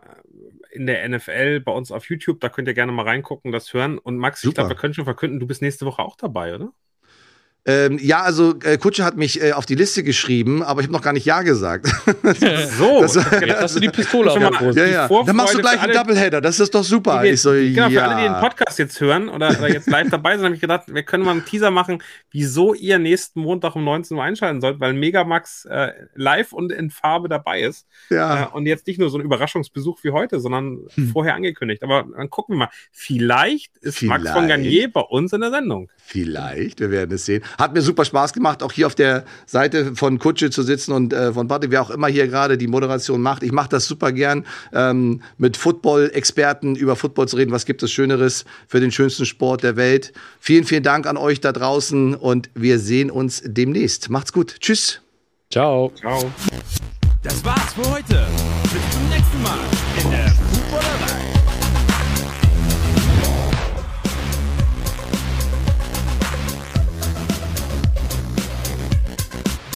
in 0.70 0.86
der 0.86 1.08
NFL 1.08 1.60
bei 1.60 1.72
uns 1.72 1.90
auf 1.90 2.08
YouTube. 2.08 2.40
Da 2.40 2.48
könnt 2.48 2.68
ihr 2.68 2.74
gerne 2.74 2.92
mal 2.92 3.02
reingucken, 3.04 3.50
das 3.50 3.72
hören. 3.74 3.98
Und 3.98 4.18
Max, 4.18 4.40
Super. 4.40 4.50
ich 4.50 4.54
glaube, 4.54 4.70
wir 4.70 4.76
können 4.76 4.94
schon 4.94 5.04
verkünden, 5.04 5.40
du 5.40 5.46
bist 5.46 5.60
nächste 5.60 5.84
Woche 5.84 6.02
auch 6.02 6.16
dabei, 6.16 6.54
oder? 6.54 6.72
Ähm, 7.66 7.98
ja, 7.98 8.20
also 8.20 8.54
äh, 8.62 8.76
Kutsche 8.76 9.04
hat 9.04 9.16
mich 9.16 9.42
äh, 9.42 9.52
auf 9.52 9.64
die 9.64 9.74
Liste 9.74 10.02
geschrieben, 10.02 10.62
aber 10.62 10.82
ich 10.82 10.86
habe 10.86 10.92
noch 10.92 11.00
gar 11.00 11.14
nicht 11.14 11.24
Ja 11.24 11.40
gesagt. 11.40 11.86
so, 12.78 13.00
das, 13.00 13.14
jetzt 13.14 13.60
hast 13.60 13.76
du 13.76 13.80
die 13.80 13.88
Pistole 13.88 14.30
auf 14.30 14.38
der 14.38 14.50
Brust. 14.50 14.76
Ja, 14.76 14.84
ja. 14.84 15.08
Dann 15.08 15.34
machst 15.34 15.54
du 15.54 15.60
gleich 15.60 15.80
einen 15.80 15.94
Doubleheader, 15.94 16.42
das 16.42 16.60
ist 16.60 16.74
doch 16.74 16.84
super. 16.84 17.22
Wir, 17.22 17.32
ich 17.32 17.40
so, 17.40 17.52
genau, 17.52 17.88
ja. 17.88 17.88
für 17.88 18.04
alle, 18.04 18.22
die 18.22 18.28
den 18.28 18.40
Podcast 18.40 18.78
jetzt 18.78 19.00
hören 19.00 19.30
oder, 19.30 19.48
oder 19.48 19.72
jetzt 19.72 19.88
live 19.88 20.10
dabei 20.10 20.36
sind, 20.36 20.44
habe 20.44 20.54
ich 20.54 20.60
gedacht, 20.60 20.82
wir 20.88 21.02
können 21.04 21.24
mal 21.24 21.30
einen 21.30 21.46
Teaser 21.46 21.70
machen, 21.70 22.02
wieso 22.30 22.74
ihr 22.74 22.98
nächsten 22.98 23.40
Montag 23.40 23.76
um 23.76 23.84
19 23.84 24.14
Uhr 24.14 24.22
einschalten 24.22 24.60
sollt, 24.60 24.80
weil 24.80 24.92
Megamax 24.92 25.64
äh, 25.64 25.92
live 26.14 26.52
und 26.52 26.70
in 26.70 26.90
Farbe 26.90 27.30
dabei 27.30 27.62
ist. 27.62 27.86
Ja. 28.10 28.42
Äh, 28.42 28.46
und 28.48 28.66
jetzt 28.66 28.86
nicht 28.86 29.00
nur 29.00 29.08
so 29.08 29.16
ein 29.16 29.24
Überraschungsbesuch 29.24 30.00
wie 30.02 30.10
heute, 30.10 30.38
sondern 30.38 30.80
hm. 30.94 31.08
vorher 31.08 31.34
angekündigt. 31.34 31.82
Aber 31.82 32.04
dann 32.14 32.28
gucken 32.28 32.56
wir 32.56 32.58
mal. 32.58 32.70
Vielleicht 32.92 33.78
ist 33.78 33.98
Vielleicht. 33.98 34.24
Max 34.24 34.36
von 34.36 34.48
Garnier 34.48 34.92
bei 34.92 35.00
uns 35.00 35.32
in 35.32 35.40
der 35.40 35.50
Sendung. 35.50 35.88
Vielleicht, 35.96 36.80
wir 36.80 36.90
werden 36.90 37.12
es 37.14 37.24
sehen. 37.24 37.42
Hat 37.58 37.74
mir 37.74 37.82
super 37.82 38.04
Spaß 38.04 38.32
gemacht, 38.32 38.62
auch 38.62 38.72
hier 38.72 38.86
auf 38.86 38.94
der 38.94 39.24
Seite 39.46 39.94
von 39.94 40.18
Kutsche 40.18 40.50
zu 40.50 40.62
sitzen 40.62 40.92
und 40.92 41.12
äh, 41.12 41.32
von 41.32 41.48
Barty, 41.48 41.70
wer 41.70 41.82
auch 41.82 41.90
immer 41.90 42.08
hier 42.08 42.26
gerade 42.28 42.58
die 42.58 42.66
Moderation 42.66 43.20
macht. 43.20 43.42
Ich 43.42 43.52
mache 43.52 43.68
das 43.68 43.86
super 43.86 44.12
gern, 44.12 44.44
ähm, 44.72 45.22
mit 45.38 45.56
Football-Experten 45.56 46.76
über 46.76 46.96
Football 46.96 47.28
zu 47.28 47.36
reden. 47.36 47.52
Was 47.52 47.66
gibt 47.66 47.82
es 47.82 47.92
Schöneres 47.92 48.44
für 48.68 48.80
den 48.80 48.90
schönsten 48.90 49.26
Sport 49.26 49.62
der 49.62 49.76
Welt? 49.76 50.12
Vielen, 50.40 50.64
vielen 50.64 50.82
Dank 50.82 51.06
an 51.06 51.16
euch 51.16 51.40
da 51.40 51.52
draußen 51.52 52.14
und 52.14 52.50
wir 52.54 52.78
sehen 52.78 53.10
uns 53.10 53.42
demnächst. 53.44 54.10
Macht's 54.10 54.32
gut. 54.32 54.56
Tschüss. 54.60 55.00
Ciao. 55.50 55.92
Ciao. 55.98 56.30
Das 57.22 57.44
war's 57.44 57.72
für 57.74 57.90
heute. 57.90 58.26
Bis 58.64 58.82
zum 58.90 60.63